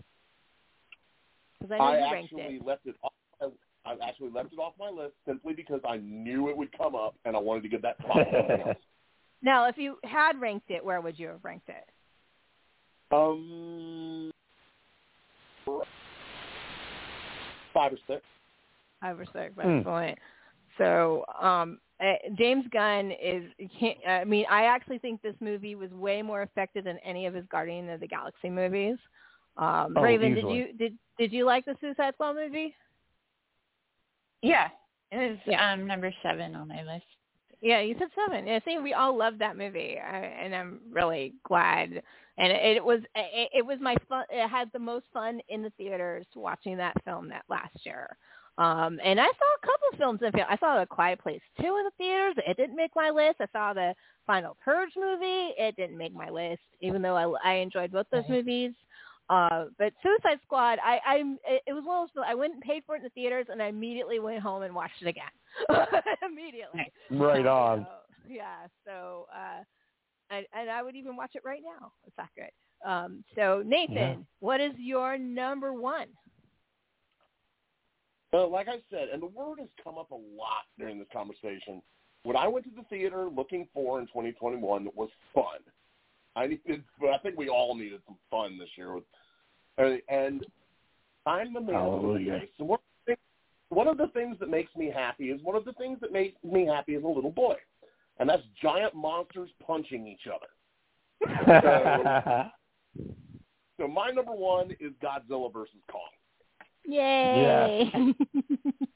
Because 1.60 1.74
I 1.74 1.78
know 1.78 1.84
I 1.84 1.98
you 1.98 2.12
ranked 2.14 2.34
actually 2.34 2.56
it. 2.58 2.66
left 2.66 2.86
it 2.86 2.96
off. 3.04 3.14
I 3.86 3.96
actually 4.08 4.30
left 4.30 4.54
it 4.54 4.60
off 4.60 4.74
my 4.80 4.90
list 4.90 5.14
simply 5.28 5.54
because 5.54 5.82
I 5.88 5.98
knew 5.98 6.50
it 6.50 6.56
would 6.56 6.76
come 6.78 6.96
up, 6.96 7.16
and 7.26 7.36
I 7.36 7.40
wanted 7.40 7.64
to 7.64 7.70
give 7.70 7.82
that 7.82 7.98
spot 7.98 8.16
to 8.18 8.32
something 8.32 8.62
else. 8.68 8.78
Now, 9.46 9.68
if 9.68 9.78
you 9.78 9.98
had 10.06 10.40
ranked 10.40 10.72
it, 10.72 10.86
where 10.86 11.02
would 11.02 11.20
you 11.20 11.28
have 11.28 11.44
ranked 11.44 11.68
it? 11.68 11.84
Um, 13.12 14.32
five 17.74 17.94
or 17.94 17.98
six. 18.08 18.22
Five 19.02 19.20
or 19.20 19.26
six, 19.26 19.54
Hmm. 19.56 19.80
excellent. 19.80 20.20
So, 20.78 21.26
um, 21.40 21.80
uh, 22.00 22.14
James 22.38 22.66
Gunn 22.72 23.12
is. 23.12 23.44
you 23.58 23.92
I 24.08 24.24
mean, 24.24 24.46
I 24.50 24.66
actually 24.66 24.98
think 24.98 25.22
this 25.22 25.36
movie 25.40 25.76
was 25.76 25.92
way 25.92 26.22
more 26.22 26.42
effective 26.42 26.86
than 26.86 26.98
any 27.00 27.26
of 27.26 27.34
his 27.34 27.46
Guardian 27.48 27.90
of 27.90 28.00
the 28.00 28.08
Galaxy 28.08 28.50
movies. 28.50 28.98
Um, 29.58 29.96
Oh, 29.98 30.02
Ravyn, 30.02 30.36
easily. 30.38 30.42
did 30.42 30.50
you 30.50 30.74
did 30.78 30.98
did 31.18 31.32
you 31.34 31.46
like 31.46 31.66
the 31.66 31.76
Suicide 31.80 32.14
Squad 32.16 32.34
movie? 32.34 32.76
Yeah, 34.42 34.68
it 35.12 35.40
was 35.46 35.56
um, 35.60 35.88
number 35.88 36.14
seven 36.24 36.56
on 36.56 36.68
my 36.68 36.84
list. 36.84 37.06
Yeah, 37.62 37.80
you 37.80 37.96
said 37.98 38.10
seven. 38.16 38.46
Yeah, 38.46 38.60
see, 38.66 38.78
we 38.80 38.94
all 38.94 39.18
love 39.18 39.38
that 39.40 39.58
movie, 39.58 39.98
I, 39.98 40.18
and 40.18 40.54
I'm 40.54 40.80
really 40.92 41.34
glad. 41.48 42.02
And 42.38 42.52
it, 42.52 42.78
it 42.78 42.84
was 42.84 43.00
it, 43.16 43.50
it 43.54 43.66
was 43.66 43.78
my 43.82 43.96
fun. 44.10 44.26
It 44.30 44.48
had 44.48 44.70
the 44.74 44.80
most 44.80 45.06
fun 45.14 45.40
in 45.50 45.62
the 45.62 45.72
theaters 45.72 46.26
watching 46.36 46.78
that 46.78 46.96
film 47.06 47.30
that 47.30 47.44
last 47.50 47.78
year. 47.86 48.18
Um, 48.58 49.00
and 49.04 49.20
I 49.20 49.26
saw 49.26 49.30
a 49.30 49.66
couple 49.66 49.98
films 49.98 50.20
in 50.22 50.32
the 50.32 50.52
I 50.52 50.58
saw 50.58 50.80
The 50.80 50.86
Quiet 50.86 51.20
Place 51.20 51.42
two 51.60 51.78
in 51.78 51.86
the 51.86 51.92
theaters. 51.98 52.36
It 52.48 52.58
didn't 52.58 52.76
make 52.76 52.92
my 52.96 53.10
list. 53.10 53.38
I 53.40 53.48
saw 53.52 53.74
the 53.74 53.94
Final 54.26 54.58
Purge 54.64 54.92
movie. 54.96 55.54
It 55.58 55.76
didn't 55.76 55.98
make 55.98 56.14
my 56.14 56.30
list, 56.30 56.62
even 56.82 57.02
though 57.02 57.16
I, 57.16 57.52
I 57.52 57.54
enjoyed 57.56 57.92
both 57.92 58.08
those 58.12 58.24
Right. 58.30 58.38
movies. 58.46 58.72
Uh, 59.30 59.66
but 59.80 59.94
Suicide 60.04 60.40
Squad, 60.44 60.80
I, 60.84 61.00
I, 61.06 61.16
it, 61.48 61.62
it 61.68 61.74
was 61.74 61.84
one 61.86 62.04
of 62.04 62.10
those. 62.14 62.26
I 62.28 62.36
went 62.36 62.54
and 62.54 62.62
paid 62.62 62.84
for 62.86 62.96
it 62.96 63.00
in 63.00 63.04
the 63.06 63.10
theaters, 63.12 63.48
and 63.50 63.62
I 63.62 63.68
immediately 63.68 64.20
went 64.20 64.40
home 64.42 64.64
and 64.64 64.76
watched 64.76 65.02
it 65.02 65.08
again. 65.08 65.24
immediately. 66.30 66.92
Right 67.10 67.46
on. 67.46 67.88
So, 67.90 68.32
yeah. 68.34 68.68
So, 68.86 69.28
uh, 69.34 69.64
and, 70.38 70.46
and 70.54 70.70
I 70.70 70.82
would 70.84 70.96
even 70.96 71.16
watch 71.16 71.32
it 71.36 71.44
right 71.46 71.62
now. 71.64 71.92
It's 72.06 72.16
that 72.18 72.30
good. 72.36 72.90
Um, 72.90 73.24
so 73.36 73.64
Nathan, 73.66 73.96
Yeah. 73.96 74.16
what 74.40 74.60
is 74.60 74.74
your 74.78 75.18
number 75.18 75.74
one? 75.74 76.08
Uh, 78.34 78.48
like 78.48 78.68
I 78.68 78.78
said, 78.90 79.10
and 79.14 79.22
the 79.22 79.28
word 79.28 79.60
has 79.60 79.70
come 79.84 79.98
up 79.98 80.10
a 80.12 80.16
lot 80.16 80.66
during 80.80 80.98
this 80.98 81.08
conversation. 81.14 81.82
What 82.24 82.36
I 82.36 82.48
went 82.48 82.66
to 82.66 82.72
the 82.76 82.84
theater 82.90 83.30
looking 83.30 83.68
for 83.74 84.00
in 84.00 84.08
2021 84.08 84.88
was 84.96 85.10
fun. 85.36 85.60
I 86.36 86.48
needed, 86.48 86.84
but 87.00 87.12
I 87.12 87.20
think 87.20 87.38
we 87.38 87.50
all 87.50 87.76
needed 87.76 88.02
some 88.08 88.18
fun 88.32 88.58
this 88.58 88.70
year. 88.76 88.96
With, 88.96 89.04
and 90.10 90.44
I'm 91.28 91.54
the 91.54 91.62
man. 91.62 91.76
Hallelujah. 91.76 92.42
So 92.58 92.64
one, 92.64 92.80
of 92.80 93.06
the 93.06 93.12
things- 93.12 93.20
one 93.70 93.88
of 93.88 93.98
the 93.98 94.08
things 94.08 94.40
that 94.40 94.50
makes 94.50 94.76
me 94.76 94.90
happy 94.90 95.30
is 95.30 95.42
one 95.44 95.56
of 95.56 95.64
the 95.64 95.74
things 95.74 96.00
that 96.00 96.12
made 96.12 96.36
me 96.44 96.66
happy 96.66 96.96
as 96.96 97.04
a 97.04 97.08
little 97.08 97.32
boy, 97.32 97.58
and 98.20 98.30
that's 98.30 98.44
giant 98.62 98.94
monsters 98.96 99.50
punching 99.66 100.08
each 100.08 100.28
other. 100.28 100.48
So 103.80 103.88
my 103.88 104.12
number 104.12 104.34
one 104.34 104.72
is 104.80 104.92
Godzilla 105.04 105.52
versus 105.52 105.82
Kong. 105.92 106.02
Yay! 106.86 107.92
It 107.94 108.16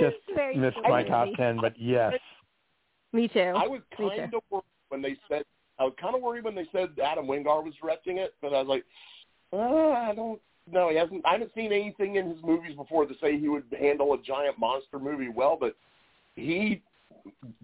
Just 0.00 0.16
very 0.34 0.56
missed 0.56 0.76
silly. 0.76 0.88
my 0.88 1.04
top 1.04 1.28
ten, 1.36 1.58
but 1.60 1.72
yes. 1.78 2.14
Me 3.12 3.28
too. 3.28 3.52
I 3.56 3.68
was 3.68 3.80
kind 3.96 4.34
of 4.34 4.42
worried 4.50 4.64
when 4.88 5.02
they 5.02 5.16
said 5.28 5.44
I 5.78 5.84
was 5.84 5.94
kind 6.00 6.16
of 6.16 6.22
worried 6.22 6.44
when 6.44 6.54
they 6.54 6.66
said 6.72 6.90
Adam 7.02 7.26
Wingard 7.26 7.64
was 7.64 7.74
directing 7.80 8.18
it, 8.18 8.34
but 8.42 8.52
I 8.52 8.62
was 8.62 8.66
like, 8.68 8.84
uh, 9.52 9.90
I 9.90 10.12
don't 10.14 10.40
know. 10.70 10.90
He 10.90 10.96
hasn't. 10.96 11.24
I 11.24 11.32
haven't 11.32 11.52
seen 11.54 11.72
anything 11.72 12.16
in 12.16 12.28
his 12.28 12.42
movies 12.42 12.76
before 12.76 13.06
to 13.06 13.14
say 13.22 13.38
he 13.38 13.48
would 13.48 13.64
handle 13.78 14.14
a 14.14 14.22
giant 14.22 14.58
monster 14.58 14.98
movie 14.98 15.28
well, 15.28 15.56
but 15.58 15.76
he, 16.34 16.82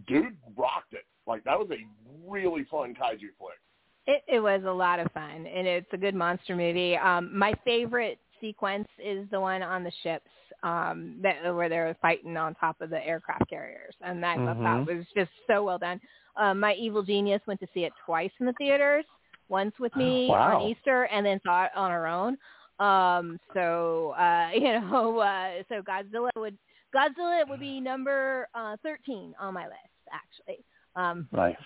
dude, 0.06 0.36
rocked 0.56 0.92
it. 0.92 1.04
Like 1.26 1.44
that 1.44 1.58
was 1.58 1.68
a 1.70 1.76
really 2.28 2.64
fun 2.70 2.94
kaiju 2.94 3.28
flick. 3.38 3.58
It, 4.06 4.22
it 4.26 4.40
was 4.40 4.62
a 4.66 4.72
lot 4.72 4.98
of 4.98 5.10
fun, 5.12 5.46
and 5.46 5.66
it's 5.66 5.86
a 5.92 5.96
good 5.96 6.14
monster 6.14 6.56
movie. 6.56 6.96
Um, 6.96 7.36
my 7.36 7.52
favorite 7.64 8.18
sequence 8.40 8.88
is 8.98 9.28
the 9.30 9.38
one 9.38 9.62
on 9.62 9.84
the 9.84 9.92
ships 10.02 10.30
um, 10.62 11.16
that 11.22 11.54
where 11.54 11.68
they're 11.68 11.96
fighting 12.00 12.36
on 12.36 12.54
top 12.54 12.80
of 12.80 12.90
the 12.90 13.06
aircraft 13.06 13.48
carriers, 13.48 13.94
and 14.00 14.24
I 14.24 14.36
thought 14.36 14.58
that 14.62 14.86
was 14.86 15.04
just 15.14 15.30
so 15.46 15.62
well 15.62 15.78
done. 15.78 16.00
Um, 16.36 16.60
my 16.60 16.74
evil 16.74 17.02
genius 17.02 17.42
went 17.46 17.60
to 17.60 17.66
see 17.74 17.84
it 17.84 17.92
twice 18.04 18.30
in 18.40 18.46
the 18.46 18.54
theaters, 18.54 19.04
once 19.48 19.74
with 19.78 19.94
me 19.94 20.26
Wow. 20.28 20.62
on 20.62 20.70
Easter, 20.70 21.04
and 21.04 21.24
then 21.24 21.40
saw 21.44 21.64
it 21.64 21.70
on 21.76 21.90
her 21.90 22.06
own. 22.06 22.38
Um, 22.78 23.38
so 23.52 24.14
uh, 24.18 24.50
you 24.54 24.80
know, 24.80 25.18
uh, 25.18 25.62
so 25.68 25.82
Godzilla 25.82 26.30
would 26.36 26.56
Godzilla 26.94 27.48
would 27.48 27.60
be 27.60 27.80
number 27.80 28.48
uh, 28.54 28.76
thirteen 28.82 29.34
on 29.40 29.54
my 29.54 29.66
list 29.66 29.78
actually. 30.12 30.64
Um, 30.96 31.28
Nice. 31.32 31.56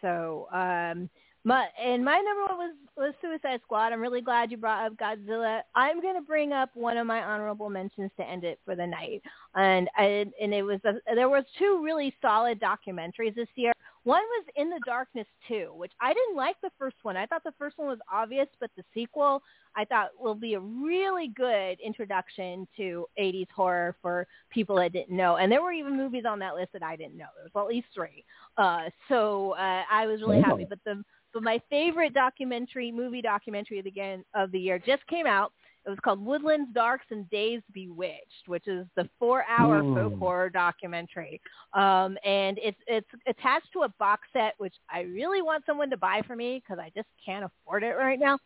so, 0.00 0.48
um, 0.52 1.08
my 1.44 1.66
and 1.82 2.04
my 2.04 2.18
number 2.18 2.54
one 2.54 2.58
was 2.58 2.74
was 2.96 3.14
Suicide 3.20 3.60
Squad. 3.62 3.92
I'm 3.92 4.00
really 4.00 4.20
glad 4.20 4.50
you 4.50 4.56
brought 4.56 4.86
up 4.86 4.96
Godzilla. 4.96 5.60
I'm 5.74 6.00
going 6.00 6.14
to 6.14 6.22
bring 6.22 6.52
up 6.52 6.70
one 6.74 6.96
of 6.96 7.06
my 7.06 7.22
honorable 7.22 7.68
mentions 7.70 8.10
to 8.18 8.26
end 8.26 8.44
it 8.44 8.58
for 8.64 8.74
the 8.76 8.86
night, 8.86 9.22
and 9.54 9.88
I, 9.96 10.26
and 10.40 10.54
it 10.54 10.62
was 10.62 10.80
a, 10.84 10.94
there 11.14 11.28
was 11.28 11.44
two 11.58 11.82
really 11.84 12.14
solid 12.22 12.60
documentaries 12.60 13.34
this 13.34 13.48
year. 13.56 13.72
One 14.04 14.22
was 14.22 14.44
In 14.56 14.68
the 14.68 14.80
Darkness 14.84 15.26
2, 15.48 15.72
which 15.74 15.92
I 16.00 16.12
didn't 16.12 16.36
like 16.36 16.56
the 16.62 16.70
first 16.78 16.96
one. 17.02 17.16
I 17.16 17.24
thought 17.24 17.42
the 17.42 17.54
first 17.58 17.78
one 17.78 17.88
was 17.88 17.98
obvious, 18.12 18.46
but 18.60 18.70
the 18.76 18.84
sequel 18.92 19.42
I 19.76 19.86
thought 19.86 20.10
will 20.20 20.34
be 20.34 20.54
a 20.54 20.60
really 20.60 21.28
good 21.28 21.78
introduction 21.80 22.68
to 22.76 23.06
80s 23.18 23.48
horror 23.54 23.96
for 24.02 24.26
people 24.50 24.76
that 24.76 24.92
didn't 24.92 25.16
know. 25.16 25.36
And 25.36 25.50
there 25.50 25.62
were 25.62 25.72
even 25.72 25.96
movies 25.96 26.24
on 26.28 26.38
that 26.40 26.54
list 26.54 26.74
that 26.74 26.82
I 26.82 26.96
didn't 26.96 27.16
know. 27.16 27.26
There 27.34 27.50
was 27.52 27.64
at 27.64 27.74
least 27.74 27.88
three. 27.94 28.24
Uh, 28.58 28.90
so 29.08 29.52
uh, 29.52 29.82
I 29.90 30.06
was 30.06 30.20
really 30.20 30.42
happy. 30.42 30.66
But 30.68 30.80
the 30.84 31.02
but 31.32 31.42
my 31.42 31.60
favorite 31.68 32.14
documentary, 32.14 32.92
movie 32.92 33.20
documentary 33.20 33.80
of 33.80 33.84
the, 33.84 34.24
of 34.34 34.52
the 34.52 34.60
year 34.60 34.78
just 34.78 35.04
came 35.08 35.26
out. 35.26 35.52
It 35.86 35.90
was 35.90 35.98
called 36.02 36.24
Woodlands 36.24 36.70
Darks 36.72 37.06
and 37.10 37.28
Days 37.28 37.60
Bewitched, 37.72 38.46
which 38.46 38.66
is 38.68 38.86
the 38.96 39.08
four-hour 39.18 39.82
Mm. 39.82 39.94
folk 39.94 40.18
horror 40.18 40.48
documentary. 40.48 41.40
Um, 41.74 42.16
and 42.24 42.58
it's 42.62 42.80
it's 42.86 43.08
attached 43.26 43.70
to 43.74 43.82
a 43.82 43.88
box 43.98 44.26
set, 44.32 44.54
which 44.58 44.74
I 44.90 45.02
really 45.02 45.42
want 45.42 45.66
someone 45.66 45.90
to 45.90 45.96
buy 45.96 46.22
for 46.26 46.36
me 46.36 46.60
because 46.60 46.78
I 46.78 46.90
just 46.94 47.08
can't 47.24 47.44
afford 47.44 47.82
it 47.82 47.96
right 47.96 48.18
now. 48.18 48.38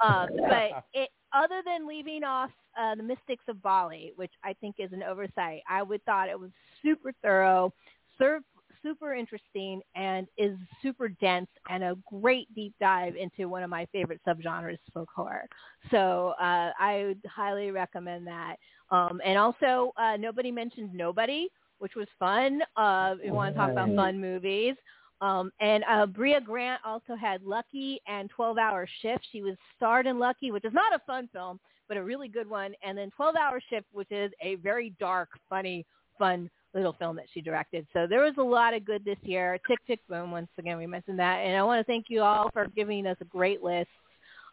Um, 0.00 0.28
but 0.48 0.84
it, 0.94 1.10
other 1.32 1.62
than 1.64 1.86
leaving 1.86 2.22
off 2.22 2.50
uh, 2.78 2.94
the 2.94 3.02
Mystics 3.02 3.42
of 3.48 3.60
Bali, 3.60 4.12
which 4.14 4.32
I 4.44 4.52
think 4.54 4.76
is 4.78 4.92
an 4.92 5.02
oversight, 5.02 5.62
I 5.68 5.82
would 5.82 6.04
thought 6.04 6.28
it 6.28 6.38
was 6.38 6.50
super 6.80 7.12
thorough, 7.22 7.74
sur- 8.16 8.40
super 8.82 9.14
interesting, 9.14 9.80
and 9.94 10.26
is 10.36 10.56
super 10.82 11.08
dense 11.08 11.48
and 11.68 11.84
a 11.84 11.96
great 12.10 12.52
deep 12.54 12.74
dive 12.80 13.14
into 13.16 13.48
one 13.48 13.62
of 13.62 13.70
my 13.70 13.86
favorite 13.92 14.20
subgenres, 14.26 14.78
folk 14.92 15.08
horror. 15.14 15.48
So 15.90 16.34
uh, 16.40 16.72
I 16.78 17.04
would 17.06 17.22
highly 17.28 17.70
recommend 17.70 18.26
that. 18.26 18.56
Um, 18.90 19.20
and 19.24 19.38
also, 19.38 19.92
uh, 19.96 20.16
nobody 20.16 20.50
mentioned 20.50 20.94
Nobody, 20.94 21.48
which 21.78 21.94
was 21.94 22.08
fun. 22.18 22.62
Uh, 22.76 23.14
if 23.18 23.26
you 23.26 23.32
want 23.32 23.54
to 23.54 23.58
talk 23.58 23.70
about 23.70 23.94
fun 23.94 24.20
movies. 24.20 24.74
Um, 25.20 25.50
and 25.60 25.84
uh, 25.90 26.06
Brea 26.06 26.38
Grant 26.40 26.80
also 26.84 27.16
had 27.16 27.42
Lucky 27.42 28.00
and 28.06 28.30
12 28.30 28.56
Hour 28.56 28.88
Shift. 29.02 29.26
She 29.32 29.42
was 29.42 29.56
starred 29.76 30.06
in 30.06 30.18
Lucky, 30.18 30.52
which 30.52 30.64
is 30.64 30.72
not 30.72 30.94
a 30.94 31.00
fun 31.06 31.28
film, 31.32 31.58
but 31.88 31.96
a 31.96 32.02
really 32.02 32.28
good 32.28 32.48
one. 32.48 32.72
And 32.84 32.96
then 32.96 33.10
12 33.16 33.34
Hour 33.36 33.60
Shift, 33.68 33.86
which 33.92 34.10
is 34.10 34.30
a 34.40 34.56
very 34.56 34.94
dark, 35.00 35.30
funny, 35.48 35.84
fun 36.18 36.48
little 36.74 36.94
film 36.94 37.16
that 37.16 37.26
she 37.32 37.40
directed. 37.40 37.86
So 37.92 38.06
there 38.08 38.20
was 38.20 38.34
a 38.38 38.42
lot 38.42 38.74
of 38.74 38.84
good 38.84 39.04
this 39.04 39.18
year. 39.22 39.58
Tick, 39.66 39.78
tick, 39.86 40.00
boom. 40.08 40.30
Once 40.30 40.48
again, 40.58 40.76
we 40.78 40.86
mentioned 40.86 41.18
that. 41.18 41.38
And 41.38 41.56
I 41.56 41.62
want 41.62 41.80
to 41.80 41.90
thank 41.90 42.06
you 42.08 42.22
all 42.22 42.50
for 42.52 42.66
giving 42.76 43.06
us 43.06 43.16
a 43.20 43.24
great 43.24 43.62
list. 43.62 43.88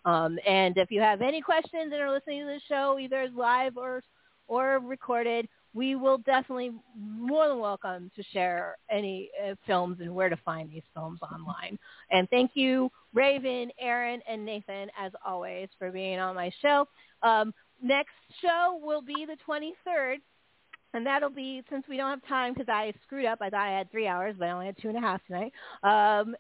Um, 0.06 0.38
and 0.48 0.78
if 0.78 0.92
you 0.92 1.02
have 1.02 1.22
any 1.22 1.42
questions 1.42 1.92
and 1.92 2.02
are 2.02 2.12
listening 2.12 2.42
to 2.42 2.46
the 2.46 2.62
show, 2.68 2.98
either 3.00 3.28
live 3.36 3.78
or 3.78 4.02
or 4.48 4.80
recorded, 4.80 5.48
we 5.74 5.96
will 5.96 6.20
definitely 6.20 6.72
more 6.98 7.50
than 7.50 7.60
welcome 7.60 8.10
to 8.16 8.24
share 8.32 8.78
any 8.90 9.30
uh, 9.44 9.56
films 9.68 9.98
and 10.00 10.14
where 10.14 10.30
to 10.30 10.38
find 10.38 10.72
these 10.72 10.84
films 10.94 11.20
online. 11.22 11.78
And 12.12 12.30
thank 12.30 12.52
you, 12.54 12.90
Ravyn, 13.16 13.70
Aaron, 13.80 14.22
and 14.30 14.46
Nathan, 14.46 14.90
as 14.98 15.12
always, 15.26 15.68
for 15.78 15.92
being 15.92 16.18
on 16.18 16.36
my 16.36 16.52
show. 16.62 16.88
Um, 17.24 17.54
next 17.82 18.14
show 18.42 18.80
will 18.82 19.02
be 19.02 19.26
the 19.26 19.38
23rd. 19.48 20.18
And 20.96 21.06
that'll 21.06 21.30
be, 21.30 21.62
since 21.70 21.84
we 21.90 21.98
don't 21.98 22.10
have 22.10 22.26
time 22.26 22.54
because 22.54 22.70
I 22.70 22.94
screwed 23.06 23.26
up, 23.26 23.40
I 23.42 23.50
thought 23.50 23.68
I 23.68 23.78
had 23.78 23.92
three 23.92 24.08
hours, 24.08 24.34
but 24.40 24.48
I 24.48 24.52
only 24.52 24.68
had 24.68 24.78
two 24.82 24.88
and 24.88 24.98
a 24.98 25.02
half 25.02 25.20
tonight. 25.28 25.52
Um, 25.84 26.38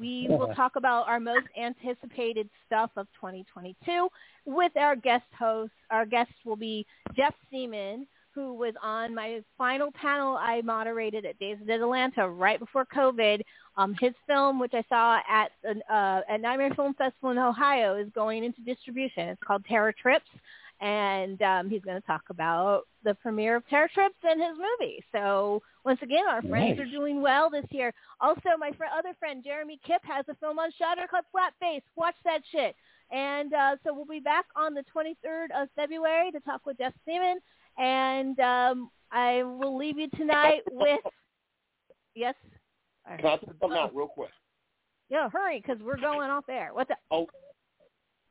we 0.00 0.26
will 0.30 0.54
talk 0.54 0.76
about 0.76 1.06
our 1.06 1.20
most 1.20 1.46
anticipated 1.62 2.48
stuff 2.66 2.90
of 2.96 3.06
2022 3.20 4.08
with 4.46 4.72
our 4.76 4.96
guest 4.96 5.26
host. 5.38 5.72
Our 5.90 6.06
guest 6.06 6.30
will 6.46 6.56
be 6.56 6.86
Jeff 7.14 7.34
Seaman, 7.50 8.06
who 8.34 8.54
was 8.54 8.72
on 8.82 9.14
my 9.14 9.42
final 9.58 9.92
panel 9.92 10.38
I 10.38 10.62
moderated 10.62 11.26
at 11.26 11.38
Days 11.38 11.58
of 11.60 11.68
Atlanta 11.68 12.30
right 12.30 12.58
before 12.58 12.86
COVID. 12.86 13.42
Um, 13.76 13.94
his 14.00 14.14
film, 14.26 14.58
which 14.58 14.72
I 14.72 14.84
saw 14.88 15.18
at 15.28 15.50
uh, 15.90 16.20
at 16.28 16.40
Nightmare 16.40 16.72
Film 16.74 16.94
Festival 16.94 17.30
in 17.30 17.38
Ohio, 17.38 17.96
is 17.96 18.08
going 18.14 18.42
into 18.42 18.62
distribution. 18.62 19.28
It's 19.28 19.42
called 19.46 19.64
Terror 19.66 19.92
Trips, 19.92 20.30
and 20.80 21.40
um, 21.42 21.68
he's 21.68 21.82
going 21.82 22.00
to 22.00 22.06
talk 22.06 22.22
about 22.30 22.82
the 23.04 23.14
premiere 23.14 23.56
of 23.56 23.66
Terror 23.68 23.88
Trips 23.92 24.16
and 24.22 24.40
his 24.40 24.56
movie. 24.56 25.02
So 25.12 25.62
once 25.84 25.98
again, 26.02 26.24
our 26.28 26.42
friends 26.42 26.78
Nice. 26.78 26.86
are 26.86 26.90
doing 26.90 27.20
well 27.20 27.50
this 27.50 27.64
year. 27.70 27.92
Also, 28.20 28.50
my 28.58 28.70
fr- 28.72 28.84
other 28.96 29.14
friend 29.18 29.42
Jeremy 29.44 29.80
Kipp 29.84 30.02
has 30.04 30.24
a 30.28 30.34
film 30.36 30.58
on 30.58 30.70
Shudder 30.78 31.06
called 31.10 31.24
Flat 31.32 31.52
Face. 31.60 31.82
Watch 31.96 32.14
that 32.24 32.42
shit. 32.52 32.76
And 33.10 33.52
uh, 33.54 33.76
so 33.84 33.92
we'll 33.94 34.04
be 34.04 34.20
back 34.20 34.44
on 34.54 34.74
the 34.74 34.84
23rd 34.94 35.46
of 35.62 35.68
February 35.74 36.30
to 36.32 36.40
talk 36.40 36.64
with 36.66 36.78
Jeff 36.78 36.92
Seaman. 37.06 37.38
And 37.78 38.38
um, 38.40 38.90
I 39.10 39.42
will 39.42 39.76
leave 39.76 39.98
you 39.98 40.08
tonight 40.10 40.62
with 40.70 41.00
yes. 42.14 42.34
All 43.06 43.12
right. 43.12 43.20
Can 43.20 43.30
I 43.30 43.36
put 43.38 43.48
something 43.60 43.78
out 43.78 43.94
real 43.96 44.08
quick? 44.08 44.30
Yeah, 45.08 45.30
hurry 45.30 45.62
because 45.64 45.82
we're 45.82 45.96
going 45.96 46.28
off 46.28 46.44
air. 46.50 46.70
What 46.72 46.88
the? 46.88 46.96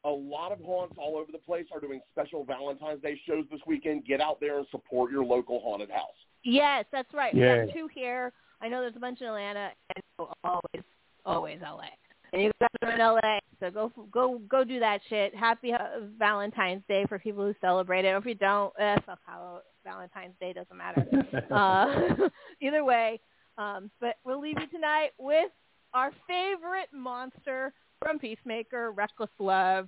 A 0.06 0.10
lot 0.10 0.52
of 0.52 0.60
haunts 0.60 0.96
all 0.98 1.18
over 1.18 1.32
the 1.32 1.38
place 1.40 1.66
are 1.74 1.80
doing 1.80 2.00
special 2.12 2.44
Valentine's 2.46 3.02
Day 3.02 3.20
shows 3.28 3.46
this 3.52 3.60
weekend. 3.68 4.06
Get 4.06 4.22
out 4.22 4.40
there 4.40 4.58
and 4.60 4.68
support 4.72 5.12
your 5.12 5.24
local 5.26 5.60
haunted 5.60 5.90
house. 5.90 6.16
Yes, 6.44 6.86
that's 6.92 7.14
right. 7.14 7.34
We 7.34 7.42
Yeah. 7.42 7.66
have 7.66 7.74
two 7.74 7.88
here. 7.94 8.32
I 8.62 8.68
know 8.70 8.82
there's 8.82 8.96
a 8.96 9.00
bunch 9.00 9.22
in 9.22 9.28
Atlanta 9.28 9.72
and 9.96 10.28
always, 10.44 10.84
always 11.26 11.62
LA. 11.62 11.90
And 12.34 12.42
you 12.42 12.52
guys 12.60 12.70
are 12.84 12.92
in 12.92 13.00
LA, 13.00 13.40
so 13.60 13.72
go 13.72 13.92
go 14.12 14.40
go 14.50 14.64
do 14.64 14.80
that 14.80 15.02
shit. 15.10 15.34
Happy 15.34 15.74
uh, 15.74 16.00
Valentine's 16.18 16.84
Day 16.88 17.06
for 17.08 17.18
people 17.20 17.46
who 17.46 17.56
celebrate 17.62 18.04
it. 18.06 18.10
Or 18.10 18.18
if 18.18 18.26
you 18.26 18.36
don't, 18.36 18.74
eh, 18.80 18.98
fuck 19.06 19.20
how 19.26 19.62
Valentine's 19.86 20.34
Day 20.40 20.52
doesn't 20.54 20.76
matter. 20.76 21.06
uh, 21.52 22.28
either 22.62 22.84
way, 22.84 23.20
um, 23.58 23.90
but 24.02 24.18
we'll 24.26 24.42
leave 24.42 24.60
you 24.60 24.68
tonight 24.68 25.12
with 25.18 25.52
our 25.94 26.12
favorite 26.28 26.90
monster 26.92 27.74
from 28.00 28.20
Peacemaker, 28.20 28.92
Reckless 28.92 29.30
Love. 29.40 29.88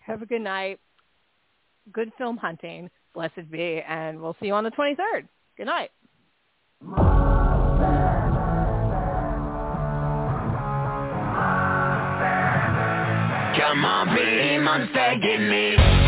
Have 0.00 0.22
a 0.22 0.26
good 0.26 0.42
night. 0.42 0.78
Good 1.92 2.12
film 2.18 2.36
hunting. 2.36 2.90
Blessed 3.14 3.50
be, 3.50 3.82
and 3.86 4.20
we'll 4.20 4.36
see 4.40 4.46
you 4.46 4.54
on 4.54 4.64
the 4.64 4.70
23rd. 4.70 5.26
Good 5.56 5.66
night. 5.66 5.90
Come 13.56 13.84
on, 13.84 14.08
pretty 14.08 14.58
monster, 14.58 15.16
give 15.20 15.40
me. 15.40 15.99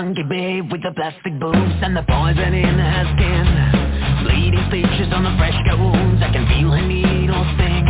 Hunky 0.00 0.22
babe 0.22 0.72
with 0.72 0.82
the 0.82 0.92
plastic 0.96 1.38
boobs 1.38 1.76
and 1.84 1.94
the 1.94 2.00
poison 2.08 2.54
in 2.54 2.78
her 2.80 3.04
skin. 3.12 3.44
Bleeding 4.24 4.64
stitches 4.72 5.12
on 5.12 5.28
the 5.28 5.34
fresh 5.36 5.52
cut 5.68 5.78
wounds, 5.78 6.22
I 6.24 6.32
can 6.32 6.48
feel 6.48 6.72
her 6.72 6.80
needle 6.80 7.44
sting. 7.52 7.84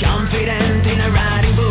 Confident 0.00 0.86
in 0.86 0.96
her 0.96 1.12
riding 1.12 1.54
boots 1.54 1.65